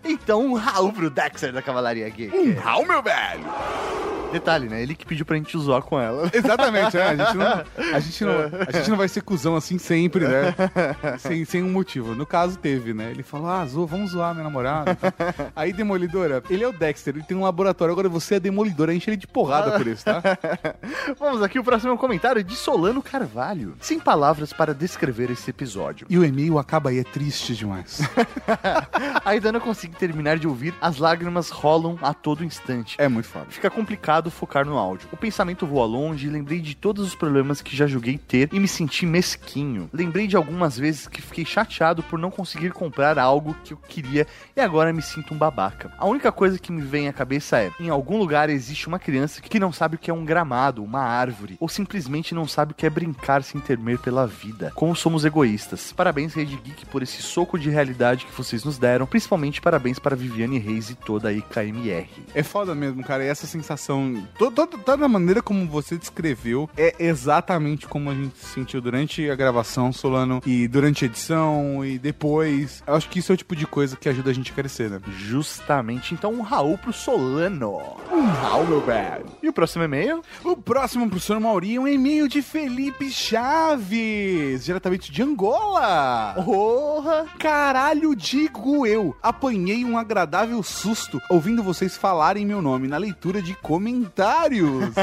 Então, 0.04 0.46
um 0.46 0.54
Raul 0.54 0.92
pro 0.92 1.10
Dexter 1.10 1.54
da 1.54 1.62
Cavalaria 1.62 2.10
Gay. 2.10 2.30
Um 2.30 2.60
Raul, 2.60 2.86
meu 2.86 3.02
velho. 3.02 3.46
Detalhe, 4.32 4.70
né? 4.70 4.82
Ele 4.82 4.96
que 4.96 5.06
pediu 5.06 5.26
pra 5.26 5.36
gente 5.36 5.58
zoar 5.58 5.82
com 5.82 6.00
ela. 6.00 6.30
Exatamente, 6.32 6.98
é. 6.98 7.04
A 7.04 7.16
gente, 7.16 7.36
não, 7.36 7.64
a, 7.94 8.00
gente 8.00 8.26
não, 8.26 8.34
a 8.68 8.78
gente 8.78 8.90
não 8.90 8.98
vai 8.98 9.08
ser 9.08 9.22
cuzão 9.22 9.56
assim 9.56 9.78
sempre, 9.78 10.28
né? 10.28 10.54
Sem, 11.18 11.46
sem 11.46 11.64
um 11.64 11.70
motivo. 11.72 12.14
No 12.14 12.26
caso, 12.26 12.58
teve, 12.58 12.94
né? 12.94 13.10
Ele 13.12 13.24
falou, 13.24 13.50
ah, 13.50 13.66
zoa, 13.66 13.86
vamos 13.86 14.12
zoar 14.12 14.34
minha 14.34 14.44
namorada. 14.44 14.98
Aí, 15.56 15.74
Demolidora, 15.74 16.44
ele 16.50 16.64
é 16.64 16.68
o 16.68 16.72
Dexter, 16.72 17.16
ele 17.16 17.24
tem 17.24 17.36
um 17.36 17.44
laboratório. 17.44 17.92
Agora 17.92 18.08
você 18.08 18.36
é 18.36 18.40
Demolidora, 18.40 18.94
enche 18.94 19.10
ele 19.10 19.18
de 19.18 19.28
porrada 19.28 19.72
por 19.78 19.88
isso, 19.88 20.06
tá? 20.06 20.22
Vamos 21.18 21.42
aqui, 21.42 21.58
o 21.60 21.64
próximo 21.70 21.92
é 21.92 21.94
um 21.94 21.98
comentário 21.98 22.44
de 22.44 22.56
Solano 22.56 23.00
Carvalho. 23.00 23.76
Sem 23.80 24.00
palavras 24.00 24.52
para 24.52 24.74
descrever 24.74 25.30
esse 25.30 25.52
episódio. 25.52 26.08
E 26.10 26.18
o 26.18 26.26
e-mail 26.26 26.58
acaba 26.58 26.90
aí, 26.90 26.98
é 26.98 27.04
triste 27.04 27.56
demais. 27.56 28.02
Ainda 29.24 29.52
não 29.52 29.60
consigo 29.60 29.96
terminar 29.96 30.40
de 30.40 30.48
ouvir, 30.48 30.74
as 30.82 30.98
lágrimas 30.98 31.52
rolam 31.52 31.96
a 32.02 32.12
todo 32.12 32.44
instante. 32.44 32.96
É 32.98 33.08
muito 33.08 33.28
foda. 33.28 33.46
Fica 33.50 33.70
complicado 33.70 34.32
focar 34.32 34.66
no 34.66 34.80
áudio. 34.80 35.08
O 35.12 35.18
pensamento 35.18 35.68
voa 35.68 35.86
longe 35.86 36.26
e 36.26 36.30
lembrei 36.32 36.60
de 36.60 36.76
todos 36.76 37.06
os 37.06 37.14
problemas 37.14 37.62
que 37.62 37.78
já 37.78 37.86
julguei 37.86 38.18
ter 38.18 38.50
e 38.52 38.60
me 38.60 38.68
senti 38.68 39.06
mesquinho. 39.06 39.92
Lembrei 39.94 40.26
de 40.26 40.36
algumas 40.36 40.76
vezes 40.76 41.08
que 41.08 41.22
fiquei 41.22 41.46
chateado 41.46 42.02
por 42.02 42.18
não 42.18 42.32
conseguir 42.32 42.72
comprar 42.72 43.20
algo 43.20 43.56
que 43.64 43.74
eu 43.74 43.78
queria 43.78 44.26
e 44.56 44.60
agora 44.60 44.92
me 44.92 45.04
sinto 45.04 45.36
um 45.36 45.38
babaca. 45.38 45.94
A 46.00 46.08
única 46.08 46.32
coisa 46.32 46.58
que 46.58 46.72
me 46.72 46.82
vem 46.82 47.08
à 47.08 47.14
cabeça 47.14 47.60
é: 47.60 47.72
em 47.80 47.90
algum 47.90 48.18
lugar 48.18 48.50
existe 48.50 48.88
uma 48.88 48.98
criança 48.98 49.40
que 49.40 49.60
não 49.60 49.72
sabe 49.72 49.98
o 49.98 50.00
que 50.00 50.10
é 50.10 50.14
um 50.14 50.26
gramado, 50.26 50.84
uma 50.84 51.02
árvore, 51.02 51.59
ou 51.60 51.68
simplesmente 51.68 52.34
não 52.34 52.48
sabe 52.48 52.72
o 52.72 52.76
que 52.76 52.86
é 52.86 52.90
brincar 52.90 53.44
sem 53.44 53.60
temer 53.60 54.00
pela 54.00 54.26
vida. 54.26 54.72
Como 54.76 54.96
somos 54.96 55.26
egoístas. 55.26 55.92
Parabéns, 55.94 56.34
Rede 56.34 56.56
Geek, 56.64 56.86
por 56.86 57.04
esse 57.04 57.22
soco 57.22 57.58
de 57.60 57.70
realidade 57.70 58.26
que 58.26 58.36
vocês 58.36 58.64
nos 58.64 58.78
deram. 58.78 59.06
Principalmente 59.06 59.62
parabéns 59.62 60.00
para 60.00 60.16
Viviane 60.16 60.58
Reis 60.60 60.90
e 60.90 60.96
toda 60.96 61.30
a 61.30 61.34
IKMR. 61.34 62.08
É 62.34 62.44
foda 62.44 62.74
mesmo, 62.74 63.04
cara. 63.04 63.24
E 63.24 63.28
essa 63.28 63.46
sensação. 63.48 64.26
to- 64.38 64.52
to- 64.52 64.68
Toda 64.86 65.06
a 65.06 65.10
maneira 65.10 65.42
como 65.42 65.68
você 65.68 65.98
descreveu 65.98 66.70
é 66.78 66.96
exatamente 67.00 67.88
como 67.88 68.10
a 68.10 68.14
gente 68.16 68.38
se 68.38 68.54
sentiu 68.54 68.80
durante 68.82 69.30
a 69.30 69.36
gravação, 69.36 69.92
Solano, 69.92 70.42
e 70.46 70.68
durante 70.68 71.04
a 71.04 71.08
edição, 71.08 71.84
e 71.86 72.00
depois. 72.00 72.82
Eu 72.88 72.96
acho 72.96 73.10
que 73.10 73.20
isso 73.20 73.32
é 73.32 73.36
o 73.36 73.38
tipo 73.38 73.56
de 73.56 73.68
coisa 73.68 73.96
que 73.98 74.08
ajuda 74.10 74.30
a 74.30 74.34
gente 74.34 74.52
a 74.52 74.56
crescer, 74.56 74.90
né? 74.90 75.00
Justamente. 75.18 76.14
Então, 76.14 76.32
um 76.34 76.42
Raul 76.42 76.78
pro 76.78 76.94
Solano. 76.94 77.80
Um 78.12 78.22
Raul, 78.26 78.66
meu 78.68 78.82
velho. 78.82 79.26
E 79.44 79.50
o 79.50 79.54
próximo 79.54 79.84
e-mail? 79.84 80.22
O 80.44 80.56
próximo 80.56 81.10
pro 81.10 81.20
senhor 81.20 81.40
Mauri 81.50 81.80
um 81.80 81.88
e-mail 81.88 82.28
de 82.28 82.44
Felipe 82.44 83.10
Chaves, 83.10 84.66
diretamente 84.66 85.12
de 85.12 85.24
Angola. 85.24 86.36
Porra! 86.46 87.26
Caralho, 87.40 88.16
digo 88.16 88.86
eu. 88.86 89.18
Apanhei 89.20 89.84
um 89.84 89.98
agradável 89.98 90.62
susto 90.62 91.20
ouvindo 91.28 91.64
vocês 91.64 91.98
falarem 91.98 92.46
meu 92.46 92.62
nome 92.62 92.88
na 92.88 92.98
leitura 92.98 93.42
de 93.42 93.58
voluntários. 93.64 94.94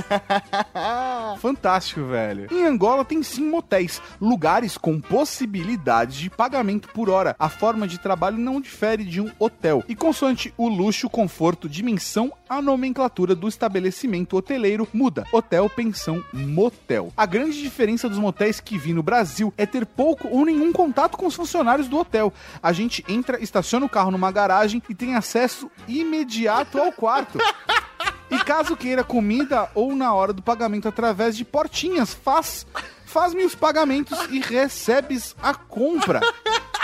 Fantástico, 1.41 2.05
velho. 2.05 2.47
Em 2.53 2.65
Angola 2.65 3.05
tem 3.05 3.25
sim 3.25 3.43
motéis, 3.51 4.01
lugares 4.21 4.79
com 4.79 5.01
possibilidades 5.01 6.17
de 6.17 6.31
pagamento 6.31 6.89
por 6.91 7.11
hora. 7.11 7.35
A 7.41 7.49
forma 7.49 7.89
de 7.89 7.99
trabalho 7.99 8.39
não 8.39 8.61
difere 8.61 9.05
de 9.05 9.21
um 9.21 9.33
hotel. 9.41 9.83
E 9.89 9.97
consoante 9.97 10.55
o 10.57 10.69
luxo, 10.69 11.11
conforto, 11.11 11.69
dimensão, 11.69 12.33
a 12.49 12.63
nomenclatura 12.63 13.35
do 13.35 13.49
estabelecimento 13.49 14.37
hoteleiro 14.37 14.87
muda. 14.93 15.27
Hotel, 15.33 15.69
pensão, 15.69 16.23
motel. 16.37 17.13
A 17.17 17.27
grande 17.27 17.61
diferença 17.61 18.09
dos 18.09 18.19
motéis 18.19 18.61
que 18.61 18.77
vi 18.77 18.93
no 18.93 19.03
Brasil 19.03 19.53
é 19.57 19.65
ter 19.65 19.87
pouco 19.87 20.29
ou 20.29 20.45
nenhum 20.45 20.73
contato 20.73 21.17
com 21.17 21.27
os 21.27 21.35
funcionários 21.35 21.89
do 21.89 21.99
hotel. 21.99 22.33
A 22.63 22.73
gente 22.73 23.05
entra, 23.09 23.43
estaciona 23.43 23.87
o 23.87 23.89
carro 23.89 24.11
numa 24.11 24.31
garagem 24.31 24.83
e 24.89 24.95
tem 24.95 25.15
acesso 25.15 25.71
imediato 25.89 26.79
ao 26.79 26.93
quarto. 26.93 27.39
E 28.29 28.39
caso 28.39 28.77
queira 28.77 29.05
comida 29.05 29.71
ou 29.73 29.95
na 29.95 30.13
hora 30.13 30.33
do 30.33 30.43
pagamento 30.43 30.89
através 30.89 31.37
de 31.37 31.45
portinhas, 31.45 32.13
faz 32.13 32.67
faz-me 33.05 33.45
os 33.45 33.55
pagamentos 33.55 34.19
e 34.31 34.41
recebes 34.41 35.35
a 35.41 35.55
compra. 35.55 36.21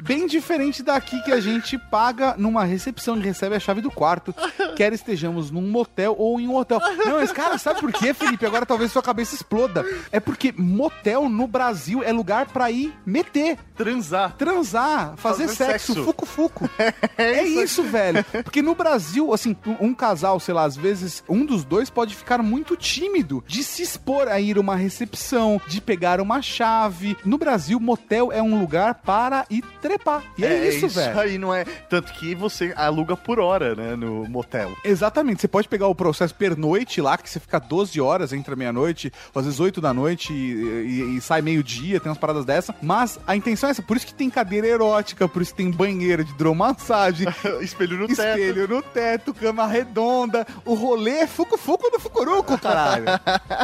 Bem 0.00 0.26
diferente 0.26 0.82
daqui 0.82 1.20
que 1.22 1.32
a 1.32 1.40
gente 1.40 1.76
paga 1.76 2.34
numa 2.38 2.64
recepção 2.64 3.16
e 3.16 3.20
recebe 3.20 3.56
a 3.56 3.60
chave 3.60 3.80
do 3.80 3.90
quarto, 3.90 4.34
quer 4.76 4.92
estejamos 4.92 5.50
num 5.50 5.68
motel 5.68 6.14
ou 6.16 6.38
em 6.38 6.46
um 6.46 6.54
hotel. 6.56 6.80
Não, 7.04 7.18
mas 7.18 7.32
cara, 7.32 7.58
sabe 7.58 7.80
por 7.80 7.92
quê, 7.92 8.14
Felipe? 8.14 8.46
Agora 8.46 8.64
talvez 8.64 8.92
sua 8.92 9.02
cabeça 9.02 9.34
exploda. 9.34 9.84
É 10.12 10.20
porque 10.20 10.54
motel 10.56 11.28
no 11.28 11.46
Brasil 11.46 12.02
é 12.02 12.12
lugar 12.12 12.46
pra 12.46 12.70
ir 12.70 12.94
meter, 13.04 13.58
Transar. 13.76 14.36
transar, 14.36 15.16
fazer, 15.16 15.48
Fazer 15.48 15.54
sexo, 15.72 16.04
fuco-fuco. 16.04 16.68
É 17.16 17.42
isso, 17.42 17.82
velho. 17.82 18.24
Porque 18.44 18.62
no 18.62 18.74
Brasil, 18.74 19.32
assim, 19.32 19.56
um 19.66 19.88
um 19.88 19.94
casal, 19.94 20.38
sei 20.38 20.54
lá, 20.54 20.64
às 20.64 20.76
vezes 20.76 21.24
um 21.28 21.44
dos 21.44 21.64
dois 21.64 21.88
pode 21.88 22.14
ficar 22.14 22.42
muito 22.42 22.76
tímido 22.76 23.42
de 23.46 23.64
se 23.64 23.82
expor 23.82 24.28
a 24.28 24.38
ir 24.40 24.56
a 24.56 24.60
uma 24.60 24.76
recepção, 24.76 25.60
de 25.66 25.80
pegar 25.80 26.20
uma 26.20 26.42
chave. 26.42 27.16
No 27.24 27.38
Brasil, 27.38 27.80
motel 27.80 28.30
é 28.30 28.42
um 28.42 28.60
lugar 28.60 28.94
para 28.96 29.46
ir 29.48 29.62
trepar. 29.88 30.22
E 30.36 30.44
é, 30.44 30.68
isso, 30.68 30.88
velho. 30.88 31.18
aí, 31.18 31.38
não 31.38 31.54
é? 31.54 31.64
Tanto 31.64 32.12
que 32.12 32.34
você 32.34 32.72
aluga 32.76 33.16
por 33.16 33.38
hora, 33.40 33.74
né, 33.74 33.96
no 33.96 34.28
motel. 34.28 34.72
Exatamente, 34.84 35.40
você 35.40 35.48
pode 35.48 35.68
pegar 35.68 35.86
o 35.88 35.94
processo 35.94 36.34
pernoite 36.34 37.00
lá, 37.00 37.16
que 37.16 37.28
você 37.30 37.40
fica 37.40 37.58
12 37.58 38.00
horas 38.00 38.32
entre 38.32 38.52
a 38.52 38.56
meia-noite, 38.56 39.12
às 39.34 39.44
vezes 39.44 39.58
8 39.60 39.80
da 39.80 39.94
noite 39.94 40.32
e, 40.32 40.36
e- 40.36 41.16
e 41.16 41.20
sai 41.20 41.40
meio-dia, 41.40 42.00
tem 42.00 42.10
umas 42.10 42.18
paradas 42.18 42.44
dessa. 42.44 42.74
Mas 42.82 43.18
a 43.26 43.34
intenção 43.34 43.68
é 43.68 43.70
essa, 43.70 43.82
por 43.82 43.96
isso 43.96 44.06
que 44.06 44.14
tem 44.14 44.28
cadeira 44.28 44.66
erótica, 44.66 45.26
por 45.28 45.40
isso 45.42 45.52
que 45.52 45.62
tem 45.62 45.70
banheiro 45.70 46.24
de 46.24 46.32
hidromassagem, 46.32 47.26
Espelho 47.62 47.96
no 47.98 48.06
teto. 48.08 48.20
espelho 48.38 48.68
no 48.68 48.82
teto, 48.82 49.32
cama 49.34 49.66
redonda. 49.66 50.46
O 50.64 50.74
rolê 50.74 51.18
é 51.20 51.26
fuco-fuco 51.26 51.90
do 51.90 51.98
fucuruco, 51.98 52.58
caralho. 52.58 53.04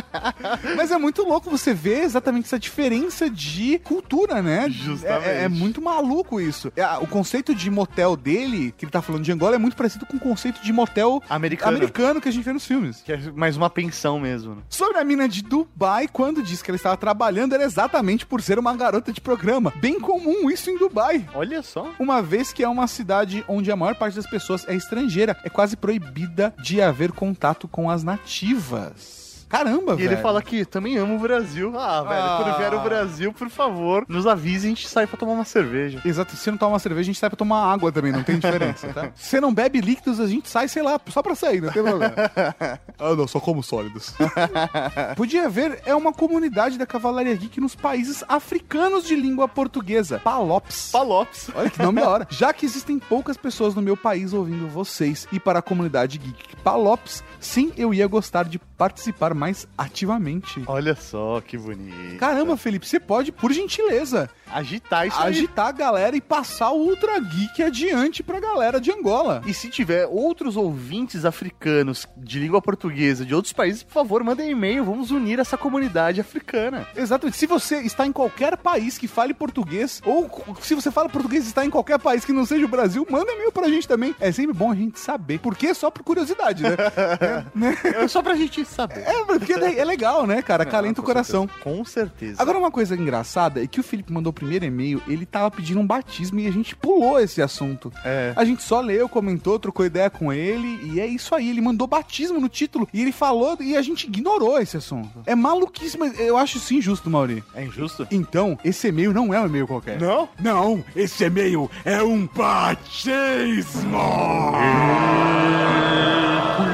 Mas 0.76 0.90
é 0.90 0.98
muito 0.98 1.22
louco 1.22 1.50
você 1.50 1.74
ver 1.74 2.00
exatamente 2.02 2.46
essa 2.46 2.58
diferença 2.58 3.28
de 3.28 3.78
cultura, 3.80 4.42
né? 4.42 4.68
Justamente. 4.70 5.28
É, 5.28 5.44
é 5.44 5.48
muito 5.48 5.80
maluco 5.82 6.13
isso. 6.40 6.72
É, 6.76 6.84
O 6.98 7.06
conceito 7.06 7.54
de 7.54 7.70
motel 7.70 8.16
dele, 8.16 8.72
que 8.76 8.84
ele 8.84 8.92
tá 8.92 9.00
falando 9.02 9.22
de 9.24 9.32
Angola, 9.32 9.54
é 9.56 9.58
muito 9.58 9.76
parecido 9.76 10.04
com 10.06 10.16
o 10.16 10.20
conceito 10.20 10.62
de 10.62 10.72
motel 10.72 11.22
Americano. 11.28 11.76
americano 11.76 12.20
que 12.20 12.28
a 12.28 12.32
gente 12.32 12.44
vê 12.44 12.52
nos 12.52 12.66
filmes. 12.66 13.02
Que 13.02 13.12
é 13.12 13.16
mais 13.32 13.56
uma 13.56 13.68
pensão 13.70 14.18
mesmo. 14.20 14.56
né? 14.56 14.62
Sobre 14.68 14.98
a 14.98 15.04
mina 15.04 15.28
de 15.28 15.42
Dubai, 15.42 16.08
quando 16.08 16.42
disse 16.42 16.62
que 16.62 16.70
ela 16.70 16.76
estava 16.76 16.96
trabalhando, 16.96 17.54
era 17.54 17.64
exatamente 17.64 18.26
por 18.26 18.40
ser 18.42 18.58
uma 18.58 18.74
garota 18.76 19.12
de 19.12 19.20
programa. 19.20 19.72
Bem 19.76 19.98
comum 20.00 20.50
isso 20.50 20.70
em 20.70 20.78
Dubai. 20.78 21.26
Olha 21.34 21.62
só. 21.62 21.90
Uma 21.98 22.20
vez 22.22 22.52
que 22.52 22.62
é 22.62 22.68
uma 22.68 22.86
cidade 22.86 23.44
onde 23.48 23.70
a 23.70 23.76
maior 23.76 23.94
parte 23.94 24.14
das 24.16 24.26
pessoas 24.28 24.66
é 24.68 24.74
estrangeira, 24.74 25.36
é 25.44 25.48
quase 25.48 25.76
proibida 25.76 26.54
de 26.62 26.80
haver 26.82 27.12
contato 27.12 27.66
com 27.68 27.90
as 27.90 28.02
nativas. 28.04 29.23
Caramba, 29.48 29.92
E 29.92 29.96
velho. 29.96 30.12
ele 30.12 30.16
fala 30.22 30.42
que 30.42 30.64
também 30.64 30.96
ama 30.96 31.14
o 31.14 31.18
Brasil. 31.18 31.72
Ah, 31.78 32.02
velho, 32.02 32.20
Ah. 32.22 32.40
quando 32.42 32.56
vier 32.58 32.74
o 32.74 32.80
Brasil, 32.80 33.32
por 33.32 33.48
favor, 33.48 34.04
nos 34.08 34.26
avise 34.26 34.66
e 34.66 34.72
a 34.72 34.74
gente 34.74 34.88
sai 34.88 35.06
pra 35.06 35.16
tomar 35.16 35.32
uma 35.32 35.44
cerveja. 35.44 36.00
Exato, 36.04 36.34
se 36.36 36.50
não 36.50 36.58
toma 36.58 36.72
uma 36.72 36.78
cerveja, 36.78 37.02
a 37.02 37.04
gente 37.12 37.18
sai 37.18 37.30
pra 37.30 37.36
tomar 37.36 37.72
água 37.72 37.90
também, 37.92 38.12
não 38.12 38.22
tem 38.22 38.38
diferença, 38.38 38.88
tá? 38.92 39.10
Se 39.14 39.30
você 39.30 39.40
não 39.40 39.52
bebe 39.52 39.80
líquidos, 39.80 40.20
a 40.20 40.26
gente 40.26 40.48
sai, 40.48 40.68
sei 40.68 40.82
lá, 40.82 41.00
só 41.08 41.22
pra 41.22 41.34
sair, 41.34 41.60
não 41.60 41.70
tem 41.72 41.82
problema. 41.82 42.14
ah, 42.98 43.14
não, 43.16 43.26
só 43.28 43.38
como 43.40 43.62
sólidos. 43.62 44.14
Podia 45.16 45.48
ver, 45.48 45.80
é 45.84 45.94
uma 45.94 46.12
comunidade 46.12 46.78
da 46.78 46.86
Cavalaria 46.86 47.34
Geek 47.34 47.60
nos 47.60 47.74
países 47.74 48.24
africanos 48.28 49.04
de 49.04 49.14
língua 49.16 49.48
portuguesa. 49.48 50.18
Palops. 50.22 50.90
Palopes. 50.92 51.50
Olha 51.54 51.70
que 51.70 51.82
nome 51.82 52.00
da 52.00 52.08
hora. 52.08 52.26
Já 52.30 52.52
que 52.52 52.64
existem 52.66 52.98
poucas 52.98 53.36
pessoas 53.36 53.74
no 53.74 53.82
meu 53.82 53.96
país 53.96 54.32
ouvindo 54.32 54.68
vocês 54.68 55.26
e 55.32 55.38
para 55.40 55.58
a 55.58 55.62
comunidade 55.62 56.18
Geek 56.18 56.56
Palops, 56.56 57.22
sim, 57.46 57.72
eu 57.76 57.92
ia 57.94 58.06
gostar 58.06 58.44
de 58.44 58.58
participar 58.58 59.34
mais 59.34 59.66
ativamente. 59.76 60.62
Olha 60.66 60.94
só 60.94 61.40
que 61.40 61.56
bonito. 61.56 62.18
Caramba, 62.18 62.56
Felipe, 62.56 62.86
você 62.86 62.98
pode, 63.00 63.30
por 63.32 63.52
gentileza, 63.52 64.28
Agitar 64.52 65.06
isso 65.06 65.18
aí. 65.20 65.28
agitar 65.30 65.66
a 65.68 65.72
galera 65.72 66.14
e 66.16 66.20
passar 66.20 66.70
o 66.70 66.76
Ultra 66.78 67.18
Geek 67.18 67.62
adiante 67.62 68.22
pra 68.22 68.38
galera 68.38 68.80
de 68.80 68.90
Angola. 68.92 69.42
E 69.46 69.54
se 69.54 69.68
tiver 69.68 70.06
outros 70.06 70.56
ouvintes 70.56 71.24
africanos 71.24 72.06
de 72.16 72.38
língua 72.38 72.60
portuguesa 72.62 73.24
de 73.24 73.34
outros 73.34 73.52
países, 73.52 73.82
por 73.82 73.92
favor, 73.92 74.22
mandem 74.22 74.50
e-mail. 74.50 74.84
Vamos 74.84 75.10
unir 75.10 75.38
essa 75.38 75.56
comunidade 75.58 76.20
africana. 76.20 76.86
Exatamente. 76.94 77.36
Se 77.36 77.46
você 77.46 77.78
está 77.80 78.06
em 78.06 78.12
qualquer 78.12 78.56
país 78.56 78.96
que 78.98 79.08
fale 79.08 79.34
português, 79.34 80.00
ou 80.04 80.30
se 80.60 80.74
você 80.74 80.90
fala 80.90 81.08
português 81.08 81.44
e 81.44 81.48
está 81.48 81.64
em 81.64 81.70
qualquer 81.70 81.98
país 81.98 82.24
que 82.24 82.32
não 82.32 82.46
seja 82.46 82.64
o 82.64 82.68
Brasil, 82.68 83.06
manda 83.10 83.32
e-mail 83.32 83.50
pra 83.52 83.68
gente 83.68 83.88
também. 83.88 84.14
É 84.20 84.30
sempre 84.30 84.52
bom 84.54 84.70
a 84.70 84.74
gente 84.74 84.98
saber. 85.00 85.40
Porque 85.40 85.74
só 85.74 85.90
por 85.90 86.02
curiosidade, 86.02 86.62
né? 86.62 86.70
é, 87.38 87.44
né? 87.54 87.76
É 87.84 88.08
só 88.08 88.22
pra 88.22 88.34
gente 88.34 88.64
saber. 88.64 89.00
É, 89.00 89.24
porque 89.24 89.52
é 89.52 89.78
é 89.78 89.84
legal, 89.84 90.26
né, 90.26 90.42
cara? 90.42 90.64
Calenta 90.64 91.00
o 91.00 91.04
coração. 91.04 91.48
Com 91.62 91.84
certeza. 91.84 92.40
Agora, 92.40 92.58
uma 92.58 92.70
coisa 92.70 92.94
engraçada 92.94 93.62
é 93.62 93.66
que 93.66 93.80
o 93.80 93.82
Felipe 93.82 94.12
mandou 94.12 94.30
o 94.30 94.34
primeiro 94.34 94.64
e-mail, 94.64 95.02
ele 95.06 95.26
tava 95.26 95.50
pedindo 95.50 95.80
um 95.80 95.86
batismo 95.86 96.40
e 96.40 96.46
a 96.46 96.50
gente 96.50 96.74
pulou 96.76 97.20
esse 97.20 97.42
assunto. 97.42 97.92
É. 98.04 98.32
A 98.36 98.44
gente 98.44 98.62
só 98.62 98.80
leu, 98.80 99.08
comentou, 99.08 99.58
trocou 99.58 99.84
ideia 99.84 100.10
com 100.10 100.32
ele 100.32 100.80
e 100.92 101.00
é 101.00 101.06
isso 101.06 101.34
aí. 101.34 101.50
Ele 101.50 101.60
mandou 101.60 101.86
batismo 101.86 102.40
no 102.40 102.48
título 102.48 102.88
e 102.92 103.00
ele 103.00 103.12
falou 103.12 103.56
e 103.60 103.76
a 103.76 103.82
gente 103.82 104.06
ignorou 104.06 104.60
esse 104.60 104.76
assunto. 104.76 105.22
É 105.26 105.34
maluquice, 105.34 105.98
mas 105.98 106.18
eu 106.18 106.36
acho 106.36 106.58
isso 106.58 106.74
injusto, 106.74 107.10
Mauri. 107.10 107.42
É 107.54 107.64
injusto? 107.64 108.06
Então, 108.10 108.58
esse 108.64 108.88
e-mail 108.88 109.12
não 109.12 109.32
é 109.32 109.40
um 109.40 109.46
e-mail 109.46 109.66
qualquer. 109.66 110.00
Não? 110.00 110.28
Não, 110.40 110.84
esse 110.94 111.24
e-mail 111.24 111.70
é 111.84 112.02
um 112.02 112.26
batismo! 112.26 113.94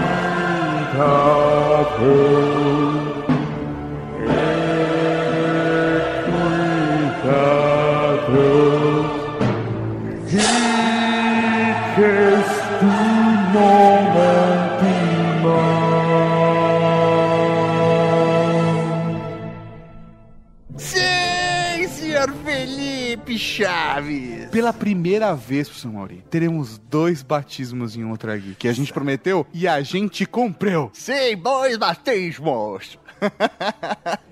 Sim, 1.00 2.99
Felipe 23.30 23.38
Chaves. 23.38 24.50
Pela 24.50 24.72
primeira 24.72 25.34
vez, 25.34 25.68
professor 25.68 25.92
Mauri, 25.92 26.24
teremos 26.28 26.78
dois 26.78 27.22
batismos 27.22 27.94
em 27.94 28.04
outra 28.04 28.36
geek 28.36 28.56
que 28.56 28.68
a 28.68 28.72
gente 28.72 28.92
prometeu 28.92 29.46
e 29.52 29.68
a 29.68 29.80
gente 29.82 30.26
cumpriu. 30.26 30.90
Sim, 30.92 31.36
dois 31.36 31.76
batismos. 31.76 32.98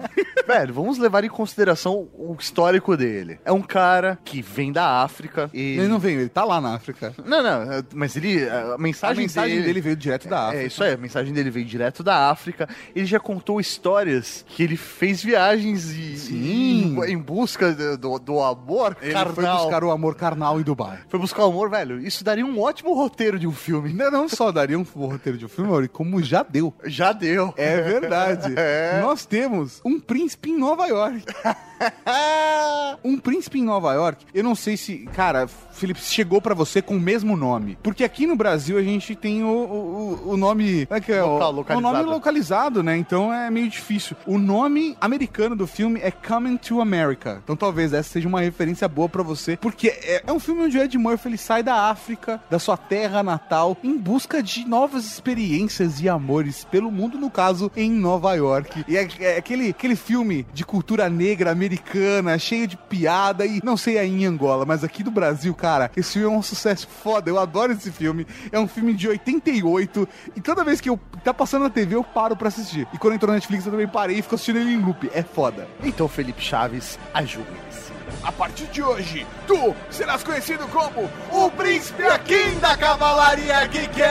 Velho, 0.49 0.73
vamos 0.73 0.97
levar 0.99 1.23
em 1.25 1.29
consideração 1.29 2.09
o 2.15 2.35
histórico 2.41 2.97
dele. 2.97 3.39
É 3.45 3.53
um 3.53 3.61
cara 3.61 4.19
que 4.25 4.41
vem 4.41 4.73
da 4.73 5.03
África 5.03 5.51
e... 5.53 5.77
Ele 5.77 5.89
não 5.89 5.99
veio, 5.99 6.21
ele 6.21 6.29
tá 6.31 6.43
lá 6.43 6.59
na 6.59 6.75
África. 6.75 7.13
Não, 7.23 7.43
não, 7.43 7.71
é, 7.71 7.83
mas 7.95 8.17
ele... 8.17 8.49
A 8.49 8.75
A 8.75 8.79
mensagem, 8.79 9.25
mensagem 9.25 9.61
dele, 9.61 9.81
veio 9.83 9.95
direto 9.95 10.27
da 10.27 10.47
África. 10.47 10.63
É 10.63 10.67
isso 10.67 10.83
aí, 10.83 10.95
a 10.95 10.97
mensagem 10.97 11.35
dele 11.35 11.51
veio 11.51 11.67
direto 11.67 12.03
da 12.03 12.31
África. 12.31 12.67
Ele 12.97 13.05
já 13.05 13.21
contou 13.21 13.61
histórias 13.61 14.43
que 14.49 14.63
ele 14.63 14.77
fez 14.79 15.23
viagens 15.23 15.91
e, 15.91 16.17
Sim. 16.17 16.97
em, 16.97 17.13
em 17.13 17.19
busca 17.19 17.73
do, 17.99 18.19
do- 18.19 18.41
amor 18.43 18.97
Ele 19.03 19.13
carnal. 19.13 19.35
foi 19.35 19.45
buscar 19.45 19.85
o 19.85 19.91
amor 19.91 20.15
carnal 20.15 20.59
em 20.59 20.63
Dubai. 20.63 21.01
Foi 21.09 21.21
buscar 21.21 21.45
o 21.45 21.51
amor, 21.51 21.69
velho. 21.69 22.01
Isso 22.01 22.25
daria 22.25 22.47
um 22.47 22.59
ótimo 22.61 22.95
roteiro 22.95 23.39
de 23.39 23.47
um 23.47 23.53
filme. 23.53 23.93
Não, 23.93 24.11
não 24.11 24.29
só 24.29 24.51
daria 24.51 24.79
um 24.79 24.83
roteiro 24.83 25.37
de 25.37 25.45
um 25.45 25.49
filme, 25.49 25.89
como 25.89 26.23
já 26.23 26.43
deu. 26.43 26.73
Já 26.85 27.13
deu. 27.13 27.53
É 27.57 27.81
verdade. 27.83 28.55
É. 28.57 29.01
Nós 29.03 29.27
temos 29.27 29.81
um 29.85 29.99
príncipe 30.01 30.38
príncipe 30.39 30.51
em 30.51 30.59
Nova 30.59 30.87
York. 30.87 31.25
um 33.05 33.19
príncipe 33.19 33.59
em 33.59 33.65
Nova 33.65 33.93
York, 33.93 34.25
eu 34.33 34.43
não 34.43 34.55
sei 34.55 34.77
se, 34.77 34.99
cara, 35.13 35.47
Felipe, 35.47 36.01
chegou 36.01 36.41
pra 36.41 36.55
você 36.55 36.81
com 36.81 36.97
o 36.97 37.01
mesmo 37.01 37.37
nome. 37.37 37.79
Porque 37.83 38.05
aqui 38.05 38.27
no 38.27 38.37
Brasil 38.37 38.79
a 38.79 38.83
gente 38.83 39.15
tem 39.15 39.43
o, 39.43 39.49
o, 39.49 40.31
o 40.31 40.37
nome. 40.37 40.87
É 40.91 41.01
que 41.01 41.13
é? 41.13 41.23
Local, 41.23 41.77
o, 41.77 41.79
o 41.79 41.81
nome 41.81 42.03
localizado, 42.03 42.83
né? 42.83 42.97
Então 42.97 43.33
é 43.33 43.51
meio 43.51 43.69
difícil. 43.69 44.17
O 44.27 44.39
nome 44.39 44.97
americano 45.01 45.55
do 45.55 45.67
filme 45.67 46.01
é 46.03 46.11
Coming 46.11 46.57
to 46.57 46.81
America. 46.81 47.41
Então 47.43 47.57
talvez 47.57 47.93
essa 47.93 48.09
seja 48.09 48.29
uma 48.29 48.41
referência 48.41 48.89
boa 48.89 49.09
pra 49.09 49.23
você. 49.23 49.57
Porque 49.57 49.89
é, 49.89 50.23
é 50.27 50.33
um 50.33 50.41
filme 50.41 50.63
onde 50.63 50.79
o 50.79 50.83
Ed 50.83 50.97
Murphy 50.99 51.29
ele 51.29 51.39
sai 51.39 51.63
da 51.63 51.89
África, 51.89 52.41
da 52.51 52.59
sua 52.59 52.77
terra 52.77 53.23
natal, 53.23 53.77
em 53.83 53.97
busca 53.97 54.43
de 54.43 54.67
novas 54.67 55.05
experiências 55.05 56.01
e 56.01 56.09
amores 56.09 56.65
pelo 56.65 56.91
mundo, 56.91 57.19
no 57.19 57.31
caso, 57.31 57.71
em 57.77 57.91
Nova 57.91 58.35
York. 58.35 58.85
E 58.89 58.97
é, 58.97 59.09
é 59.21 59.37
aquele, 59.39 59.71
aquele 59.71 59.97
filme 59.97 60.28
de 60.53 60.65
cultura 60.65 61.09
negra 61.09 61.51
americana, 61.51 62.39
cheio 62.39 62.67
de 62.67 62.77
piada 62.77 63.45
e 63.45 63.61
não 63.65 63.77
sei 63.77 63.99
aí 63.99 64.11
em 64.11 64.27
Angola, 64.27 64.65
mas 64.65 64.85
aqui 64.85 65.03
do 65.03 65.11
Brasil, 65.11 65.55
cara, 65.55 65.91
esse 65.97 66.15
filme 66.15 66.35
é 66.35 66.39
um 66.39 66.43
sucesso 66.43 66.87
foda. 66.87 67.31
Eu 67.31 67.39
adoro 67.39 67.73
esse 67.73 67.91
filme. 67.91 68.27
É 68.53 68.59
um 68.59 68.69
filme 68.69 68.95
de 68.95 69.09
88 69.09 70.09
e 70.37 70.41
toda 70.41 70.65
vez 70.65 70.81
que 70.81 70.89
eu 70.89 70.99
tá 71.25 71.33
passando 71.33 71.63
na 71.63 71.71
TV 71.71 71.95
eu 71.95 72.05
paro 72.05 72.37
pra 72.37 72.49
assistir. 72.49 72.87
E 72.93 72.99
quando 72.99 73.15
entrou 73.15 73.29
na 73.29 73.35
Netflix 73.35 73.65
eu 73.65 73.73
também 73.73 73.89
parei 73.89 74.19
e 74.19 74.23
fico 74.23 74.35
assistindo 74.35 74.59
ele 74.59 74.73
em 74.73 74.81
loop. 74.81 75.11
É 75.13 75.23
foda. 75.23 75.69
Então, 75.83 76.09
Felipe 76.09 76.43
Chaves, 76.43 76.99
ajude-se. 77.15 77.89
A 78.23 78.33
partir 78.33 78.67
de 78.67 78.83
hoje, 78.83 79.27
tu 79.47 79.75
serás 79.91 80.23
conhecido 80.23 80.67
como 80.69 81.09
O 81.31 81.51
Príncipe 81.51 82.03
Akin 82.05 82.59
da 82.61 82.77
Cavalaria 82.77 83.67
Geek! 83.67 84.03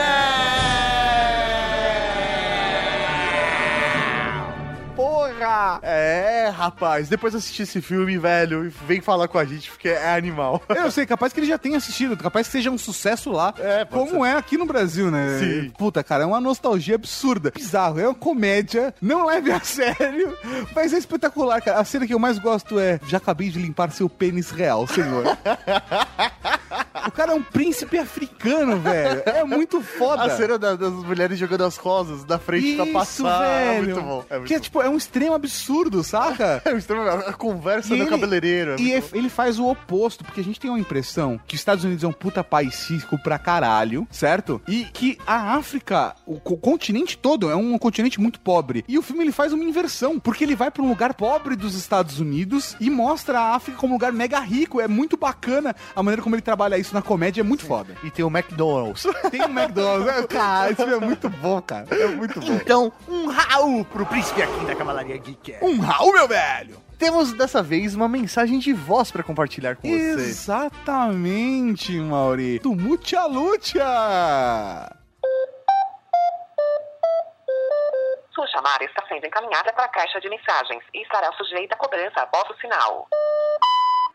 Porra! 4.98 5.78
É, 5.80 6.48
rapaz, 6.52 7.08
depois 7.08 7.32
de 7.32 7.36
assistir 7.38 7.62
esse 7.62 7.80
filme, 7.80 8.18
velho, 8.18 8.68
vem 8.84 9.00
falar 9.00 9.28
com 9.28 9.38
a 9.38 9.44
gente, 9.44 9.70
porque 9.70 9.88
é 9.90 10.12
animal. 10.12 10.60
Eu 10.68 10.90
sei, 10.90 11.06
capaz 11.06 11.32
que 11.32 11.38
ele 11.38 11.46
já 11.46 11.56
tenha 11.56 11.76
assistido, 11.76 12.16
capaz 12.16 12.48
que 12.48 12.52
seja 12.54 12.68
um 12.68 12.76
sucesso 12.76 13.30
lá, 13.30 13.54
É, 13.60 13.84
como 13.84 14.26
é 14.26 14.34
aqui 14.34 14.58
no 14.58 14.66
Brasil, 14.66 15.08
né? 15.08 15.38
Sim. 15.38 15.70
Puta, 15.78 16.02
cara, 16.02 16.24
é 16.24 16.26
uma 16.26 16.40
nostalgia 16.40 16.96
absurda. 16.96 17.52
Bizarro, 17.54 18.00
é 18.00 18.08
uma 18.08 18.14
comédia, 18.14 18.92
não 19.00 19.24
leve 19.24 19.52
a 19.52 19.60
sério, 19.62 20.36
mas 20.74 20.92
é 20.92 20.98
espetacular, 20.98 21.62
cara. 21.62 21.78
A 21.78 21.84
cena 21.84 22.04
que 22.04 22.12
eu 22.12 22.18
mais 22.18 22.36
gosto 22.40 22.76
é: 22.80 22.98
já 23.06 23.18
acabei 23.18 23.50
de 23.50 23.60
limpar 23.60 23.92
seu 23.92 24.08
pênis 24.08 24.50
real, 24.50 24.84
senhor. 24.88 25.24
o 27.06 27.10
cara 27.10 27.32
é 27.32 27.34
um 27.34 27.42
príncipe 27.42 27.98
africano, 27.98 28.78
velho. 28.80 29.22
É 29.26 29.44
muito 29.44 29.80
foda. 29.80 30.24
A 30.24 30.30
cena 30.30 30.58
da- 30.58 30.74
das 30.76 30.92
mulheres 30.92 31.38
jogando 31.38 31.64
as 31.64 31.76
rosas 31.76 32.24
da 32.24 32.38
frente 32.38 32.74
pra 32.76 32.84
Isso, 32.84 32.92
passar. 32.92 33.44
É 33.44 33.72
velho. 33.80 33.84
muito 33.84 34.02
bom. 34.02 34.24
É 34.30 34.34
muito 34.36 34.48
que 34.48 34.54
é 34.54 34.58
bom. 34.58 34.62
tipo, 34.62 34.82
é 34.82 34.88
um 34.88 34.96
extremo 34.96 35.34
absurdo, 35.34 36.02
saca? 36.02 36.62
É 36.68 36.74
um 36.74 36.78
extremo- 36.78 37.02
a 37.08 37.32
conversa 37.32 37.94
E 37.94 37.96
do 37.96 38.02
ele- 38.04 38.10
cabeleireiro. 38.10 38.72
é 38.72 38.76
E 38.80 38.90
muito 38.92 39.16
ele 39.16 39.28
faz 39.28 39.58
o 39.58 39.66
oposto, 39.68 40.24
porque 40.24 40.40
a 40.40 40.44
gente 40.44 40.58
tem 40.60 40.70
uma 40.70 40.78
impressão 40.78 41.40
que 41.46 41.54
os 41.54 41.60
Estados 41.60 41.84
Unidos 41.84 42.04
é 42.04 42.06
um 42.08 42.12
puta 42.12 42.42
país 42.44 42.88
rico 42.90 43.18
pra 43.22 43.38
caralho, 43.38 44.06
certo? 44.10 44.60
E 44.68 44.84
que 44.84 45.18
a 45.26 45.54
África, 45.54 46.14
o 46.26 46.38
co- 46.40 46.56
continente 46.56 47.16
todo, 47.16 47.50
é 47.50 47.56
um 47.56 47.76
continente 47.78 48.20
muito 48.20 48.40
pobre. 48.40 48.84
E 48.88 48.98
o 48.98 49.02
filme 49.02 49.24
ele 49.24 49.32
faz 49.32 49.52
uma 49.52 49.64
inversão, 49.64 50.18
porque 50.18 50.44
ele 50.44 50.54
vai 50.56 50.70
pra 50.70 50.82
um 50.82 50.88
lugar 50.88 51.14
pobre 51.14 51.56
dos 51.56 51.74
Estados 51.74 52.20
Unidos 52.20 52.76
e 52.80 52.90
mostra 52.90 53.38
a 53.40 53.54
África 53.54 53.78
como 53.78 53.92
um 53.92 53.96
lugar 53.96 54.12
mega 54.12 54.38
rico. 54.40 54.80
É 54.80 54.88
muito 54.88 55.16
bacana 55.16 55.74
a 55.94 56.02
maneira 56.02 56.22
como 56.22 56.34
ele 56.34 56.42
trabalha 56.42 56.57
isso 56.78 56.94
na 56.94 57.02
comédia, 57.02 57.40
é 57.40 57.44
muito 57.44 57.64
foda. 57.64 57.94
E 58.02 58.10
tem 58.10 58.24
o 58.24 58.28
McDonald's. 58.28 59.06
Tem 59.30 59.42
um 59.42 59.58
McDonald's, 59.58 60.08
é, 60.08 60.26
cara, 60.26 60.70
esse 60.70 60.76
filme 60.82 60.94
é 60.94 61.06
muito 61.06 61.28
bom, 61.28 61.60
cara. 61.60 61.86
É 61.90 62.06
muito 62.06 62.40
bom. 62.40 62.52
Então, 62.54 62.92
um 63.06 63.26
Raul 63.28 63.84
pro 63.84 64.06
príncipe 64.06 64.42
aqui 64.42 64.64
da 64.64 64.74
Cavalaria 64.74 65.16
Geek. 65.18 65.56
um 65.62 65.78
Raul, 65.80 66.12
meu 66.12 66.26
velho. 66.26 66.82
Temos 66.98 67.32
dessa 67.32 67.62
vez 67.62 67.94
uma 67.94 68.08
mensagem 68.08 68.58
de 68.58 68.72
voz 68.72 69.12
pra 69.12 69.22
compartilhar 69.22 69.76
com 69.76 69.86
vocês. 69.88 70.18
Exatamente, 70.18 71.92
Mauri. 71.92 72.58
Do 72.58 72.74
Mucha 72.74 73.24
Lucha. 73.26 73.84
Sua 78.34 78.46
chamada 78.48 78.84
está 78.84 79.06
sendo 79.06 79.24
encaminhada 79.24 79.72
para 79.72 79.84
a 79.84 79.88
caixa 79.88 80.20
de 80.20 80.28
mensagens 80.28 80.82
e 80.92 81.02
estará 81.02 81.32
sujeita 81.34 81.74
a 81.76 81.78
cobrança 81.78 82.20
após 82.20 82.50
o 82.50 82.60
sinal. 82.60 83.06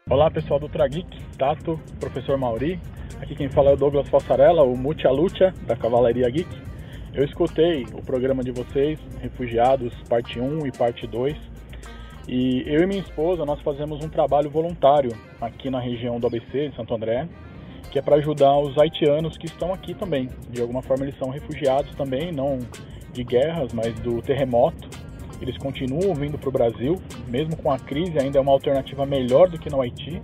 Olá 0.10 0.30
pessoal 0.30 0.60
do 0.60 0.68
Trageek, 0.68 1.23
Tato, 1.38 1.80
professor 2.00 2.38
Mauri. 2.38 2.80
Aqui 3.22 3.36
quem 3.36 3.50
fala 3.50 3.72
é 3.72 3.74
o 3.74 3.78
Douglas 3.78 4.08
Fassarella, 4.10 4.64
o 4.64 4.78
Mucha 4.78 5.10
Lucha 5.10 5.54
da 5.66 5.76
Cavalaria 5.76 6.30
Geek. 6.30 6.50
Eu 7.14 7.24
escutei 7.24 7.86
o 7.94 8.02
programa 8.02 8.44
de 8.44 8.52
vocês, 8.52 9.00
Refugiados, 9.22 9.94
parte 10.10 10.40
1 10.40 10.66
e 10.66 10.72
parte 10.72 11.06
2. 11.06 11.36
E 12.28 12.64
eu 12.66 12.82
e 12.82 12.88
minha 12.88 13.02
esposa, 13.02 13.46
nós 13.46 13.62
fazemos 13.62 14.04
um 14.04 14.10
trabalho 14.10 14.50
voluntário 14.50 15.12
aqui 15.42 15.70
na 15.70 15.80
região 15.80 16.20
do 16.20 16.28
ABC, 16.28 16.70
de 16.70 16.76
Santo 16.76 16.96
André, 16.96 17.28
que 17.92 18.00
é 18.00 18.02
para 18.02 18.16
ajudar 18.16 18.58
os 18.58 18.78
haitianos 18.78 19.38
que 19.38 19.46
estão 19.46 19.74
aqui 19.74 19.94
também. 19.94 20.30
De 20.50 20.62
alguma 20.62 20.82
forma 20.82 21.04
eles 21.04 21.18
são 21.18 21.30
refugiados 21.30 21.94
também, 21.96 22.32
não 22.32 22.60
de 23.12 23.24
guerras, 23.24 23.74
mas 23.74 23.94
do 24.00 24.22
terremoto. 24.22 24.90
Eles 25.42 25.58
continuam 25.58 26.16
vindo 26.16 26.38
para 26.38 26.50
o 26.50 26.52
Brasil, 26.52 27.02
mesmo 27.28 27.56
com 27.58 27.70
a 27.70 27.78
crise, 27.78 28.18
ainda 28.18 28.38
é 28.38 28.42
uma 28.42 28.52
alternativa 28.52 29.06
melhor 29.06 29.50
do 29.50 29.60
que 29.60 29.70
no 29.70 29.82
Haiti. 29.82 30.22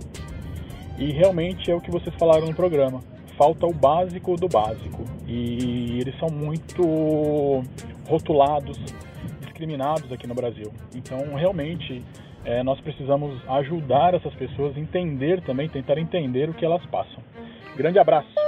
E 1.00 1.12
realmente 1.12 1.70
é 1.70 1.74
o 1.74 1.80
que 1.80 1.90
vocês 1.90 2.14
falaram 2.16 2.46
no 2.46 2.54
programa. 2.54 3.00
Falta 3.38 3.66
o 3.66 3.72
básico 3.72 4.36
do 4.36 4.46
básico. 4.46 5.02
E 5.26 5.98
eles 5.98 6.14
são 6.18 6.28
muito 6.28 7.64
rotulados, 8.06 8.78
discriminados 9.40 10.12
aqui 10.12 10.26
no 10.26 10.34
Brasil. 10.34 10.70
Então, 10.94 11.34
realmente, 11.34 12.04
eh, 12.44 12.62
nós 12.62 12.78
precisamos 12.80 13.40
ajudar 13.48 14.12
essas 14.12 14.34
pessoas 14.34 14.76
a 14.76 14.80
entender 14.80 15.40
também, 15.40 15.70
tentar 15.70 15.98
entender 15.98 16.50
o 16.50 16.54
que 16.54 16.66
elas 16.66 16.84
passam. 16.86 17.22
Grande 17.74 17.98
abraço! 17.98 18.39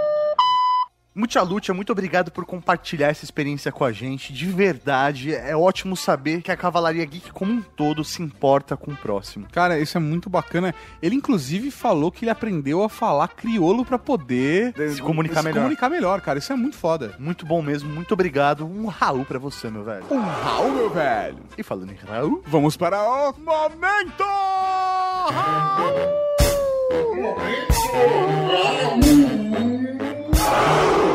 Muita 1.14 1.42
Lucha, 1.42 1.74
muito 1.74 1.92
obrigado 1.92 2.30
por 2.30 2.46
compartilhar 2.46 3.08
essa 3.08 3.22
experiência 3.24 3.70
com 3.70 3.84
a 3.84 3.92
gente. 3.92 4.32
De 4.32 4.46
verdade, 4.46 5.34
é 5.34 5.54
ótimo 5.54 5.94
saber 5.94 6.40
que 6.40 6.50
a 6.50 6.56
Cavalaria 6.56 7.04
Geek 7.04 7.30
como 7.32 7.52
um 7.52 7.60
todo 7.60 8.02
se 8.02 8.22
importa 8.22 8.78
com 8.78 8.92
o 8.92 8.96
próximo. 8.96 9.46
Cara, 9.52 9.78
isso 9.78 9.96
é 9.98 10.00
muito 10.00 10.30
bacana. 10.30 10.74
Ele, 11.02 11.14
inclusive, 11.14 11.70
falou 11.70 12.10
que 12.10 12.24
ele 12.24 12.30
aprendeu 12.30 12.82
a 12.82 12.88
falar 12.88 13.28
crioulo 13.28 13.84
pra 13.84 13.98
poder 13.98 14.72
Se 14.94 15.02
comunicar 15.02 15.40
se 15.40 15.44
melhor. 15.44 15.60
comunicar 15.60 15.90
melhor, 15.90 16.20
cara. 16.22 16.38
Isso 16.38 16.50
é 16.52 16.56
muito 16.56 16.76
foda. 16.76 17.14
Muito 17.18 17.44
bom 17.44 17.60
mesmo, 17.60 17.90
muito 17.92 18.12
obrigado. 18.14 18.64
Um 18.64 18.86
Raul 18.86 19.26
pra 19.26 19.38
você, 19.38 19.68
meu 19.70 19.84
velho. 19.84 20.04
Um 20.10 20.18
Raul, 20.20 20.72
meu 20.72 20.88
velho. 20.90 21.38
E 21.58 21.62
falando 21.62 21.92
em 21.92 21.96
Raul, 21.96 22.42
Vamos 22.46 22.74
para 22.76 23.02
o 23.02 23.34
momento! 23.38 24.24
Tem 30.52 31.11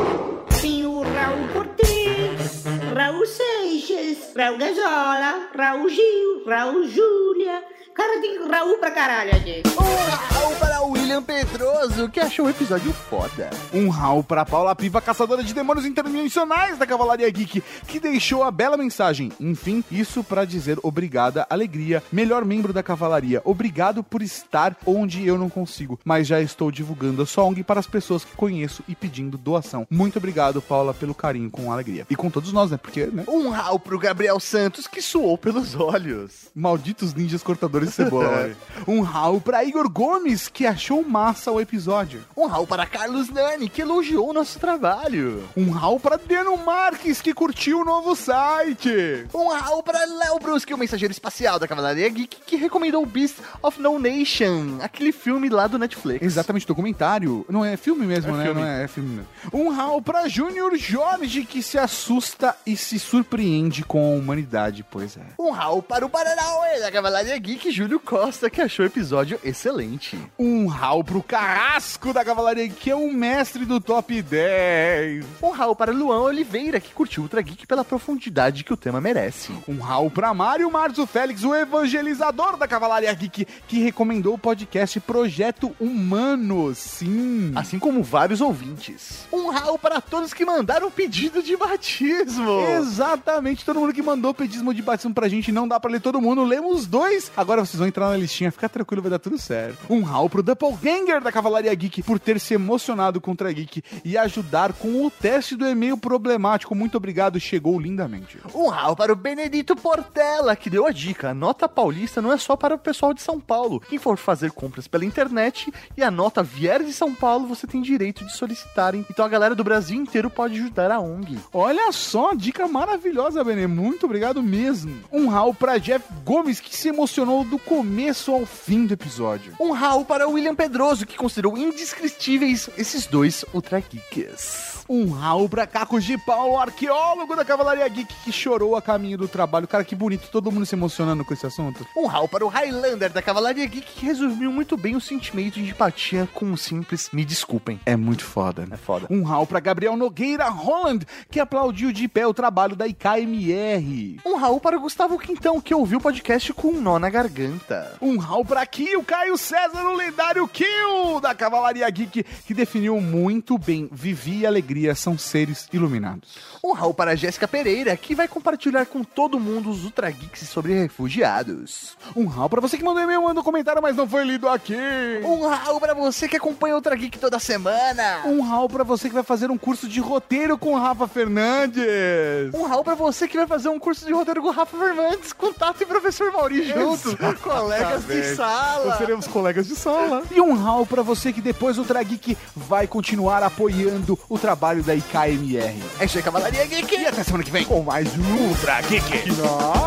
Raul 2.97 3.27
Seixas, 3.27 4.33
Raul 4.35 4.57
Gazola, 4.57 5.49
Raul 5.55 5.87
Gil, 5.87 6.43
Raul 6.47 6.87
Júlia. 6.87 7.63
Cara, 7.93 8.21
tem 8.21 8.47
Raul 8.47 8.77
pra 8.77 8.91
caralho 8.91 9.35
aqui. 9.35 9.63
um 9.65 10.35
Raul 10.35 10.55
para 10.55 10.83
o 10.83 10.91
William 10.91 11.23
Pedroso, 11.23 12.09
que 12.09 12.19
achou 12.19 12.45
o 12.45 12.49
episódio 12.49 12.93
foda. 12.93 13.49
Um 13.73 13.89
Raul 13.89 14.23
para 14.23 14.45
Paula 14.45 14.75
Piva, 14.75 15.01
caçadora 15.01 15.43
de 15.43 15.51
demônios 15.51 15.83
interdimensionais 15.83 16.77
da 16.77 16.85
Cavalaria 16.85 17.27
Geek, 17.29 17.63
que 17.87 17.99
deixou 17.99 18.43
a 18.43 18.51
bela 18.51 18.77
mensagem. 18.77 19.31
Enfim, 19.39 19.83
isso 19.89 20.23
pra 20.23 20.45
dizer 20.45 20.77
obrigada, 20.83 21.47
alegria, 21.49 22.03
melhor 22.11 22.45
membro 22.45 22.71
da 22.71 22.83
Cavalaria. 22.83 23.41
Obrigado 23.43 24.03
por 24.03 24.21
estar 24.21 24.75
onde 24.85 25.25
eu 25.25 25.35
não 25.35 25.49
consigo, 25.49 25.99
mas 26.05 26.27
já 26.27 26.39
estou 26.39 26.71
divulgando 26.71 27.23
a 27.23 27.25
sua 27.25 27.45
ONG 27.45 27.63
para 27.63 27.79
as 27.79 27.87
pessoas 27.87 28.23
que 28.23 28.35
conheço 28.35 28.83
e 28.87 28.93
pedindo 28.93 29.39
doação. 29.39 29.87
Muito 29.89 30.17
obrigado, 30.17 30.61
Paula, 30.61 30.93
pelo 30.93 31.15
carinho 31.15 31.49
com 31.49 31.71
alegria. 31.71 32.05
E 32.11 32.15
com 32.15 32.29
todos 32.29 32.53
nós, 32.53 32.69
né? 32.69 32.77
Porque, 32.87 33.05
né? 33.05 33.25
Um 33.27 33.49
Raul 33.49 33.77
pro 33.79 33.99
Gabriel 33.99 34.39
Santos, 34.39 34.87
que 34.87 35.01
suou 35.01 35.37
pelos 35.37 35.75
olhos. 35.75 36.47
Malditos 36.55 37.13
ninjas 37.13 37.43
cortadores 37.43 37.89
de 37.89 37.95
cebola. 37.95 38.51
um 38.87 39.01
Raul 39.01 39.41
para 39.41 39.61
Igor 39.65 39.89
Gomes, 39.89 40.47
que 40.47 40.65
achou 40.65 41.03
massa 41.03 41.51
o 41.51 41.59
episódio. 41.59 42.23
Um 42.35 42.45
Raul 42.47 42.65
para 42.65 42.85
Carlos 42.85 43.29
Nani, 43.29 43.67
que 43.67 43.81
elogiou 43.81 44.29
o 44.29 44.33
nosso 44.33 44.57
trabalho. 44.57 45.43
Um 45.57 45.69
Raul 45.69 45.99
para 45.99 46.15
Deno 46.17 46.55
Marques, 46.55 47.21
que 47.21 47.33
curtiu 47.33 47.81
o 47.81 47.85
novo 47.85 48.15
site. 48.15 49.25
Um 49.33 49.49
Raul 49.49 49.83
para 49.83 50.05
Léo 50.05 50.39
Bruschi, 50.39 50.73
o 50.73 50.77
mensageiro 50.77 51.11
espacial 51.11 51.59
da 51.59 51.67
Cavalaria 51.67 52.07
Geek, 52.07 52.37
que 52.45 52.55
recomendou 52.55 53.05
Beast 53.05 53.35
of 53.61 53.81
No 53.81 53.99
Nation, 53.99 54.77
aquele 54.81 55.11
filme 55.11 55.49
lá 55.49 55.67
do 55.67 55.77
Netflix. 55.77 56.25
Exatamente, 56.25 56.65
documentário. 56.65 57.45
Não 57.49 57.65
é 57.65 57.75
filme 57.75 58.05
mesmo, 58.05 58.33
É 58.33 58.37
né? 58.37 58.43
filme. 58.45 58.61
Não 58.61 58.67
é, 58.67 58.83
é 58.83 58.87
filme 58.87 59.09
mesmo. 59.09 59.27
Um 59.51 59.69
Raul 59.71 60.01
pra 60.01 60.29
Júnior 60.29 60.77
Jorge, 60.77 61.43
que 61.43 61.61
se 61.61 61.77
assusta 61.77 62.55
e 62.65 62.76
se 62.77 62.99
surpreende 62.99 63.83
com 63.83 63.99
a 64.13 64.17
humanidade, 64.17 64.85
pois 64.89 65.17
é. 65.17 65.21
Um 65.39 65.51
Raul 65.51 65.81
para 65.81 66.05
o 66.05 66.09
Paranauê 66.09 66.79
da 66.79 66.91
Cavalaria 66.91 67.37
Geek, 67.37 67.71
Júlio 67.71 67.99
Costa, 67.99 68.49
que 68.49 68.61
achou 68.61 68.83
o 68.83 68.87
episódio 68.87 69.39
excelente. 69.43 70.17
Um 70.37 70.67
rau 70.67 71.03
pro 71.03 71.23
Carrasco 71.23 72.13
da 72.13 72.23
Cavalaria, 72.23 72.69
que 72.69 72.89
é 72.91 72.95
o 72.95 73.11
mestre 73.11 73.65
do 73.65 73.79
top 73.79 74.21
10. 74.21 75.25
Um 75.41 75.49
rau 75.49 75.75
para 75.75 75.91
Luan 75.91 76.21
Oliveira, 76.21 76.79
que 76.79 76.93
curtiu 76.93 77.23
o 77.23 77.25
Ultra 77.25 77.41
Geek 77.41 77.65
pela 77.65 77.83
profundidade 77.83 78.63
que 78.63 78.73
o 78.73 78.77
tema 78.77 79.01
merece. 79.01 79.51
Um 79.67 79.79
rau 79.79 80.09
pra 80.09 80.33
Mário 80.33 80.71
Marzo 80.71 81.05
Félix, 81.05 81.43
o 81.43 81.55
evangelizador 81.55 82.57
da 82.57 82.67
Cavalaria 82.67 83.13
Geek, 83.13 83.45
que 83.67 83.79
recomendou 83.79 84.35
o 84.35 84.39
podcast 84.39 84.99
Projeto 84.99 85.75
Humano. 85.79 86.73
Sim. 86.75 87.51
Assim 87.55 87.79
como 87.79 88.03
vários 88.03 88.41
ouvintes. 88.41 89.27
Um 89.31 89.49
rau 89.49 89.77
para 89.77 89.99
todos 90.01 90.33
que 90.33 90.45
mandaram 90.45 90.91
pedido 90.91 91.41
de 91.41 91.55
batismo. 91.55 92.66
Exatamente, 92.75 93.65
todo 93.65 93.79
mundo 93.79 93.93
que 93.93 94.01
mandou 94.01 94.33
pedismo 94.33 94.73
de 94.73 94.81
batismo 94.81 95.13
pra 95.13 95.27
gente, 95.27 95.51
não 95.51 95.67
dá 95.67 95.79
pra 95.79 95.91
ler 95.91 96.01
todo 96.01 96.21
mundo, 96.21 96.43
lemos 96.43 96.85
dois. 96.85 97.31
Agora 97.35 97.65
vocês 97.65 97.77
vão 97.77 97.87
entrar 97.87 98.09
na 98.09 98.17
listinha, 98.17 98.51
fica 98.51 98.67
tranquilo, 98.67 99.01
vai 99.01 99.11
dar 99.11 99.19
tudo 99.19 99.37
certo. 99.37 99.77
Um 99.89 100.01
rau 100.01 100.29
pro 100.29 100.43
Doppelganger 100.43 101.21
da 101.21 101.31
Cavalaria 101.31 101.73
Geek 101.73 102.03
por 102.03 102.19
ter 102.19 102.39
se 102.39 102.53
emocionado 102.53 103.21
contra 103.21 103.49
a 103.49 103.51
Geek 103.51 103.83
e 104.03 104.17
ajudar 104.17 104.73
com 104.73 105.05
o 105.05 105.11
teste 105.11 105.55
do 105.55 105.67
e-mail 105.67 105.97
problemático. 105.97 106.75
Muito 106.75 106.97
obrigado, 106.97 107.39
chegou 107.39 107.79
lindamente. 107.79 108.39
Um 108.53 108.67
rau 108.67 108.95
para 108.95 109.13
o 109.13 109.15
Benedito 109.15 109.75
Portela, 109.75 110.55
que 110.55 110.69
deu 110.69 110.85
a 110.85 110.91
dica. 110.91 111.29
A 111.29 111.33
nota 111.33 111.67
paulista 111.67 112.21
não 112.21 112.31
é 112.31 112.37
só 112.37 112.55
para 112.55 112.75
o 112.75 112.79
pessoal 112.79 113.13
de 113.13 113.21
São 113.21 113.39
Paulo. 113.39 113.79
Quem 113.79 113.97
for 113.97 114.17
fazer 114.17 114.51
compras 114.51 114.87
pela 114.87 115.05
internet 115.05 115.71
e 115.95 116.03
a 116.03 116.09
nota 116.09 116.41
vier 116.41 116.83
de 116.83 116.93
São 116.93 117.13
Paulo, 117.13 117.47
você 117.47 117.67
tem 117.67 117.81
direito 117.81 118.25
de 118.25 118.35
solicitarem. 118.35 119.05
Então 119.09 119.25
a 119.25 119.29
galera 119.29 119.55
do 119.55 119.63
Brasil 119.63 119.99
inteiro 119.99 120.29
pode 120.29 120.55
ajudar 120.55 120.91
a 120.91 120.99
ONG. 120.99 121.37
Olha 121.53 121.91
só, 121.91 122.33
dica 122.33 122.56
maravilhosa, 122.65 123.43
Benê. 123.43 123.67
Muito 123.67 124.05
obrigado 124.05 124.41
mesmo. 124.41 125.03
Um 125.11 125.27
rau 125.27 125.53
para 125.53 125.77
Jeff 125.77 126.05
Gomes, 126.23 126.61
que 126.61 126.73
se 126.73 126.87
emocionou 126.87 127.43
do 127.43 127.59
começo 127.59 128.31
ao 128.31 128.45
fim 128.45 128.85
do 128.85 128.93
episódio. 128.93 129.53
Um 129.59 129.71
rau 129.71 130.05
para 130.05 130.29
William 130.29 130.55
Pedroso, 130.55 131.05
que 131.05 131.17
considerou 131.17 131.57
indescritíveis 131.57 132.69
esses 132.77 133.05
dois 133.05 133.43
Ultra 133.53 133.81
Geeks. 133.81 134.76
Um 134.89 135.09
rau 135.11 135.49
pra 135.49 135.67
Caco 135.67 135.99
de 135.99 136.17
Paulo, 136.17 136.57
arqueólogo 136.57 137.35
da 137.35 137.43
Cavalaria 137.43 137.87
Geek, 137.87 138.13
que 138.23 138.31
chorou 138.31 138.75
a 138.75 138.81
caminho 138.81 139.17
do 139.17 139.27
trabalho. 139.27 139.67
Cara, 139.67 139.83
que 139.83 139.95
bonito, 139.95 140.29
todo 140.31 140.51
mundo 140.51 140.65
se 140.65 140.75
emocionando 140.75 141.25
com 141.25 141.33
esse 141.33 141.45
assunto. 141.45 141.85
Um 141.95 142.05
rau 142.05 142.27
para 142.27 142.45
o 142.45 142.47
Highlander 142.47 143.11
da 143.11 143.21
Cavalaria 143.21 143.65
Geek, 143.65 143.85
que 143.85 144.05
resumiu 144.05 144.51
muito 144.51 144.77
bem 144.77 144.95
o 144.95 145.01
sentimento 145.01 145.55
de 145.55 145.69
empatia 145.69 146.27
com 146.33 146.45
um 146.45 146.55
simples 146.55 147.09
me 147.11 147.25
desculpem. 147.25 147.79
É 147.85 147.95
muito 147.95 148.23
foda. 148.23 148.67
É 148.71 148.77
foda. 148.77 149.07
Um 149.09 149.23
rau 149.23 149.45
pra 149.45 149.59
Gabriel 149.59 149.97
Nogueira 149.97 150.47
Holland, 150.49 151.05
que 151.29 151.39
aplaudiu 151.39 151.91
de 151.91 152.07
pé 152.07 152.25
o 152.25 152.33
trabalho 152.33 152.75
da 152.75 152.87
IKMR. 152.87 154.21
Um 154.25 154.37
rau 154.37 154.59
para 154.59 154.77
o 154.77 154.81
Gustavo 154.81 155.19
Quintão, 155.19 155.59
que 155.59 155.73
ouviu 155.75 155.99
o 155.99 156.01
podcast 156.01 156.53
com 156.53 156.69
um 156.69 156.81
nó 156.81 156.97
na 156.97 157.09
garganta. 157.09 157.97
Um 158.01 158.17
rau 158.17 158.45
pra 158.45 158.65
Kill, 158.65 159.03
Caio 159.03 159.37
César, 159.37 159.85
o 159.85 159.95
lendário 159.95 160.47
Kill 160.47 161.19
da 161.21 161.35
Cavalaria 161.35 161.89
Geek, 161.89 162.23
que 162.23 162.53
definiu 162.53 163.01
muito 163.01 163.57
bem 163.57 163.89
Vivi 163.91 164.41
e 164.41 164.45
Alegria 164.77 164.93
são 164.93 165.17
seres 165.17 165.67
iluminados. 165.73 166.29
Um 166.63 166.71
rau 166.71 166.93
para 166.93 167.11
a 167.11 167.15
Jéssica 167.15 167.47
Pereira, 167.47 167.97
que 167.97 168.13
vai 168.13 168.27
compartilhar 168.27 168.85
com 168.85 169.03
todo 169.03 169.39
mundo 169.39 169.71
os 169.71 169.83
Ultra 169.83 170.09
Geeks 170.11 170.47
sobre 170.47 170.73
refugiados. 170.73 171.97
Um 172.15 172.27
rau 172.27 172.47
pra 172.47 172.61
você 172.61 172.77
que 172.77 172.83
mandou 172.83 173.01
e-mail, 173.01 173.23
mandou 173.23 173.43
comentário, 173.43 173.81
mas 173.81 173.95
não 173.95 174.07
foi 174.07 174.23
lido 174.23 174.47
aqui. 174.47 174.77
Um 175.23 175.47
rau 175.47 175.79
para 175.79 175.95
você 175.95 176.27
que 176.27 176.37
acompanha 176.37 176.75
o 176.75 176.77
Ultra 176.77 176.95
Geek 176.95 177.17
toda 177.17 177.39
semana. 177.39 178.21
Um 178.25 178.41
rau 178.41 178.69
pra 178.69 178.83
você 178.83 179.07
que 179.07 179.15
vai 179.15 179.23
fazer 179.23 179.49
um 179.49 179.57
curso 179.57 179.87
de 179.87 179.99
roteiro 179.99 180.57
com 180.59 180.73
o 180.73 180.79
Rafa 180.79 181.07
Fernandes. 181.07 182.53
Um 182.53 182.67
rau 182.67 182.83
para 182.83 182.93
você 182.93 183.27
que 183.27 183.37
vai 183.37 183.47
fazer 183.47 183.69
um 183.69 183.79
curso 183.79 184.05
de 184.05 184.13
roteiro 184.13 184.43
com 184.43 184.49
o 184.49 184.51
Rafa 184.51 184.77
Fernandes, 184.77 185.33
com 185.33 185.51
Tato 185.51 185.81
e 185.81 185.85
professor 185.87 186.31
Mauri 186.31 186.67
juntos, 186.67 187.15
colegas 187.41 188.05
de 188.05 188.35
sala. 188.35 188.85
Nós 188.85 188.97
seremos 188.99 189.27
colegas 189.27 189.67
de 189.67 189.75
sala. 189.75 190.21
E 190.29 190.39
um 190.39 190.53
rau 190.53 190.85
pra 190.85 191.01
você 191.01 191.33
que 191.33 191.41
depois 191.41 191.77
o 191.77 191.81
Ultra 191.81 192.03
Geek 192.03 192.37
vai 192.55 192.85
continuar 192.85 193.41
apoiando 193.41 194.19
o 194.29 194.37
trabalho 194.37 194.66
da 194.75 194.93
IKMR. 194.93 195.75
É 195.99 196.05
isso 196.05 196.17
aí, 196.17 196.23
Cavalaria 196.23 196.65
Geek. 196.65 196.95
E 196.95 197.05
até 197.05 197.23
semana 197.23 197.43
que 197.43 197.51
vem 197.51 197.63
com 197.63 197.81
mais 197.81 198.07
um 198.17 198.47
Ultra 198.47 198.81
Geek. 198.81 199.31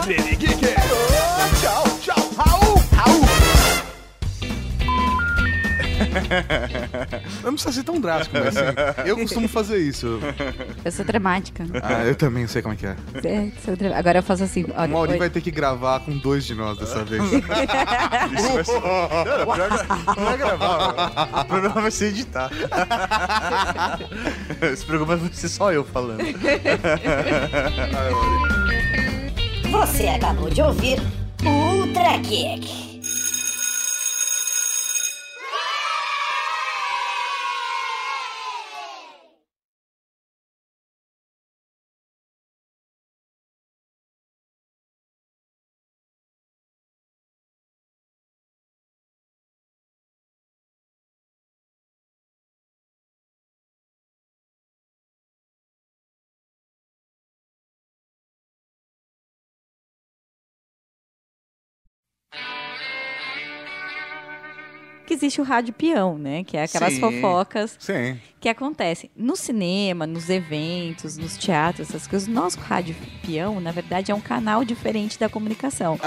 Baby 0.07 0.37
Geek. 0.37 0.75
Tchau, 1.61 1.85
tchau. 2.01 2.31
Raul, 2.37 2.83
Raul. 2.93 3.21
Não 7.61 7.65
precisa 7.65 7.73
ser 7.73 7.83
tão 7.85 8.01
drástico, 8.01 8.37
mas 8.39 8.57
assim, 8.57 8.75
eu 9.07 9.17
costumo 9.19 9.49
fazer 9.49 9.79
isso. 9.79 10.19
Eu 10.85 10.93
sou 10.93 11.05
dramática. 11.05 11.65
Ah, 11.83 12.05
eu 12.05 12.15
também 12.15 12.47
sei 12.47 12.63
como 12.63 12.75
é 12.75 12.77
que 12.77 12.87
é. 12.87 12.97
É, 13.25 13.49
sou 13.65 13.75
dra- 13.77 13.99
Agora 13.99 14.19
eu 14.19 14.23
faço 14.23 14.45
assim. 14.45 14.65
O 14.65 14.73
Olha, 14.77 14.89
Mauri 14.89 15.13
oi. 15.13 15.19
vai 15.19 15.29
ter 15.31 15.41
que 15.43 15.51
gravar 15.51 16.01
com 16.01 16.17
dois 16.17 16.45
de 16.45 16.55
nós 16.55 16.79
dessa 16.79 17.05
vez. 17.05 17.23
Isso 17.33 17.43
vai 18.53 18.65
ser... 18.65 18.81
Não, 18.81 20.15
não 20.17 20.25
vai 20.25 20.37
gravar. 20.39 21.41
O 21.41 21.45
programa 21.45 21.81
vai 21.83 21.91
ser 21.91 22.07
editar. 22.07 22.51
Esse 24.73 24.85
programa 24.85 25.17
vai 25.17 25.31
ser 25.33 25.49
só 25.49 25.73
eu 25.73 25.85
falando. 25.85 26.21
Você 29.71 30.07
acabou 30.09 30.51
de 30.51 30.63
ouvir 30.63 30.99
Ultra 31.45 32.17
Geek. 32.19 32.90
Existe 65.21 65.41
o 65.41 65.45
rádio 65.45 65.73
peão, 65.75 66.19
né? 66.19 66.43
Que 66.45 66.57
é 66.57 66.65
aquelas 66.65 66.95
Sim. 66.95 67.01
fofocas 67.01 67.77
Sim. 67.79 68.19
que 68.41 68.49
acontecem 68.49 69.11
no 69.17 69.37
cinema, 69.37 70.07
nos 70.07 70.29
eventos, 70.31 71.17
nos 71.17 71.37
teatros, 71.37 71.89
essas 71.89 72.07
coisas. 72.07 72.29
O 72.29 72.33
nosso 72.33 72.59
rádio 72.59 72.97
peão, 73.25 73.61
na 73.61 73.71
verdade, 73.71 74.11
é 74.11 74.15
um 74.15 74.21
canal 74.21 74.65
diferente 74.65 75.19
da 75.19 75.29
comunicação. 75.29 75.99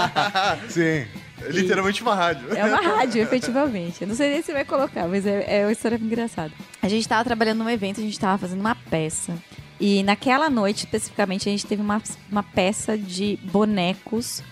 Sim. 0.68 1.06
É 1.42 1.48
literalmente 1.48 2.02
uma 2.02 2.14
rádio. 2.14 2.54
É 2.54 2.64
uma 2.64 2.80
rádio, 2.80 3.22
efetivamente. 3.22 4.02
Eu 4.02 4.08
não 4.08 4.14
sei 4.14 4.30
nem 4.30 4.42
se 4.42 4.52
vai 4.52 4.64
colocar, 4.64 5.08
mas 5.08 5.24
é, 5.24 5.60
é 5.60 5.64
uma 5.64 5.72
história 5.72 5.96
engraçada. 5.96 6.52
A 6.82 6.88
gente 6.88 7.00
estava 7.00 7.24
trabalhando 7.24 7.58
num 7.58 7.70
evento, 7.70 7.98
a 7.98 8.02
gente 8.02 8.12
estava 8.12 8.36
fazendo 8.36 8.60
uma 8.60 8.74
peça. 8.74 9.34
E 9.80 10.02
naquela 10.02 10.50
noite, 10.50 10.84
especificamente, 10.84 11.48
a 11.48 11.52
gente 11.52 11.66
teve 11.66 11.80
uma, 11.80 12.02
uma 12.30 12.42
peça 12.42 12.98
de 12.98 13.38
bonecos, 13.44 14.42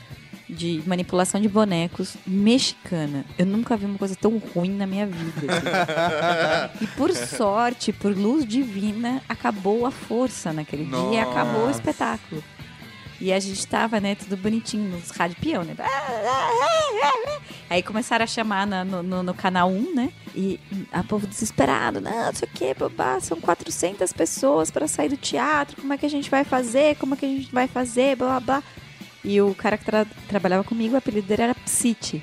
de 0.49 0.83
manipulação 0.87 1.41
de 1.41 1.49
bonecos 1.49 2.16
mexicana. 2.27 3.25
Eu 3.39 3.45
nunca 3.47 3.77
vi 3.77 3.85
uma 3.87 3.99
coisa 3.99 4.16
tão 4.16 4.39
ruim 4.39 4.70
na 4.70 4.87
minha 4.87 5.07
vida. 5.07 5.47
assim. 5.53 6.85
E 6.85 6.87
por 6.89 7.12
sorte, 7.15 7.93
por 7.93 8.16
luz 8.16 8.47
divina, 8.47 9.23
acabou 9.29 9.85
a 9.87 9.91
força 9.91 10.53
naquele 10.53 10.85
dia 10.85 11.12
e 11.15 11.19
acabou 11.19 11.62
o 11.62 11.66
Nossa. 11.66 11.79
espetáculo. 11.79 12.43
E 13.20 13.33
a 13.33 13.41
gente 13.41 13.66
tava, 13.66 13.99
né, 13.99 14.15
tudo 14.15 14.37
bonitinho 14.37 14.91
nos 14.97 15.11
rádio 15.11 15.37
peão, 15.41 15.65
né? 15.65 15.75
Aí 17.69 17.83
começaram 17.83 18.23
a 18.23 18.27
chamar 18.27 18.66
na- 18.66 18.85
no, 18.85 19.03
no, 19.03 19.23
no 19.25 19.35
canal 19.35 19.69
1, 19.70 19.95
né? 19.95 20.11
E 20.35 20.59
a 20.93 21.03
povo 21.03 21.27
desesperado, 21.27 22.01
não, 22.01 22.27
não 22.27 22.33
sei 22.35 22.49
o 22.49 22.53
que, 22.57 22.73
babá, 22.75 23.19
são 23.20 23.41
400 23.41 24.12
pessoas 24.12 24.70
para 24.70 24.87
sair 24.87 25.09
do 25.09 25.16
teatro, 25.16 25.81
como 25.81 25.93
é 25.93 25.99
que 25.99 26.07
a 26.07 26.11
gente 26.11 26.31
vai 26.31 26.45
fazer? 26.45 26.95
Como 26.97 27.15
é 27.15 27.16
que 27.16 27.27
a 27.27 27.29
gente 27.29 27.53
vai 27.53 27.66
fazer? 27.66 28.16
Blá, 28.16 28.41
blá, 28.41 28.61
blá. 28.61 28.62
E 29.24 29.40
o 29.40 29.55
cara 29.55 29.77
que 29.77 29.85
tra- 29.85 30.07
trabalhava 30.28 30.65
comigo, 30.65 30.95
o 30.95 30.99
apelido 30.99 31.27
dele 31.27 31.43
era 31.43 31.55
Psite. 31.55 32.23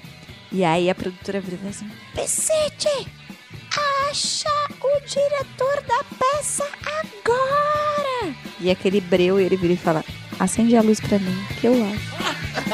E 0.52 0.64
aí 0.64 0.90
a 0.90 0.96
produtora 0.96 1.42
virou 1.42 1.68
assim, 1.70 1.90
Psite, 2.14 3.08
acha 4.10 4.50
o 4.82 5.00
diretor 5.06 5.84
da 5.88 6.04
peça 6.18 6.66
agora! 6.86 8.34
E 8.60 8.72
aquele 8.72 9.02
breu, 9.02 9.40
ele 9.40 9.58
vira 9.58 9.74
e 9.74 9.78
fala, 9.78 10.04
acende 10.40 10.78
a 10.78 10.82
luz 10.82 11.00
pra 11.02 11.20
mim, 11.20 11.46
que 11.60 11.68
eu 11.68 11.74
acho. 11.86 12.16
Foi 12.66 12.74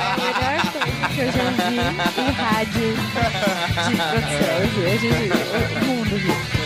a 0.00 0.16
melhor 0.16 0.72
coisa 0.72 1.08
que 1.14 1.20
eu 1.20 1.30
já 1.32 1.50
vi 1.68 1.76
em 2.20 2.30
rádio 2.32 2.88
de 2.94 3.02
produção. 3.12 4.56
A 4.56 4.66
gente, 4.66 5.08
o 5.82 5.84
mundo 5.84 6.16
viu. 6.16 6.63